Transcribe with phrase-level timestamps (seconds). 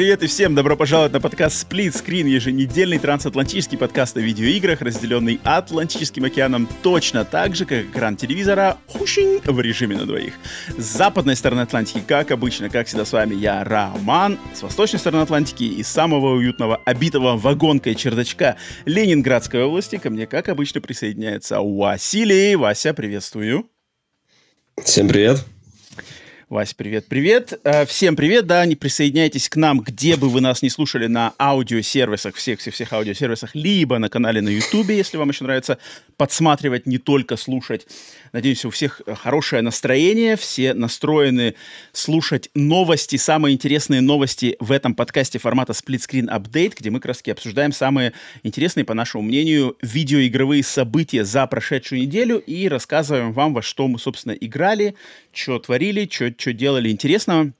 [0.00, 5.38] Привет и всем добро пожаловать на подкаст Split Screen, еженедельный трансатлантический подкаст о видеоиграх, разделенный
[5.44, 10.32] Атлантическим океаном точно так же, как экран телевизора в режиме на двоих.
[10.78, 15.20] С западной стороны Атлантики, как обычно, как всегда с вами я, Роман, с восточной стороны
[15.20, 22.56] Атлантики и самого уютного, обитого вагонкой чердачка Ленинградской области ко мне, как обычно, присоединяется Василий.
[22.56, 23.68] Вася, приветствую.
[24.82, 25.44] Всем привет.
[26.50, 27.60] Вась, привет, привет.
[27.62, 31.32] Э, всем привет, да, не присоединяйтесь к нам, где бы вы нас не слушали на
[31.38, 35.78] аудиосервисах, всех-всех-всех аудиосервисах, либо на канале на Ютубе, если вам еще нравится
[36.16, 37.86] подсматривать, не только слушать.
[38.32, 41.54] Надеюсь, у всех хорошее настроение, все настроены
[41.92, 47.16] слушать новости, самые интересные новости в этом подкасте формата Split Screen Update, где мы как
[47.28, 53.62] обсуждаем самые интересные, по нашему мнению, видеоигровые события за прошедшую неделю и рассказываем вам, во
[53.62, 54.96] что мы, собственно, играли,
[55.32, 57.52] что творили, что что делали интересного.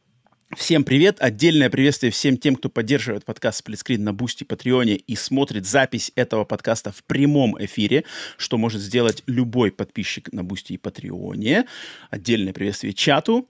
[0.57, 1.19] Всем привет!
[1.21, 6.11] Отдельное приветствие всем тем, кто поддерживает подкаст Split Screen на Бусти, Патреоне и смотрит запись
[6.17, 8.05] этого подкаста в прямом эфире,
[8.39, 11.67] что может сделать любой подписчик на Бусти и Патреоне.
[12.09, 13.47] Отдельное приветствие чату.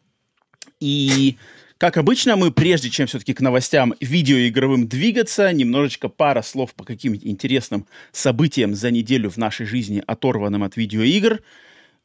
[0.80, 1.36] И
[1.78, 7.26] как обычно, мы, прежде чем все-таки к новостям видеоигровым двигаться, немножечко пара слов по каким-нибудь
[7.26, 11.40] интересным событиям за неделю в нашей жизни, оторванным от видеоигр–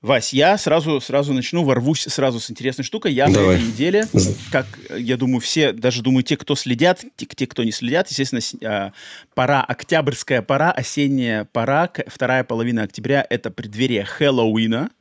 [0.01, 3.13] Вась, я сразу, сразу начну, ворвусь сразу с интересной штукой.
[3.13, 3.45] Я Давай.
[3.45, 4.07] на этой неделе,
[4.51, 8.41] как я думаю, все, даже думаю, те, кто следят, те, те кто не следят, естественно,
[8.63, 8.91] а,
[9.33, 14.91] пора, октябрьская пора, осенняя пора, вторая половина октября— это преддверие Хэллоуина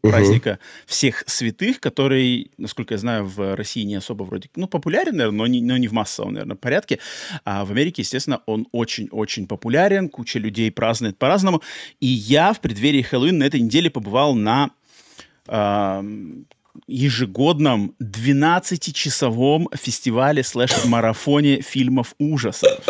[0.00, 5.36] праздника всех святых, который, насколько я знаю, в России не особо вроде, ну, популярен, наверное,
[5.36, 6.98] но не, но не в массовом, наверное, порядке.
[7.44, 11.62] А в Америке, естественно, он очень-очень популярен, куча людей празднует по-разному.
[12.00, 14.70] И я в преддверии Хэллоуина на этой неделе побывал на
[15.46, 16.02] э,
[16.86, 22.80] ежегодном 12-часовом фестивале слэш-марафоне фильмов ужасов.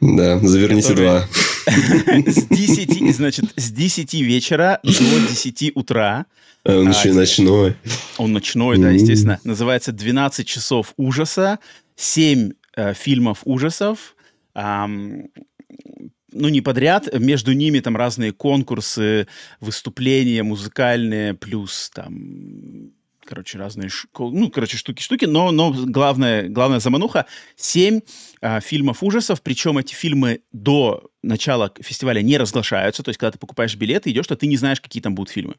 [0.00, 1.28] Да, заверните два.
[1.66, 6.26] С 10, значит, с 10 вечера до 10 утра.
[6.64, 7.76] А он еще и ночной.
[8.18, 9.38] Он ночной, да, естественно.
[9.44, 11.60] Называется «12 часов ужаса»,
[11.94, 14.16] 7 э, фильмов ужасов,
[14.54, 19.26] ну, не подряд, между ними там разные конкурсы,
[19.60, 22.92] выступления музыкальные, плюс там
[23.26, 28.00] короче, разные, ну, короче, штуки-штуки, но, но главная, главная замануха— семь
[28.40, 33.38] а, фильмов ужасов, причем эти фильмы до начала фестиваля не разглашаются, то есть когда ты
[33.38, 35.54] покупаешь билеты, идешь, то ты не знаешь, какие там будут фильмы.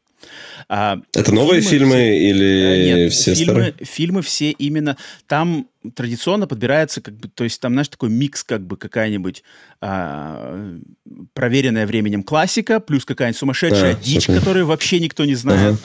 [0.69, 3.73] А, Это новые фильмы, фильмы или а, нет, все фильмы, старые?
[3.81, 4.97] Фильмы все именно...
[5.27, 9.43] Там традиционно подбирается, как бы, то есть там, знаешь, такой микс, как бы какая-нибудь
[9.79, 10.77] а,
[11.33, 14.39] проверенная временем классика, плюс какая-нибудь сумасшедшая а, дичь, супер.
[14.39, 15.75] которую вообще никто не знает,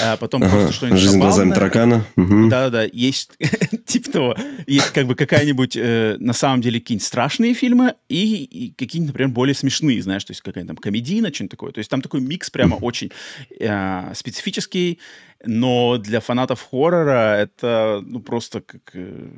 [0.00, 0.12] ага.
[0.14, 0.50] а потом ага.
[0.50, 2.04] просто что-нибудь Жизнь глазами таракана.
[2.16, 2.48] Угу.
[2.48, 3.32] Да-да-да, есть
[3.86, 4.36] типа того,
[4.66, 9.32] есть как бы какая-нибудь, э, на самом деле, какие-нибудь страшные фильмы и, и какие-нибудь, например,
[9.32, 11.72] более смешные, знаешь, то есть какая-нибудь там комедийна, что-нибудь такое.
[11.72, 13.10] То есть там такой микс прямо очень
[13.58, 14.98] э, специфический,
[15.44, 18.90] но для фанатов хоррора это ну просто как...
[18.94, 19.28] Э,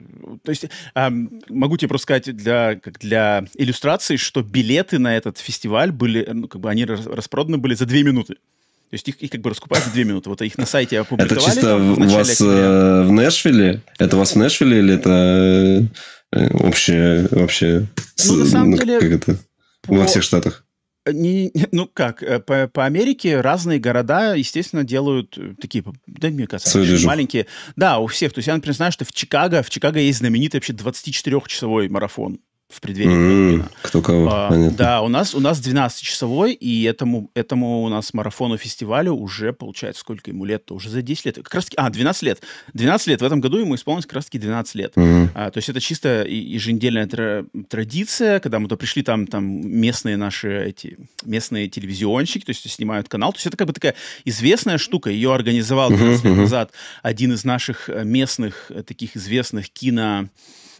[0.42, 1.10] то есть э,
[1.48, 6.48] могу тебе просто сказать для, как для иллюстрации, что билеты на этот фестиваль были, ну,
[6.48, 8.36] как бы они распроданы были за две минуты.
[8.94, 10.30] То есть их, их как бы раскупают за две минуты.
[10.30, 11.40] Вот их на сайте опубликовали.
[11.40, 13.02] Это чисто там, у вас октября.
[13.02, 13.82] в Нэшвилле?
[13.98, 15.90] Это у вас в Нэшвилле или это
[16.30, 17.26] э, вообще...
[17.32, 17.88] вообще
[18.24, 19.00] ну, на самом ну, деле...
[19.00, 19.36] Как это?
[19.82, 19.94] По...
[19.94, 20.64] Во всех штатах?
[21.12, 26.46] Не, ну как, э, по, по Америке разные города, естественно, делают э, такие, да, мне
[26.46, 27.48] кажется, маленькие.
[27.74, 28.32] Да, у всех.
[28.32, 32.38] То есть я, например, знаю, что в Чикаго, в Чикаго есть знаменитый вообще 24-часовой марафон
[32.74, 33.64] в преддверии mm-hmm.
[33.82, 38.56] Кто кого, а, Да, у нас, у нас 12-часовой, и этому, этому у нас марафону
[38.56, 40.74] фестивалю уже, получается, сколько ему лет-то?
[40.74, 41.36] Уже за 10 лет.
[41.36, 42.42] Как раз таки, а, 12 лет.
[42.72, 43.20] 12 лет.
[43.20, 44.92] В этом году ему исполнилось как раз таки 12 лет.
[44.96, 45.28] Mm-hmm.
[45.34, 50.16] А, то есть это чисто еженедельная тра- традиция, когда мы то пришли там, там местные
[50.16, 53.32] наши эти, местные телевизионщики, то есть снимают канал.
[53.32, 53.94] То есть это как бы такая
[54.24, 55.10] известная штука.
[55.10, 56.28] Ее организовал 12 mm-hmm.
[56.28, 56.72] лет назад
[57.02, 60.28] один из наших э, местных э, таких известных кино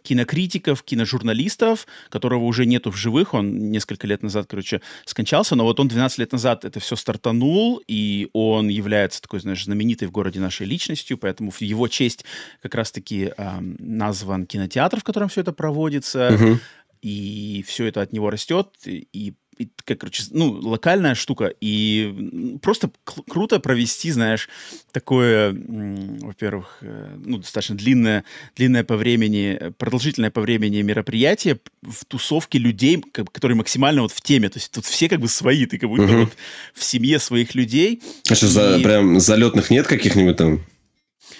[0.05, 5.81] кинокритиков, киножурналистов, которого уже нету в живых, он несколько лет назад, короче, скончался, но вот
[5.81, 10.41] он 12 лет назад это все стартанул, и он является такой, знаешь, знаменитой в городе
[10.41, 12.25] нашей личностью, поэтому в его честь
[12.63, 16.59] как раз-таки э, назван кинотеатр, в котором все это проводится, uh-huh
[17.05, 19.35] и все это от него растет, и
[19.77, 22.91] такая, короче, ну, локальная штука, и просто
[23.29, 24.49] круто провести, знаешь,
[24.93, 28.25] такое, во-первых, э, ну, достаточно длинное,
[28.57, 34.21] длинное по времени, продолжительное по времени мероприятие в тусовке людей, как, которые максимально вот в
[34.21, 36.17] теме, то есть тут все как бы свои, ты как будто угу.
[36.21, 36.33] вот
[36.75, 38.03] в семье своих людей.
[38.29, 38.49] А что, и...
[38.49, 40.65] за, прям залетных нет каких-нибудь там?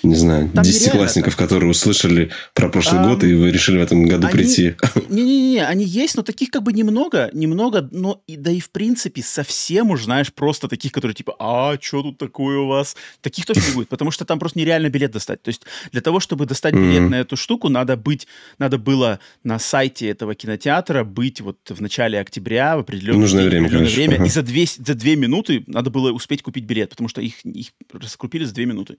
[0.05, 4.07] Не знаю, Там десятиклассников, которые услышали про прошлый а, год, и вы решили в этом
[4.07, 4.75] году они, прийти.
[5.09, 9.23] Не-не-не, они есть, но таких как бы немного, немного, но и да и в принципе
[9.23, 12.97] совсем уж, знаешь, просто таких, которые типа, а, что тут такое у вас?
[13.21, 15.43] Таких точно не будет, потому что там просто нереально билет достать.
[15.43, 15.63] То есть
[15.93, 17.09] для того, чтобы достать билет mm-hmm.
[17.09, 18.27] на эту штуку, надо быть,
[18.59, 23.67] надо было на сайте этого кинотеатра быть вот в начале октября в определенное, Нужное время,
[23.67, 24.27] определенное время, ага.
[24.27, 27.69] и за две, за две минуты надо было успеть купить билет, потому что их, их
[27.93, 28.99] раскупили за две минуты.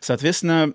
[0.00, 0.74] Соответственно, соответственно,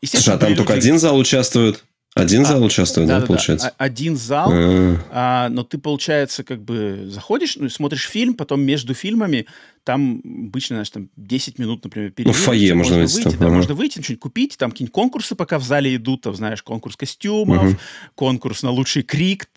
[0.00, 0.22] естественно...
[0.22, 0.58] Слушай, а там люди...
[0.58, 1.84] только один зал участвует?
[2.14, 3.66] Один а, зал участвует, да, да, да получается?
[3.68, 4.96] Да, один зал, а.
[5.10, 9.46] А, но ты, получается, как бы заходишь, ну, смотришь фильм, потом между фильмами
[9.84, 12.36] там обычно, знаешь, там 10 минут, например, перерыв.
[12.36, 13.24] Ну, фойе можно, можно выйти.
[13.24, 13.54] Там, да, ага.
[13.54, 17.64] можно выйти, что-нибудь купить, там какие-нибудь конкурсы пока в зале идут, там, знаешь, конкурс костюмов,
[17.64, 17.76] угу.
[18.14, 19.48] конкурс на лучший крик,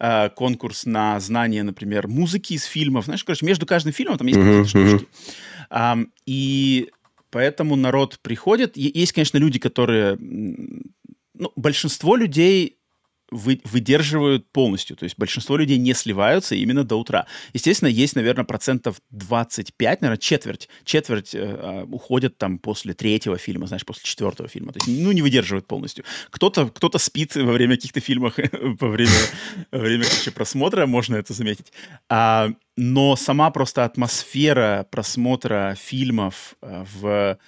[0.00, 3.04] э, конкурс на знание, например, музыки из фильмов.
[3.04, 5.08] Знаешь, короче, между каждым фильмом там есть какие-то штучки.
[5.70, 6.88] А, и
[7.30, 8.76] Поэтому народ приходит.
[8.76, 10.16] Есть, конечно, люди, которые...
[10.18, 12.77] Ну, большинство людей
[13.30, 14.96] вы, выдерживают полностью.
[14.96, 17.26] То есть большинство людей не сливаются именно до утра.
[17.52, 23.66] Естественно, есть, наверное, процентов 25, наверное, четверть, четверть э, а, уходят там после третьего фильма,
[23.66, 24.72] знаешь, после четвертого фильма.
[24.72, 26.04] То есть, ну, не выдерживают полностью.
[26.30, 29.10] Кто-то кто спит во время каких-то фильмов, во время,
[29.70, 31.72] во время короче, просмотра, можно это заметить.
[32.08, 37.38] А, но сама просто атмосфера просмотра фильмов э, в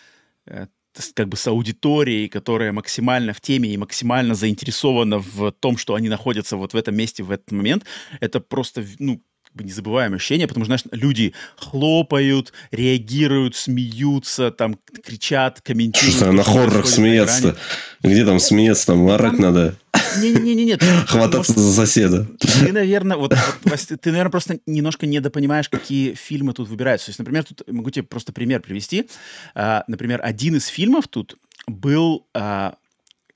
[0.47, 0.67] э,
[1.15, 6.09] как бы с аудиторией, которая максимально в теме и максимально заинтересована в том, что они
[6.09, 7.85] находятся вот в этом месте в этот момент,
[8.21, 9.23] это просто, ну,
[9.55, 16.17] бы незабываемое ощущение, потому что, знаешь, люди хлопают, реагируют, смеются, там кричат, комментируют.
[16.17, 17.57] Что на хоррорах смеяться-то?
[18.03, 18.87] Где там смеяться?
[18.87, 19.41] Там орать там...
[19.41, 19.77] надо.
[20.19, 20.77] Не-не-не,
[21.07, 22.27] Хвататься за соседа.
[22.39, 27.07] Ты, наверное, вот, вот ты, наверное, просто немножко недопонимаешь, какие фильмы тут выбираются.
[27.07, 29.09] То есть, например, тут могу тебе просто пример привести.
[29.55, 31.37] А, например, один из фильмов тут
[31.67, 32.75] был, а,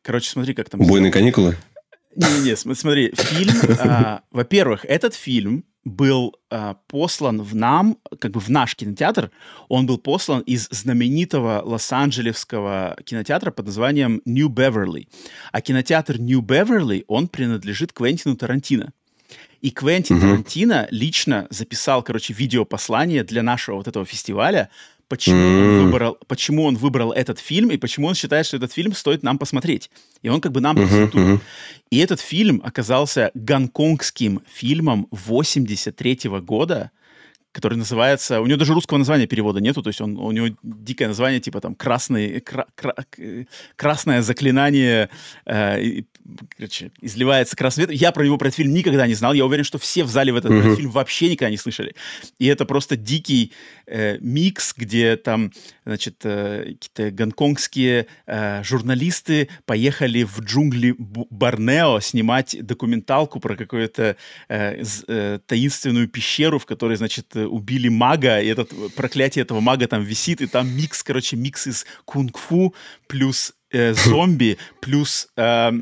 [0.03, 0.81] короче, смотри, как там.
[0.81, 1.57] Убойные каникулы.
[2.17, 3.55] Не-не-не, смотри, фильм.
[3.81, 9.31] А, во-первых, этот фильм был э, послан в нам, как бы в наш кинотеатр,
[9.69, 15.09] он был послан из знаменитого лос-анджелесского кинотеатра под названием New Beverly.
[15.53, 18.93] А кинотеатр New Beverly, он принадлежит Квентину Тарантино.
[19.61, 20.21] И Квентин mm-hmm.
[20.21, 24.69] Тарантино лично записал, короче, видеопослание для нашего вот этого фестиваля,
[25.09, 25.79] почему, mm.
[25.79, 29.23] он выбрал, почему он выбрал этот фильм и почему он считает, что этот фильм стоит
[29.23, 29.91] нам посмотреть.
[30.23, 31.41] И он как бы нам uh-huh, uh-huh.
[31.91, 36.91] И этот фильм оказался гонконгским фильмом 83 -го года,
[37.55, 38.41] который называется...
[38.41, 41.61] У него даже русского названия перевода нету, то есть он, у него дикое название, типа
[41.61, 42.95] там «Красный, кра, кра,
[43.77, 45.09] «Красное заклинание»,
[45.47, 46.03] э,
[46.57, 47.93] короче, изливается красный свет.
[47.93, 49.35] Я про него, про этот фильм никогда не знал.
[49.35, 50.61] Я уверен, что все в зале в этот, mm-hmm.
[50.61, 51.95] этот фильм вообще никогда не слышали.
[52.41, 53.53] И это просто дикий
[53.87, 55.53] э, микс, где там,
[55.85, 64.17] значит, э, какие-то гонконгские э, журналисты поехали в джунгли Борнео снимать документалку про какую-то
[64.49, 70.03] э, э, таинственную пещеру, в которой, значит, убили мага, и этот, проклятие этого мага там
[70.03, 72.75] висит, и там микс, короче, микс из кунг-фу
[73.07, 75.73] плюс э, зомби, плюс э,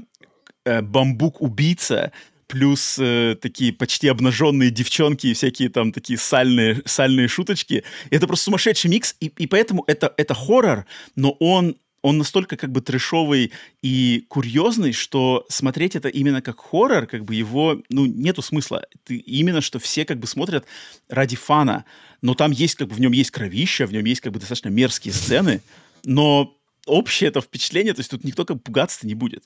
[0.64, 2.12] э, бамбук-убийца,
[2.46, 7.82] плюс э, такие почти обнаженные девчонки и всякие там такие сальные, сальные шуточки.
[8.10, 10.84] Это просто сумасшедший микс, и, и поэтому это, это хоррор,
[11.16, 17.06] но он он настолько как бы трешовый и курьезный, что смотреть это именно как хоррор,
[17.06, 18.84] как бы его, ну, нету смысла.
[19.04, 20.66] Ты, именно, что все как бы смотрят
[21.08, 21.84] ради фана,
[22.20, 24.68] но там есть как бы, в нем есть кровища, в нем есть как бы достаточно
[24.68, 25.62] мерзкие сцены,
[26.04, 26.56] но
[26.86, 29.44] общее это впечатление, то есть тут никто как бы пугаться не будет.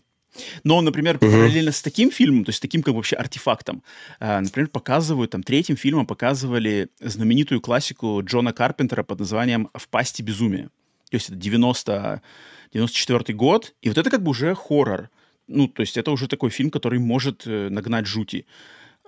[0.65, 1.31] Но, например, uh-huh.
[1.31, 3.83] параллельно с таким фильмом, то есть таким как бы вообще артефактом,
[4.21, 10.23] э, например, показывают, там, третьим фильмом показывали знаменитую классику Джона Карпентера под названием «В пасти
[10.23, 10.71] безумия».
[11.11, 12.23] То есть это 90,
[12.73, 15.11] 94 год, и вот это как бы уже хоррор.
[15.49, 18.47] Ну, то есть это уже такой фильм, который может э, нагнать жути.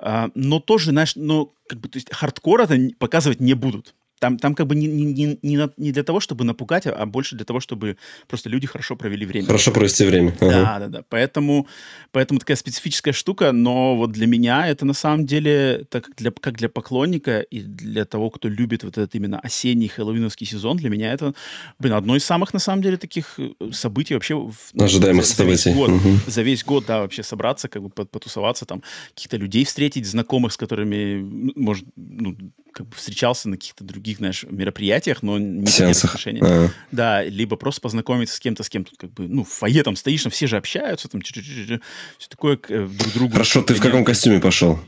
[0.00, 3.94] А, но тоже, знаешь, ну, как бы, то есть хардкор это показывать не будут.
[4.18, 7.44] Там, там как бы не, не, не, не для того, чтобы напугать, а больше для
[7.44, 7.96] того, чтобы
[8.26, 9.46] просто люди хорошо провели время.
[9.46, 10.34] Хорошо провести время.
[10.40, 10.50] Ага.
[10.50, 11.02] Да, да, да.
[11.08, 11.66] Поэтому,
[12.12, 16.56] поэтому такая специфическая штука, но вот для меня это на самом деле, так для, как
[16.56, 21.12] для поклонника и для того, кто любит вот этот именно осенний хэллоуиновский сезон, для меня
[21.12, 21.34] это,
[21.78, 24.34] блин, одно из самых, на самом деле, таких э, событий вообще...
[24.34, 25.56] Ну, Ожидаемых за, событий.
[25.56, 26.10] За весь, год, угу.
[26.26, 28.82] за весь год, да, вообще собраться, как бы потусоваться, там,
[29.14, 32.36] каких-то людей встретить, знакомых, с которыми, может, ну,
[32.72, 36.10] как бы встречался на каких-то других, знаешь, мероприятиях, но не Сеансах.
[36.10, 36.42] отношения.
[36.42, 36.70] А.
[36.92, 40.22] Да, либо просто познакомиться с кем-то, с кем-то, как бы, ну, в фойе там стоишь,
[40.22, 41.80] там все же общаются, там, все
[42.28, 43.32] такое э, друг другу.
[43.32, 44.78] Хорошо, ты в каком костюме пошел?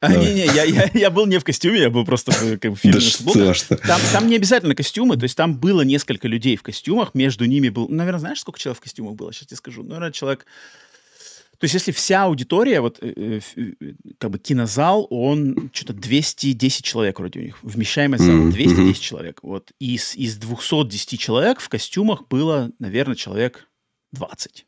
[0.00, 2.76] А, не-не, я, я, я был не в костюме, я был просто в, как бы,
[2.76, 6.56] в фирменных да что, Там, там не обязательно костюмы, то есть там было несколько людей
[6.56, 9.32] в костюмах, между ними был, наверное, знаешь, сколько человек в костюмах было?
[9.32, 9.82] Сейчас тебе скажу.
[9.82, 10.46] Наверное, человек
[11.58, 13.72] то есть если вся аудитория, вот э, э,
[14.18, 19.00] как бы кинозал, он что-то 210 человек вроде у них, вмещаемость зала 210 mm-hmm.
[19.00, 19.38] человек.
[19.42, 23.68] Вот из, из 210 человек в костюмах было, наверное, человек
[24.12, 24.66] 20.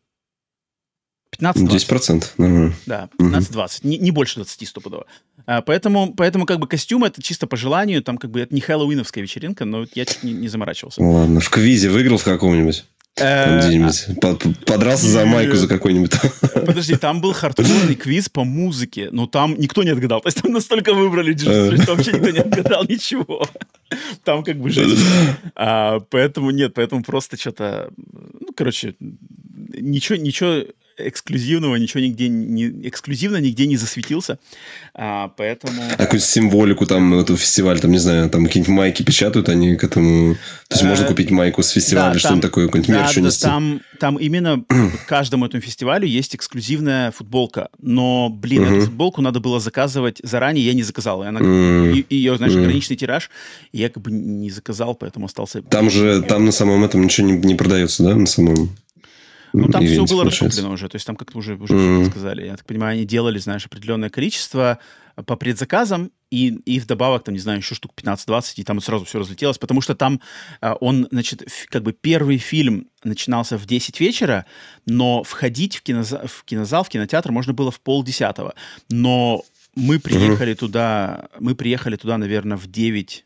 [1.39, 1.67] 15-20.
[1.67, 2.25] 10%.
[2.39, 2.75] Угу.
[2.87, 3.81] Да, 15-20.
[3.81, 3.89] Угу.
[3.89, 5.07] Не, не больше 20 стопудово.
[5.47, 8.61] А, поэтому, поэтому как бы костюм это чисто по желанию, там как бы это не
[8.61, 11.03] хэллоуиновская вечеринка, но я чуть не, не заморачивался.
[11.03, 12.85] Ладно, в квизе выиграл в каком-нибудь?
[13.21, 13.81] Э,
[14.67, 16.13] подрался за майку за какой-нибудь.
[16.67, 20.21] Подожди, там был хардкорный квиз по музыке, но там никто не отгадал.
[20.21, 23.47] То есть там настолько выбрали что вообще никто не отгадал ничего.
[24.25, 25.03] Там как бы жизнь.
[25.55, 27.91] А, поэтому нет, поэтому просто что-то...
[27.97, 30.65] Ну, короче, ничего, ничего
[30.99, 34.39] эксклюзивного, ничего нигде не эксклюзивно нигде не засветился,
[34.95, 35.83] а, поэтому.
[35.93, 39.85] А какую символику там эту фестиваль, там не знаю, там какие-нибудь майки печатают, они к
[39.85, 40.35] этому,
[40.69, 43.43] то есть можно э, купить майку с фестиваля, да, что-нибудь такое, какой-нибудь мерч да, унести.
[43.43, 44.65] Там, там именно
[45.07, 50.75] каждому этому фестивалю есть эксклюзивная футболка, но, блин, эту футболку надо было заказывать заранее, я
[50.75, 53.31] не заказал, и она, ее, знаешь, ограниченный тираж,
[53.73, 55.63] я как бы не заказал, поэтому остался.
[55.63, 58.71] Там же, там на самом этом ничего не, не продается, да, на самом.
[59.53, 62.11] Ну, там все было раскуплено уже, то есть там как-то уже, уже mm-hmm.
[62.11, 62.47] сказали.
[62.47, 64.79] Я так понимаю, они делали, знаешь, определенное количество
[65.27, 69.19] по предзаказам, и, и вдобавок, там, не знаю, еще штук 15-20, и там сразу все
[69.19, 70.21] разлетелось, потому что там
[70.61, 74.45] а, он, значит, как бы первый фильм начинался в 10 вечера,
[74.87, 78.55] но входить в, кинозал, в кинозал, в кинотеатр можно было в полдесятого.
[78.91, 79.43] Но
[79.75, 80.57] мы приехали mm-hmm.
[80.57, 83.25] туда, мы приехали туда, наверное, в 9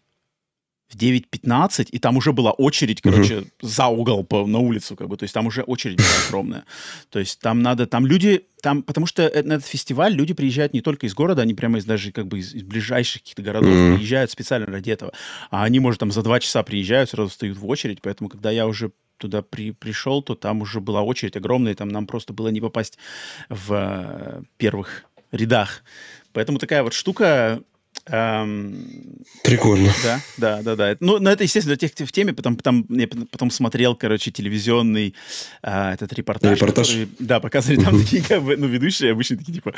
[0.92, 3.48] в 9.15, и там уже была очередь, короче, uh-huh.
[3.62, 6.64] за угол по, на улицу, как бы, то есть там уже очередь была огромная.
[7.10, 10.80] То есть там надо, там люди, там, потому что на этот фестиваль люди приезжают не
[10.80, 13.96] только из города, они прямо из даже как бы из, из ближайших каких-то городов uh-huh.
[13.96, 15.12] приезжают специально ради этого.
[15.50, 18.66] А они, может, там за два часа приезжают, сразу встают в очередь, поэтому, когда я
[18.66, 22.48] уже туда при, пришел, то там уже была очередь огромная, и там нам просто было
[22.48, 22.98] не попасть
[23.48, 25.84] в э, первых рядах.
[26.32, 27.62] Поэтому такая вот штука,
[28.06, 29.92] Эм, Прикольно.
[30.02, 30.96] Да, да, да, да.
[30.98, 35.14] Ну, но это, естественно, для тех в теме, потом, потом, я потом смотрел, короче, телевизионный
[35.62, 36.58] э, этот репортаж.
[36.58, 36.88] Репортаж?
[36.88, 39.72] Который, да, показывали там такие, как бы, ну, ведущие обычно такие, типа,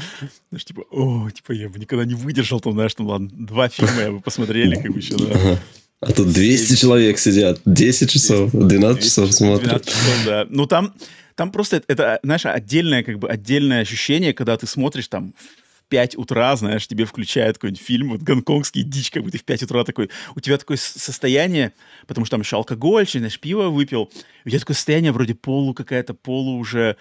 [0.51, 4.01] знаешь, типа, о, типа, я бы никогда не выдержал, там, знаешь, там, ладно, два фильма
[4.01, 5.59] я бы посмотрели, как бы еще, да.
[6.01, 9.69] А тут 200 человек сидят, 10 часов, 12 часов смотрят.
[9.69, 10.47] 12 часов, да.
[10.49, 10.95] Ну, там,
[11.35, 15.35] там просто это, знаешь, отдельное, как бы, отдельное ощущение, когда ты смотришь там
[15.95, 19.63] 5 утра, знаешь, тебе включают какой-нибудь фильм, вот гонконгский дичь, как бы ты в 5
[19.63, 21.73] утра такой, у тебя такое состояние,
[22.09, 24.11] потому что там еще алкоголь, знаешь, пиво выпил,
[24.45, 26.97] у тебя такое состояние вроде полу какая-то, полу уже,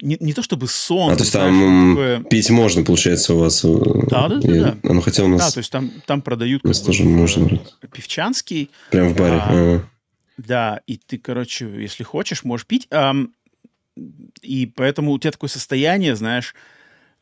[0.00, 1.10] не, не то чтобы сон.
[1.10, 2.20] А то есть там такое...
[2.22, 3.64] пить можно, получается, у вас?
[3.64, 3.68] Э,
[4.08, 4.62] да, да, да.
[4.62, 4.76] да.
[4.84, 5.40] Ну хотя у нас...
[5.40, 6.64] Да, то есть там, там продают...
[6.64, 7.60] У нас тоже можно.
[7.92, 8.70] Певчанский.
[8.92, 9.40] Прям в баре.
[9.40, 9.84] А, а.
[10.36, 12.86] Да, и ты, короче, если хочешь, можешь пить.
[12.92, 13.12] А,
[14.40, 16.54] и поэтому у тебя такое состояние, знаешь,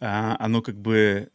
[0.05, 1.29] а, оно как бы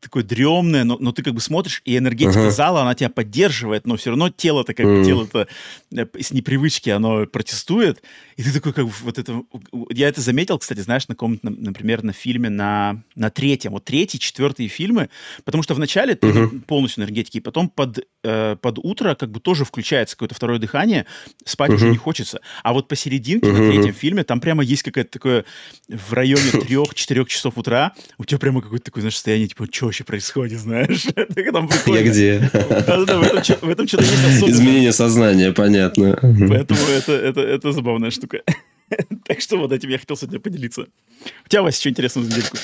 [0.00, 2.50] такое дремное, но, но ты как бы смотришь, и энергетика uh-huh.
[2.52, 5.04] зала, она тебя поддерживает, но все равно тело-то как бы, mm.
[5.04, 5.48] тело-то
[5.92, 8.04] э, с непривычки оно протестует,
[8.36, 9.42] и ты такой как бы вот это...
[9.90, 14.20] Я это заметил, кстати, знаешь, на каком например, на фильме на, на третьем, вот третий,
[14.20, 15.10] четвертый фильмы,
[15.44, 16.60] потому что вначале ты uh-huh.
[16.60, 21.06] полностью энергетики, и потом под, э, под утро как бы тоже включается какое-то второе дыхание,
[21.44, 21.74] спать uh-huh.
[21.74, 22.40] уже не хочется.
[22.62, 23.58] А вот посерединке uh-huh.
[23.58, 25.44] на третьем фильме там прямо есть какое-то такое
[25.88, 30.04] в районе трех-четырех часов утра, у тебя прямо какое-то такое, знаешь, состояние, типа, что вообще
[30.04, 31.06] происходит, знаешь?
[31.86, 32.50] Я где?
[33.60, 34.42] В этом что-то есть.
[34.48, 36.18] Изменение сознания, понятно.
[36.20, 38.42] Поэтому это, это, это забавная штука.
[39.26, 40.86] Так что вот этим я хотел сегодня поделиться.
[41.44, 42.56] У тебя, Вася, что интересного за недельку?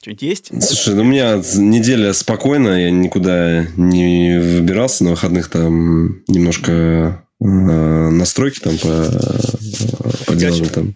[0.00, 0.62] Что-нибудь есть?
[0.62, 8.60] Слушай, ну у меня неделя спокойная, я никуда не выбирался, на выходных там немножко настройки
[8.60, 9.10] там по,
[10.26, 10.94] по делам там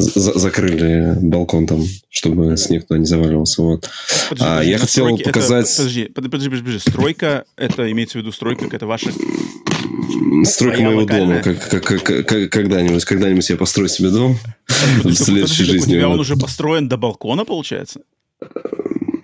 [0.00, 3.62] за закрыли балкон там, чтобы снег туда не заваливался.
[3.62, 3.90] Вот.
[4.28, 5.66] Подожди, а, я хотел показать...
[5.70, 9.10] Это, подожди, подожди, подожди, подожди, стройка, это имеется в виду стройка, это ваша...
[10.44, 11.42] Стройка моего локальная?
[11.42, 14.38] дома, как, как, как, как, когда-нибудь, когда-нибудь я построю себе дом
[15.04, 15.94] в следующей жизни.
[15.94, 18.00] У тебя он уже построен до балкона, получается?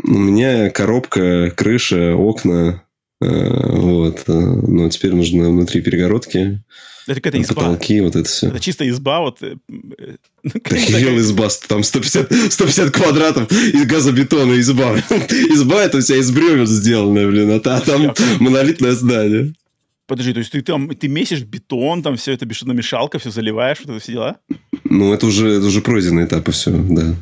[0.07, 2.83] У меня коробка, крыша, окна,
[3.25, 4.25] вот.
[4.27, 6.61] Э, но теперь нужно внутри перегородки.
[7.07, 7.55] Это какая-то изба.
[7.55, 8.49] Потолки, вот это все.
[8.49, 9.43] Это чисто изба, вот.
[9.43, 9.57] Э,
[10.65, 14.97] Охерел изба, там 150, 150 квадратов из газобетона изба.
[15.55, 19.55] Изба это вся из бревен сделанная, блин, а там монолитное здание.
[20.07, 23.91] Подожди, то есть ты там ты месишь бетон, там все это бетономешалка, все заливаешь, вот
[23.91, 24.37] это все дела?
[24.85, 27.15] Ну, это уже, это уже пройденный этап, и все, да.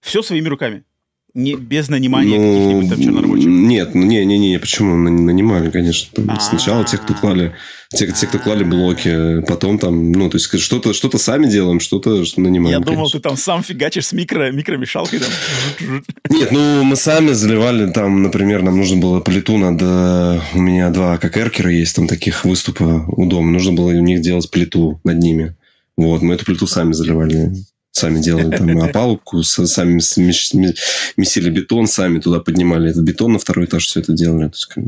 [0.00, 0.84] Все своими руками?
[1.34, 3.46] Не, без нанимания ну, каких-нибудь там чернорабочих?
[3.46, 4.96] Нет, ну не, не, не, почему?
[4.96, 6.10] Нанимали, конечно.
[6.14, 7.54] Там, сначала те, кто клали,
[7.88, 12.26] те, те, кто клали блоки, потом там, ну, то есть что-то что сами делаем, что-то
[12.26, 12.78] что нанимаем.
[12.78, 16.04] Я думал, ты там сам фигачишь с микро, микромешалкой там.
[16.28, 21.16] Нет, ну, мы сами заливали там, например, нам нужно было плиту надо, у меня два
[21.16, 25.18] как эркера есть, там таких выступа у дома, нужно было у них делать плиту над
[25.18, 25.56] ними.
[25.96, 27.52] Вот, мы эту плиту сами заливали
[27.92, 33.86] сами делали там опалубку, сами месили бетон, сами туда поднимали этот бетон на второй этаж,
[33.86, 34.48] все это делали.
[34.48, 34.84] То есть, как,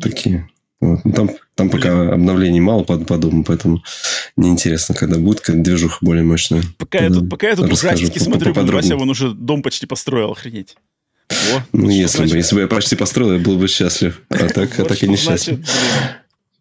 [0.00, 0.48] такие.
[0.80, 1.04] Вот.
[1.04, 3.82] Ну, там, там пока обновлений мало по, по дому, поэтому
[4.36, 6.62] неинтересно, когда будет когда движуха более мощная.
[6.78, 10.76] Пока я тут, пока я тут ужастики смотрю, Вася, он уже дом почти построил, охренеть.
[11.30, 14.20] О, ну, если бы, если бы я почти построил, я был бы счастлив.
[14.30, 15.60] А так, а так и несчастлив.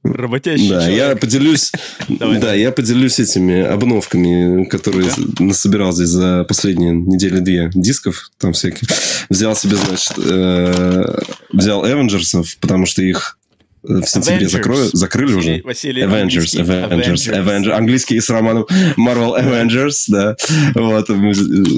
[0.03, 0.97] Работящий Да, человек.
[0.97, 1.71] я поделюсь,
[2.07, 8.87] да, я поделюсь этими обновками, которые насобирал здесь за последние недели две дисков, там всякие.
[9.29, 11.19] Взял себе, значит, э,
[11.51, 13.38] взял Avengers, потому что их
[13.83, 15.63] в сентябре закрою, закрыли Василий, уже.
[15.63, 18.65] Василий Avengers, Avengers, Avengers, Avengers, английский с романом
[18.97, 20.35] Marvel Avengers, да,
[20.75, 21.07] вот,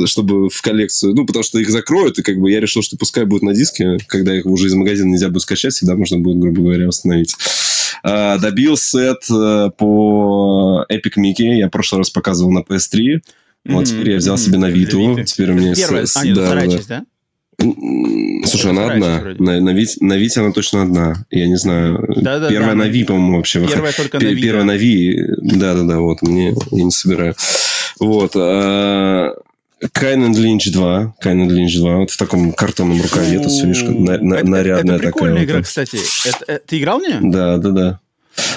[0.09, 3.25] чтобы в коллекцию, ну, потому что их закроют, и как бы я решил, что пускай
[3.25, 6.61] будет на диске, когда их уже из магазина нельзя будет скачать, всегда можно будет, грубо
[6.61, 7.35] говоря, восстановить.
[8.03, 13.19] А, добил сет э, по Epic Mickey, я в прошлый раз показывал на PS3,
[13.65, 15.75] вот теперь я взял себе на Vita, теперь у меня...
[15.75, 17.05] Первая, а, нет, да, часть, да?
[17.59, 19.21] Слушай, она одна.
[19.39, 21.25] На, на, Вите, на Вите она точно одна.
[21.29, 22.05] Я не знаю.
[22.17, 23.65] Да, да, первая да, на Ви, по-моему, вообще.
[23.65, 24.41] Первая только на Ви.
[24.41, 25.25] Первая на Ви.
[25.37, 26.21] Да-да-да, вот.
[26.21, 27.35] Мне я не собираю.
[27.99, 28.31] Вот.
[28.35, 29.33] А...
[29.91, 31.15] Кайн Линч 2.
[31.19, 31.97] Кайн Линч 2.
[31.97, 33.37] Вот в таком картонном рукаве.
[33.37, 35.33] Это все видишь, на, на, нарядная это такая.
[35.33, 35.65] Это игра, вот.
[35.65, 35.97] кстати.
[36.25, 37.19] Это, это, ты играл в нее?
[37.21, 37.99] Да, да, да.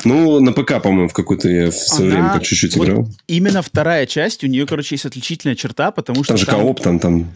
[0.04, 2.20] Ну, на ПК, по-моему, в какой-то я в свое Она...
[2.20, 3.09] время так чуть-чуть вот играл.
[3.26, 6.35] Именно вторая часть, у нее, короче, есть отличительная черта, потому что...
[6.35, 6.61] Там же там...
[6.61, 7.33] кооп, там, там...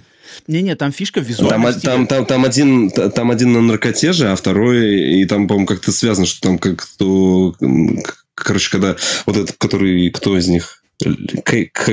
[0.46, 1.84] Не-не, там фишка в визуальности.
[1.84, 5.66] Там, там, там, там, один, там один на наркоте же, а второй, и там, по-моему,
[5.66, 7.54] как-то связано, что там как-то...
[8.34, 10.82] Короче, когда вот этот, который, кто из них?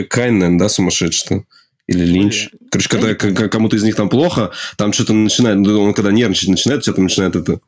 [0.10, 1.44] Кайнен, да, сумасшедший-то?
[1.88, 2.50] Или Линч.
[2.72, 6.84] Короче, когда кому-то из них там плохо, там что-то начинает, ну, он когда нервничать начинает,
[6.84, 7.60] там начинает это...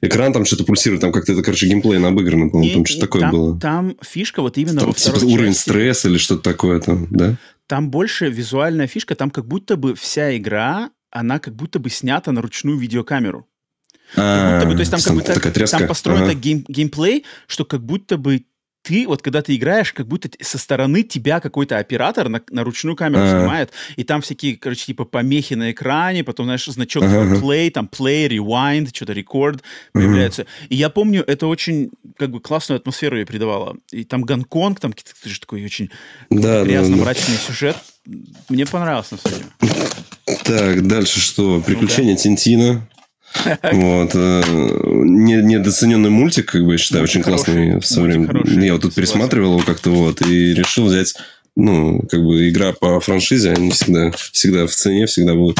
[0.00, 3.30] Экран там что-то пульсирует, там как-то это, короче, геймплей обыграно, по-моему, там что-то такое там,
[3.32, 3.58] было.
[3.58, 7.36] Там фишка вот именно там, во типа уровень стресса или что-то такое там, да?
[7.66, 12.32] Там больше визуальная фишка, там как будто бы вся игра, она как будто бы снята
[12.32, 13.48] на ручную видеокамеру.
[14.16, 18.18] А, будто бы, то есть там как будто там построен гейм, геймплей, что как будто
[18.18, 18.44] бы
[18.84, 22.96] ты, вот когда ты играешь, как будто со стороны тебя какой-то оператор на, на ручную
[22.96, 27.36] камеру а снимает, и там всякие, короче, типа помехи на экране, потом, знаешь, значок ага.
[27.36, 30.42] play, там play, rewind, что-то record появляется.
[30.42, 30.50] Ага.
[30.68, 33.78] И я помню, это очень, как бы, классную атмосферу ей придавало.
[33.90, 35.90] И там Гонконг, там какой-то же такой очень
[36.28, 37.46] да, грязно-мрачный да, да.
[37.46, 37.76] сюжет.
[38.50, 39.88] Мне понравилось на самом деле.
[40.44, 41.62] Так, дальше что?
[41.62, 42.22] Приключения ну, да.
[42.22, 42.88] Тинтина.
[43.72, 44.10] Вот.
[44.14, 48.64] Э, недооцененный мультик, как бы, я считаю, очень, очень классный в свое время.
[48.64, 51.14] Я вот тут пересматривал его как-то вот и решил взять
[51.56, 55.58] ну, как бы игра по франшизе, они всегда, всегда в цене, всегда будут.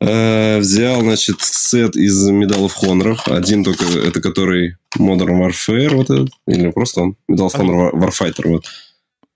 [0.00, 3.18] Э, взял, значит, сет из Medal of Honor.
[3.26, 8.48] Один только, это который Modern Warfare, вот этот, или просто он, Medal of Honor Warfighter,
[8.48, 8.64] вот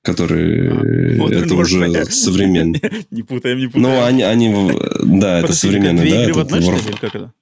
[0.02, 2.82] который а, это уже современный.
[3.10, 3.82] Не путаем, не путаем.
[3.82, 4.72] Ну, они, они
[5.04, 6.22] да, это современный, да.
[6.24, 7.32] Игры в одной, что ли, как это?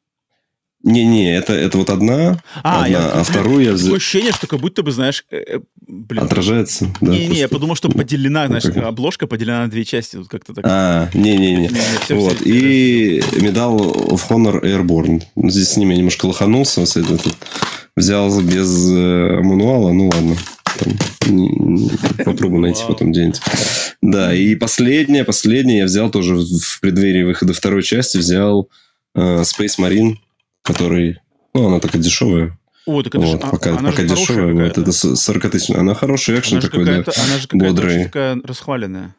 [0.83, 3.89] Не-не, это, это вот одна, а, одна я, а вторую я взял.
[3.89, 6.23] Такое ощущение, что как будто бы, знаешь, э, э блин.
[6.23, 7.13] Отражается, да.
[7.13, 8.79] Не-не, я подумал, что поделена, знаешь, как...
[8.79, 10.65] обложка поделена на две части, тут как-то так.
[10.67, 11.71] А, не-не-не.
[12.11, 15.23] Вот, все, и Medal of Honor Airborne.
[15.51, 17.37] Здесь с ними я немножко лоханулся, вот
[17.95, 20.37] взял без э, мануала, ну ладно.
[20.79, 21.79] Там,
[22.25, 23.41] попробую найти потом где-нибудь.
[24.01, 28.71] Да, и последнее, последнее я взял тоже в преддверии выхода второй части, взял
[29.15, 30.17] э, Space Marine
[30.63, 31.19] который...
[31.55, 32.59] Ну, она такая дешевая.
[32.87, 35.71] О, так это вот, же, пока, она пока же дешевая, вот это 40 тысяч.
[35.75, 39.15] Она хорошая, экшен она такой, да, она же какая-то такая расхваленная.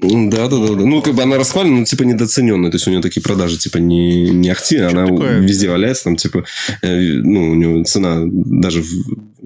[0.00, 0.84] Да, да, да, да.
[0.84, 2.70] Ну, как бы она расхвалена, но типа недооцененная.
[2.70, 5.40] То есть у нее такие продажи, типа, не, не ахти, она такое?
[5.40, 6.44] везде валяется, там, типа,
[6.82, 8.86] э, ну, у нее цена даже в,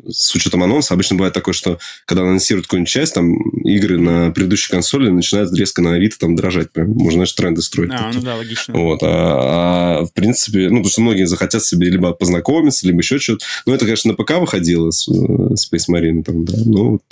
[0.08, 0.92] с учетом анонса.
[0.92, 5.80] Обычно бывает такое, что когда анонсируют какую-нибудь часть, там, игры на предыдущей консоли начинают резко
[5.80, 6.70] на Авито там дрожать.
[6.70, 7.90] Прям, можно, знаешь, тренды строить.
[7.94, 8.20] А, такие.
[8.20, 8.74] ну да, логично.
[8.74, 9.02] Вот.
[9.02, 13.44] А, а, в принципе, ну, потому что многие захотят себе либо познакомиться, либо еще что-то.
[13.64, 16.54] Ну, это, конечно, на ПК выходило с э, Space Marine, там, да.
[16.64, 17.02] Ну, вот,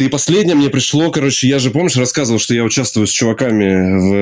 [0.00, 4.14] и последнее мне пришло, короче, я же, помнишь, рассказывал, что я участвую с чуваками в,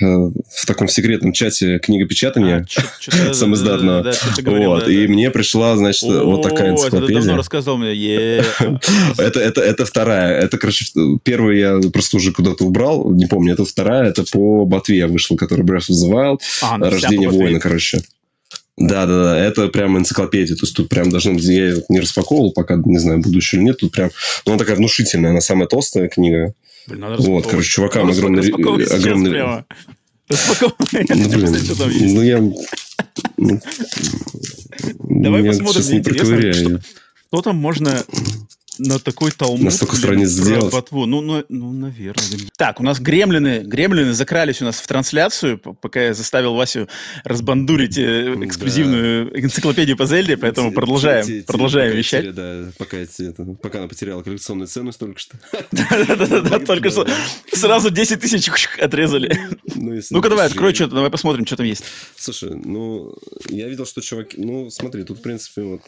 [0.00, 2.66] э, в таком секретном чате книгопечатания
[3.06, 4.12] а, самоиздатного.
[4.42, 7.20] вот, и мне пришла, значит, вот такая энциклопедия.
[7.20, 7.94] Давно рассказал мне.
[9.18, 10.40] это, это, это вторая.
[10.40, 10.86] Это, короче,
[11.22, 15.36] первую я просто уже куда-то убрал, не помню, это вторая, это по Ботве я вышел,
[15.36, 18.00] который Breath of the Wild, а, ну, Рождение воина, короче.
[18.76, 20.56] Да, да, да, это прям энциклопедия.
[20.56, 23.64] То есть тут прям должны быть, я не распаковывал, пока не знаю, буду еще или
[23.64, 23.78] нет.
[23.78, 24.10] Тут прям,
[24.44, 26.54] ну, она такая внушительная, она самая толстая книга.
[26.86, 28.50] Блин, надо вот, короче, чувакам огромный...
[28.50, 29.64] огромный...
[30.28, 32.40] Ну, блин, ну я...
[33.36, 33.60] Ну,
[34.98, 36.80] Давай посмотрим, мне интересно,
[37.28, 38.02] что там можно
[38.78, 39.62] на такой талмуд.
[39.62, 40.72] На столько страниц сделать.
[40.72, 41.06] Ботву.
[41.06, 42.24] Ну, ну, ну, наверное.
[42.56, 46.88] Так, у нас гремлины, гремлины закрались у нас в трансляцию, пока я заставил Васю
[47.24, 49.40] разбандурить э, эксклюзивную да.
[49.40, 52.26] энциклопедию по Зельде, поэтому те, продолжаем, те, те, продолжаем пока вещать.
[52.26, 55.38] Потеря, да, пока, это, пока она потеряла коллекционную ценность только что.
[55.70, 57.06] Да-да-да, только что
[57.52, 59.38] сразу 10 тысяч отрезали.
[59.74, 61.84] Ну, Ну-ка давай, открой что-то, давай посмотрим, что там есть.
[62.16, 63.14] Слушай, ну,
[63.48, 64.36] я видел, что чуваки...
[64.40, 65.82] Ну, смотри, тут, в принципе, вот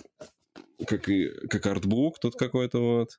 [0.84, 3.18] как, и, как артбук тут какой-то вот.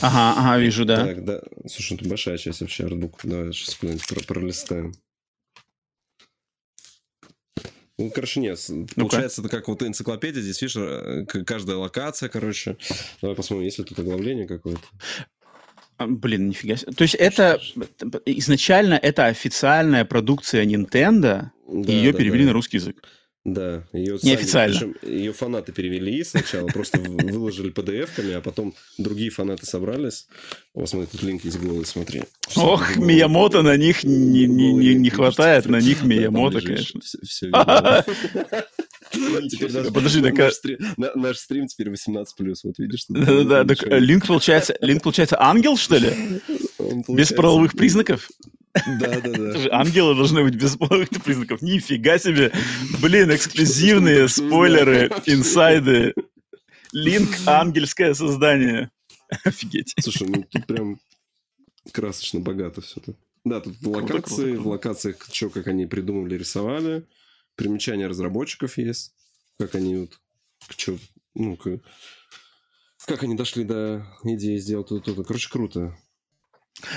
[0.00, 1.04] Ага, ага, вижу, да.
[1.04, 1.42] Так, да.
[1.66, 3.20] Слушай, тут большая часть вообще артбук.
[3.22, 4.92] Давай сейчас куда-нибудь про пролистаем.
[7.98, 8.64] Ну, короче, нет.
[8.68, 10.40] ну Получается, это как вот энциклопедия.
[10.40, 12.76] Здесь, видишь, э, каждая локация, короче.
[13.20, 14.80] Давай посмотрим, есть ли тут оглавление какое-то.
[15.96, 16.92] А, блин, нифига себе.
[16.92, 17.60] То есть это
[18.24, 22.48] изначально это официальная продукция Nintendo, да, и ее да, перевели да.
[22.48, 23.02] на русский язык.
[23.54, 24.78] Да, ее неофициально.
[24.78, 30.26] Сами, причем, ее фанаты перевели сначала, просто выложили PDF-ками, а потом другие фанаты собрались.
[30.74, 32.24] Вот смотри, тут линк есть голый, смотри.
[32.56, 37.00] Ох, Миямото на них не, не, не, не хватает, на них Миямото, конечно.
[37.00, 37.50] Все,
[39.92, 40.34] Подожди, так...
[41.14, 42.26] Наш стрим теперь 18+,
[42.64, 43.06] вот видишь?
[43.08, 46.12] Да-да-да, так линк получается, линк получается ангел, что ли?
[47.08, 48.28] Без правовых признаков?
[48.86, 49.68] Да, да, да.
[49.72, 51.62] Ангелы должны быть без половых признаков.
[51.62, 52.52] Нифига себе.
[53.00, 56.14] Блин, эксклюзивные спойлеры, инсайды.
[56.92, 58.90] Линк ангельское создание.
[59.44, 59.94] Офигеть.
[60.00, 61.00] Слушай, ну тут прям
[61.92, 63.16] красочно богато все тут.
[63.44, 67.06] Да, тут локации, в локациях, что, как они придумывали, рисовали.
[67.54, 69.14] Примечания разработчиков есть.
[69.58, 70.20] Как они вот,
[70.76, 70.98] что,
[71.34, 71.80] ну, как,
[73.06, 75.24] как они дошли до идеи сделать то-то.
[75.24, 75.96] Короче, круто.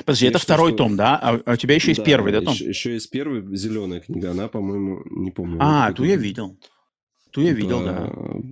[0.05, 0.77] Подожди, это второй что...
[0.77, 1.17] том, да?
[1.17, 2.53] А, а у тебя еще есть да, первый, да, том?
[2.53, 5.57] Еще, еще есть первый, зеленая книга, она, по-моему, не помню.
[5.59, 6.57] А, ту я видел.
[7.31, 8.11] Ту я видел, да.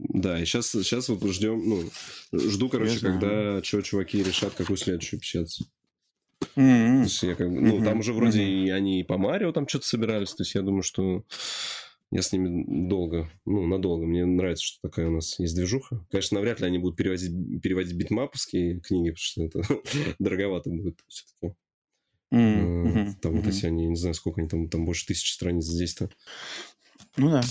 [0.10, 1.84] Да, и сейчас, сейчас вот ждем, ну,
[2.34, 5.62] жду, короче, когда что чуваки решат, какую следующую печатать.
[6.56, 6.98] Mm-hmm.
[6.98, 7.84] То есть я как бы, ну, mm-hmm.
[7.84, 8.65] там уже вроде mm-hmm.
[8.65, 11.24] и они и по Марио там что-то собирались, то есть я думаю, что
[12.12, 14.06] я с ними долго, ну, надолго.
[14.06, 16.04] Мне нравится, что такая у нас есть движуха.
[16.10, 21.56] Конечно, навряд ли они будут переводить, переводить битмаповские книги, потому что это дороговато будет все-таки.
[22.34, 23.13] Mm-hmm.
[23.22, 26.10] Там вот эти они, не знаю, сколько они там, там больше тысячи страниц здесь-то.
[27.17, 27.41] Ну да.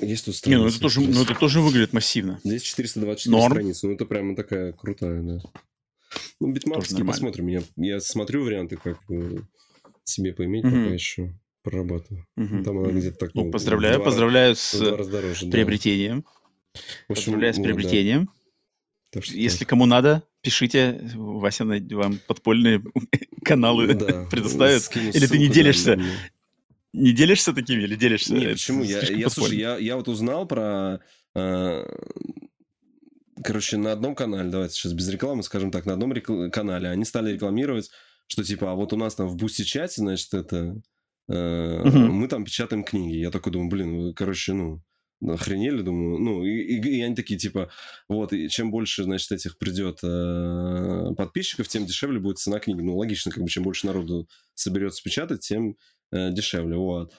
[0.00, 0.58] Есть тут страницы.
[0.58, 2.38] Не, ну это тоже, ну это тоже выглядит массивно.
[2.44, 3.52] Здесь 424 Норм.
[3.52, 3.86] страницы.
[3.86, 5.40] Ну это прямо такая крутая, да.
[6.38, 7.46] Ну, битмапские посмотрим.
[7.46, 8.98] Я, я смотрю варианты, как
[10.04, 10.84] себе поиметь mm-hmm.
[10.84, 12.26] пока еще прорабатываю.
[12.36, 12.62] Угу.
[12.64, 13.34] Там она где-то так...
[13.34, 16.24] Ну, поздравляю, два, поздравляю с дороже, приобретением.
[16.24, 16.80] Да.
[17.08, 18.24] Общем, поздравляю с ну, приобретением.
[18.24, 18.32] Да.
[19.12, 19.68] Так что Если так.
[19.68, 22.82] кому надо, пишите, Вася вам подпольные
[23.44, 24.24] каналы да.
[24.30, 24.90] предоставит.
[24.96, 25.96] Или ты не делишься?
[25.96, 26.02] Да,
[26.92, 28.34] не делишься такими или делишься?
[28.34, 28.82] Нет, почему?
[28.82, 31.00] Я, я, слушай, я, я вот узнал про...
[31.34, 31.84] Э,
[33.42, 37.04] короче, на одном канале, давайте сейчас без рекламы скажем так, на одном рекл- канале они
[37.04, 37.90] стали рекламировать,
[38.26, 40.80] что типа, а вот у нас там в бусти-чате, значит, это
[41.30, 42.08] Uh-huh.
[42.08, 43.16] Мы там печатаем книги.
[43.16, 44.82] Я такой думаю, блин, короче, ну,
[45.26, 46.18] охренели, думаю.
[46.18, 47.70] Ну, и, и, и они такие, типа,
[48.08, 52.80] вот, и чем больше, значит, этих придет э, подписчиков, тем дешевле будет цена книги.
[52.80, 55.76] Ну, логично, как бы, чем больше народу соберется печатать, тем
[56.10, 57.12] э, дешевле, вот.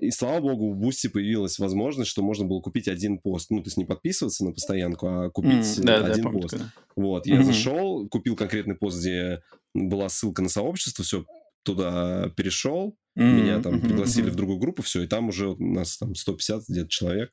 [0.00, 3.50] И слава богу, в Бусти появилась возможность, что можно было купить один пост.
[3.50, 6.50] Ну, то есть не подписываться на постоянку, а купить mm, да, один да, пост.
[6.50, 7.42] Помню, вот, я mm-hmm.
[7.42, 9.42] зашел, купил конкретный пост, где
[9.74, 11.26] была ссылка на сообщество, все,
[11.64, 13.42] туда перешел, mm-hmm.
[13.42, 14.32] меня там пригласили mm-hmm.
[14.32, 17.30] в другую группу, все, и там уже у нас там 150 где-то человек.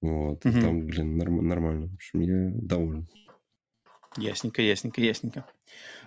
[0.00, 0.60] Вот, mm-hmm.
[0.60, 1.88] там, блин, норм- нормально.
[1.88, 3.08] В общем, я доволен.
[4.16, 5.46] Ясненько, ясненько, ясненько.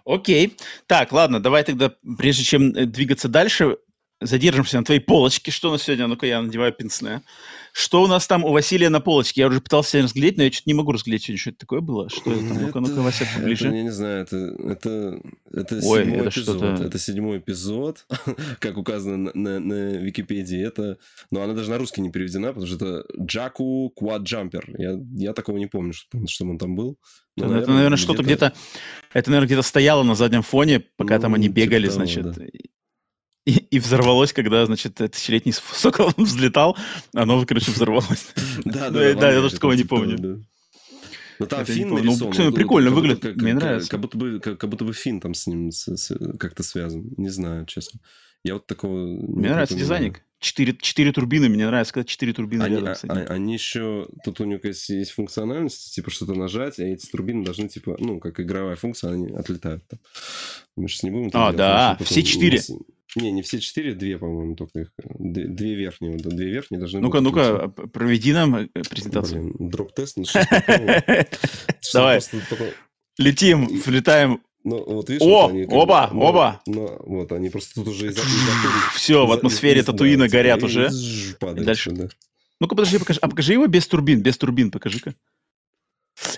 [0.06, 0.58] Окей.
[0.88, 3.78] Так, ладно, давай тогда, прежде чем э, двигаться дальше,
[4.22, 5.52] задержимся на твоей полочке.
[5.52, 6.08] Что у нас сегодня?
[6.08, 7.22] Ну-ка, я надеваю пенсне.
[7.74, 9.42] Что у нас там у Василия на полочке?
[9.42, 12.10] Я уже пытался разглядеть, но я что-то не могу разглядеть сегодня, что это такое было.
[12.10, 12.42] Что это?
[12.44, 13.68] Ну-ка, ну-ка, Вася, поближе.
[13.68, 16.80] Это, я не знаю, это, это, это Ой, седьмой это эпизод.
[16.82, 18.06] Это седьмой эпизод,
[18.60, 20.62] как указано на, на, на Википедии.
[20.62, 20.98] Это,
[21.32, 24.76] но она даже на русский не переведена, потому что это Джаку Jumper.
[24.78, 26.98] Я, я такого не помню, что, что он там был.
[27.38, 28.54] Но, это, наверное, наверное что-то где-то...
[29.14, 32.32] Это, наверное, где-то стояло на заднем фоне, пока ну, там они бегали, типа того, значит.
[32.32, 32.46] Да.
[33.52, 36.78] И, и взорвалось, когда, значит, тысячелетний сокол взлетал,
[37.14, 38.34] оно, короче, взорвалось.
[38.64, 40.46] Да, да, да, я даже такого не помню.
[41.40, 42.34] Ну там это фин нарисован.
[42.38, 43.90] Ну, прикольно выглядит, мне нравится.
[43.90, 45.72] Как будто бы, как будто бы фин там с ним
[46.38, 47.12] как-то связан.
[47.18, 48.00] Не знаю, честно.
[48.44, 49.06] Я вот такого...
[49.06, 50.24] Мне нравится дизайник.
[50.40, 54.08] Четыре, четыре турбины, мне нравится, когда четыре турбины они, рядом с а, они еще...
[54.24, 58.20] Тут у него есть, есть функциональность, типа что-то нажать, а эти турбины должны, типа, ну,
[58.20, 59.88] как игровая функция, они отлетают.
[59.88, 60.00] Там.
[60.76, 61.30] Мы сейчас не будем...
[61.34, 62.60] А, да, все четыре.
[63.16, 64.92] Не, не все четыре, две, по-моему, только их.
[65.20, 67.24] Две верхние, две верхние должны ну-ка, быть.
[67.26, 69.54] Ну-ка, ну-ка, проведи нам э, презентацию.
[69.54, 70.18] Блин, дроп-тест.
[70.18, 70.24] Ну,
[71.94, 72.22] Давай.
[73.18, 76.62] Летим, влетаем ну, вот видишь, О, вот они, оба, бы, ну, оба.
[76.68, 78.18] Ну, вот они просто тут уже из
[78.96, 80.90] Все, в атмосфере Татуина горят уже.
[81.42, 81.92] Дальше.
[82.60, 83.20] Ну-ка, подожди, покажи.
[83.22, 85.16] А покажи его без турбин, без турбин, покажи-ка.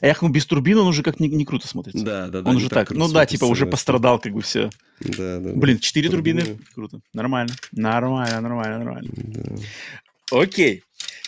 [0.02, 2.04] Эх, ну без турбин он уже как не, не круто смотрится.
[2.04, 2.50] Да, да, да.
[2.50, 4.70] Он уже так, ну да, типа уже пострадал как бы все.
[5.00, 5.52] Да, да.
[5.54, 6.42] Блин, четыре турбины.
[6.42, 6.66] турбины.
[6.74, 7.00] Круто.
[7.14, 7.54] Нормально.
[7.72, 9.10] Нормально, нормально, нормально.
[9.16, 9.56] Да.
[10.32, 10.84] Окей.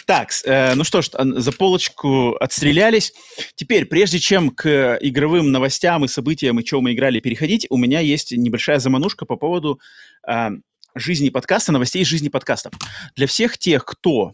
[0.05, 3.13] Так, э, ну что ж, за полочку отстрелялись.
[3.55, 8.01] Теперь, прежде чем к игровым новостям и событиям, и чем мы играли, переходить, у меня
[8.01, 9.79] есть небольшая заманушка по поводу
[10.27, 10.49] э,
[10.93, 12.73] жизни подкаста, новостей жизни подкастов.
[13.15, 14.33] Для всех тех, кто...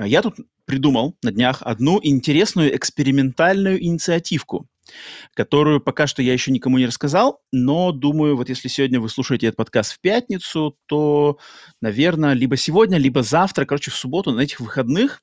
[0.00, 4.66] Э, я тут придумал на днях одну интересную экспериментальную инициативку,
[5.34, 9.48] которую пока что я еще никому не рассказал, но думаю, вот если сегодня вы слушаете
[9.48, 11.38] этот подкаст в пятницу, то,
[11.80, 15.22] наверное, либо сегодня, либо завтра, короче, в субботу, на этих выходных,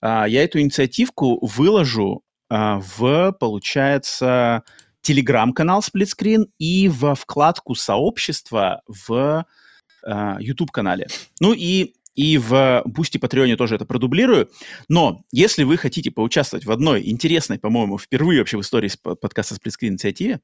[0.00, 4.64] а, я эту инициативку выложу а, в, получается,
[5.02, 9.46] телеграм-канал Split Screen и во вкладку сообщества в
[10.04, 11.06] а, YouTube-канале.
[11.40, 14.50] Ну и и в Бусти Патреоне тоже это продублирую.
[14.88, 19.92] Но если вы хотите поучаствовать в одной интересной, по-моему, впервые вообще в истории подкаста «Сплитскрин»
[19.92, 20.40] инициативе,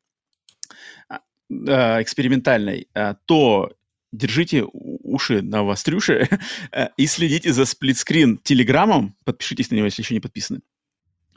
[1.09, 3.72] а, экспериментальной, а, то
[4.12, 6.29] держите уши на вострюше
[6.96, 9.16] и следите за сплитскрин телеграммом.
[9.24, 10.61] Подпишитесь на него, если еще не подписаны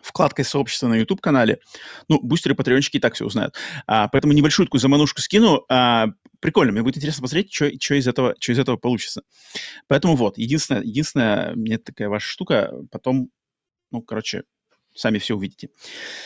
[0.02, 1.60] вкладкой сообщества на YouTube-канале.
[2.08, 3.56] Ну, бустеры, патреончики и так все узнают.
[3.88, 5.66] А, поэтому небольшую такую заманушку скину.
[5.70, 6.08] А,
[6.40, 9.24] прикольно, мне будет интересно посмотреть, что, из этого, что из этого получится.
[9.88, 13.30] Поэтому вот, единственная, единственная мне такая ваша штука, потом,
[13.92, 14.44] ну, короче,
[14.96, 15.70] Сами все увидите.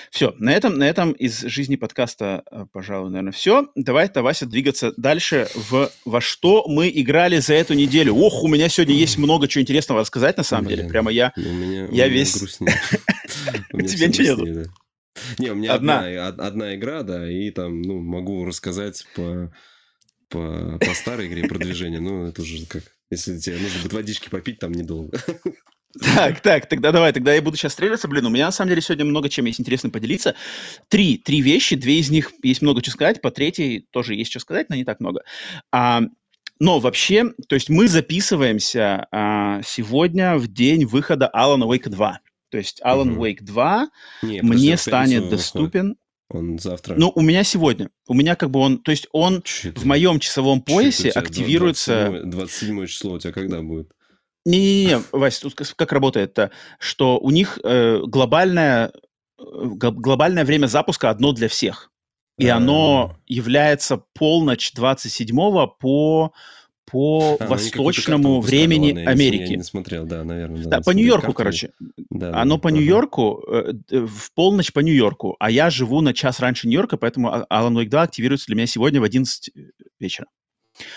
[0.09, 3.67] Все, на этом, на этом из жизни подкаста, э, пожалуй, наверное, все.
[3.75, 8.15] Давай-то, Вася, двигаться дальше в во что мы играли за эту неделю.
[8.15, 10.89] Ох, у меня сегодня есть много чего интересного рассказать, на самом Блин, деле.
[10.89, 12.07] Прямо я, у меня, я
[13.73, 13.81] у.
[13.85, 14.67] Тебе ничего нет?
[15.37, 15.99] Не, у меня одна.
[16.27, 19.53] Одна, одна игра, да, и там, ну, могу рассказать по,
[20.29, 21.99] по, по старой игре продвижения.
[21.99, 22.83] Ну, это уже как...
[23.11, 25.19] Если тебе нужно будет водички попить, там недолго.
[26.15, 28.07] Так, так, тогда давай, тогда я буду сейчас стреляться.
[28.07, 30.33] Блин, у меня на самом деле сегодня много чем есть интересно поделиться.
[30.87, 34.39] Три, три вещи, две из них есть много чего сказать, по третьей тоже есть что
[34.39, 35.21] сказать, но не так много.
[35.71, 36.01] А,
[36.59, 42.19] но вообще, то есть мы записываемся а, сегодня в день выхода Alan Wake 2.
[42.53, 43.25] То есть Alan угу.
[43.25, 43.89] Wake 2
[44.21, 45.97] Не, мне станет доступен...
[46.29, 46.93] Он завтра.
[46.95, 47.89] Ну, у меня сегодня.
[48.07, 48.77] У меня как бы он...
[48.77, 52.21] То есть он Че в моем часовом поясе активируется...
[52.23, 53.91] 27, 27 число у тебя когда будет?
[54.45, 58.91] Не-не-не, Вась, тут как работает-то, что у них э, глобальное,
[59.39, 61.89] э, глобальное время запуска одно для всех.
[62.37, 66.33] И а оно является полночь 27-го по
[66.93, 69.51] по а, восточному времени Америки.
[69.51, 70.63] Я не смотрел, да, наверное.
[70.63, 71.71] Да, по Нью-Йорку, короче.
[72.11, 76.39] Да, оно да, по Нью-Йорку, э, в полночь по Нью-Йорку, а я живу на час
[76.39, 79.49] раньше Нью-Йорка, поэтому Alan Wake 2 активируется для меня сегодня в 11
[79.99, 80.27] вечера.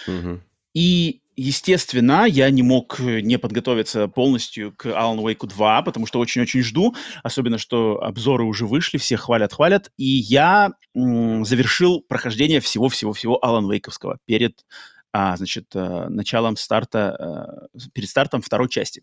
[0.07, 0.41] Угу.
[0.75, 6.19] И Естественно, я не мог э, не подготовиться полностью к Alan Wake 2, потому что
[6.19, 13.39] очень-очень жду, особенно что обзоры уже вышли, все хвалят-хвалят, и я м- завершил прохождение всего-всего-всего
[13.45, 14.65] Alan Wake'овского перед
[15.13, 19.03] а, значит, а, началом старта, а, перед стартом второй части.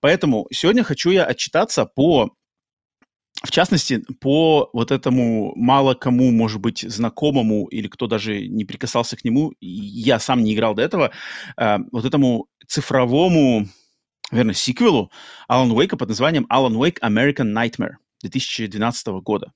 [0.00, 2.30] Поэтому сегодня хочу я отчитаться по
[3.44, 9.16] в частности, по вот этому мало кому, может быть, знакомому или кто даже не прикасался
[9.16, 11.12] к нему, я сам не играл до этого,
[11.56, 13.68] э, вот этому цифровому,
[14.32, 15.12] наверное, сиквелу
[15.48, 19.52] Alan Wake под названием Alan Wake American Nightmare 2012 года,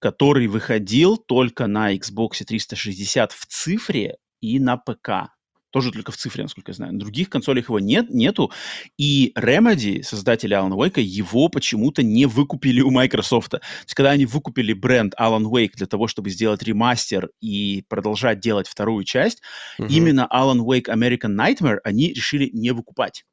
[0.00, 5.30] который выходил только на Xbox 360 в цифре и на ПК.
[5.70, 6.94] Тоже только в цифре, насколько я знаю.
[6.94, 8.50] На других консолях его нет, нету.
[8.96, 13.50] И Remedy, создатели Alan Wake, его почему-то не выкупили у Microsoft.
[13.50, 18.40] То есть, когда они выкупили бренд Alan Wake для того, чтобы сделать ремастер и продолжать
[18.40, 19.42] делать вторую часть,
[19.78, 19.88] угу.
[19.88, 23.24] именно Alan Wake American Nightmare они решили не выкупать.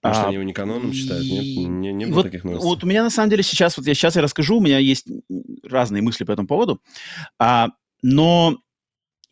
[0.00, 1.68] Потому что а, они его не каноном считают, нет?
[1.68, 2.68] Не, не было вот, таких новостей.
[2.68, 5.06] Вот у меня на самом деле сейчас, вот я сейчас я расскажу, у меня есть
[5.62, 6.82] разные мысли по этому поводу,
[7.38, 7.68] а,
[8.02, 8.58] но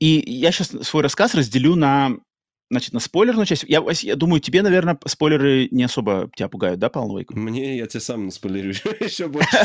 [0.01, 2.13] и я сейчас свой рассказ разделю на
[2.71, 3.65] Значит, на спойлерную часть.
[3.67, 7.35] Я, я думаю, тебе, наверное, спойлеры не особо тебя пугают, да, Павел Вейку?
[7.35, 9.49] Мне, я тебе сам наспойлерю еще больше.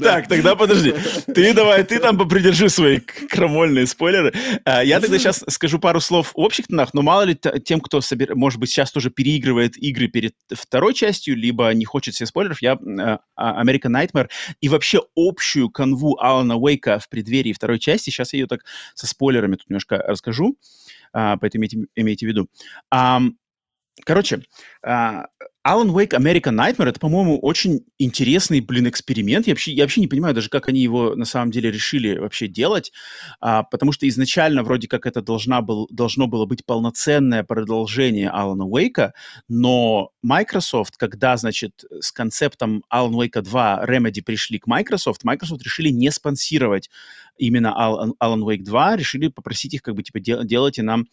[0.00, 0.94] Так, тогда подожди.
[1.32, 4.32] Ты давай, ты там попридержи свои крамольные спойлеры.
[4.64, 8.00] А, я тогда сейчас скажу пару слов в общих тонах, но мало ли тем, кто,
[8.34, 12.72] может быть, сейчас тоже переигрывает игры перед второй частью, либо не хочет себе спойлеров, я
[12.72, 14.28] а, а, American Nightmare
[14.60, 18.64] и вообще общую канву Алана Уэйка в преддверии второй части, сейчас я ее так
[18.94, 22.48] со спойлерами тут немножко расскажу а, поэтому имейте, имейте в виду.
[22.90, 23.20] А,
[24.04, 24.42] короче,
[24.84, 25.26] а,
[25.66, 29.48] Alan Wake American Nightmare это, по-моему, очень интересный, блин, эксперимент.
[29.48, 32.46] Я вообще, я вообще не понимаю даже, как они его на самом деле решили вообще
[32.46, 32.92] делать,
[33.40, 38.64] а, потому что изначально вроде как это должна был, должно было быть полноценное продолжение Алана
[38.64, 39.12] Уэйка,
[39.48, 45.88] но Microsoft, когда, значит, с концептом Alan Wake 2 Remedy пришли к Microsoft, Microsoft решили
[45.88, 46.90] не спонсировать
[47.38, 51.06] именно Alan, Alan Wake 2, решили попросить их, как бы, типа, дел, делайте нам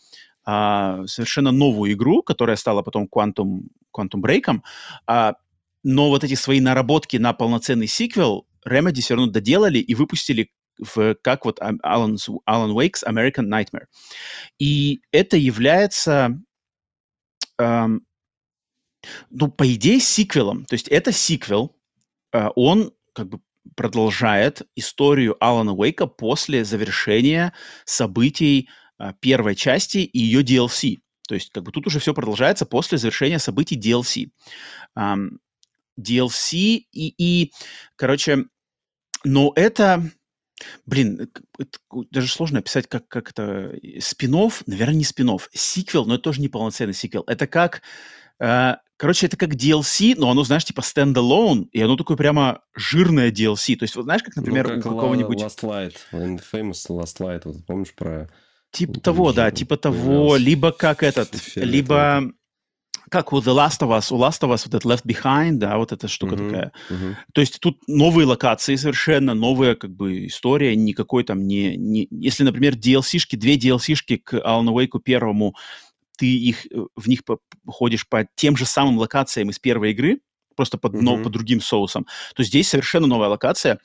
[0.45, 4.61] а, совершенно новую игру, которая стала потом Quantum, Quantum Break.
[5.07, 5.35] А,
[5.83, 11.15] но вот эти свои наработки на полноценный сиквел Remedy все равно доделали и выпустили в,
[11.15, 12.17] как вот Alan,
[12.49, 13.85] Alan Wake's American Nightmare.
[14.59, 16.39] И это является,
[17.59, 18.05] эм,
[19.29, 20.65] ну, по идее, сиквелом.
[20.65, 21.75] То есть это сиквел,
[22.31, 23.41] э, он как бы
[23.75, 27.53] продолжает историю Алана Уэйка после завершения
[27.85, 30.99] событий а, первой части и ее DLC.
[31.27, 34.29] То есть как бы тут уже все продолжается после завершения событий DLC.
[34.97, 35.37] Um,
[35.99, 37.53] DLC и, и,
[37.95, 38.45] короче,
[39.23, 40.03] но это,
[40.85, 41.79] блин, это
[42.11, 46.49] даже сложно описать, как, как это, спинов, наверное, не спинов, сиквел, но это тоже не
[46.49, 47.23] полноценный сиквел.
[47.27, 47.83] Это как,
[48.39, 53.31] э, короче, это как DLC, но оно, знаешь, типа стендалone, и оно такое прямо жирное
[53.31, 53.75] DLC.
[53.75, 55.41] То есть, вот знаешь, как, например, ну, как у какого-нибудь...
[55.41, 58.29] Last Light, Famous Last Light, вот помнишь про
[58.73, 62.23] Типа того, да, типа того, либо как этот, либо
[63.09, 65.77] как у The Last of Us, у Last of Us вот этот Left Behind, да,
[65.77, 66.71] вот эта штука uh-huh, такая.
[66.89, 67.15] Uh-huh.
[67.31, 71.77] То есть тут новые локации совершенно, новая как бы история, никакой там не...
[71.77, 72.07] не...
[72.09, 75.53] Если, например, DLC-шки, две DLC-шки к Alan Wake первому,
[76.17, 80.19] ты их, э, в них по, ходишь по тем же самым локациям из первой игры,
[80.55, 81.01] просто под, uh-huh.
[81.01, 83.77] но, по другим соусам, то здесь совершенно новая локация,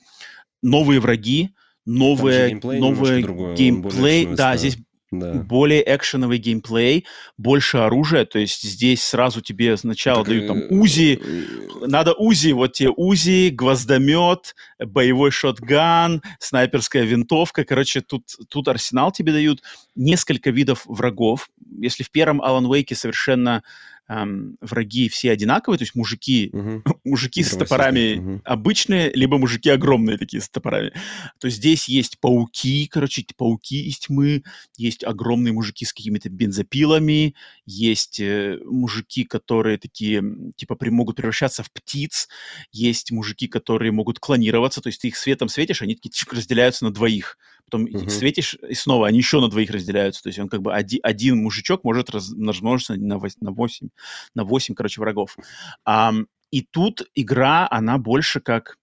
[0.63, 1.51] новые враги,
[1.89, 4.27] новое, геймплей новое геймплей.
[4.35, 4.77] Да, здесь
[5.11, 5.33] да.
[5.33, 10.67] более экшеновый геймплей, больше оружия, то есть здесь сразу тебе сначала так, дают там э,
[10.71, 18.69] УЗИ, э, надо УЗИ, вот тебе УЗИ, гвоздомет, боевой шотган, снайперская винтовка, короче, тут, тут
[18.69, 19.63] арсенал тебе дают,
[19.95, 21.49] несколько видов врагов.
[21.79, 23.63] Если в первом Alan Wake совершенно
[24.09, 26.83] эм, враги все одинаковые, то есть мужики, угу.
[27.05, 28.43] мужики с топорами угу.
[28.45, 30.93] обычные, либо мужики огромные такие с топорами.
[31.39, 34.43] То здесь есть пауки, короче, пауки из тьмы,
[34.77, 37.35] есть огромные мужики с какими-то бензопилами,
[37.67, 40.23] есть э, мужики, которые такие,
[40.57, 42.29] типа, при, могут превращаться в птиц,
[42.73, 46.93] есть мужики, которые могут клонироваться, то есть ты их светом светишь, они такие разделяются на
[46.93, 47.37] двоих
[47.71, 48.09] потом uh-huh.
[48.09, 50.23] светишь, и снова они еще на двоих разделяются.
[50.23, 53.89] То есть он как бы один, один мужичок может размножиться на 8, на 8,
[54.35, 55.37] на 8 короче, врагов.
[55.85, 56.13] А,
[56.51, 58.77] и тут игра, она больше как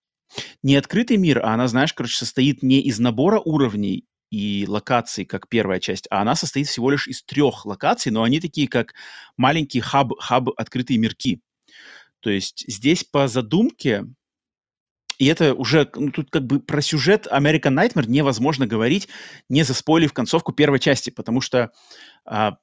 [0.63, 5.47] не открытый мир, а она, знаешь, короче, состоит не из набора уровней и локаций, как
[5.47, 8.93] первая часть, а она состоит всего лишь из трех локаций, но они такие, как
[9.37, 11.41] маленькие хаб, хаб открытые мирки.
[12.19, 14.05] То есть здесь по задумке
[15.17, 19.07] и это уже, ну, тут как бы про сюжет American Nightmare невозможно говорить,
[19.49, 21.71] не заспойлив концовку первой части, потому что
[22.25, 22.57] а,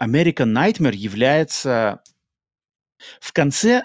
[0.00, 2.02] American Nightmare является
[3.20, 3.84] в конце...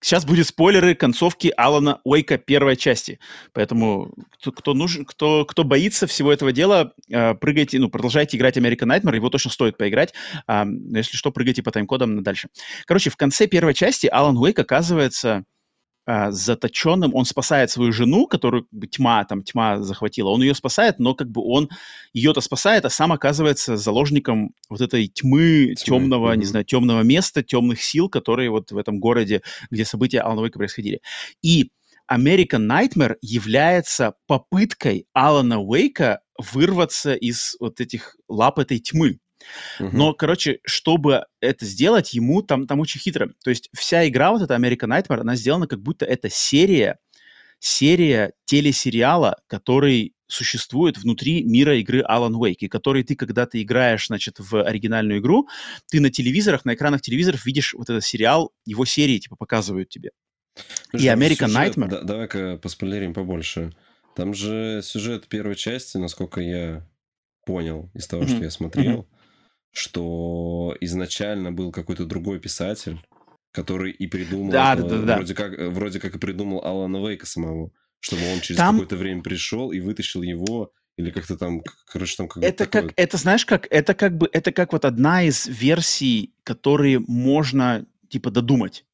[0.00, 3.20] Сейчас будет спойлеры концовки Алана Уэйка первой части.
[3.52, 8.56] Поэтому кто, кто нужен, кто, кто боится всего этого дела, э, прыгайте, ну, продолжайте играть
[8.56, 10.14] American Nightmare, его точно стоит поиграть.
[10.48, 12.48] Э, если что, прыгайте по тайм-кодам дальше.
[12.86, 15.44] Короче, в конце первой части Алан Уэйк оказывается
[16.12, 20.56] а, заточенным, он спасает свою жену, которую как бы, тьма, там, тьма захватила, он ее
[20.56, 21.70] спасает, но как бы он
[22.12, 25.84] ее-то спасает, а сам оказывается заложником вот этой тьмы, тьмы.
[25.84, 26.38] темного, mm-hmm.
[26.38, 30.58] не знаю, темного места, темных сил, которые вот в этом городе, где события Алана Вейка
[30.58, 31.00] происходили.
[31.42, 31.70] И
[32.12, 39.20] American Nightmare является попыткой Алана Уэйка вырваться из вот этих лап этой тьмы.
[39.78, 43.30] Но, короче, чтобы это сделать, ему там, там очень хитро.
[43.42, 46.98] То есть вся игра, вот эта American Nightmare, она сделана как будто это серия,
[47.58, 54.06] серия телесериала, который существует внутри мира игры Alan Wake, и который ты, когда ты играешь,
[54.06, 55.48] значит, в оригинальную игру,
[55.90, 60.10] ты на телевизорах, на экранах телевизоров видишь вот этот сериал, его серии, типа, показывают тебе.
[60.90, 61.88] Слушай, и American сюжет, Nightmare...
[61.88, 63.72] Да, давай-ка поспойлерим побольше.
[64.14, 66.86] Там же сюжет первой части, насколько я
[67.44, 68.34] понял из того, mm-hmm.
[68.34, 69.19] что я смотрел, mm-hmm.
[69.72, 73.00] Что изначально был какой-то другой писатель,
[73.52, 75.48] который и придумал да, этого, да, да, вроде, да.
[75.48, 78.76] Как, вроде как и придумал Алана Вейка самого чтобы он через там...
[78.76, 82.88] какое-то время пришел и вытащил его или как-то там, короче, там как Это такое...
[82.88, 87.86] как, это знаешь как, это как бы, это как вот одна из версий, которые можно
[88.08, 88.84] типа додумать.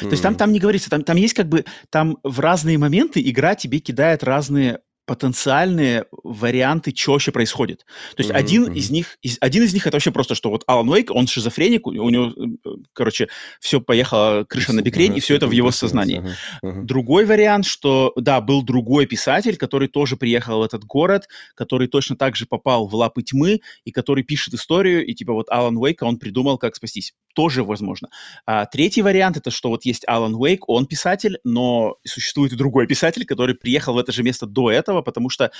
[0.00, 0.04] Mm-hmm.
[0.04, 3.20] То есть там, там не говорится, там, там есть как бы, там в разные моменты
[3.28, 7.86] игра тебе кидает разные потенциальные варианты, что вообще происходит.
[8.14, 8.36] То есть mm-hmm.
[8.36, 11.26] один из них, из, один из них это вообще просто, что вот Алан Уэйк, он
[11.26, 13.28] шизофреник, у, у него, э, короче,
[13.58, 16.20] все поехало крыша на бекрень, и все это в его сознании.
[16.20, 16.34] Uh-huh.
[16.62, 16.82] Uh-huh.
[16.82, 22.14] Другой вариант, что, да, был другой писатель, который тоже приехал в этот город, который точно
[22.16, 26.04] так же попал в лапы тьмы, и который пишет историю, и типа вот Алан Уэйка
[26.04, 27.14] он придумал, как спастись.
[27.34, 28.08] Тоже возможно.
[28.44, 32.86] А третий вариант, это что вот есть Алан Уэйк, он писатель, но существует и другой
[32.86, 35.50] писатель, который приехал в это же место до этого, этого, потому что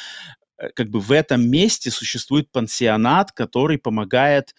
[0.58, 4.54] э, как бы в этом месте существует пансионат, который помогает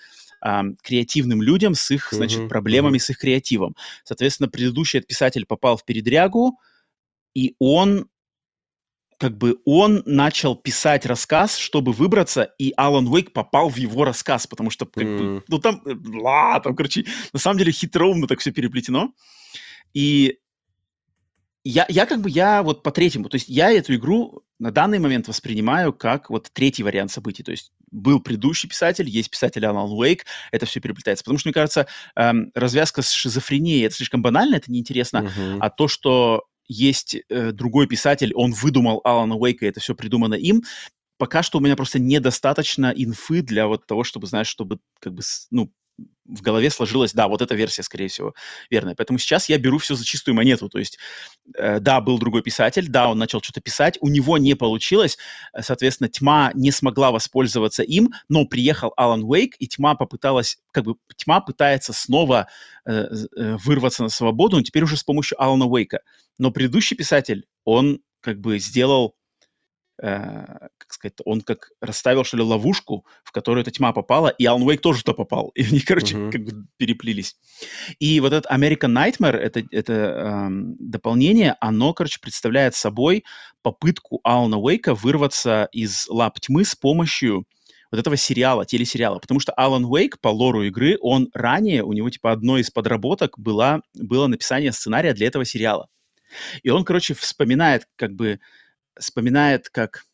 [0.45, 3.75] э, креативным людям с их, значит, проблемами, с их креативом.
[4.03, 6.59] Соответственно, предыдущий писатель попал в передрягу,
[7.35, 8.07] и он
[9.19, 14.47] как бы он начал писать рассказ, чтобы выбраться, и Алан Уэйк попал в его рассказ,
[14.47, 15.17] потому что, как mm.
[15.17, 17.03] бы, ну там, ла, там, короче,
[17.33, 19.11] на самом деле хитроумно так все переплетено.
[19.93, 20.39] И
[21.63, 24.99] я, я как бы, я вот по третьему, то есть я эту игру на данный
[24.99, 27.43] момент воспринимаю как вот третий вариант событий.
[27.43, 31.23] То есть был предыдущий писатель, есть писатель Алан Уэйк, это все переплетается.
[31.23, 35.17] Потому что, мне кажется, эм, развязка с шизофренией, это слишком банально, это неинтересно.
[35.37, 35.57] Uh-huh.
[35.61, 40.63] А то, что есть э, другой писатель, он выдумал Алана Уэйка, это все придумано им,
[41.17, 45.21] пока что у меня просто недостаточно инфы для вот того, чтобы, знаешь, чтобы как бы,
[45.51, 45.71] ну,
[46.29, 48.33] в голове сложилось, да, вот эта версия, скорее всего,
[48.69, 48.95] верная.
[48.95, 50.69] Поэтому сейчас я беру все за чистую монету.
[50.69, 50.99] То есть,
[51.57, 55.17] э, да, был другой писатель, да, он начал что-то писать, у него не получилось,
[55.53, 60.85] э, соответственно, тьма не смогла воспользоваться им, но приехал Алан Уэйк, и тьма попыталась, как
[60.85, 62.47] бы, тьма пытается снова
[62.85, 66.01] э, э, вырваться на свободу, но теперь уже с помощью Алана Уэйка.
[66.37, 69.15] Но предыдущий писатель, он как бы сделал
[70.01, 74.65] как сказать, он как расставил, что ли, ловушку, в которую эта тьма попала, и Alan
[74.65, 75.49] Wake тоже туда попал.
[75.55, 76.31] И они, короче, uh-huh.
[76.31, 77.35] как бы переплились.
[77.99, 80.47] И вот этот American Nightmare, это, это э,
[80.79, 83.25] дополнение, оно, короче, представляет собой
[83.61, 87.45] попытку Алана Уэйка вырваться из лап тьмы с помощью
[87.91, 89.19] вот этого сериала, телесериала.
[89.19, 93.37] Потому что Алан Уэйк по лору игры, он ранее, у него, типа, одной из подработок
[93.37, 95.87] была, было написание сценария для этого сериала.
[96.63, 98.39] И он, короче, вспоминает, как бы,
[98.99, 100.05] вспоминает как,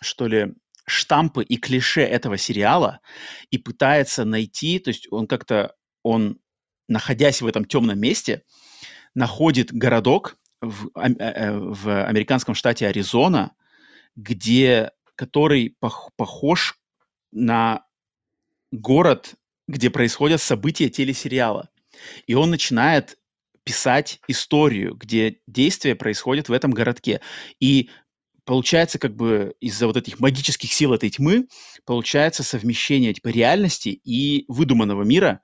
[0.00, 0.54] что ли,
[0.86, 3.00] штампы и клише этого сериала
[3.50, 6.38] и пытается найти, то есть он как-то, он,
[6.88, 8.42] находясь в этом темном месте,
[9.14, 13.52] находит городок в, э, э, в американском штате Аризона,
[14.16, 16.78] где, который пох, похож
[17.30, 17.84] на
[18.70, 19.34] город,
[19.68, 21.68] где происходят события телесериала.
[22.26, 23.18] И он начинает
[23.64, 27.20] писать историю, где действие происходит в этом городке.
[27.60, 27.90] И
[28.52, 31.46] получается как бы из-за вот этих магических сил этой тьмы
[31.86, 35.40] получается совмещение типа реальности и выдуманного мира,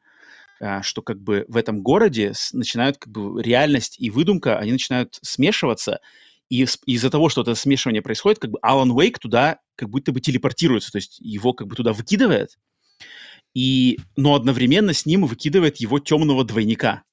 [0.61, 5.19] а, что как бы в этом городе начинают как бы реальность и выдумка, они начинают
[5.23, 6.01] смешиваться,
[6.51, 10.21] и из-за того, что это смешивание происходит, как бы Алан Уэйк туда как будто бы
[10.21, 12.59] телепортируется, то есть его как бы туда выкидывает,
[13.55, 17.05] и, но одновременно с ним выкидывает его темного двойника,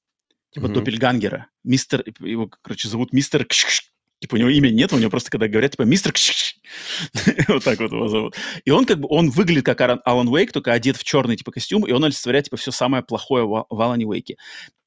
[0.50, 0.74] типа mm-hmm.
[0.74, 1.46] Доппельгангера.
[1.64, 3.46] Мистер, его, короче, зовут мистер
[4.20, 6.12] Типа у него имя нет, у него просто, когда говорят, типа, мистер
[7.48, 8.36] вот так вот его зовут.
[8.64, 11.86] И он как бы, он выглядит как Алан Уэйк, только одет в черный, типа, костюм,
[11.86, 14.36] и он олицетворяет, типа, все самое плохое в, в Алане Уэйке.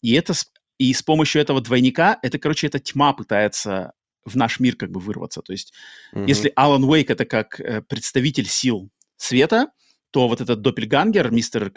[0.01, 0.33] И это,
[0.79, 3.93] и с помощью этого двойника, это, короче, эта тьма пытается
[4.25, 5.41] в наш мир как бы вырваться.
[5.41, 5.73] То есть,
[6.13, 6.27] mm-hmm.
[6.27, 9.67] если Алан Уэйк это как э, представитель сил света,
[10.11, 11.71] то вот этот Доппельгангер, мистер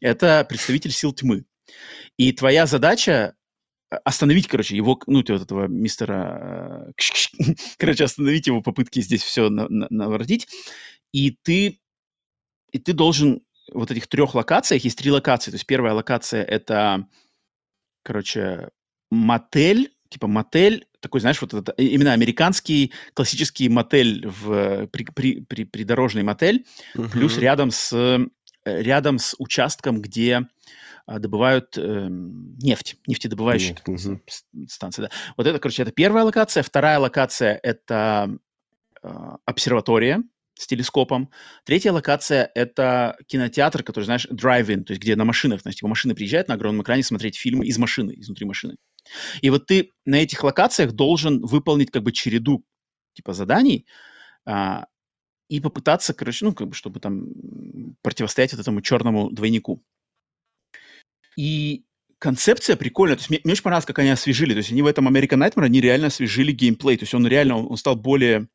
[0.00, 1.44] это представитель сил тьмы.
[2.16, 3.34] И твоя задача
[3.90, 9.68] остановить, короче, его, ну, вот этого мистера, э, короче, остановить его попытки здесь все на,
[9.68, 10.48] на, наворотить,
[11.12, 11.80] и ты,
[12.72, 17.06] и ты должен вот этих трех локациях, есть три локации, то есть первая локация это,
[18.02, 18.70] короче,
[19.10, 25.64] мотель, типа мотель, такой, знаешь, вот это именно американский классический мотель в при, при, при,
[25.64, 26.66] придорожный мотель,
[26.96, 27.10] uh-huh.
[27.10, 27.92] плюс рядом с
[28.64, 30.46] рядом с участком, где а,
[31.06, 34.20] добывают э, нефть, нефтедобывающие угу.
[34.68, 35.02] станции.
[35.02, 35.10] Да.
[35.36, 36.62] Вот это, короче, это первая локация.
[36.62, 38.36] Вторая локация– это
[39.02, 39.08] э,
[39.44, 40.22] обсерватория
[40.54, 41.30] с телескопом.
[41.64, 46.14] Третья локация– это кинотеатр, который, знаешь, drive-in, то есть где на машинах, знаешь, типа машины
[46.14, 48.76] приезжают на огромном экране смотреть фильмы из машины, изнутри машины.
[49.42, 52.64] И вот ты на этих локациях должен выполнить как бы череду
[53.16, 53.86] типа заданий,
[54.44, 54.86] а,
[55.48, 57.28] и попытаться, короче, ну, как бы, чтобы там
[58.02, 59.82] противостоять вот этому черному двойнику.
[61.36, 61.84] И
[62.18, 63.16] концепция прикольная.
[63.16, 64.52] То есть мне, мне очень понравилось, как они освежили.
[64.52, 66.96] То есть они в этом American Nightmare, они реально освежили геймплей.
[66.96, 68.48] То есть он реально, он, он стал более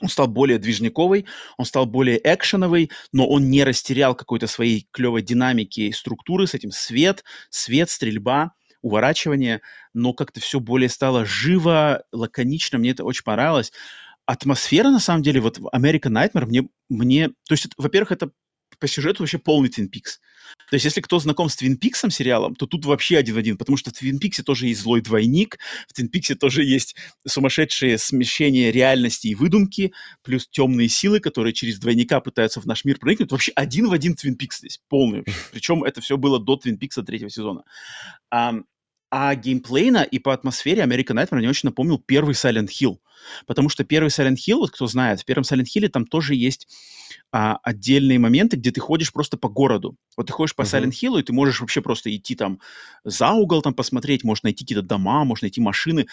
[0.00, 1.26] он стал более движниковый,
[1.58, 6.54] он стал более экшеновый, но он не растерял какой-то своей клевой динамики и структуры с
[6.54, 9.60] этим свет, свет, стрельба, уворачивание,
[9.92, 13.70] но как-то все более стало живо, лаконично, мне это очень понравилось
[14.26, 18.30] атмосфера, на самом деле, вот American Nightmare мне, мне то есть, во-первых, это
[18.82, 20.18] по сюжету вообще полный Twin Peaks.
[20.68, 23.56] То есть, если кто знаком с Твин Пиксом сериалом, то тут вообще один в один,
[23.56, 27.96] потому что в Твин Пиксе тоже есть злой двойник, в Твин Пиксе тоже есть сумасшедшие
[27.96, 29.92] смещения реальности и выдумки,
[30.24, 33.30] плюс темные силы, которые через двойника пытаются в наш мир проникнуть.
[33.30, 35.22] Вообще один в один Твин Пикс здесь, полный.
[35.52, 37.62] Причем это все было до Твин Пикса третьего сезона.
[38.30, 42.96] А геймплейно и по атмосфере American Nightmare мне очень напомнил первый Silent Hill.
[43.46, 46.66] Потому что первый Silent Hill, вот кто знает, в первом Silent Hill там тоже есть
[47.32, 49.96] а, отдельные моменты, где ты ходишь просто по городу.
[50.16, 50.84] Вот ты ходишь по uh-huh.
[50.84, 52.60] Silent Hill, и ты можешь вообще просто идти там
[53.04, 56.06] за угол там посмотреть, можешь найти какие-то дома, можешь найти машины.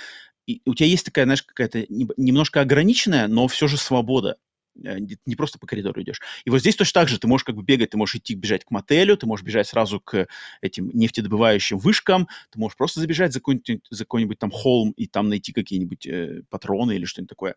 [0.47, 4.37] И у тебя есть такая, знаешь, какая-то немножко ограниченная, но все же свобода.
[4.83, 6.21] Э, не просто по коридору идешь.
[6.45, 8.65] И вот здесь точно так же ты можешь как бы бегать, ты можешь идти бежать
[8.65, 10.27] к мотелю, ты можешь бежать сразу к
[10.61, 15.29] этим нефтедобывающим вышкам, ты можешь просто забежать за какой-нибудь, за какой-нибудь там холм и там
[15.29, 17.55] найти какие-нибудь э, патроны или что-нибудь такое.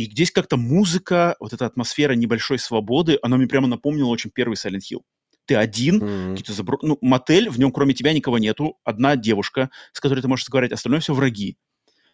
[0.00, 4.54] И здесь как-то музыка, вот эта атмосфера небольшой свободы, она мне прямо напомнила очень первый
[4.54, 5.02] Silent Hill.
[5.44, 6.30] Ты один, mm-hmm.
[6.30, 6.78] какие-то забро...
[6.80, 10.72] ну, мотель, в нем кроме тебя никого нету, одна девушка, с которой ты можешь разговаривать,
[10.72, 11.58] остальное все враги.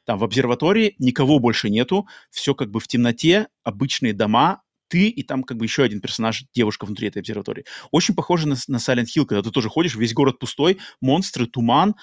[0.05, 5.23] Там в обсерватории никого больше нету, все как бы в темноте, обычные дома, ты и
[5.23, 7.67] там как бы еще один персонаж, девушка внутри этой обсерватории.
[7.93, 11.95] Очень похоже на, на Silent Hill, когда ты тоже ходишь, весь город пустой, монстры, туман,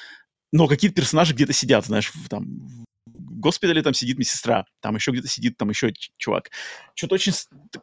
[0.53, 5.27] но какие-то персонажи где-то сидят, знаешь, там в госпитале там сидит медсестра, там еще где-то
[5.27, 6.51] сидит там еще чувак.
[6.95, 7.33] Что-то очень,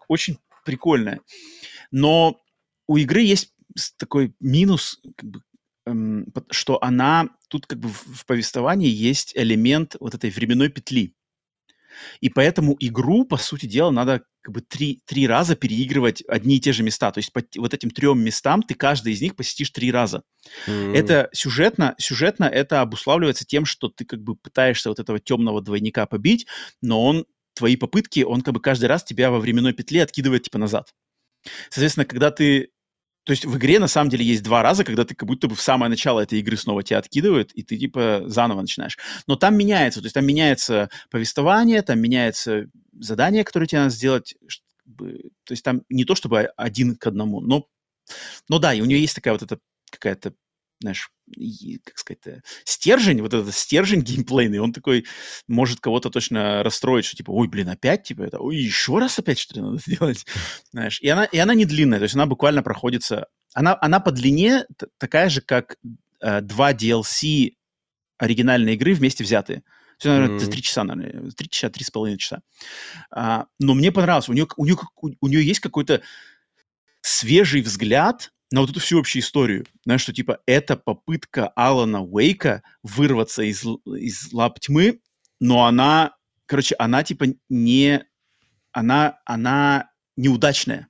[0.08, 1.20] очень прикольное.
[1.90, 2.40] Но
[2.86, 3.52] у игры есть
[3.96, 5.42] такой минус, как бы,
[5.86, 11.14] эм, что она тут как бы в повествовании есть элемент вот этой временной петли.
[12.20, 16.60] И поэтому игру, по сути дела, надо как бы три, три раза переигрывать одни и
[16.60, 17.10] те же места.
[17.12, 20.22] То есть по вот этим трем местам ты каждый из них посетишь три раза.
[20.66, 20.96] Mm.
[20.96, 26.06] Это сюжетно, сюжетно это обуславливается тем, что ты как бы пытаешься вот этого темного двойника
[26.06, 26.46] побить,
[26.80, 30.58] но он твои попытки, он как бы каждый раз тебя во временной петле откидывает типа
[30.58, 30.94] назад.
[31.68, 32.70] Соответственно, когда ты
[33.24, 35.54] то есть в игре на самом деле есть два раза, когда ты как будто бы
[35.54, 38.98] в самое начало этой игры снова тебя откидывают, и ты типа заново начинаешь.
[39.26, 42.66] Но там меняется, то есть там меняется повествование, там меняется
[42.98, 44.34] задание, которое тебе надо сделать.
[44.96, 47.66] То есть там не то чтобы один к одному, но,
[48.48, 49.58] но да, и у нее есть такая вот эта
[49.90, 50.34] какая-то
[50.80, 51.10] знаешь,
[51.84, 55.06] как сказать, стержень, вот этот стержень геймплейный, он такой
[55.48, 59.38] может кого-то точно расстроить, что типа, ой, блин, опять, типа, это, ой, еще раз опять
[59.38, 60.26] что-то надо сделать,
[60.72, 61.00] знаешь.
[61.00, 64.64] И она, и она не длинная, то есть она буквально проходится, она, она по длине
[64.98, 65.76] такая же, как
[66.20, 67.52] э, два DLC
[68.18, 69.62] оригинальной игры вместе взятые.
[69.98, 70.50] Все, наверное, mm-hmm.
[70.50, 72.40] три часа, наверное, три часа, три с половиной часа.
[73.10, 74.30] А, но мне понравилось.
[74.30, 76.00] У нее, у нее, у нее есть какой-то
[77.02, 79.66] свежий взгляд на вот эту всю общую историю.
[79.84, 85.00] Знаешь, что типа это попытка Алана Уэйка вырваться из, из лап тьмы,
[85.38, 88.04] но она, короче, она типа не,
[88.72, 90.88] она, она неудачная.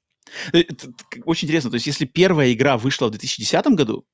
[0.52, 0.92] Это
[1.24, 1.70] очень интересно.
[1.70, 4.06] То есть, если первая игра вышла в 2010 году,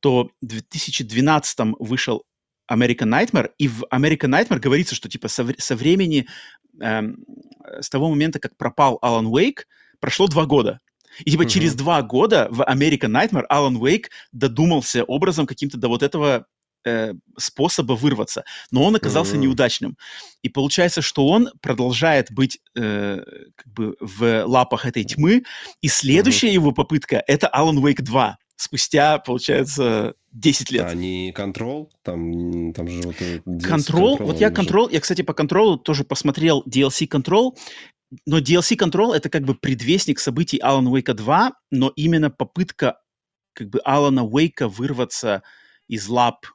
[0.00, 2.24] то в 2012 вышел
[2.70, 6.26] American Nightmare, и в American Nightmare говорится, что типа со, со времени,
[6.80, 7.24] эм,
[7.80, 9.66] с того момента, как пропал Алан Уэйк,
[9.98, 10.80] прошло два года.
[11.24, 11.48] И типа mm-hmm.
[11.48, 16.46] через два года в American Nightmare Алан Уэйк додумался образом каким-то до вот этого
[16.84, 19.40] э, способа вырваться, но он оказался mm-hmm.
[19.40, 19.96] неудачным.
[20.42, 23.20] И получается, что он продолжает быть э,
[23.54, 25.44] как бы в лапах этой тьмы,
[25.80, 26.54] и следующая mm-hmm.
[26.54, 30.84] его попытка это Алан Уэйк 2 спустя, получается, 10 лет.
[30.86, 31.90] А не контрол?
[32.02, 33.16] Там, там же вот...
[33.62, 34.18] Контрол?
[34.18, 34.88] Вот я контрол...
[34.90, 37.56] Я, кстати, по контролу тоже посмотрел DLC контрол
[38.26, 43.00] но DLC Control это как бы предвестник событий Алана Уэйка 2, но именно попытка
[43.52, 45.42] как бы Алана Уэйка вырваться
[45.88, 46.46] из лап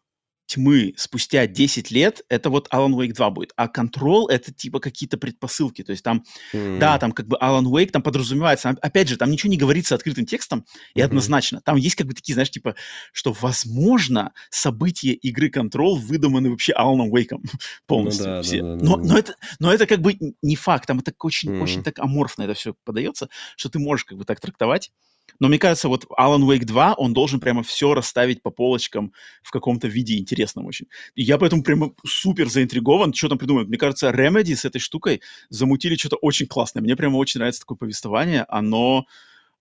[0.46, 3.52] тьмы спустя 10 лет, это вот Alan Wake 2 будет.
[3.56, 5.84] А Control— это типа какие-то предпосылки.
[5.84, 6.24] То есть там,
[6.54, 6.80] mm-hmm.
[6.80, 8.70] да, там как бы Alan Wake там подразумевается.
[8.82, 11.04] Опять же, там ничего не говорится открытым текстом и mm-hmm.
[11.04, 11.62] однозначно.
[11.62, 12.76] Там есть как бы такие, знаешь, типа,
[13.12, 17.38] что, возможно, события игры Control выдуманы вообще Alan Wake
[17.88, 18.26] полностью.
[18.26, 18.62] Ну, да, все.
[18.62, 19.04] Да, да, но, да.
[19.04, 20.88] Но, это, но это как бы не факт.
[20.88, 21.64] Там это очень, mm-hmm.
[21.64, 24.91] очень так аморфно это все подается, что ты можешь как бы так трактовать.
[25.39, 29.11] Но мне кажется, вот Alan Wake 2, он должен прямо все расставить по полочкам
[29.43, 30.88] в каком-то виде интересном очень.
[31.15, 33.69] И я поэтому прямо супер заинтригован, что там придумают.
[33.69, 36.82] Мне кажется, Remedy с этой штукой замутили что-то очень классное.
[36.82, 38.45] Мне прямо очень нравится такое повествование.
[38.47, 39.05] Оно,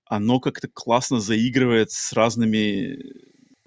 [0.07, 2.99] оно как-то классно заигрывает с разными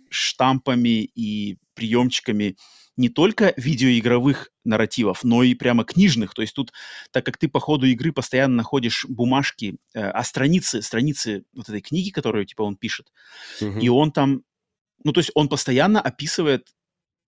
[0.10, 2.56] штампами и приемчиками
[2.98, 6.34] не только видеоигровых нарративов, но и прямо книжных.
[6.34, 6.74] То есть тут,
[7.12, 11.82] так как ты по ходу игры постоянно находишь бумажки, э, а страницы, страницы вот этой
[11.82, 13.12] книги, которую типа он пишет,
[13.62, 13.80] угу.
[13.80, 14.44] и он там,
[15.04, 16.68] ну то есть он постоянно описывает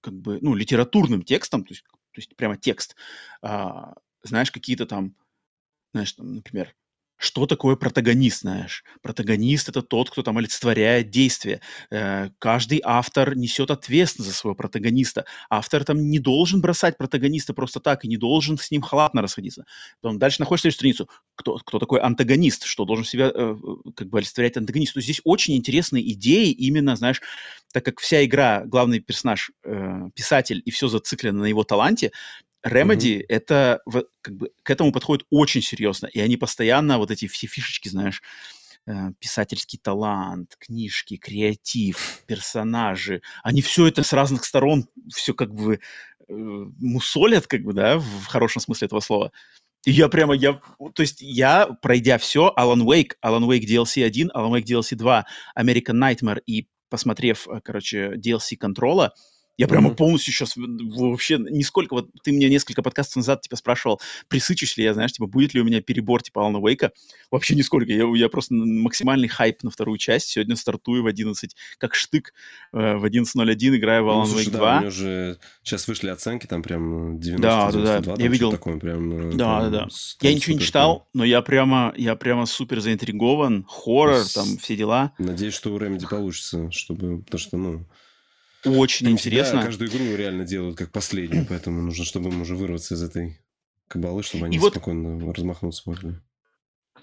[0.01, 2.95] как бы, ну, литературным текстом, то есть, то есть прямо текст,
[3.41, 3.93] а,
[4.23, 5.15] знаешь, какие-то там,
[5.93, 6.75] знаешь, там, например,
[7.19, 8.85] что такое протагонист, знаешь?
[9.01, 11.59] Протагонист— это тот, кто там олицетворяет действие.
[11.91, 15.25] Э, каждый автор несет ответственность за своего протагониста.
[15.49, 19.65] Автор там не должен бросать протагониста просто так и не должен с ним халатно расходиться.
[19.99, 21.09] Потом дальше находишь следующую страницу.
[21.35, 22.63] Кто, кто такой антагонист?
[22.63, 23.55] Что должен себя э,
[23.97, 24.93] как бы олицетворять антагонист?
[24.93, 27.21] То есть здесь очень интересные идеи именно, знаешь,
[27.73, 32.11] так как вся игра, главный персонаж, э, писатель, и все зациклено на его таланте,
[32.65, 33.25] Remedy mm-hmm.
[33.29, 33.81] это
[34.21, 38.21] как бы к этому подходит очень серьезно, и они постоянно вот эти все фишечки, знаешь,
[38.85, 45.75] э, писательский талант, книжки, креатив, персонажи, они все это с разных сторон все как бы
[45.75, 45.79] э,
[46.27, 49.31] мусолят, как бы, да, в хорошем смысле этого слова.
[49.85, 50.59] И я прямо, я,
[50.93, 55.25] то есть я, пройдя все, Alan Wake, Alan Wake DLC 1, Alan Wake DLC 2,
[55.57, 59.13] American Nightmare и посмотрев, э, короче, DLC Контрола,
[59.59, 59.95] я прямо mm-hmm.
[59.95, 61.93] полностью сейчас вообще нисколько...
[61.93, 63.99] Вот ты мне несколько подкастов назад типа спрашивал,
[64.29, 66.93] присычусь ли я, знаешь, типа, будет ли у меня перебор типа Алана Уэйка.
[67.29, 67.91] Вообще нисколько.
[67.91, 70.29] Я, я просто максимальный хайп на вторую часть.
[70.29, 72.33] Сегодня стартую в 11, как штык,
[72.71, 74.59] э, в 11.01 играю в Alan ну, Wake 2.
[74.59, 78.15] Да, у меня уже сейчас вышли оценки, там прям 90 Да, да, да.
[78.17, 78.51] Я видел.
[78.51, 79.87] Такое, прям, да, да, да.
[80.21, 83.65] Я ничего не читал, но я прямо, я прямо супер заинтригован.
[83.67, 85.11] Хоррор, там все дела.
[85.17, 87.23] Надеюсь, что у Remedy получится, чтобы...
[87.23, 87.85] Потому что, ну,
[88.65, 89.63] очень Там интересно.
[89.63, 93.39] Каждую игру реально делают как последнюю, поэтому нужно, чтобы им уже вырваться из этой
[93.87, 96.15] кабалы, чтобы они и спокойно вот, размахнуться могли.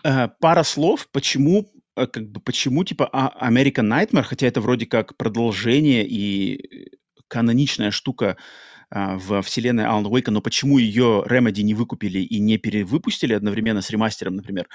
[0.04, 4.86] Э, пара слов, почему, э, как бы, почему типа а, American Nightmare, хотя это вроде
[4.86, 6.90] как продолжение и
[7.28, 8.36] каноничная штука
[8.88, 13.82] а, в вселенной Alan Wake, но почему ее Remedy не выкупили и не перевыпустили одновременно
[13.82, 14.68] с ремастером, например?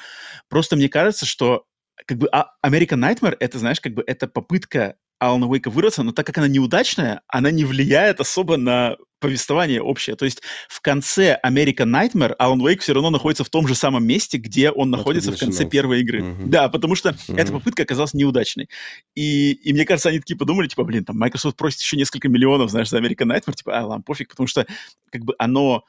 [0.49, 1.65] Просто мне кажется, что
[2.05, 6.11] как бы а, American Nightmare это, знаешь, как бы это попытка Алана Уэйка вырваться, но
[6.11, 10.15] так как она неудачная, она не влияет особо на повествование общее.
[10.15, 14.03] То есть в конце American Nightmare Алан Уэйк все равно находится в том же самом
[14.03, 16.21] месте, где он находится в конце первой игры.
[16.21, 16.47] Uh-huh.
[16.47, 17.37] Да, потому что uh-huh.
[17.37, 18.67] эта попытка оказалась неудачной.
[19.13, 22.71] И, и мне кажется, они такие подумали, типа, блин, там Microsoft просит еще несколько миллионов,
[22.71, 24.65] знаешь, за American Nightmare, типа, а, ладно, пофиг, потому что
[25.11, 25.83] как бы оно,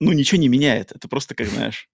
[0.00, 0.90] ну, ничего не меняет.
[0.92, 1.90] Это просто, как знаешь,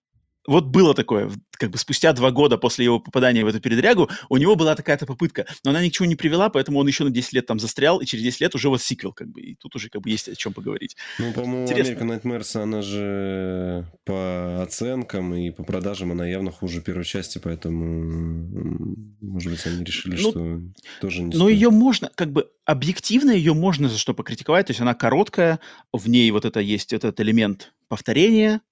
[0.48, 4.36] вот было такое, как бы спустя два года после его попадания в эту передрягу, у
[4.38, 7.10] него была такая-то попытка, но она ни к чему не привела, поэтому он еще на
[7.10, 9.76] 10 лет там застрял, и через 10 лет уже вот сиквел, как бы, и тут
[9.76, 10.96] уже как бы есть о чем поговорить.
[11.18, 17.04] Ну, по-моему, American Nightmares, она же по оценкам и по продажам, она явно хуже первой
[17.04, 20.60] части, поэтому, может быть, они решили, ну, что
[21.02, 24.80] тоже не Но ее можно, как бы, объективно ее можно за что покритиковать, то есть
[24.80, 25.60] она короткая,
[25.92, 28.62] в ней вот это есть этот элемент повторения,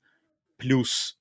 [0.57, 1.18] плюс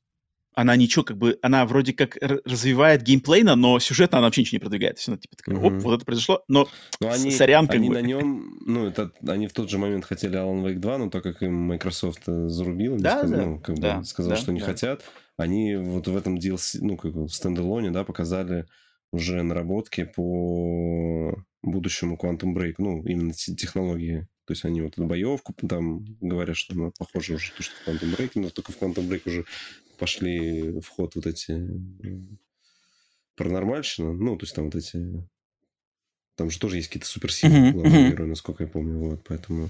[0.55, 4.61] она ничего, как бы, она вроде как развивает геймплейно, но сюжетно она вообще ничего не
[4.61, 4.95] продвигает.
[4.95, 6.67] То есть она типа такая, оп, вот это произошло, но,
[6.99, 7.95] но они, сорян, как они бы.
[7.95, 11.23] на нем, ну, это, они в тот же момент хотели Alan Wake 2, но так
[11.23, 14.61] как им Microsoft зарубил, да, сказал, да, ну, как да, бы сказал, да, что не
[14.61, 14.65] да.
[14.65, 15.03] хотят,
[15.37, 18.65] они вот в этом DLC, ну, как в стендалоне, да, показали
[19.11, 24.27] уже наработки по будущему Quantum Break, ну, именно технологии.
[24.45, 27.87] То есть они вот эту боевку там говорят, что она похожа уже то, что в
[27.87, 29.45] Quantum Break, но только в Quantum Break уже
[29.97, 31.69] пошли в ход вот эти
[33.35, 35.27] паранормальщина, ну, то есть там вот эти...
[36.35, 38.11] Там же тоже есть какие-то суперсилы uh-huh, главные uh-huh.
[38.11, 39.69] герои, насколько я помню, вот, поэтому...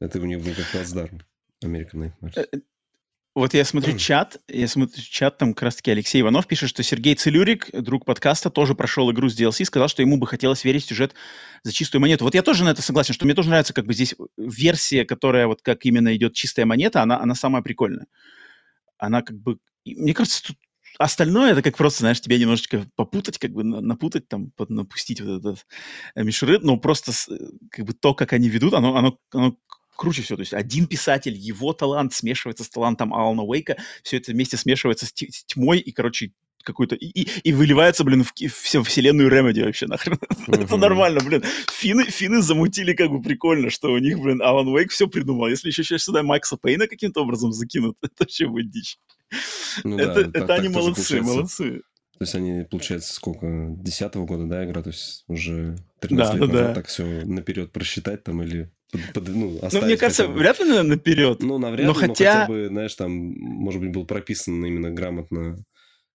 [0.00, 1.22] Это у них был как плацдарм
[1.64, 2.32] American Nightmares.
[2.36, 2.60] Э, э,
[3.34, 7.14] вот я смотрю чат, я смотрю чат, там как раз-таки Алексей Иванов пишет, что Сергей
[7.14, 10.88] Целюрик, друг подкаста, тоже прошел игру с DLC, сказал, что ему бы хотелось верить в
[10.88, 11.14] сюжет
[11.62, 12.24] за чистую монету.
[12.24, 15.46] Вот я тоже на это согласен, что мне тоже нравится как бы здесь версия, которая
[15.46, 18.06] вот как именно идет чистая монета, она, она самая прикольная
[18.98, 19.58] она как бы...
[19.84, 20.56] Мне кажется, тут
[20.98, 25.66] остальное это как просто, знаешь, тебя немножечко попутать, как бы напутать, там, напустить вот этот
[26.14, 27.12] э, мишуры, но просто
[27.70, 29.56] как бы то, как они ведут, оно, оно, оно
[29.96, 30.36] круче все.
[30.36, 35.06] То есть один писатель, его талант смешивается с талантом Алана Уэйка, все это вместе смешивается
[35.06, 36.32] с тьмой, и, короче,
[36.68, 36.94] какой-то...
[36.94, 40.18] И, и, и выливается, блин, в, в вселенную Ремеди вообще нахрен.
[40.46, 41.42] Это нормально, блин.
[41.72, 45.48] Финны, финны замутили как бы прикольно, что у них, блин, Алан Уэйк все придумал.
[45.48, 48.98] Если еще сейчас сюда Майкса Пейна каким-то образом закинут, это вообще будет дичь.
[49.84, 51.82] Ну, это да, это так, они так молодцы, молодцы.
[52.18, 53.46] То есть они, получается, сколько,
[53.78, 54.82] десятого года, да, игра?
[54.82, 56.74] То есть уже 13 да, лет да, назад да.
[56.74, 60.34] так все наперед просчитать там или под, под, ну, ну, мне кажется, бы...
[60.34, 61.42] вряд ли наверное, наперед.
[61.42, 62.06] Ну, навряд но ли, хотя...
[62.08, 65.58] но хотя бы, знаешь, там, может быть, был прописан именно грамотно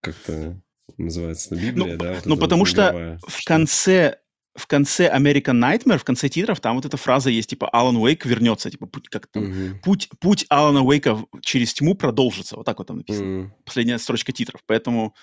[0.03, 0.61] как-то
[0.97, 2.13] называется Библия, ну, да?
[2.13, 4.17] Вот ну, потому что в конце
[4.55, 8.23] в конце American Nightmare, в конце титров, там вот эта фраза есть, типа, Алан Уэйк
[8.25, 9.79] вернется, типа, путь, как там, uh-huh.
[9.79, 13.25] путь, путь Алана Уэйка через тьму продолжится, вот так вот там написано.
[13.25, 13.49] Uh-huh.
[13.65, 15.15] Последняя строчка титров, поэтому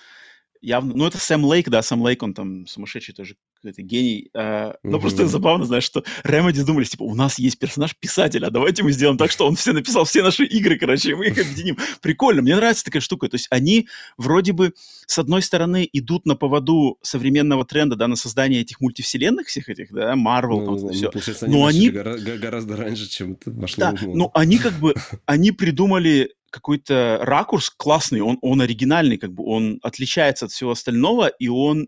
[0.61, 0.93] явно...
[0.95, 4.29] Ну, это Сэм Лейк, да, Сэм Лейк, он там сумасшедший тоже какой-то гений.
[4.33, 5.01] А, но mm-hmm.
[5.01, 8.91] просто забавно, знаешь, что Remedy думали, типа, у нас есть персонаж писателя, а давайте мы
[8.91, 11.77] сделаем так, что он все написал все наши игры, короче, и мы их объединим.
[12.01, 13.27] Прикольно, мне нравится такая штука.
[13.29, 13.87] То есть они
[14.17, 14.73] вроде бы,
[15.05, 19.91] с одной стороны, идут на поводу современного тренда, да, на создание этих мультивселенных всех этих,
[19.91, 21.11] да, Marvel, ну, там, ну, все.
[21.47, 21.89] Но они...
[21.89, 24.95] Гораздо, гораздо раньше, чем это вошло Да, но они как бы,
[25.25, 31.27] они придумали какой-то ракурс классный, он, он оригинальный, как бы он отличается от всего остального,
[31.27, 31.87] и он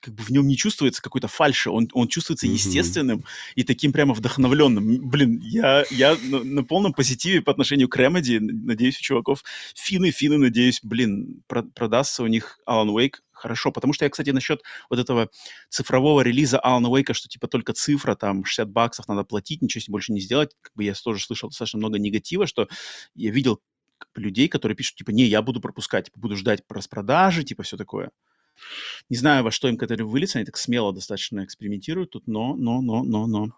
[0.00, 2.52] как бы в нем не чувствуется какой-то фальши, он, он чувствуется mm-hmm.
[2.52, 3.24] естественным
[3.54, 5.08] и таким прямо вдохновленным.
[5.08, 9.44] Блин, я, я на, на полном позитиве по отношению к Remedy, надеюсь, у чуваков
[9.74, 14.30] финны, финны, надеюсь, блин, про, продастся у них Alan Wake хорошо, потому что я, кстати,
[14.30, 15.28] насчет вот этого
[15.68, 19.92] цифрового релиза Alan Wake, что типа только цифра, там 60 баксов надо платить, ничего себе
[19.92, 22.68] больше не сделать, как бы я тоже слышал достаточно много негатива, что
[23.14, 23.60] я видел
[24.20, 28.10] людей, которые пишут, типа, не, я буду пропускать, типа, буду ждать распродажи, типа, все такое.
[29.10, 32.80] Не знаю, во что им когда выльется, они так смело достаточно экспериментируют тут, но, но,
[32.80, 33.48] но, но, но.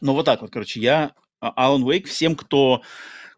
[0.00, 2.82] Но вот так вот, короче, я, Alan Wake, всем, кто,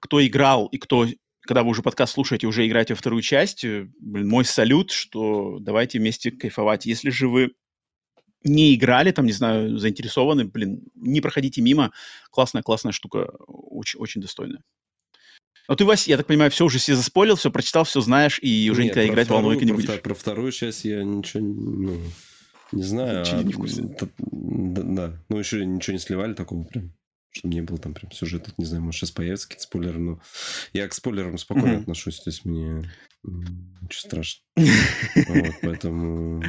[0.00, 1.06] кто играл и кто,
[1.42, 5.58] когда вы уже подкаст слушаете, уже играете во вторую часть, э, блин, мой салют, что
[5.60, 6.86] давайте вместе кайфовать.
[6.86, 7.52] Если же вы
[8.44, 11.92] не играли, там, не знаю, заинтересованы, блин, не проходите мимо.
[12.30, 14.62] Классная, классная штука, очень, очень достойная.
[15.68, 18.70] Ну ты, Вася, я так понимаю, все уже все заспорил, все прочитал, все знаешь, и
[18.70, 19.86] уже Нет, никогда играть вторую, волнойка не будешь.
[19.86, 22.00] Про, про вторую часть я ничего ну,
[22.72, 23.20] не знаю.
[23.20, 23.82] Ничего а, не в курсе.
[23.82, 26.92] Да, да, ну еще ничего не сливали такого прям
[27.30, 30.20] чтобы не было там прям сюжета, не знаю, может, сейчас появятся какие-то спойлеры, но
[30.72, 31.80] я к спойлерам спокойно mm-hmm.
[31.82, 32.90] отношусь, то есть мне
[33.22, 34.44] ничего страшного.
[35.28, 36.42] Вот, поэтому...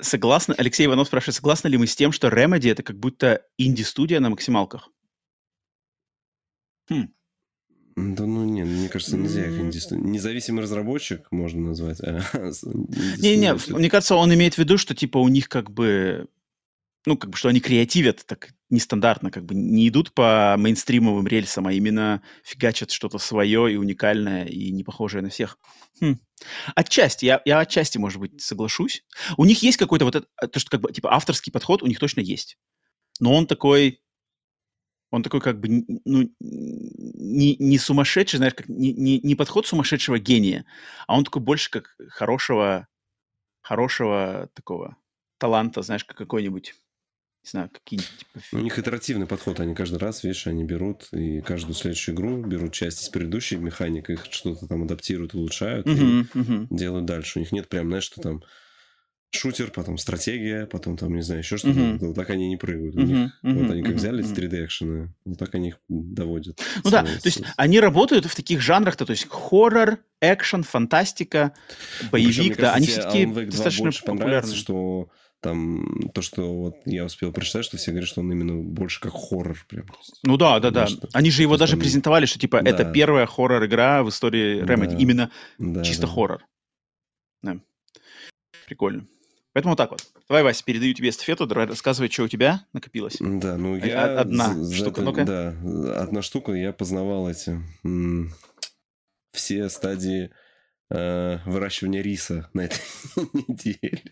[0.00, 4.20] Согласны, Алексей Иванов спрашивает, согласны ли мы с тем, что Remedy это как будто инди-студия
[4.20, 4.90] на максималках?
[6.90, 7.14] Хм.
[7.96, 9.78] Да ну не, мне кажется, нельзя их инди...
[9.94, 12.00] Независимый разработчик можно назвать.
[12.00, 12.20] А
[13.18, 16.28] Не-не, мне кажется, он имеет в виду, что типа у них как бы
[17.06, 21.66] ну, как бы, что они креативят так нестандартно, как бы не идут по мейнстримовым рельсам,
[21.66, 25.58] а именно фигачат что-то свое и уникальное, и не похожее на всех.
[26.00, 26.16] Хм.
[26.74, 29.04] Отчасти, я, я отчасти, может быть, соглашусь.
[29.36, 31.98] У них есть какой-то вот это, то, что как бы, типа, авторский подход у них
[31.98, 32.56] точно есть.
[33.20, 34.00] Но он такой,
[35.14, 40.18] он такой как бы ну, не, не сумасшедший, знаешь, как не, не, не подход сумасшедшего
[40.18, 40.64] гения,
[41.06, 42.88] а он такой больше как хорошего,
[43.62, 44.96] хорошего такого
[45.38, 46.74] таланта, знаешь, как какой-нибудь
[47.44, 48.10] не знаю, какие-нибудь...
[48.18, 48.56] Типа...
[48.56, 52.72] У них итеративный подход, они каждый раз, видишь, они берут и каждую следующую игру берут
[52.72, 56.66] части из предыдущей механик, их что-то там адаптируют, улучшают uh-huh, и uh-huh.
[56.70, 57.38] делают дальше.
[57.38, 58.42] У них нет прям, знаешь, что там
[59.36, 61.78] шутер, потом стратегия, потом там, не знаю, еще что-то.
[61.78, 61.98] Uh-huh.
[61.98, 62.94] Вот так они не прыгают.
[62.94, 63.30] Них, uh-huh.
[63.42, 66.60] Вот они как взяли эти 3D-экшены, вот так они их доводят.
[66.82, 71.52] Ну да, то есть они работают в таких жанрах-то, то есть хоррор, экшен, фантастика,
[72.10, 74.54] боевик, Причем, да, кажется, они все-таки достаточно популярны.
[74.54, 75.10] что
[75.44, 79.12] там то, что вот я успел прочитать, что все говорят, что он именно больше как
[79.12, 79.86] хоррор прям.
[80.22, 80.86] Ну да, да, да.
[80.86, 81.80] Что, Они же его даже там...
[81.80, 82.70] презентовали, что типа да.
[82.70, 84.92] это первая хоррор-игра в истории Remedy.
[84.92, 84.96] Да.
[84.96, 86.12] Именно да, чисто да.
[86.12, 86.46] хоррор.
[87.42, 87.60] Да.
[88.66, 89.06] Прикольно.
[89.54, 90.04] Поэтому вот так вот.
[90.28, 93.16] Давай, Вася, передаю тебе эстафету, давай рассказывай, что у тебя накопилось.
[93.20, 94.20] Да, ну я...
[94.20, 95.24] Одна за, штука, ну-ка.
[95.24, 97.62] Да, одна штука, я познавал эти...
[99.32, 100.30] Все стадии
[100.90, 102.80] э, выращивания риса на этой
[103.32, 104.02] неделе.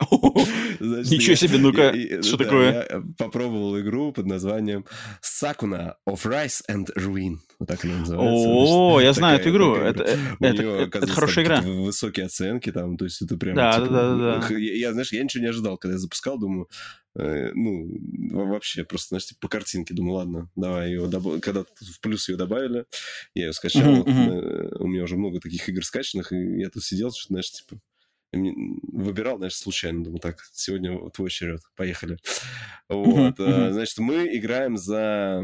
[0.80, 2.86] Ничего себе, ну-ка, что такое?
[2.88, 4.84] Я попробовал игру под названием
[5.22, 7.38] Sakuna of Rice and Ruin.
[7.66, 8.48] Так она называется.
[8.48, 9.76] О, я знаю эту игру.
[9.76, 11.60] Это хорошая игра.
[11.60, 13.54] Высокие оценки там, то есть это прям...
[13.54, 14.56] Да, да, да.
[14.56, 16.68] Я, знаешь, я ничего не ожидал, когда я запускал, думаю,
[17.14, 19.94] э, ну, вообще, просто, знаешь, типа, по картинке.
[19.94, 21.40] Думаю, ладно, давай ее добав...
[21.40, 22.84] Когда в плюс ее добавили,
[23.34, 24.02] я ее скачал.
[24.02, 24.76] Uh-huh.
[24.78, 27.80] У меня уже много таких игр скачанных, и я тут сидел, что, знаешь, типа,
[28.32, 30.04] выбирал, знаешь, случайно.
[30.04, 32.16] Думаю, так, сегодня твой черед, поехали.
[32.88, 35.42] Вот, uh-huh, значит, мы играем за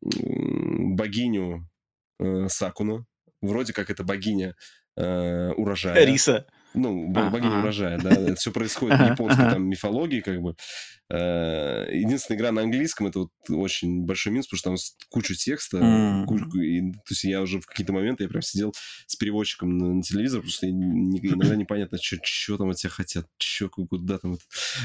[0.00, 1.68] богиню
[2.18, 3.04] э, Сакуна.
[3.40, 4.54] Вроде как это богиня
[4.96, 6.04] э, урожая.
[6.04, 6.46] Риса.
[6.74, 8.10] Ну, богиня а, урожая, да.
[8.10, 10.54] Это все происходит в японской там мифологии, как бы.
[11.12, 14.76] Э, единственная игра на английском это вот очень большой минус, потому что там
[15.10, 16.24] кучу текста, mm.
[16.26, 18.72] кучу, и, то есть я уже в какие-то моменты я прям сидел
[19.06, 23.68] с переводчиком на, на телевизор, потому что иногда непонятно, что там от тебя хотят, что
[23.68, 24.38] куда там.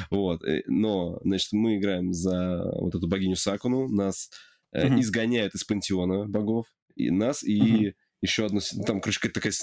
[0.10, 0.44] Вот.
[0.44, 4.32] Э, но, значит, мы играем за вот эту богиню Сакуну, нас
[4.76, 5.00] mm-hmm.
[5.02, 7.94] изгоняют из пантеона богов, и нас, и mm-hmm.
[8.22, 8.60] еще одну...
[8.86, 9.54] Там, короче, какая-то такая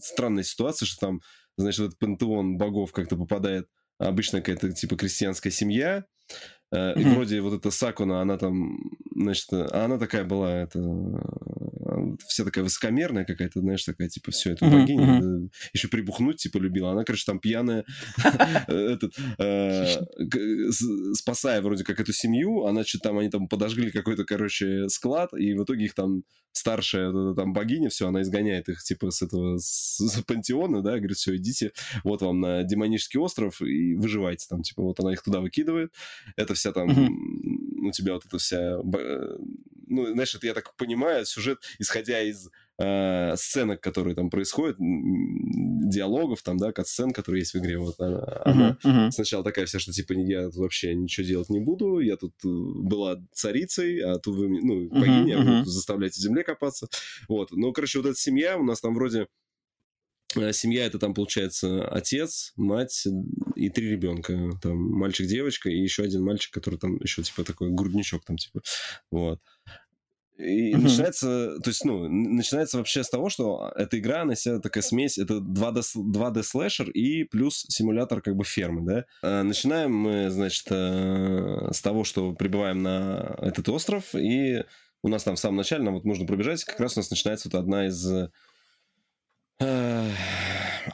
[0.00, 1.20] странная ситуация, что там
[1.56, 3.66] значит, этот пантеон богов как-то попадает
[3.98, 6.04] обычно какая-то типа крестьянская семья,
[6.74, 7.00] mm-hmm.
[7.00, 8.78] и вроде вот эта Сакуна, она там,
[9.14, 10.80] значит, а она такая была, это
[12.26, 15.50] вся такая высокомерная какая-то, знаешь, такая, типа, все, это богиня, mm-hmm.
[15.72, 16.92] еще прибухнуть, типа, любила.
[16.92, 17.84] Она, короче, там пьяная,
[18.68, 19.14] этот,
[21.16, 25.54] спасая вроде как эту семью, она что-то там, они там подожгли какой-то, короче, склад, и
[25.54, 26.22] в итоге их там
[26.52, 31.36] старшая там богиня, все, она изгоняет их, типа, с этого, с пантеона, да, говорит, все,
[31.36, 31.72] идите,
[32.04, 35.92] вот вам на демонический остров и выживайте там, типа, вот она их туда выкидывает,
[36.36, 38.78] это вся там, у тебя вот эта вся,
[39.92, 46.42] ну, знаешь, это я так понимаю, сюжет, исходя из э, сценок, которые там происходят, диалогов
[46.42, 49.10] там, да, кат-сцен, которые есть в игре, вот она, uh-huh, она uh-huh.
[49.10, 53.18] сначала такая вся, что типа я вообще ничего делать не буду, я тут э, была
[53.32, 55.64] царицей, а тут вы, ну, богиня, uh-huh, uh-huh.
[55.64, 56.88] заставляете земле копаться,
[57.28, 57.50] вот.
[57.52, 59.26] Ну, короче, вот эта семья у нас там вроде
[60.34, 63.06] э, Семья это там получается отец, мать
[63.54, 64.50] и три ребенка.
[64.62, 68.62] Там мальчик, девочка и еще один мальчик, который там еще типа такой грудничок там типа.
[69.10, 69.40] Вот.
[70.38, 70.78] И uh-huh.
[70.78, 75.18] начинается, то есть, ну, начинается вообще с того, что эта игра, она себя такая смесь,
[75.18, 79.04] это 2D, 2D слэшер и плюс симулятор как бы фермы, да.
[79.22, 84.64] А, начинаем мы, значит, э, с того, что прибываем на этот остров, и
[85.02, 87.50] у нас там в самом начале, нам вот нужно пробежать, как раз у нас начинается
[87.52, 88.10] вот одна из...
[89.60, 90.10] Э,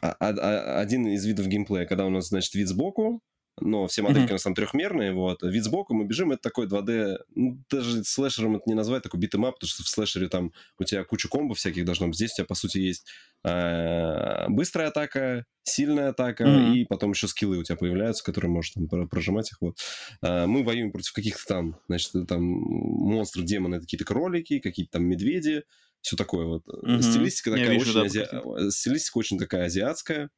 [0.03, 3.23] один из видов геймплея, когда у нас, значит, вид сбоку,
[3.61, 4.31] но все модельки mm-hmm.
[4.31, 5.43] у нас там трехмерные, вот.
[5.43, 9.55] Вид сбоку мы бежим, это такой 2D, ну, даже слэшером это не назвать, такой битэмап,
[9.55, 12.17] потому что в слэшере там у тебя куча комбо всяких должно быть.
[12.17, 13.07] Здесь у тебя, по сути, есть
[13.45, 16.75] э, быстрая атака, сильная атака, mm-hmm.
[16.75, 19.79] и потом еще скиллы у тебя появляются, которые можешь там прожимать их, вот.
[20.23, 25.63] Э, мы воюем против каких-то там, значит, там монстры, демоны, какие-то кролики, какие-то там медведи,
[26.01, 26.67] все такое вот.
[26.67, 27.03] Mm-hmm.
[27.03, 28.71] Стилистика такая вижу, очень, да, ази...
[28.71, 30.31] стилистика очень такая азиатская,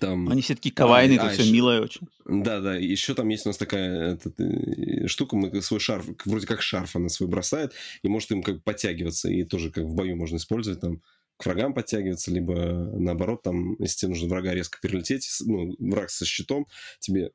[0.00, 0.28] там...
[0.28, 1.52] Они все таки кавайные, а, это а, все еще...
[1.52, 2.08] милое очень.
[2.24, 2.76] Да, да.
[2.76, 6.96] Еще там есть у нас такая этот, э, штука, мы свой шарф, вроде как шарф
[6.96, 7.72] она свой бросает,
[8.02, 11.02] и может им как подтягиваться, и тоже как в бою можно использовать там
[11.36, 12.54] к врагам подтягиваться, либо
[12.94, 16.66] наоборот, там, если тебе нужно врага резко перелететь, ну, враг со щитом,
[16.98, 17.30] тебе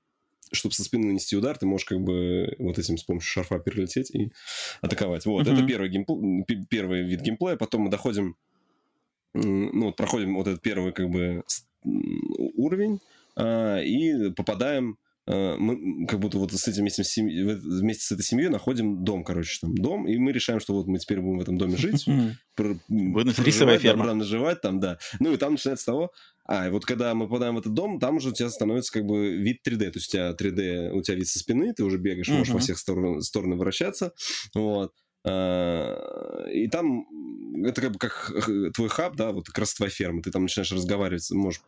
[0.51, 4.11] чтобы со спины нанести удар, ты можешь как бы вот этим с помощью шарфа перелететь
[4.11, 4.31] и
[4.81, 5.25] атаковать.
[5.25, 5.53] Вот, uh-huh.
[5.53, 6.43] это первый, геймпл...
[6.69, 7.55] первый вид геймплея.
[7.55, 8.35] Потом мы доходим,
[9.33, 11.43] ну, вот проходим вот этот первый как бы
[11.83, 12.99] уровень
[13.35, 18.49] а, и попадаем а, мы как будто вот с этим вместе, вместе с этой семьей
[18.49, 21.57] находим дом, короче, там дом, и мы решаем, что вот мы теперь будем в этом
[21.57, 22.05] доме жить.
[22.57, 24.05] Рисовая ферма.
[24.05, 24.99] Там наживать, там, да.
[25.19, 26.11] Ну и там начинается с того,
[26.45, 29.05] а, и вот когда мы попадаем в этот дом, там уже у тебя становится как
[29.05, 31.97] бы вид 3D, то есть у тебя 3D, у тебя вид со спины, ты уже
[31.97, 34.13] бегаешь, можешь во всех сторон, стороны вращаться,
[34.53, 34.91] вот.
[35.25, 37.07] А, и там
[37.65, 38.33] это как бы как
[38.75, 40.21] твой хаб, да, вот как раз твоя ферма.
[40.21, 41.61] Ты там начинаешь разговаривать, можешь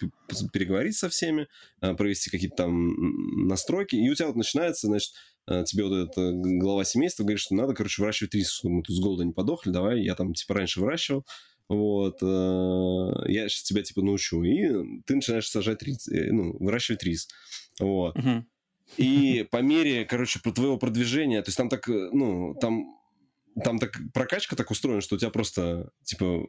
[0.52, 1.48] переговорить со всеми,
[1.80, 5.14] а, провести какие-то там настройки, и у тебя вот начинается, значит,
[5.48, 8.96] а, тебе вот эта глава семейства говорит, что надо, короче, выращивать рис, чтобы мы тут
[8.96, 11.26] с голода не подохли, давай, я там, типа, раньше выращивал,
[11.70, 17.28] вот, я сейчас тебя, типа, научу, и ты начинаешь сажать рис, э, ну, выращивать рис,
[17.80, 18.16] вот.
[18.98, 22.86] И по мере, короче, твоего продвижения, то есть там так, э, ну, там
[23.64, 26.46] там так прокачка так устроена, что у тебя просто, типа,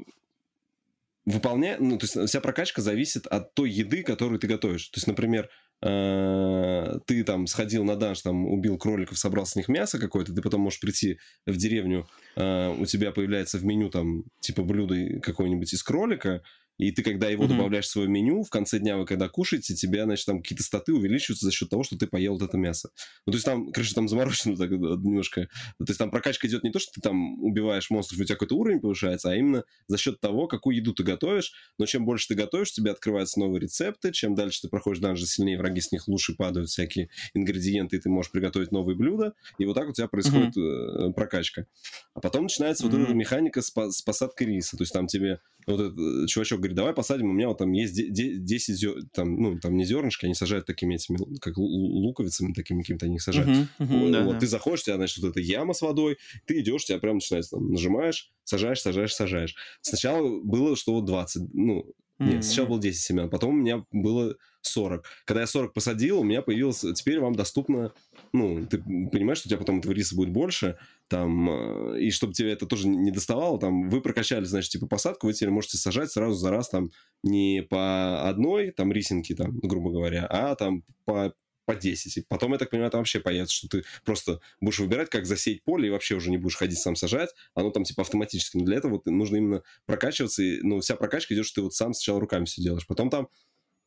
[1.25, 4.89] выполняет, ну, то есть вся прокачка зависит от той еды, которую ты готовишь.
[4.89, 5.51] То есть, например,
[5.83, 10.41] э, ты там сходил на данж, там убил кроликов, собрал с них мясо какое-то, ты
[10.41, 15.73] потом можешь прийти в деревню, э, у тебя появляется в меню там типа блюдо какое-нибудь
[15.73, 16.43] из кролика,
[16.79, 17.49] и ты, когда его mm-hmm.
[17.49, 20.93] добавляешь в свое меню, в конце дня вы когда кушаете, тебе, значит, там какие-то статы
[20.93, 22.91] увеличиваются за счет того, что ты поел вот это мясо.
[23.27, 25.49] Ну, то есть там, короче, там заморочено так немножко.
[25.79, 28.57] То есть там прокачка идет не то, что ты там убиваешь монстров, у тебя какой-то
[28.57, 31.53] уровень повышается, а именно за счет того, какую еду ты готовишь.
[31.79, 35.59] Но чем больше ты готовишь, тебе открываются новые рецепты, чем дальше ты проходишь данжи, сильнее
[35.59, 39.75] враги с них лучше падают всякие ингредиенты, и ты можешь приготовить новые блюда, и вот
[39.75, 41.13] так у тебя происходит mm-hmm.
[41.15, 41.67] прокачка.
[42.15, 42.91] А потом начинается mm-hmm.
[42.91, 44.77] вот эта механика с, с посадкой риса.
[44.77, 47.73] То есть там тебе вот этот э, чувачок говорит, давай посадим, у меня вот там
[47.73, 48.95] есть 10 зер...
[49.13, 53.23] там, ну, там не зернышки, они сажают такими этими, как луковицами такими какими-то, они их
[53.23, 53.49] сажают.
[53.49, 54.41] Uh-huh, uh-huh, вот, да, вот да.
[54.41, 57.71] ты заходишь, тебя, значит, вот эта яма с водой, ты идешь, тебя прям начинается, там,
[57.71, 59.55] нажимаешь, сажаешь, сажаешь, сажаешь.
[59.81, 61.87] Сначала было, что вот 20, ну,
[62.19, 62.33] Mm-hmm.
[62.33, 65.05] Нет, сначала было 10 семян, потом у меня было 40.
[65.27, 66.85] Когда я 40 посадил, у меня появилось...
[66.95, 67.93] Теперь вам доступно...
[68.37, 70.79] Ну, ты понимаешь, что у тебя потом этого риса будет больше,
[71.09, 71.49] там,
[71.95, 75.33] э, и чтобы тебе это тоже не доставало, там, вы прокачали, значит, типа посадку, вы
[75.33, 76.91] теперь можете сажать сразу за раз, там,
[77.23, 81.33] не по одной, там, рисинке, там, грубо говоря, а там по
[81.67, 82.17] по 10.
[82.17, 85.65] И потом, я так понимаю, там вообще появится, что ты просто будешь выбирать, как засеять
[85.65, 87.31] поле, и вообще уже не будешь ходить сам сажать.
[87.55, 88.57] Оно там типа автоматически.
[88.57, 90.45] Но для этого вот, нужно именно прокачиваться.
[90.45, 92.87] И, ну, вся прокачка идет, что ты вот сам сначала руками все делаешь.
[92.87, 93.29] Потом там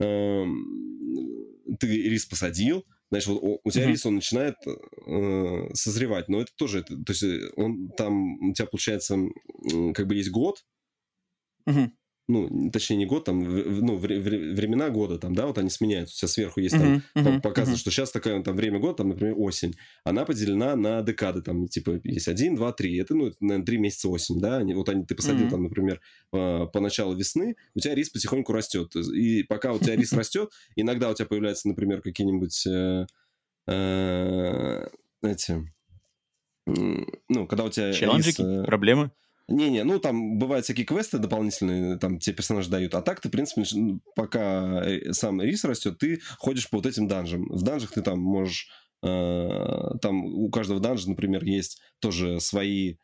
[0.01, 0.45] э,
[1.79, 3.91] ты рис посадил, значит, вот у, тебя mm-hmm.
[3.91, 6.29] рис, он начинает э, созревать.
[6.29, 9.17] Но это тоже, это, то есть э, он там, у тебя получается,
[9.93, 10.63] как бы есть год,
[11.67, 11.91] mm-hmm
[12.29, 16.15] ну, точнее, не год, там, ну, времена года, там, да, вот они сменяются.
[16.15, 17.79] У тебя сверху есть там, uh-huh, uh-huh, показано, uh-huh.
[17.79, 19.73] что сейчас такая, там, время года, там, например, осень.
[20.03, 22.97] Она поделена на декады, там, типа, есть один, два, три.
[22.97, 24.57] Это, ну, наверное, три месяца осень, да.
[24.57, 25.49] Они, вот они, ты посадил uh-huh.
[25.49, 28.95] там, например, по, по началу весны, у тебя рис потихоньку растет.
[28.95, 33.07] И пока у тебя рис растет, иногда у тебя появляются, например, какие-нибудь э,
[33.67, 34.87] э,
[35.23, 35.73] эти...
[36.67, 37.91] Ну, когда у тебя...
[37.91, 39.09] Челленджики, рис, э, проблемы?
[39.49, 42.93] Не-не, ну там бывают всякие квесты дополнительные, там тебе персонажи дают.
[42.93, 43.63] А так ты, в принципе,
[44.15, 47.47] пока э, сам рис растет, ты ходишь по вот этим данжам.
[47.49, 48.69] В данжах ты там можешь...
[49.03, 52.97] Э, там у каждого данжа, например, есть тоже свои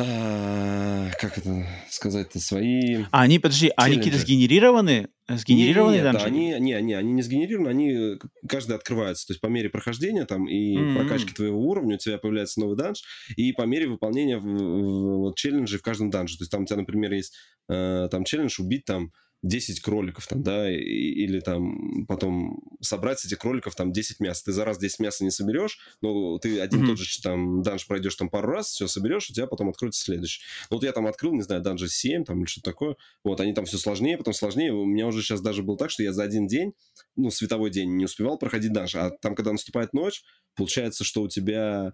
[0.00, 3.04] а, как это сказать-то, свои...
[3.10, 3.84] А они, подожди, челленджи.
[3.84, 5.08] они какие-то сгенерированы?
[5.28, 8.18] Сгенерированные нет, нет, они, не, не, они не сгенерированы, они
[8.48, 9.26] каждый открывается.
[9.26, 10.94] То есть по мере прохождения там и mm-hmm.
[10.94, 13.02] прокачки твоего уровня у тебя появляется новый данж,
[13.36, 16.38] и по мере выполнения в, в, в, челленджей в каждом данже.
[16.38, 17.34] То есть там у тебя, например, есть
[17.68, 19.10] э, там челлендж убить там
[19.42, 24.44] 10 кроликов там, да, или там потом собрать с этих кроликов там 10 мяса.
[24.44, 26.86] Ты за раз 10 мяса не соберешь, но ты один mm-hmm.
[26.86, 30.42] тот же там данж пройдешь там пару раз, все соберешь, у тебя потом откроется следующий.
[30.70, 33.52] Ну, вот я там открыл, не знаю, данжи 7 там или что-то такое, вот, они
[33.52, 34.72] там все сложнее, потом сложнее.
[34.72, 36.72] У меня уже сейчас даже было так, что я за один день,
[37.14, 40.24] ну, световой день не успевал проходить данж, а там, когда наступает ночь,
[40.56, 41.92] получается, что у тебя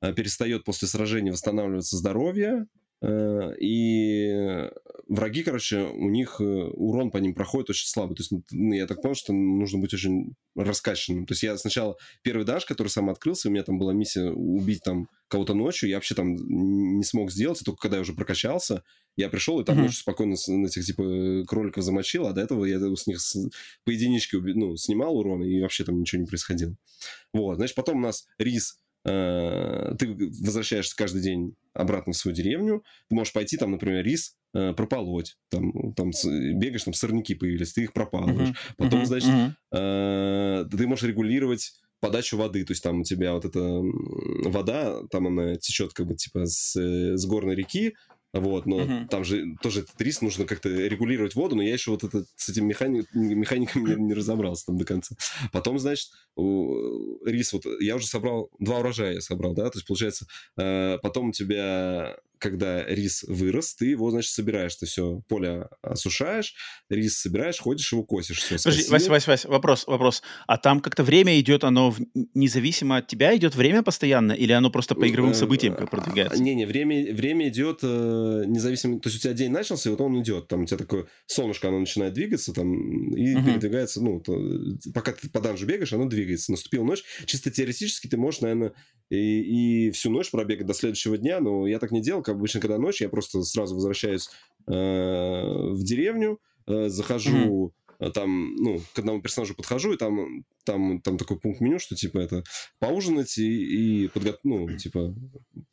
[0.00, 2.66] э, перестает после сражения восстанавливаться здоровье,
[3.02, 4.70] и
[5.08, 8.16] враги, короче, у них э, урон по ним проходит очень слабый.
[8.16, 11.26] То есть, ну, я так понял, что нужно быть очень раскачанным.
[11.26, 14.82] То есть я сначала первый даш, который сам открылся, у меня там была миссия убить
[14.82, 18.82] там кого-то ночью, я вообще там не смог сделать, только когда я уже прокачался,
[19.16, 19.82] я пришел и там mm-hmm.
[19.82, 23.36] ночью спокойно с, этих типа кроликов замочил, а до этого я с них с,
[23.84, 26.76] по единичке ну, снимал урон, и вообще там ничего не происходило.
[27.32, 32.82] Вот, значит, потом у нас рис Э, ты возвращаешься каждый день обратно в свою деревню,
[33.08, 36.10] ты можешь пойти там, например, рис э, прополоть, там, там
[36.54, 38.74] бегаешь, там сорняки появились, ты их пропалываешь, uh-huh.
[38.76, 39.06] потом, uh-huh.
[39.06, 39.30] значит,
[39.72, 40.68] uh-huh.
[40.68, 45.56] ты можешь регулировать подачу воды, то есть там у тебя вот эта вода, там она
[45.56, 47.94] течет как бы типа с, с горной реки,
[48.40, 49.08] вот, но uh-huh.
[49.08, 52.48] там же тоже этот рис нужно как-то регулировать воду, но я еще вот это, с
[52.48, 55.16] этим механик, механиком не, не разобрался там до конца.
[55.52, 60.26] Потом, значит, рис, вот я уже собрал, два урожая я собрал, да, то есть получается,
[60.56, 66.54] э, потом у тебя когда рис вырос, ты его, значит, собираешь, ты все, поле осушаешь,
[66.88, 68.38] рис собираешь, ходишь, его косишь.
[68.38, 70.22] Все, Подожди, Вася, Вася, Вася, вопрос, вопрос.
[70.46, 71.98] А там как-то время идет, оно в...
[72.34, 76.42] независимо от тебя идет время постоянно, или оно просто по игровым э, событиям как продвигается?
[76.42, 80.20] Не-не, время, время идет э, независимо, то есть у тебя день начался, и вот он
[80.20, 83.46] идет, там у тебя такое солнышко, оно начинает двигаться, там, и угу.
[83.46, 84.36] передвигается, ну, то,
[84.94, 86.52] пока ты по данжу бегаешь, оно двигается.
[86.52, 88.72] Наступила ночь, чисто теоретически ты можешь, наверное,
[89.10, 92.78] и, и всю ночь пробегать до следующего дня, но я так не делал, обычно, когда
[92.78, 94.28] ночь, я просто сразу возвращаюсь
[94.66, 98.10] э, в деревню, э, захожу mm-hmm.
[98.12, 102.18] там, ну, к одному персонажу подхожу, и там, там, там такой пункт меню, что, типа,
[102.18, 102.42] это
[102.78, 105.14] поужинать и, и подготовить, ну, типа,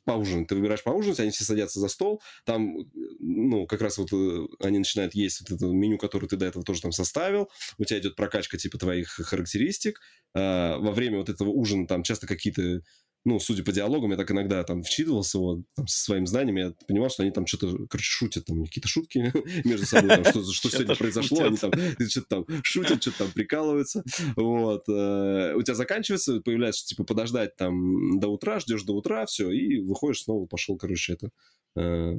[0.05, 0.47] поужинать.
[0.47, 2.75] Ты выбираешь поужинать, они все садятся за стол, там,
[3.19, 6.63] ну, как раз вот э, они начинают есть вот это меню, которое ты до этого
[6.63, 9.99] тоже там составил, у тебя идет прокачка, типа, твоих характеристик,
[10.35, 12.81] э, во время вот этого ужина там часто какие-то
[13.25, 16.73] ну, судя по диалогам, я так иногда там вчитывался вот, там, со своим знанием, я
[16.87, 19.31] понимал, что они там что-то, короче, шутят, там, какие-то шутки
[19.67, 21.71] между собой, там, что, что сегодня произошло, они там
[22.09, 24.03] что-то там шутят, что-то там прикалываются,
[24.35, 24.83] вот.
[24.89, 29.79] Э, у тебя заканчивается, появляется, типа, подождать там до утра, ждешь до утра, все, и
[29.79, 31.29] выходишь снова, пошел, короче, это,
[31.77, 32.13] э,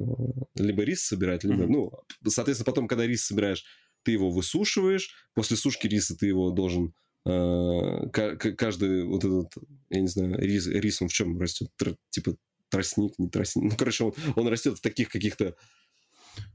[0.55, 1.91] либо рис собирать, либо, ну,
[2.27, 3.63] соответственно, потом, когда рис собираешь,
[4.03, 6.93] ты его высушиваешь, после сушки риса ты его должен
[7.25, 9.53] каждый вот этот,
[9.89, 11.69] я не знаю, рис, рис он в чем растет?
[11.75, 12.35] Тр, типа
[12.69, 13.71] тростник, не тростник.
[13.71, 15.55] Ну, короче, он, он растет в таких каких-то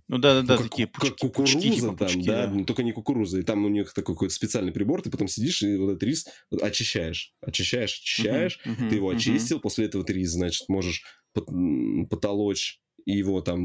[0.08, 2.46] ну да, да, да, ну, как, такие пучки, как кукуруза пучки, типа, там, пучки, да,
[2.46, 2.50] да.
[2.52, 3.38] ну, только не кукуруза.
[3.38, 6.26] И там у них такой какой-то специальный прибор, ты потом сидишь и вот этот рис
[6.60, 7.34] очищаешь.
[7.40, 13.16] Очищаешь, очищаешь, Мгм, ты его мгм, очистил, после этого ты рис, значит, можешь потолочь и
[13.18, 13.64] его там,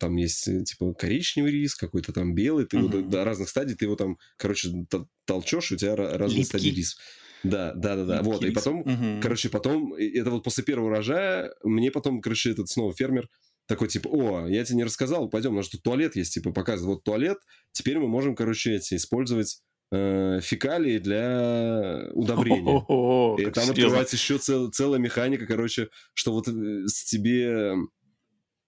[0.00, 3.74] там есть э, типа коричневый рис, какой-то там белый, ты его до, до разных стадий,
[3.76, 4.70] ты его там, короче,
[5.24, 6.44] толчешь, у тебя ра- разные Липкий.
[6.44, 6.96] стадии рис.
[7.44, 8.22] Да, да, да, да.
[8.22, 8.54] Вот, и Липкий рис.
[8.54, 9.20] потом, Мгм.
[9.22, 13.28] короче, потом, и это вот после первого урожая, мне потом, короче, этот снова фермер
[13.66, 16.96] такой, типа, о, я тебе не рассказал, пойдем, у нас тут туалет есть, типа, показывает,
[16.96, 17.38] вот туалет,
[17.72, 19.60] теперь мы можем, короче, эти, использовать
[19.92, 22.84] э, фекалии для удобрения.
[22.88, 27.74] О, И там открывается еще цел- целая механика, короче, что вот э, с тебе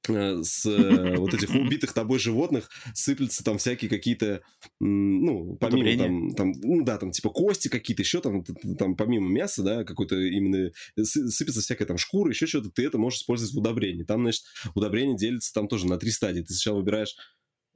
[0.06, 4.42] с э, вот этих убитых тобой животных сыплются там всякие какие-то,
[4.80, 8.44] ну, помимо там, там, ну да, там типа кости какие-то, еще там,
[8.78, 12.98] там помимо мяса, да, какой-то именно сы- сыпется всякая там шкура, еще что-то, ты это
[12.98, 14.04] можешь использовать в удобрении.
[14.04, 14.44] Там, значит,
[14.74, 16.40] удобрение делится там тоже на три стадии.
[16.40, 17.16] Ты сначала выбираешь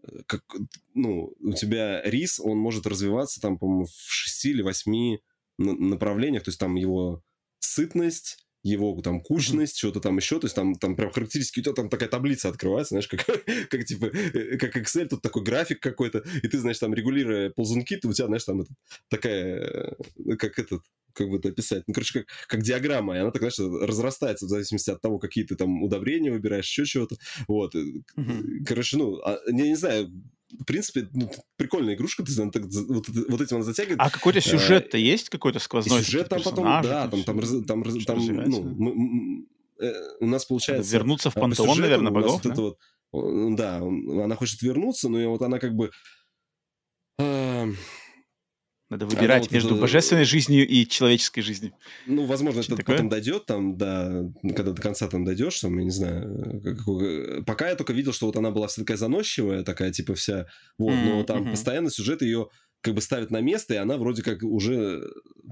[0.02, 0.42] э, как,
[0.94, 5.20] ну, у тебя рис, он может развиваться там, по-моему, в шести или восьми
[5.58, 7.22] на- направлениях, то есть там его
[7.60, 11.74] сытность, его там кучность, что-то там еще, то есть там, там прям характеристики, у тебя
[11.74, 13.24] там такая таблица открывается, знаешь, как,
[13.70, 17.96] как типа, э, как Excel, тут такой график какой-то, и ты, знаешь, там регулируя ползунки,
[17.96, 18.70] ты у тебя, знаешь, там это,
[19.08, 19.96] такая,
[20.26, 23.42] э, как этот, как бы это описать, ну, короче, как, как диаграмма, и она так,
[23.42, 27.84] знаешь, разрастается в зависимости от того, какие ты там удобрения выбираешь, еще чего-то, вот, э,
[28.66, 30.10] короче, ну, а, я не знаю,
[30.52, 32.30] в принципе, ну, прикольная игрушка, ты
[32.88, 35.28] вот, вот этим она затягивает, А какой-то сюжет-то есть?
[35.30, 36.02] Какой-то сквозной?
[36.02, 38.68] сюжет там потом, да, там, там, раз- там, раз- там, ну, да?
[38.76, 39.48] мы- м-
[39.80, 40.92] э, у нас Надо получается...
[40.92, 42.78] вернуться в а, пантеон, сюжету наверное, богов, вот это вот,
[43.14, 45.90] э, да, он- она хочет вернуться, но и вот она как бы...
[47.18, 47.66] а,
[48.90, 51.72] Надо выбирать вот между это- божественной жизнью и человеческой жизнью.
[52.06, 52.96] Ну, возможно, Что-то это такое?
[52.96, 56.60] потом дойдет, там, да, когда до конца там дойдешь, там, я не знаю.
[56.62, 60.14] как- как- Пока я только видел, что вот она была вся такая заносчивая, такая, типа,
[60.14, 60.46] вся,
[60.78, 61.50] вот, но Мгм, там мгм.
[61.52, 62.48] постоянно сюжет ее
[62.82, 65.02] как бы ставит на место, и она вроде как уже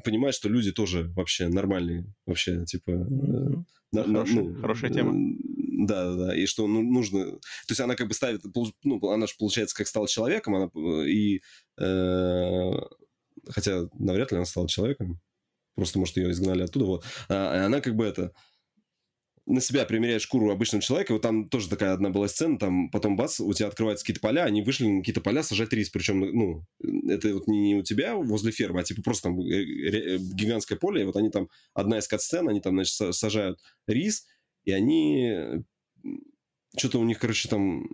[0.05, 2.91] понимает, что люди тоже вообще нормальные, вообще, типа...
[2.91, 3.67] э, Мгм.
[3.93, 5.15] на- на- Хорошая- хорошая тема.
[5.17, 5.37] э,
[5.87, 6.37] Да, да, да.
[6.37, 7.25] И что ну, нужно...
[7.33, 7.39] То
[7.71, 8.43] есть она как бы ставит...
[8.85, 10.71] Ну, она же, получается, как стала человеком, она...
[10.77, 11.41] э, И...
[11.79, 12.73] э,
[13.49, 15.21] Хотя навряд ли она стала человеком.
[15.75, 16.85] Просто, может, ее изгнали оттуда.
[16.85, 17.05] Вот.
[17.29, 18.33] А, она как бы это...
[19.45, 21.13] На себя примеряет шкуру обычного человека.
[21.13, 24.45] Вот там тоже такая одна была сцена, там потом бац, у тебя открываются какие-то поля,
[24.45, 25.91] они вышли на какие-то поля сажать рис.
[25.91, 26.65] Причем, ну,
[27.09, 31.03] это вот не, у тебя возле фермы, а типа просто там э, э, гигантское поле,
[31.03, 34.27] и вот они там, одна из кат-сцен, они там, значит, са- сажают рис,
[34.63, 35.65] и они...
[36.77, 37.89] Что-то у них, короче, там...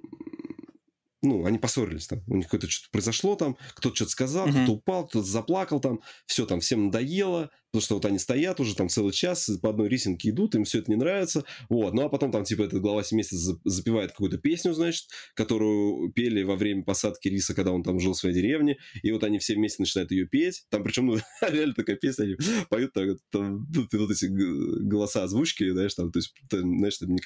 [1.23, 2.23] Ну, они поссорились там.
[2.29, 3.57] У них какое-то что-то произошло там.
[3.75, 4.55] Кто-то что-то сказал, Мгм.
[4.65, 6.01] кто-то упал, кто-то заплакал там.
[6.27, 7.51] Все там всем надоело.
[7.71, 10.79] Потому что вот они стоят уже там целый час, по одной рисинке идут, им все
[10.79, 11.45] это не нравится.
[11.69, 11.93] Вот.
[11.93, 16.43] Ну, а потом там, типа, этот глава семейства за- запевает какую-то песню, значит, которую пели
[16.43, 18.79] во время посадки риса, когда он там жил в своей деревне.
[19.03, 20.65] И вот они все вместе начинают ее петь.
[20.71, 22.37] Там, причем, ну, реально такая песня, они
[22.71, 26.61] поют так, вот, там, ну, ты вот эти голоса озвучки, знаешь, там, то есть, ты,
[26.61, 27.17] знаешь, там,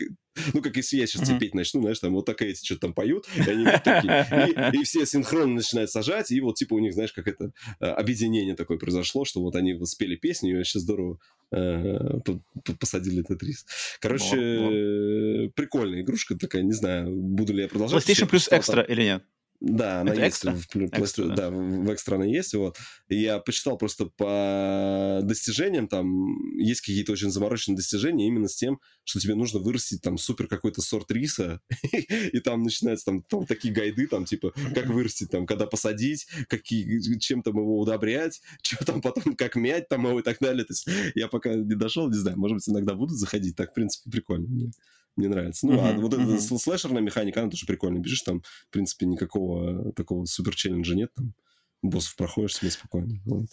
[0.54, 2.94] ну, как если я сейчас тебе петь начну, знаешь, там, вот такая эти что-то там
[2.94, 4.26] поют, и они вот такие.
[4.74, 7.86] И, и все синхронно начинают сажать, и вот, типа, у них, знаешь, как это, э,
[7.86, 11.18] объединение такое произошло, что вот они вот спели песню, и вообще здорово
[11.52, 13.66] э, по- по- посадили этот рис.
[14.00, 18.04] Короче, прикольная игрушка такая, не знаю, буду ли я продолжать.
[18.08, 19.24] PlayStation Plus Extra или нет?
[19.64, 20.34] Да, она Это есть.
[20.34, 20.52] экстра?
[20.54, 21.50] В, Экстра, PlayStation- да.
[21.50, 22.52] да, в экстра она есть.
[22.54, 22.76] Вот.
[23.08, 29.20] Я почитал просто по достижениям, там есть какие-то очень замороченные достижения именно с тем, что
[29.20, 31.60] тебе нужно вырастить там супер какой-то сорт риса,
[31.92, 37.18] и там начинаются там, там такие гайды, там типа, как вырастить, там, когда посадить, какие,
[37.20, 40.64] чем там его удобрять, что там потом, как мять там его и так далее.
[40.64, 43.54] То есть я пока не дошел, не знаю, может быть, иногда буду заходить.
[43.54, 44.72] Так, в принципе, прикольно.
[45.16, 45.66] Мне, нравится.
[45.66, 47.98] Ну, а Мгм, вот эта сл- слэшерная механика, она тоже прикольно.
[47.98, 51.12] Бежишь там, в принципе, никакого такого супер челленджа нет.
[51.14, 51.34] Там
[51.82, 53.20] боссов проходишь себе спокойно.
[53.26, 53.46] Вот.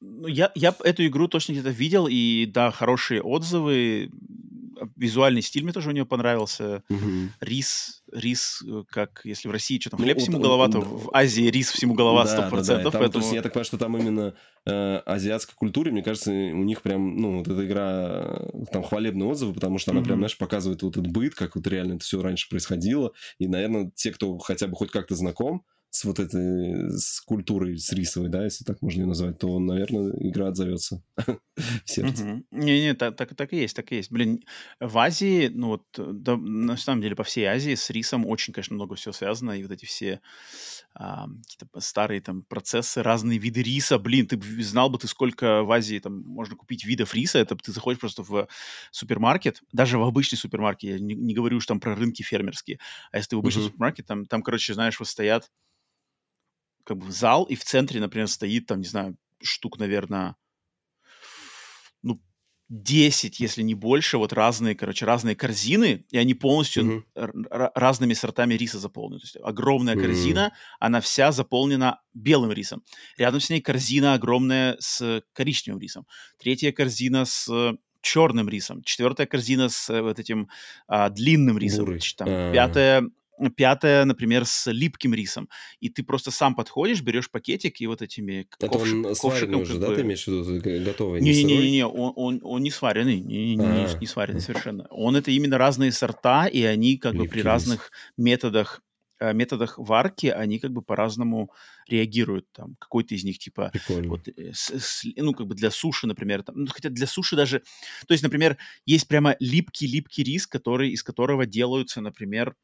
[0.00, 4.10] Ну, я, я эту игру точно где-то видел, и да, хорошие отзывы
[4.96, 6.82] визуальный стиль мне тоже у нее понравился.
[6.88, 7.32] Мгм.
[7.40, 10.66] Рис, рис, э, как если в России что там, Ну, хлеб вот, всему э, голова,
[10.68, 10.86] то да.
[10.86, 12.56] в Азии рис всему голова Да, да, да.
[12.56, 13.24] 100%, И там, то поэтому...
[13.24, 14.34] есть я так понимаю, что там именно
[14.66, 19.28] э, азиатской культуре, мне кажется, у них прям, ну, вот эта игра, э, там хвалебные
[19.28, 20.20] отзывы, потому что она прям, Мгм.
[20.22, 23.12] знаешь, показывает вот этот быт, как вот реально это все раньше происходило.
[23.38, 27.92] И, наверное, те, кто хотя бы хоть как-то знаком с вот этой, с культурой, с
[27.92, 31.04] рисовой, да, если так можно ее назвать, то, наверное, игра отзовется
[31.86, 32.26] в сердце.
[32.50, 34.10] Не-не, так, так, так и есть, так и есть.
[34.10, 34.40] Блин,
[34.80, 38.74] в Азии, ну вот, да, на самом деле по всей Азии с рисом очень, конечно,
[38.74, 40.20] много всего связано, и вот эти все
[40.94, 45.72] а, какие-то старые там процессы, разные виды риса, блин, ты знал бы ты, сколько в
[45.72, 48.48] Азии там можно купить видов риса, это ты заходишь просто в
[48.90, 52.78] супермаркет, даже в обычный супермаркет, я не, не говорю уж там про рынки фермерские,
[53.12, 53.62] а если ты в обычный Мгм.
[53.62, 55.50] супермаркет, там, там, короче, знаешь, вот стоят
[56.84, 60.36] как бы зал, и в центре, например, стоит там, не знаю, штук, наверное,
[62.02, 62.20] ну,
[62.68, 68.54] 10, если не больше, вот разные, короче, разные корзины, и они полностью р- разными сортами
[68.54, 69.20] риса заполнены.
[69.20, 70.00] То есть огромная М.
[70.00, 72.82] корзина, она вся заполнена белым рисом.
[73.18, 76.06] Рядом с ней корзина огромная с коричневым рисом.
[76.38, 78.82] Третья корзина с черным рисом.
[78.82, 80.48] Четвертая корзина с э, вот этим
[80.88, 81.84] а, длинным рисом.
[81.84, 82.00] Бурый.
[82.16, 82.52] Там, А.
[82.52, 83.04] пятая,
[83.50, 85.48] пятая, например, с липким рисом.
[85.80, 89.60] И ты просто сам подходишь, берешь пакетик и вот этими к- Это ковшик- он ковшиком
[89.62, 93.54] уже, да, бы- ты имеешь в виду, готовый, не-не-не, он, он, он не сваренный, не,
[93.54, 93.98] не, не, А.
[94.00, 94.86] не сваренный совершенно.
[94.90, 97.46] Он это именно разные сорта, и они как бы Липкий при рис.
[97.46, 98.80] разных методах
[99.20, 101.52] э, методах варки, они как бы по-разному
[101.88, 102.46] реагируют.
[102.50, 104.08] Там какой-то из них типа Прикольно.
[104.08, 107.36] вот, э, с- с- ну, как бы для суши, например, там, ну, хотя для суши
[107.36, 107.60] даже,
[108.08, 112.56] то есть, например, есть прямо липкий-липкий рис, который, из которого делаются, например,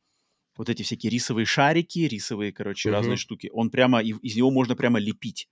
[0.59, 3.19] вот эти всякие рисовые шарики, рисовые, короче, разные Мгм.
[3.19, 3.51] штуки.
[3.55, 5.49] Он прямо, из него можно прямо лепить.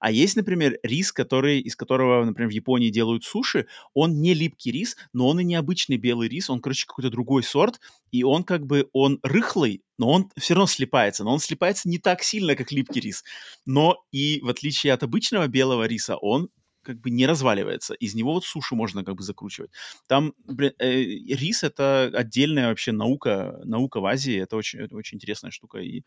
[0.00, 3.66] А есть, например, рис, который, из которого, например, в Японии делают суши.
[3.92, 6.48] Он не липкий рис, но он и не обычный белый рис.
[6.48, 7.80] Он, короче, какой-то другой сорт.
[8.10, 11.24] И он как бы, он рыхлый, но он все равно слипается.
[11.24, 13.22] Но он слипается не так сильно, как липкий рис.
[13.66, 16.48] Но и в отличие от обычного белого риса, он
[16.86, 17.94] как бы не разваливается.
[17.94, 19.70] Из него вот суши можно как бы закручивать.
[20.06, 24.40] Там, блин, э, рис это отдельная вообще наука, наука в Азии.
[24.40, 25.78] Это очень, это очень интересная штука.
[25.78, 26.04] И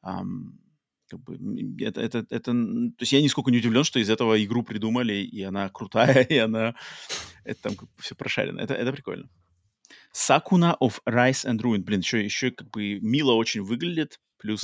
[0.00, 0.58] ам,
[1.10, 1.36] как бы,
[1.80, 5.42] это, это, это, то есть я нисколько не удивлен, что из этого игру придумали, и
[5.42, 6.74] она крутая, и она,
[7.44, 8.60] это там все прошарено.
[8.60, 9.28] Это, это прикольно.
[10.14, 11.82] Sakuna of Rice and Ruin.
[11.82, 14.20] Блин, еще, еще как бы мило очень выглядит.
[14.44, 14.62] Плюс...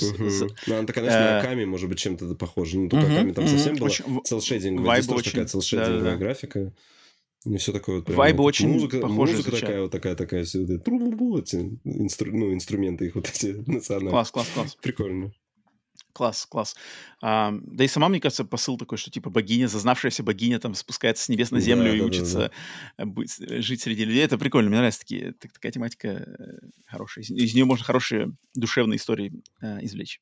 [0.67, 2.79] Ну, она, конечно, э, Аками, может быть, чем-то похожа.
[2.79, 4.05] Ну, только Мгм, Аками там совсем была Очень
[4.85, 6.17] вайбы Здесь тоже очень- такая целшейдинговая да-да-да.
[6.19, 6.73] графика.
[7.47, 9.61] И все такое вот прям Вайбы вот очень музыка, похожие музыка звучат.
[9.61, 10.83] такая вот такая такая все вот эти,
[11.39, 14.11] эти инстру- ну, инструменты их вот эти национальные.
[14.11, 14.77] Класс, класс, класс.
[14.83, 15.33] Прикольно.
[16.13, 16.77] Класс, класс.
[17.21, 21.25] Ам, да и сама, мне кажется, посыл такой, что типа богиня, зазнавшаяся богиня там спускается
[21.25, 22.51] с небес на землю Да, и да, да, учится
[22.97, 24.25] э, быть, э, жить среди людей.
[24.25, 27.25] Это прикольно, мне нравится такие, так- такая тематика э, хорошая.
[27.25, 29.33] Из, из нее можно хорошие душевные истории
[29.63, 30.21] э, извлечь.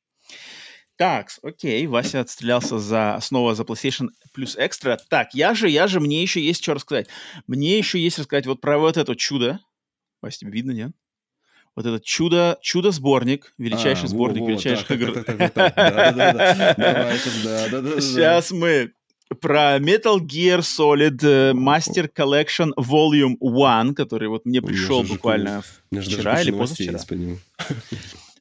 [0.95, 4.99] Так, окей, Вася отстрелялся за снова за PlayStation плюс экстра.
[5.09, 7.07] Так, я же, я же, мне еще есть что рассказать.
[7.47, 9.61] Мне еще есть рассказать вот про вот это чудо.
[10.21, 10.91] Вася, тебе видно, нет?
[11.75, 15.13] Вот этот чудо, чудо-сборник, величайший А, сборник во, величайших игр.
[18.01, 18.91] сейчас, мы
[19.39, 26.41] про Metal Gear Solid э, Master Collection Volume 1, который вот мне пришел буквально вчера
[26.41, 26.97] или позавчера.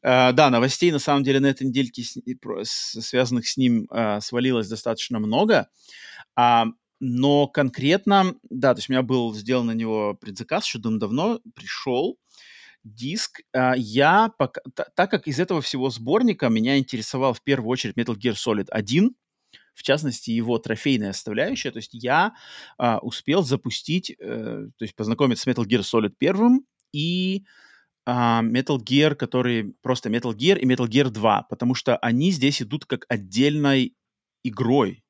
[0.00, 4.68] А, да, новостей на самом деле на этой недельке, с- связанных с ним, а, свалилось
[4.68, 5.68] достаточно много.
[6.36, 6.66] А,
[7.00, 12.16] но конкретно, да, то есть у меня был сделан на него предзаказ еще давно, пришел
[12.94, 13.40] диск.
[13.54, 17.96] А, я, пока, та- так как из этого всего сборника меня интересовал в первую очередь
[17.96, 19.14] Metal Gear Solid 1,
[19.74, 21.70] в частности, его трофейная составляющая.
[21.70, 22.34] То есть я
[22.78, 24.16] а, успел запустить, э,
[24.76, 26.62] то есть познакомиться с Metal Gear Solid 1
[26.92, 27.44] и
[28.06, 32.62] а, Metal Gear, который просто Metal Gear и Metal Gear 2, потому что они здесь
[32.62, 33.94] идут как отдельной
[34.44, 35.04] игрой,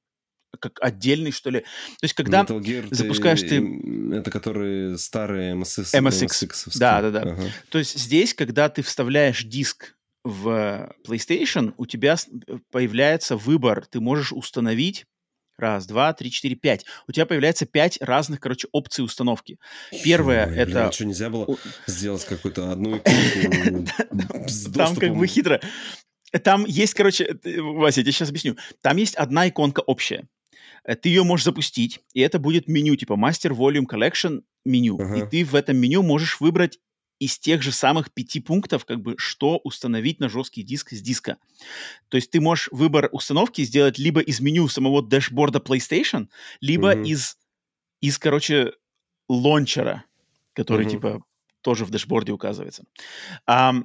[0.61, 1.61] как отдельный, что ли.
[1.61, 1.67] То
[2.03, 2.43] есть когда...
[2.43, 5.95] Metal Gear запускаешь ты- м, Это которые старые MSX.
[5.95, 6.27] MSX.
[6.27, 6.79] MSX-овские.
[6.79, 7.21] Да, да, да.
[7.23, 7.43] Ага.
[7.71, 9.95] То есть здесь, когда ты вставляешь диск
[10.25, 12.29] в PlayStation, у тебя с-
[12.71, 13.87] появляется выбор.
[13.91, 15.05] Ты можешь установить
[15.59, 16.85] раз, два, три, четыре, пять.
[17.09, 19.59] У тебя появляется пять разных, короче, опций установки.
[20.05, 21.57] Первое Ой, это- блин, что, нельзя было
[21.87, 23.87] сделать какую-то одну иконку
[24.75, 25.61] Там как бы хитро.
[26.45, 28.57] Там есть, короче, э, Вася, я тебе сейчас объясню.
[28.83, 30.29] Там есть одна иконка общая.
[30.89, 34.99] Э, Ты ее можешь запустить, и это будет меню, типа Master Volume Collection меню.
[34.99, 35.17] Ага.
[35.19, 36.81] И ты в этом меню можешь выбрать
[37.19, 41.37] из тех же самых пяти пунктов, как бы, что установить на жесткий диск с диска.
[42.09, 46.29] То есть ты можешь выбор установки сделать либо из меню самого дэшборда PlayStation,
[46.61, 47.05] либо Мгм.
[47.05, 47.37] из,
[48.01, 48.73] из, короче,
[49.29, 50.05] лончера.
[50.55, 50.91] который, угу.
[50.91, 51.25] типа,
[51.61, 52.83] тоже в дэшборде указывается.
[53.49, 53.85] Um,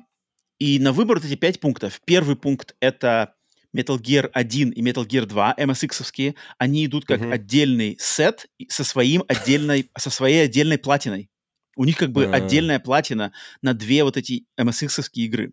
[0.58, 2.02] и на выбор вот эти пять пунктов.
[2.04, 3.36] Первый пункт— это
[3.76, 7.34] Metal Gear 1 и Metal Gear 2, MSX-овские, они идут как uh-huh.
[7.34, 11.30] отдельный сет со, своим отдельной, со своей отдельной платиной.
[11.76, 12.34] У них как бы uh-huh.
[12.34, 15.52] отдельная платина на две вот эти MSX-овские игры.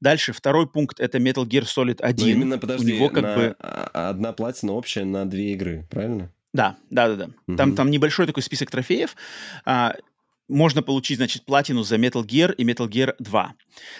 [0.00, 2.26] Дальше, второй пункт— это Metal Gear Solid 1.
[2.26, 3.36] Но именно, подожди, У него как на...
[3.36, 3.56] бы...
[3.92, 6.30] одна платина общая на две игры, правильно?
[6.52, 7.30] Да, да, да, да.
[7.48, 7.56] Угу.
[7.56, 9.16] Там, там небольшой такой список трофеев.
[9.64, 9.94] А,
[10.48, 13.54] можно получить, значит, платину за Metal Gear и Metal Gear 2.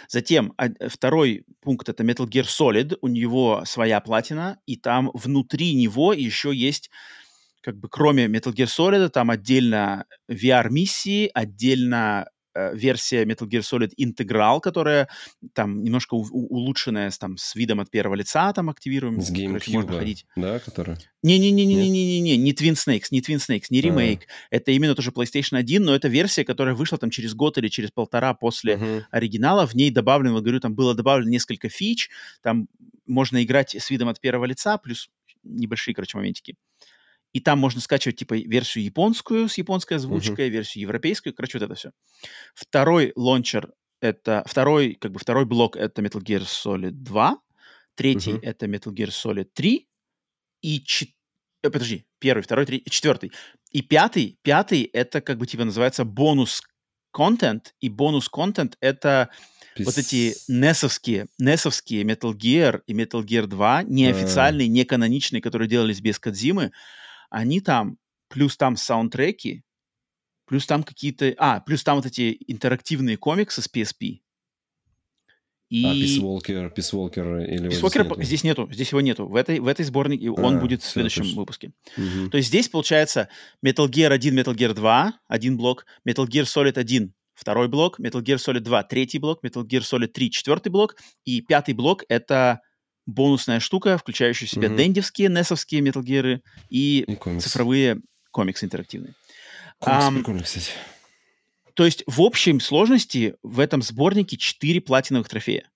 [0.09, 5.75] Затем а, второй пункт это Metal Gear Solid, у него своя платина, и там внутри
[5.75, 6.91] него еще есть
[7.65, 14.61] как бы кроме Metal Gear Solid, там отдельно VR-миссии, отдельно версия Metal Gear Solid Integral,
[14.61, 15.09] которая
[15.53, 19.21] там немножко у- улучшенная, с, там, с видом от первого лица, там активируем.
[19.21, 20.27] С GameCube, можно ходить.
[20.37, 20.99] да, которая?
[21.23, 24.21] Не-не-не-не-не-не-не, не Twin Snakes, не Twin Snakes, не ремейк.
[24.21, 24.57] А-а-а.
[24.57, 27.91] Это именно тоже PlayStation 1, но это версия, которая вышла там через год или через
[27.91, 29.03] полтора после uh-huh.
[29.11, 29.67] оригинала.
[29.67, 32.11] В ней добавлено, говорю, там было добавлено несколько фич,
[32.43, 32.69] там
[33.07, 35.09] можно играть с видом от первого лица, плюс
[35.43, 36.57] небольшие, короче, моментики.
[37.35, 40.53] И там можно скачивать, типа, версию японскую с японской озвучкой, uh-huh.
[40.53, 41.91] версию европейскую, короче, вот это все.
[42.55, 44.45] Второй лончер— это...
[44.47, 47.37] Второй, как бы, второй блок— это Metal Gear Solid 2.
[47.97, 49.89] Третий uh-huh.— это Metal Gear Solid 3.
[50.63, 50.81] И...
[50.83, 51.11] Чет...
[51.65, 53.33] Э, подожди, первый, второй, третий, четвертый.
[53.73, 57.75] И пятый, пятый— это, как бы, типа, называется бонус-контент.
[57.81, 59.31] И бонус-контент— это...
[59.75, 59.87] Пис...
[59.87, 64.71] Вот эти несовские, несовские Metal Gear и Metal Gear 2, неофициальные, uh-huh.
[64.71, 66.71] не каноничные, которые делались без Кадзимы,
[67.31, 67.99] они там,
[68.29, 69.63] плюс там саундтреки,
[70.47, 71.35] плюс там какие-то...
[71.39, 74.21] А, плюс там вот эти интерактивные комиксы с PSP.
[75.71, 75.85] И...
[75.85, 77.71] А, Peace Walker, Peace Walker или...
[77.71, 78.23] Peace Walker нету?
[78.23, 79.27] здесь нету, здесь его нету.
[79.27, 81.41] В этой, в этой сборнике он а, будет в следующем точно.
[81.41, 81.73] выпуске.
[81.97, 82.31] Угу.
[82.31, 83.29] То есть здесь получается
[83.65, 88.23] Metal Gear 1, Metal Gear 2, один блок, Metal Gear Solid 1, второй блок, Metal
[88.23, 92.61] Gear Solid 2, третий блок, Metal Gear Solid 3, четвертый блок, и пятый блок— это
[93.07, 94.77] бонусная штука, включающая в себя mm-hmm.
[94.77, 96.41] дендевские, несовские Gear
[96.71, 98.01] и, и цифровые
[98.31, 99.15] комиксы интерактивные.
[99.79, 100.71] Комиксы um, кстати.
[101.75, 105.69] То есть в общей сложности в этом сборнике 4 платиновых трофея.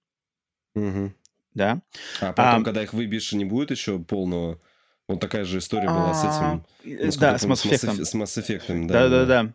[0.75, 1.13] Угу.
[1.55, 1.83] Да.
[2.21, 4.61] А потом, а, когда их выбьешь, не будет еще полного...
[5.09, 6.65] Вот такая же история была с этим...
[6.85, 8.05] Ну, да, с Mass Effect.
[8.05, 9.09] С Mass Effect, да.
[9.09, 9.55] Да-да-да.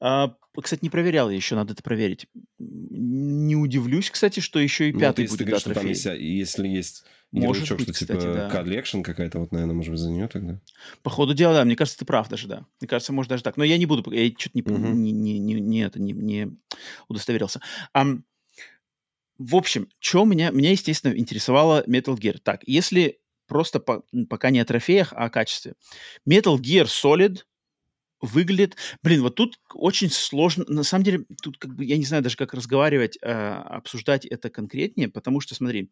[0.00, 2.26] А, кстати, не проверял я еще, надо это проверить.
[2.58, 5.88] Не удивлюсь, кстати, что еще и ну, пятый вот, будет, ты говоришь, да, что там
[5.88, 8.50] есть, если есть может быть, что кстати, типа да.
[8.50, 10.60] collection какая-то, вот, наверное, может быть, за нее тогда?
[11.02, 12.66] По ходу дела, да, мне кажется, ты прав даже, да.
[12.80, 13.56] Мне кажется, может даже так.
[13.56, 14.92] Но я не буду, я что-то не, uh-huh.
[14.92, 16.50] не, не, не, не, это, не, не
[17.08, 17.60] удостоверился.
[17.96, 18.22] Um,
[19.38, 22.38] в общем, что меня, меня, естественно, интересовало Metal Gear.
[22.42, 25.74] Так, если просто по, пока не о трофеях, а о качестве.
[26.28, 27.38] Metal Gear Solid
[28.20, 28.76] выглядит...
[29.02, 30.64] Блин, вот тут очень сложно...
[30.68, 34.50] На самом деле, тут как бы я не знаю даже, как разговаривать, э, обсуждать это
[34.50, 35.90] конкретнее, потому что, смотри,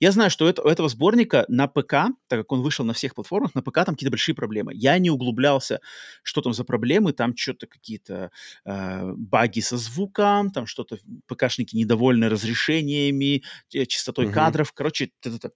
[0.00, 3.14] я знаю, что это, у этого сборника на ПК, так как он вышел на всех
[3.14, 4.72] платформах, на ПК там какие-то большие проблемы.
[4.74, 5.80] Я не углублялся,
[6.22, 8.30] что там за проблемы, там что-то какие-то
[8.64, 14.32] э, баги со звуком, там что-то ПКшники недовольны разрешениями, частотой uh-huh.
[14.32, 15.50] кадров, короче, т-т-т.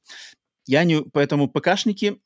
[0.67, 1.03] я не...
[1.03, 2.21] Поэтому ПКшники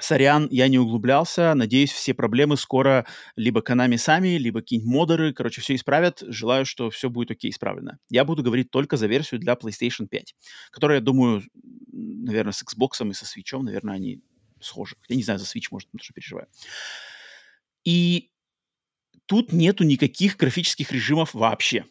[0.00, 1.54] Сорян, я не углублялся.
[1.54, 3.04] Надеюсь, все проблемы скоро
[3.36, 6.22] либо Канами сами, либо какие-нибудь модеры, короче, все исправят.
[6.26, 7.98] Желаю, что все будет окей, исправлено.
[8.08, 10.34] Я буду говорить только за версию для PlayStation 5,
[10.70, 11.42] которая, я думаю,
[11.92, 14.20] наверное, с Xbox и со Switch, наверное, они
[14.60, 14.96] схожи.
[15.08, 16.46] Я не знаю, за Switch, может, тоже переживаю.
[17.84, 18.30] И
[19.26, 21.84] тут нету никаких графических режимов вообще.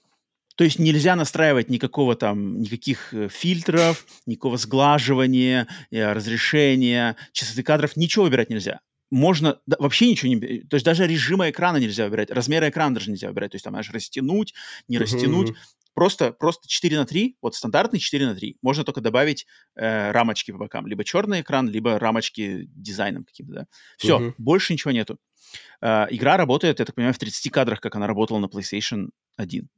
[0.57, 7.95] То есть нельзя настраивать никакого там, никаких э, фильтров, никакого сглаживания, э, разрешения, частоты кадров,
[7.95, 8.79] ничего выбирать нельзя.
[9.11, 10.61] Можно да, вообще ничего не...
[10.61, 13.51] То есть даже режима экрана нельзя выбирать, размеры экрана даже нельзя выбирать.
[13.51, 14.55] То есть там аж растянуть,
[14.87, 15.51] не растянуть.
[15.51, 15.55] Uh-huh.
[15.93, 18.57] Просто, просто 4 на 3, вот стандартный 4 на 3.
[18.63, 20.87] Можно только добавить э, рамочки по бокам.
[20.87, 23.65] Либо черный экран, либо рамочки дизайном каким-то, да.
[23.97, 24.33] Все, uh-huh.
[24.39, 25.19] больше ничего нету.
[25.81, 29.69] Э, игра работает, я так понимаю, в 30 кадрах, как она работала на PlayStation 1.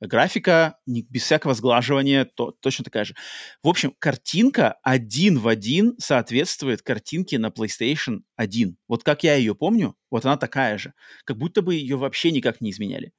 [0.00, 3.14] Графика не, без всякого сглаживания то, точно такая же.
[3.62, 8.76] В общем, картинка один в один соответствует картинке на PlayStation 1.
[8.88, 10.94] Вот как я ее помню, вот она такая же.
[11.24, 13.12] Как будто бы ее вообще никак не изменяли.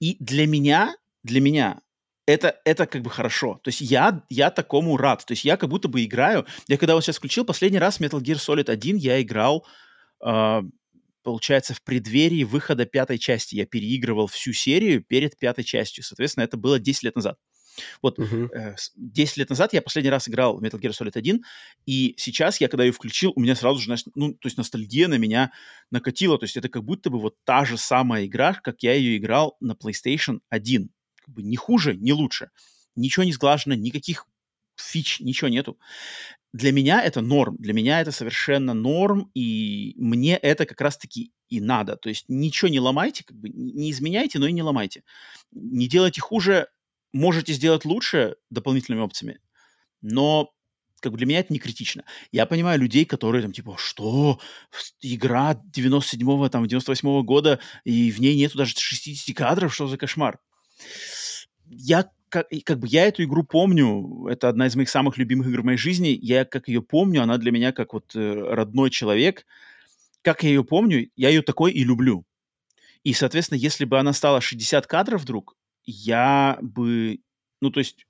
[0.00, 1.80] И для меня, для меня
[2.26, 3.60] это, это как бы хорошо.
[3.62, 5.24] То есть я, я такому рад.
[5.26, 6.46] То есть я как будто бы играю...
[6.68, 9.66] Я когда вот сейчас включил последний раз Metal Gear Solid 1, я играл
[10.24, 10.62] э,
[11.22, 13.54] получается, в преддверии выхода пятой части.
[13.54, 16.04] Я переигрывал всю серию перед пятой частью.
[16.04, 17.38] Соответственно, это было 10 лет назад.
[18.02, 18.48] Вот uh-huh.
[18.54, 21.42] э, 10 лет назад я последний раз играл в Metal Gear Solid 1,
[21.86, 25.16] и сейчас я, когда ее включил, у меня сразу же, ну, то есть ностальгия на
[25.16, 25.52] меня
[25.90, 29.16] накатила, то есть это как будто бы вот та же самая игра, как я ее
[29.16, 30.90] играл на PlayStation 1.
[31.24, 32.50] Как бы не хуже, не лучше.
[32.94, 34.26] Ничего не сглажено, никаких
[34.82, 35.78] фич, ничего нету.
[36.52, 41.60] Для меня это норм, для меня это совершенно норм, и мне это как раз-таки и
[41.60, 41.96] надо.
[41.96, 45.02] То есть ничего не ломайте, как бы не изменяйте, но и не ломайте.
[45.50, 46.68] Не делайте хуже,
[47.12, 49.40] можете сделать лучше дополнительными опциями,
[50.02, 50.50] но
[51.00, 52.04] как бы для меня это не критично.
[52.30, 54.38] Я понимаю людей, которые там типа, что?
[55.00, 60.38] Игра 97-го, там, 98-го года, и в ней нету даже 60 кадров, что за кошмар?
[61.66, 65.60] Я как, как бы я эту игру помню, это одна из моих самых любимых игр
[65.60, 69.44] в моей жизни, я как ее помню, она для меня как вот э, родной человек,
[70.22, 72.24] как я ее помню, я ее такой и люблю.
[73.04, 77.20] И, соответственно, если бы она стала 60 кадров вдруг, я бы,
[77.60, 78.06] ну, то есть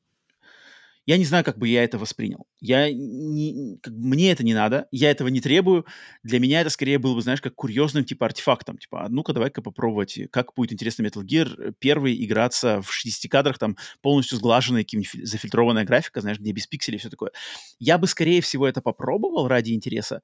[1.04, 2.46] я не знаю, как бы я это воспринял.
[2.60, 5.84] Я не, как, мне это не надо, я этого не требую.
[6.22, 8.78] Для меня это скорее было бы, знаешь, как курьезным типа артефактом.
[8.78, 13.30] Типа, а ну-ка, давай-ка попробовать, как будет интересно Metal Gear э, первый играться в 60
[13.30, 17.32] кадрах, там полностью сглаженная, каким-нибудь зафильтрованная графика, знаешь, где без пикселей все такое.
[17.80, 20.22] Я бы, скорее всего, это попробовал ради интереса,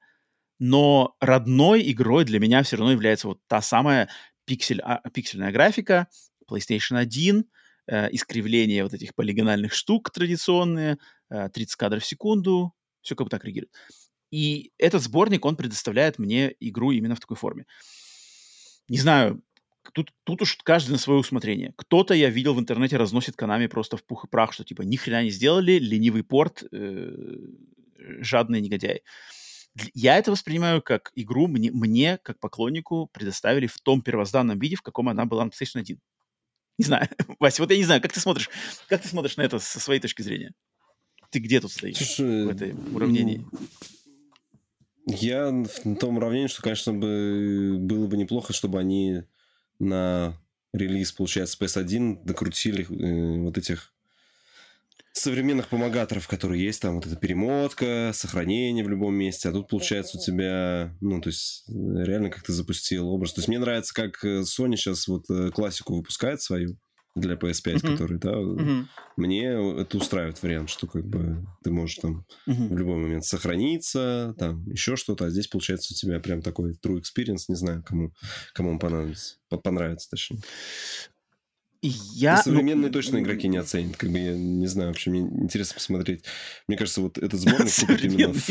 [0.59, 4.09] но родной игрой для меня все равно является вот та самая
[4.45, 6.07] пиксель, а, пиксельная графика,
[6.49, 7.45] PlayStation 1,
[7.89, 10.97] э, искривление вот этих полигональных штук традиционные,
[11.29, 13.73] э, 30 кадров в секунду, все как бы так реагирует.
[14.31, 17.65] И этот сборник, он предоставляет мне игру именно в такой форме.
[18.87, 19.41] Не знаю,
[19.93, 21.73] тут, тут уж каждый на свое усмотрение.
[21.75, 24.95] Кто-то, я видел в интернете, разносит канами просто в пух и прах, что типа ни
[24.95, 27.11] хрена не сделали, ленивый порт, э,
[28.21, 29.01] жадные негодяи.
[29.93, 34.81] Я это воспринимаю как игру, мне, мне, как поклоннику, предоставили в том первозданном виде, в
[34.81, 35.99] каком она была на PlayStation 1.
[36.79, 37.09] Не знаю.
[37.39, 38.49] Вася, вот я не знаю, как ты смотришь,
[38.87, 40.53] как ты смотришь на это со своей точки зрения?
[41.29, 43.45] Ты где тут стоишь Слушай, в этом уравнении?
[45.05, 49.23] Я в том уравнении, что, конечно, бы, было бы неплохо, чтобы они
[49.77, 50.39] на
[50.73, 53.93] релиз, получается, PS1 докрутили э, вот этих
[55.13, 60.17] современных помогаторов, которые есть, там вот эта перемотка, сохранение в любом месте, а тут получается
[60.17, 63.33] у тебя, ну, то есть реально как ты запустил образ.
[63.33, 66.77] То есть мне нравится, как э, Sony сейчас вот э, классику выпускает свою
[67.15, 67.91] для PS5, mm-hmm.
[67.91, 68.85] который, да, mm-hmm.
[69.17, 69.45] мне
[69.81, 72.67] это устраивает вариант, что как бы ты можешь там mm-hmm.
[72.67, 77.01] в любой момент сохраниться, там еще что-то, а здесь получается у тебя прям такой true
[77.01, 78.13] experience, не знаю, кому,
[78.53, 80.41] кому он понадобится, понравится точнее.
[81.81, 83.95] Я, И ну, современные ну, точно игроки не оценят.
[83.95, 86.25] Как бы я не знаю, вообще мне интересно посмотреть.
[86.67, 88.49] Мне кажется, вот этот сборник именно в...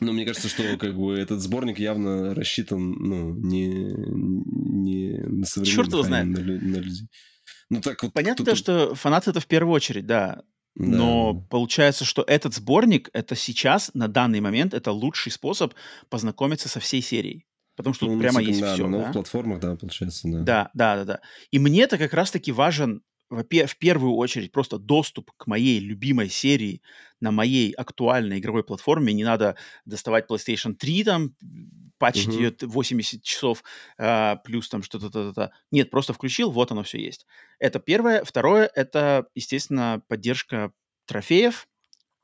[0.00, 5.74] Ну, мне кажется, что как бы этот сборник явно рассчитан, ну, не, не на современных,
[5.74, 6.26] Черт его а знает.
[6.26, 7.08] На, на людей.
[7.70, 10.42] Ну, так вот, Понятно, то, что фанаты это в первую очередь, да.
[10.74, 10.84] Да.
[10.84, 15.72] Но получается, что этот сборник, это сейчас, на данный момент, это лучший способ
[16.10, 17.46] познакомиться со всей серией.
[17.76, 18.84] Потому что ну, тут прямо есть да, все.
[18.84, 19.12] На новых да?
[19.12, 20.38] платформах, да, получается, да.
[20.40, 21.20] Да, да, да, да.
[21.50, 26.82] И мне это как раз-таки важен в первую очередь просто доступ к моей любимой серии
[27.20, 29.12] на моей актуальной игровой платформе.
[29.12, 31.34] Не надо доставать PlayStation 3, там,
[31.98, 32.42] патчить uh-huh.
[32.60, 33.64] ее 80 часов,
[33.98, 37.26] а, плюс там что-то, то то Нет, просто включил, вот оно все есть.
[37.58, 38.24] Это первое.
[38.24, 40.72] Второе, это, естественно, поддержка
[41.06, 41.73] трофеев, Э,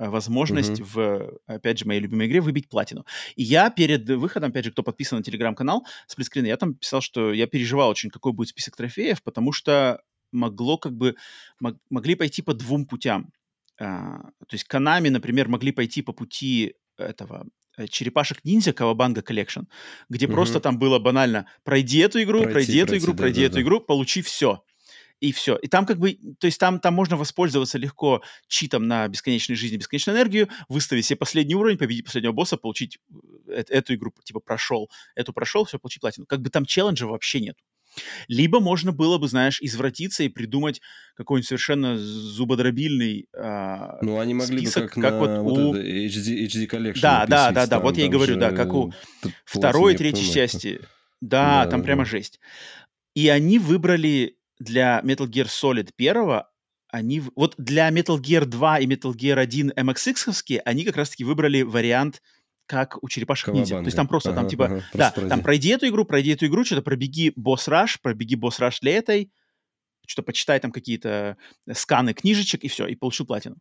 [0.09, 0.87] возможность mm-hmm.
[0.95, 3.05] в, опять же, моей любимой игре выбить платину.
[3.37, 7.01] И я перед выходом, опять же, кто подписан на телеграм-канал Split Screen, я там писал,
[7.03, 10.01] что я переживал очень, какой будет список трофеев, потому что
[10.33, 11.17] могло как бы,
[11.61, 13.33] мог, могли пойти по двум путям.
[13.79, 17.47] А, то есть Konami, например, могли пойти по пути этого
[17.77, 19.63] э, черепашек-ниндзя Cowabunga Collection,
[20.09, 20.35] где угу.
[20.35, 23.47] просто там было банально пройди эту игру, пройти, пройди эту пройти, игру, да, пройди да,
[23.47, 23.63] эту да.
[23.63, 24.63] игру, получи все
[25.21, 25.57] и все.
[25.57, 29.77] И там как бы, то есть там, там можно воспользоваться легко читом на бесконечной жизни,
[29.77, 32.99] бесконечную энергию, выставить себе последний уровень, победить последнего босса, получить
[33.49, 36.27] э эту игру, типа прошел, эту прошел, все, получить платину.
[36.27, 37.57] Как бы там челленджа вообще нет.
[38.29, 40.81] Либо можно было бы, знаешь, извратиться и придумать
[41.17, 45.75] какой-нибудь совершенно зубодробильный э, Ну, они могли список, бы как, как на вот, вот у...
[45.75, 48.93] HD, HD Collection Да, да, да, да, вот я и говорю, да, как у
[49.45, 50.81] второй и третьей части.
[51.21, 51.85] Да, да, там да.
[51.85, 52.41] прямо жесть.
[53.15, 56.43] И они выбрали для Metal Gear Solid 1
[56.93, 57.23] они...
[57.35, 62.23] Вот для Metal Gear 2 и Metal Gear 1 MXX они как раз-таки выбрали вариант
[62.67, 63.79] как у черепашек ниндзя.
[63.79, 65.29] То есть там просто, ага, там типа, ага, да, пройди.
[65.29, 69.33] там пройди эту игру, пройди эту игру, что-то пробеги босс-раш, пробеги босс-раш для этой,
[70.07, 71.37] что-то почитай там какие-то
[71.73, 73.57] сканы книжечек, и все, и получил платину.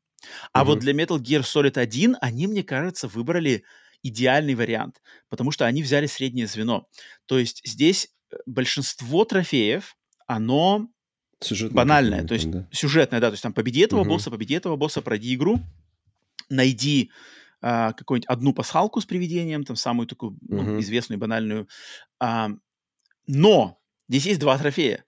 [0.54, 0.72] А угу.
[0.72, 3.64] вот для Metal Gear Solid 1 они, мне кажется, выбрали
[4.04, 6.88] идеальный вариант, потому что они взяли среднее звено.
[7.26, 9.96] То есть здесь э, большинство трофеев,
[10.30, 10.88] оно
[11.72, 12.22] банальная.
[12.22, 12.68] какая-нибудь То есть да.
[12.72, 14.10] сюжетная, да, то есть там победи этого Мгм.
[14.10, 15.60] босса, победи этого босса, пройди игру,
[16.50, 17.12] найди
[17.62, 20.80] а, какую-нибудь одну пасхалку с привидением, там самую такую ну, Мгм.
[20.80, 21.68] известную банальную.
[22.20, 22.52] А,
[23.28, 25.04] но здесь есть два трофея.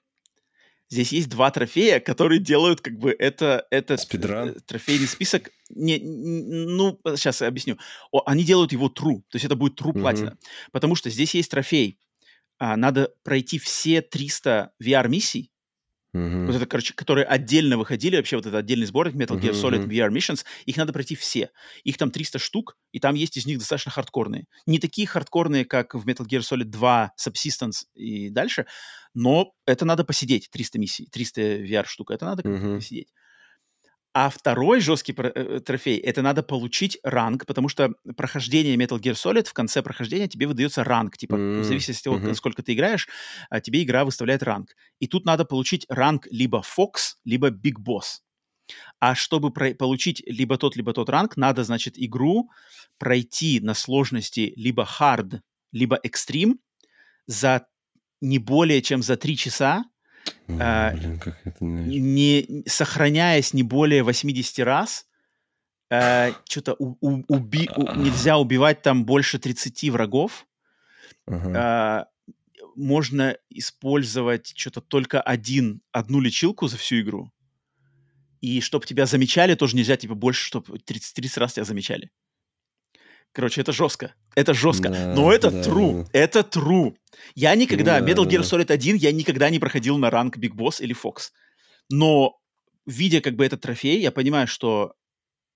[0.89, 3.65] Здесь есть два трофея, которые делают как бы это,
[3.98, 4.49] Спидран?
[4.49, 5.49] э, трофейный список.
[5.69, 7.77] Не, н- ну, сейчас я объясню.
[8.11, 10.38] О, они делают его true, то есть это будет true платина.
[10.73, 11.98] Потому что здесь есть трофей.
[12.62, 15.52] А, надо пройти все 300 VR-миссий,
[16.14, 16.48] Мгм.
[16.48, 19.84] вот это, короче, которые отдельно выходили, вообще вот этот отдельный сборник Metal Gear Solid.
[19.86, 21.52] VR Missions, их надо пройти все.
[21.84, 24.46] Их там 300 штук, и там есть из них достаточно хардкорные.
[24.66, 28.66] Не такие хардкорные, как в Metal Gear Solid 2 Subsistence и дальше,
[29.14, 32.76] но это надо посидеть, 300 миссий, 300 VR штук, это надо Мгм.
[32.76, 33.10] посидеть.
[34.14, 39.46] А второй жесткий э, трофей, это надо получить ранг, потому что прохождение Metal Gear Solid,
[39.48, 41.16] в конце прохождения тебе выдается ранг.
[41.18, 42.36] Типа, в М, зависимости от того, мгм.
[42.36, 43.08] сколько ты играешь,
[43.50, 44.76] а, тебе игра выставляет ранг.
[45.00, 48.20] И тут надо получить ранг либо Fox, либо Big Boss.
[49.00, 52.50] А чтобы про- получить либо тот, либо тот ранг, надо, значит, игру
[52.98, 56.56] пройти на сложности либо Hard, либо Extreme
[57.28, 57.68] за
[58.22, 59.86] не более чем за 3 часа,
[60.48, 65.06] Ой, а, Блин, как это не, сохраняясь не более 80 раз,
[65.90, 70.48] что-то нельзя убивать там больше 30 врагов,
[71.28, 71.53] Ага.
[71.56, 72.08] а,
[72.76, 77.32] можно использовать что-то только один, одну лечилку за всю игру.
[78.40, 82.10] И чтобы тебя замечали, тоже нельзя, типа, больше, чтобы 30, 30 раз тебя замечали.
[83.34, 84.14] Короче, это жестко.
[84.36, 84.90] Это жестко.
[84.90, 86.03] Да, Но это да, true.
[86.03, 86.10] да.
[86.20, 86.95] Это true.
[87.36, 88.41] Я никогда, Да, Metal Gear.
[88.41, 91.32] Solid 1, я никогда не проходил на ранг Big Boss или Fox.
[91.90, 92.38] Но,
[92.86, 94.94] видя как бы этот трофей, я понимаю, что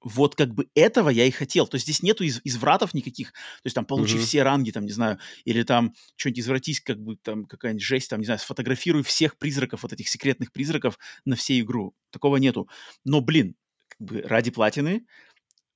[0.01, 1.65] вот как бы этого я и хотел.
[1.67, 3.31] То есть здесь нету из, извратов никаких.
[3.31, 4.23] То есть там получи Мгм.
[4.23, 8.19] все ранги, там, не знаю, или там что-нибудь извратись, как бы там какая-нибудь жесть, там,
[8.19, 11.93] не знаю, сфотографируй всех призраков, вот этих секретных призраков на всей игру.
[12.11, 12.69] Такого нету.
[13.03, 13.55] Но, блин,
[13.89, 15.05] как бы ради платины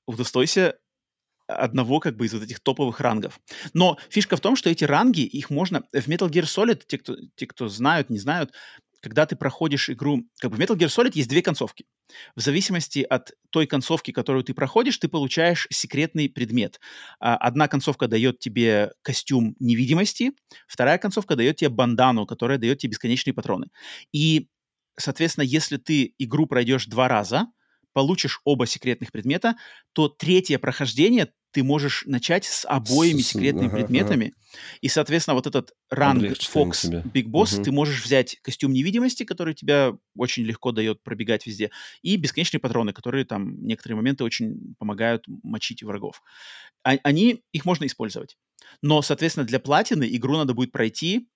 [0.05, 0.77] удостойся
[1.49, 3.39] одного как бы из вот этих топовых рангов.
[3.73, 5.84] Но фишка в том, что эти ранги, их можно...
[5.91, 8.53] В Metal Gear Solid, те, кто, те, кто знают, не знают,
[9.01, 10.23] когда ты проходишь игру...
[10.39, 11.85] Как бы в Metal Gear Solid есть две концовки.
[12.35, 16.80] В зависимости от той концовки, которую ты проходишь, ты получаешь секретный предмет.
[17.19, 20.31] А, Одна концовка дает тебе костюм невидимости,
[20.67, 23.67] вторая концовка дает тебе бандану, которая дает тебе бесконечные патроны.
[24.11, 24.49] И,
[24.97, 27.47] соответственно, если ты игру пройдешь два раза,
[27.93, 29.55] получишь оба секретных предмета,
[29.93, 33.84] то третье прохождение ты можешь начать с обоими С- секретными ага, ага.
[33.85, 34.34] предметами.
[34.81, 36.51] И, соответственно, вот этот ранг Облегчит.
[37.05, 37.63] Big Boss Мгм.
[37.63, 41.71] ты можешь взять костюм невидимости, который тебя очень легко дает пробегать везде,
[42.01, 46.21] и бесконечные патроны, которые там некоторые моменты очень помогают мочить врагов.
[46.84, 48.38] А- они, их можно использовать.
[48.81, 51.30] Но, соответственно, для платины игру надо будет пройти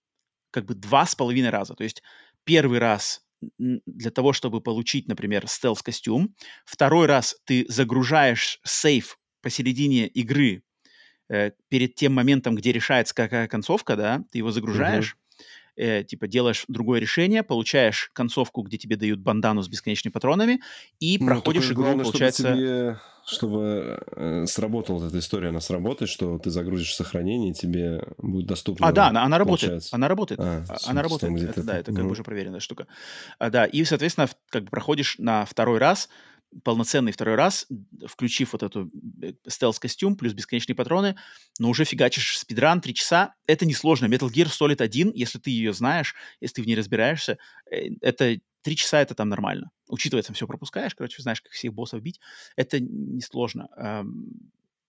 [0.52, 1.76] как бы два с половиной раза.
[1.76, 2.04] То есть
[2.44, 3.22] первый раз
[3.60, 6.36] для того, чтобы получить, например, стелс-костюм.
[6.66, 10.64] Второй раз ты загружаешь сейф посередине игры
[11.30, 15.18] э, перед тем моментом, где решается какая концовка, да, ты его загружаешь,
[15.76, 20.62] э, типа делаешь другое решение, получаешь концовку, где тебе дают бандану с бесконечными патронами,
[21.00, 22.44] и Ну, проходишь игру, главное, получается...
[22.44, 28.04] Чтобы, тебе, чтобы э, сработала эта история, она сработает, что ты загрузишь сохранение, и тебе
[28.18, 28.88] будет доступно.
[28.88, 29.62] А, да, она, она работает.
[29.62, 29.96] получается.
[29.96, 30.40] Она работает.
[30.42, 31.42] А, А- она работает.
[31.42, 32.12] Это, да, это- как бы мгм.
[32.12, 32.86] уже проверенная штука.
[33.40, 36.10] А, да, и, соответственно, как бы проходишь на второй раз,
[36.64, 37.68] полноценный второй раз,
[38.08, 41.16] включив вот эту э, стелс-костюм плюс бесконечные патроны,
[41.60, 43.34] но уже фигачишь спидран 3 часа.
[43.48, 44.06] Это несложно.
[44.06, 47.38] Metal Gear Solid 1, если ты ее знаешь, если ты в ней разбираешься,
[47.72, 49.72] э, это 3 часа это там нормально.
[49.88, 52.20] Учитывая, там все пропускаешь, короче, знаешь, как всех боссов бить,
[52.56, 53.68] это несложно.
[53.76, 54.26] Ам,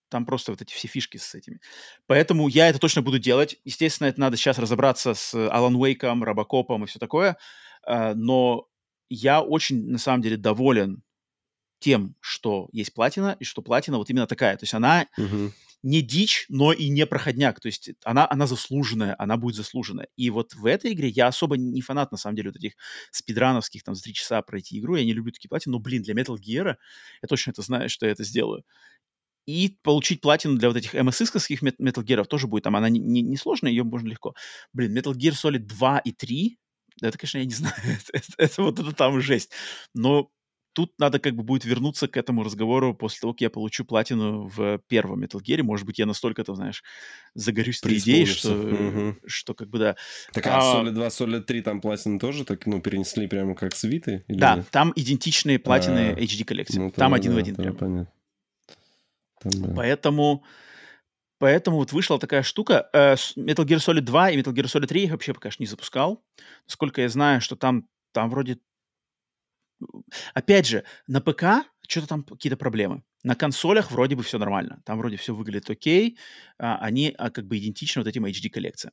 [0.09, 1.59] Там просто вот эти все фишки с этими.
[2.07, 3.57] Поэтому я это точно буду делать.
[3.65, 7.37] Естественно, это надо сейчас разобраться с Алан Уэйком, Робокопом и все такое.
[7.83, 8.67] А, Но
[9.09, 11.01] я очень, на самом деле, доволен
[11.85, 14.57] тем, что есть платина, и что платина вот именно такая.
[14.57, 15.51] То есть она Мгм.
[15.83, 17.59] не дичь, но и не проходняк.
[17.59, 20.07] То есть она, она заслуженная, она будет заслуженная.
[20.17, 22.73] И вот в этой игре я особо не фанат, на самом деле, вот этих
[23.11, 24.95] спидрановских, там, за три часа пройти игру.
[24.95, 26.75] Я не люблю такие платины, но, блин, для Metal Gear
[27.21, 28.63] я точно это знаю, что я это сделаю.
[29.47, 32.63] И получить платину для вот этих МСС-ковских Metal Gear тоже будет.
[32.63, 34.33] Там она не, не, не сложная, ее можно легко.
[34.73, 36.57] Блин, Metal Gear Solid 2 и 3,
[37.01, 39.51] это, конечно, я не знаю, это, это- это вот это там жесть.
[39.93, 40.31] Но
[40.75, 44.47] тут надо как бы будет вернуться к этому разговору после того, как я получу платину
[44.55, 45.63] в первом Metal Gear.
[45.63, 46.83] Может быть, я настолько, ты знаешь,
[47.33, 48.49] загорюсь этой идеей, что.
[48.53, 49.19] Мгм.
[49.25, 49.95] что как бы да.
[50.33, 53.73] Так, а, А- Solid 2, Solid 3 там платины тоже так, ну, перенесли прямо как
[53.75, 54.25] с Виты?
[54.27, 54.67] или Да, нет?
[54.69, 56.77] там идентичные платины А, HD коллекции.
[56.77, 57.77] Ну, там один в да, один тогда прям.
[57.79, 58.11] понятно.
[59.41, 59.73] Там, да.
[59.75, 60.43] Поэтому,
[61.39, 62.89] поэтому вот вышла такая штука.
[62.93, 65.67] Э, Metal Gear Solid 2 и Metal Gear Solid 3 я вообще пока что не
[65.67, 66.21] запускал.
[66.67, 68.57] Насколько я знаю, что там, там вроде
[70.33, 73.03] опять же, на ПК что-то там какие-то проблемы.
[73.23, 74.81] На консолях вроде бы все нормально.
[74.85, 76.17] Там вроде все выглядит окей.
[76.57, 78.91] А, они а, как бы идентичны вот этим HD-коллекциям.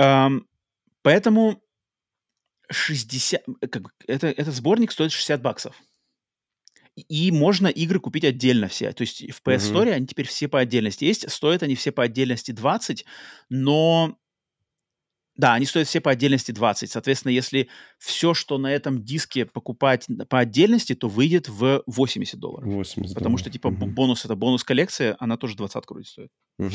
[0.00, 0.42] Um,
[1.02, 1.62] поэтому
[2.70, 3.42] 60...
[3.70, 5.80] Как бы, это, этот сборник стоит 60 баксов.
[6.96, 8.92] И можно игры купить отдельно все.
[8.92, 9.92] То есть в PS Store mm-hmm.
[9.92, 11.30] они теперь все по отдельности есть.
[11.30, 13.04] Стоят они все по отдельности 20,
[13.48, 14.18] но
[15.34, 16.90] да, они стоят все по отдельности 20.
[16.90, 17.68] Соответственно, если
[17.98, 22.68] все, что на этом диске покупать по отдельности, то выйдет в 80 долларов.
[22.68, 23.86] 80 Потому что, типа, угу.
[23.86, 26.30] бонус— это бонус-коллекция, она тоже 20 вроде стоит.
[26.58, 26.70] Угу.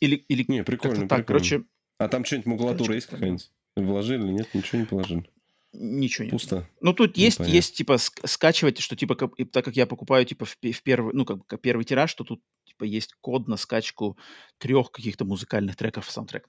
[0.00, 1.24] Или, или не, прикольно, так, прикольно.
[1.24, 1.64] короче...
[1.98, 3.50] А там что-нибудь макулатура есть какая-нибудь?
[3.76, 4.48] Вложили или нет?
[4.52, 5.30] Ничего не положили?
[5.72, 6.32] Ничего нет.
[6.32, 6.68] Пусто.
[6.80, 10.56] Ну, тут есть, есть, типа, скачивать, что, типа, как, так как я покупаю, типа, в,
[10.60, 12.40] в первый, ну, как, как первый тираж, что тут,
[12.76, 14.16] типа, есть код на скачку
[14.58, 16.46] трех каких-то музыкальных треков в саундтрек.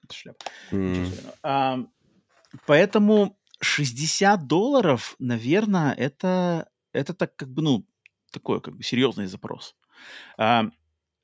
[0.70, 1.34] Mm.
[1.42, 1.78] А,
[2.66, 7.86] поэтому 60 долларов, наверное, это, это так, как бы, ну,
[8.30, 9.74] такой, как бы, серьезный запрос.
[10.36, 10.64] А,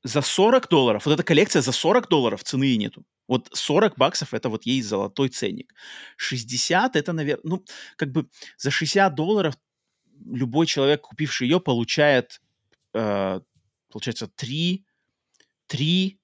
[0.02, 3.04] за 40 долларов, вот эта коллекция за 40 долларов цены и нету.
[3.28, 5.72] Вот 40 баксов это вот ей золотой ценник.
[6.16, 7.64] 60 это, наверное, ну,
[7.96, 8.28] как бы
[8.58, 9.54] за 60 долларов
[10.26, 12.40] любой человек, купивший ее, получает,
[12.92, 13.40] э,
[13.90, 14.84] получается, 3,
[15.68, 16.18] 3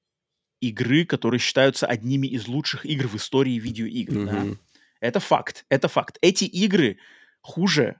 [0.60, 4.12] игры, которые считаются одними из лучших игр в истории видеоигр.
[4.12, 4.50] Mm-hmm.
[4.50, 4.56] Да?
[5.00, 6.18] Это факт, это факт.
[6.20, 6.98] Эти игры
[7.40, 7.98] хуже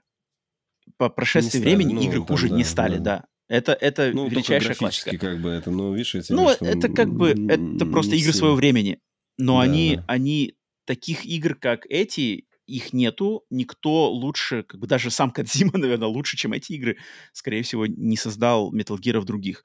[0.97, 3.03] по прошествии времени, ну, игры там, хуже да, не стали, да.
[3.03, 3.25] да.
[3.47, 5.17] Это, это ну, величайшая классика.
[5.17, 8.99] как бы это, ну, видишь, эти, Ну, это как бы, это просто игры своего времени.
[9.37, 10.55] Но да, они, они,
[10.85, 13.43] таких игр, как эти, их нету.
[13.49, 16.97] Никто лучше, как бы даже сам Кадзима, наверное, лучше, чем эти игры,
[17.33, 19.63] скорее всего, не создал Metal Gear других.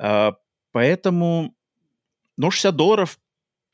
[0.00, 0.32] Uh,
[0.76, 1.56] поэтому,
[2.36, 3.18] ну, 60 долларов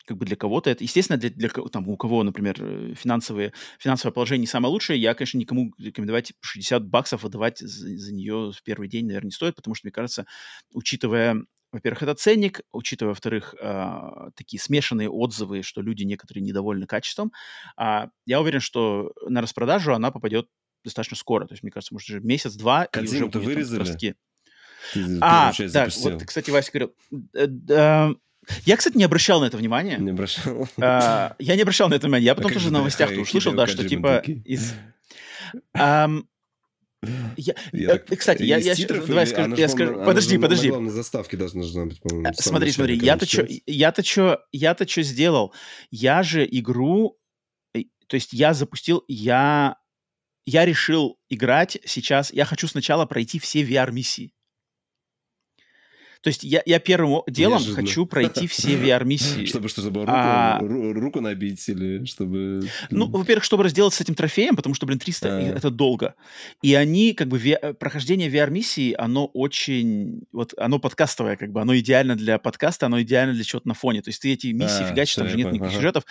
[0.05, 4.13] как бы для кого-то это, естественно, для, для там, у кого, например, э, финансовые, финансовое
[4.13, 8.63] положение не самое лучшее, я, конечно, никому рекомендовать 60 баксов выдавать за, за нее в
[8.63, 10.25] первый день, наверное, не стоит, потому что, мне кажется,
[10.73, 11.43] учитывая,
[11.73, 17.33] во-первых, это ценник, учитывая, во-вторых, э, такие смешанные отзывы, что люди некоторые недовольны качеством,
[17.77, 20.47] э, я уверен, что на распродажу она попадет
[20.85, 23.99] достаточно скоро, то есть, мне кажется, может, уже месяц-два, и уже будет вырезали?
[24.91, 26.93] Ты а, да, вот, кстати, Вася говорил,
[27.33, 28.13] э,
[28.65, 29.97] я, кстати, не обращал на это внимания.
[29.97, 30.67] Не обращал.
[30.81, 32.25] А, я не обращал на это внимания.
[32.25, 34.73] Я потом тоже в новостях услышал, да, что типа из...
[37.35, 40.71] Я, я, так, кстати, я, я, давай скажу, я скажу, она подожди, она подожди.
[40.71, 42.33] На заставке должна быть, по-моему.
[42.37, 45.53] Смотри, смотри, я-то что, я-то что, я-то что сделал?
[45.91, 47.17] Я же игру,
[47.73, 49.75] то есть я запустил, я,
[50.45, 52.31] я решил играть сейчас.
[52.31, 54.33] Я хочу сначала пройти все VR-миссии.
[56.23, 57.81] То есть я, я первым делом Неожиданно.
[57.85, 59.45] хочу пройти все VR-миссии.
[59.45, 60.59] Чтобы что, чтобы руку, а...
[60.61, 62.61] руку набить или чтобы...
[62.89, 65.41] Ну, во-первых, чтобы разделаться с этим трофеем, потому что, блин, 300 а...
[65.41, 66.15] это долго.
[66.61, 67.57] И они, как бы, ви...
[67.77, 70.21] прохождение VR-миссии, оно очень...
[70.31, 74.01] Вот оно подкастовое, как бы, оно идеально для подкаста, оно идеально для чего-то на фоне.
[74.01, 75.75] То есть ты эти миссии а, фигачишь, там же нет никаких ага.
[75.75, 76.03] сюжетов.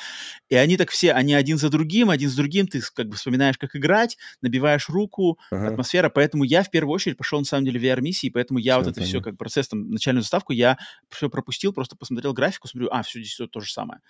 [0.50, 3.56] И они так все, они один за другим, один за другим, ты как бы вспоминаешь,
[3.56, 5.68] как играть, набиваешь руку, ага.
[5.68, 6.10] атмосфера.
[6.10, 9.00] Поэтому я в первую очередь пошел, на самом деле, VR-миссии, поэтому я все, вот это
[9.00, 9.08] понятно.
[9.08, 10.76] все, как процесс там начальную заставку, я
[11.08, 14.00] все пропустил, просто посмотрел графику, смотрю, а, все здесь все то же самое.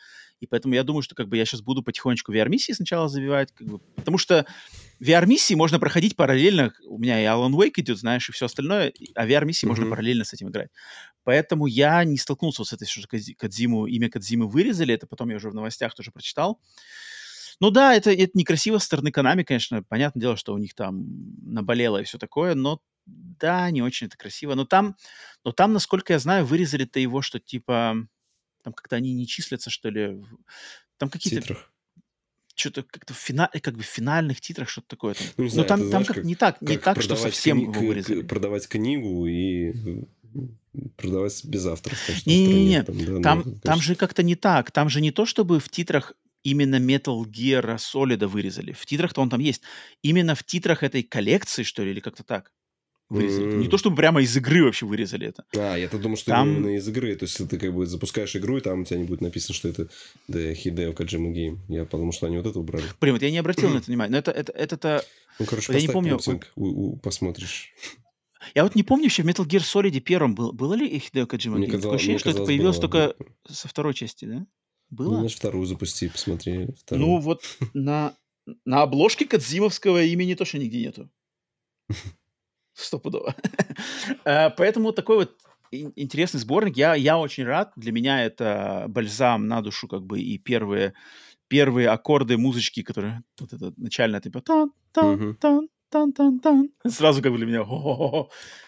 [0.40, 3.66] И поэтому я думаю, что как бы я сейчас буду потихонечку VR-миссии сначала забивать, как
[3.66, 4.46] бы, потому что
[5.00, 6.72] VR-миссии можно проходить параллельно.
[6.86, 9.68] У меня и Alan Wake идет, знаешь, и все остальное, а VR-миссии mm-hmm.
[9.68, 10.70] можно параллельно с этим играть.
[11.24, 15.50] Поэтому я не столкнулся с этой, что Кадзиму, имя Кадзимы вырезали, это потом я уже
[15.50, 16.60] в новостях тоже прочитал.
[17.60, 19.84] Ну да, это, это некрасиво со стороны Konami, конечно.
[19.84, 21.04] Понятное дело, что у них там
[21.44, 24.54] наболело и все такое, но да, не очень это красиво.
[24.54, 24.96] Но там,
[25.44, 27.96] но там, насколько я знаю, вырезали-то его, что типа
[28.62, 30.22] там как-то они не числятся, что ли.
[30.98, 31.56] Там какие-то...
[32.54, 33.48] Что-то как-то в, фина...
[33.62, 35.14] как бы в финальных титрах что-то такое.
[35.14, 35.26] Там.
[35.38, 37.64] Ну, не знаю, там, там знаешь, как, как не так, не так, что совсем кни...
[37.64, 38.22] его вырезали.
[38.22, 40.04] Продавать книгу и
[40.96, 42.12] продавать без авторства.
[42.26, 44.70] Не-не-не, там, да, там, ну, там же как-то не так.
[44.70, 46.12] Там же не то, чтобы в титрах
[46.42, 48.72] именно Metal Gear Solid вырезали.
[48.72, 49.62] В титрах-то он там есть.
[50.02, 52.52] Именно в титрах этой коллекции, что ли, или как-то так
[53.12, 53.46] вырезали.
[53.46, 53.56] Mm-hmm.
[53.58, 55.44] Не то, чтобы прямо из игры вообще вырезали это.
[55.56, 56.48] А, я-то думал, что там...
[56.48, 57.14] именно из игры.
[57.16, 59.68] То есть ты как бы запускаешь игру, и там у тебя не будет написано, что
[59.68, 59.88] это
[60.28, 61.58] The Hideo Kojima Game.
[61.68, 62.84] Я подумал, что они вот это убрали.
[63.00, 64.12] Блин, вот я не обратил на это внимания.
[64.12, 65.04] Но это, это, это, это...
[65.38, 66.18] Ну, короче, я не помню.
[66.56, 67.72] у, у, посмотришь.
[68.54, 71.58] Я вот не помню, еще в Metal Gear Solid первом был, было ли Hideo Kojima
[71.58, 71.70] Game?
[71.70, 73.16] Такое ощущение, что это появилось было, только
[73.48, 74.46] со второй части, да?
[74.90, 75.20] Было?
[75.20, 76.68] Ну, вторую запусти, посмотри.
[76.80, 77.06] Вторую.
[77.06, 78.14] Ну, вот на,
[78.64, 81.10] на обложке Кадзимовского имени тоже нигде нету.
[82.74, 83.34] Стопудово.
[84.24, 85.36] Э, поэтому такой вот
[85.72, 86.76] интересный сборник.
[86.76, 87.72] Я, я очень рад.
[87.76, 90.94] Для меня это бальзам на душу, как бы, и первые,
[91.48, 96.70] первые аккорды музычки, которые вот это начальная, типа тан тан тан тан-тан-тан.
[96.88, 97.64] Сразу как бы для меня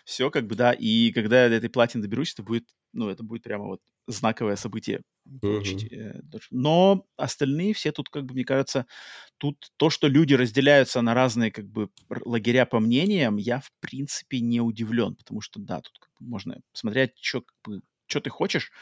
[0.04, 0.72] все как бы, да.
[0.72, 4.56] И когда я до этой платины доберусь, это будет, ну, это будет прямо вот знаковое
[4.56, 5.00] событие
[5.40, 5.90] получить.
[5.90, 6.40] Uh-huh.
[6.50, 8.86] Но остальные все тут, как бы, мне кажется,
[9.44, 11.90] тут то, что люди разделяются на разные, как бы,
[12.24, 16.56] лагеря по мнениям, я, в принципе, не удивлен, потому что, да, тут как бы, можно
[16.72, 18.72] смотреть, что как бы, ты хочешь,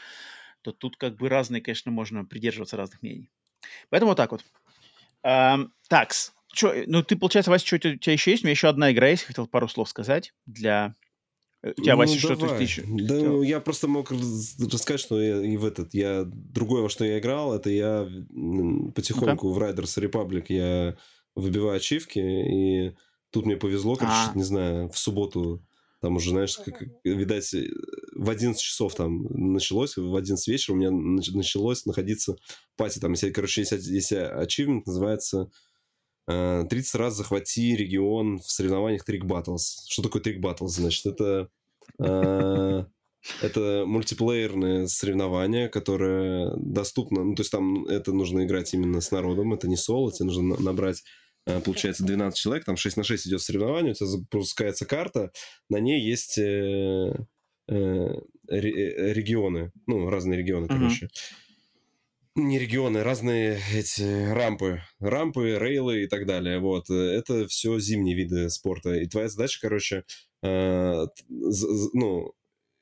[0.63, 3.29] то тут, как бы, разные, конечно, можно придерживаться разных мнений.
[3.89, 4.43] Поэтому вот так вот.
[5.23, 6.33] Эм, такс.
[6.53, 8.43] Чё, ну, ты, получается, Вася, что у тебя еще есть?
[8.43, 10.95] У меня еще одна игра есть, хотел пару слов сказать для
[11.63, 12.83] у тебя, ну, Вася, что-то ты еще...
[12.85, 15.93] Да, ну, я просто мог рассказать, что я и в этот...
[15.93, 16.23] Я...
[16.25, 18.07] Другое, во что я играл, это я
[18.93, 19.53] потихоньку okay.
[19.53, 20.97] в Riders Republic я
[21.35, 22.95] выбиваю ачивки, и
[23.31, 24.31] тут мне повезло, короче, а.
[24.35, 25.65] не знаю, в субботу
[26.01, 27.55] там уже, знаешь, как, видать,
[28.13, 29.23] в 11 часов там
[29.53, 32.35] началось, в 11 вечера у меня началось находиться
[32.75, 32.99] пати.
[32.99, 35.49] Там, если, короче, есть, есть achievement, называется
[36.27, 39.61] 30 э, раз захвати регион в соревнованиях Trick Battles.
[39.89, 40.69] Что такое Trick Battles?
[40.69, 41.49] Значит, это
[41.99, 42.85] э,
[43.41, 49.53] это мультиплеерное соревнование, которое доступно, ну, то есть там это нужно играть именно с народом,
[49.53, 51.03] это не соло, тебе нужно набрать,
[51.45, 55.31] э, получается, 12 человек, там 6 на 6 идет соревнование, у тебя запускается карта,
[55.69, 56.37] на ней есть
[58.49, 61.05] регионы, ну, разные регионы, короче.
[61.05, 61.09] Uh-huh
[62.35, 66.59] не регионы, разные эти рампы, рампы, рейлы и так далее.
[66.59, 68.95] Вот это все зимние виды спорта.
[68.95, 70.03] И твоя задача, короче,
[70.41, 71.05] э,
[71.93, 72.33] ну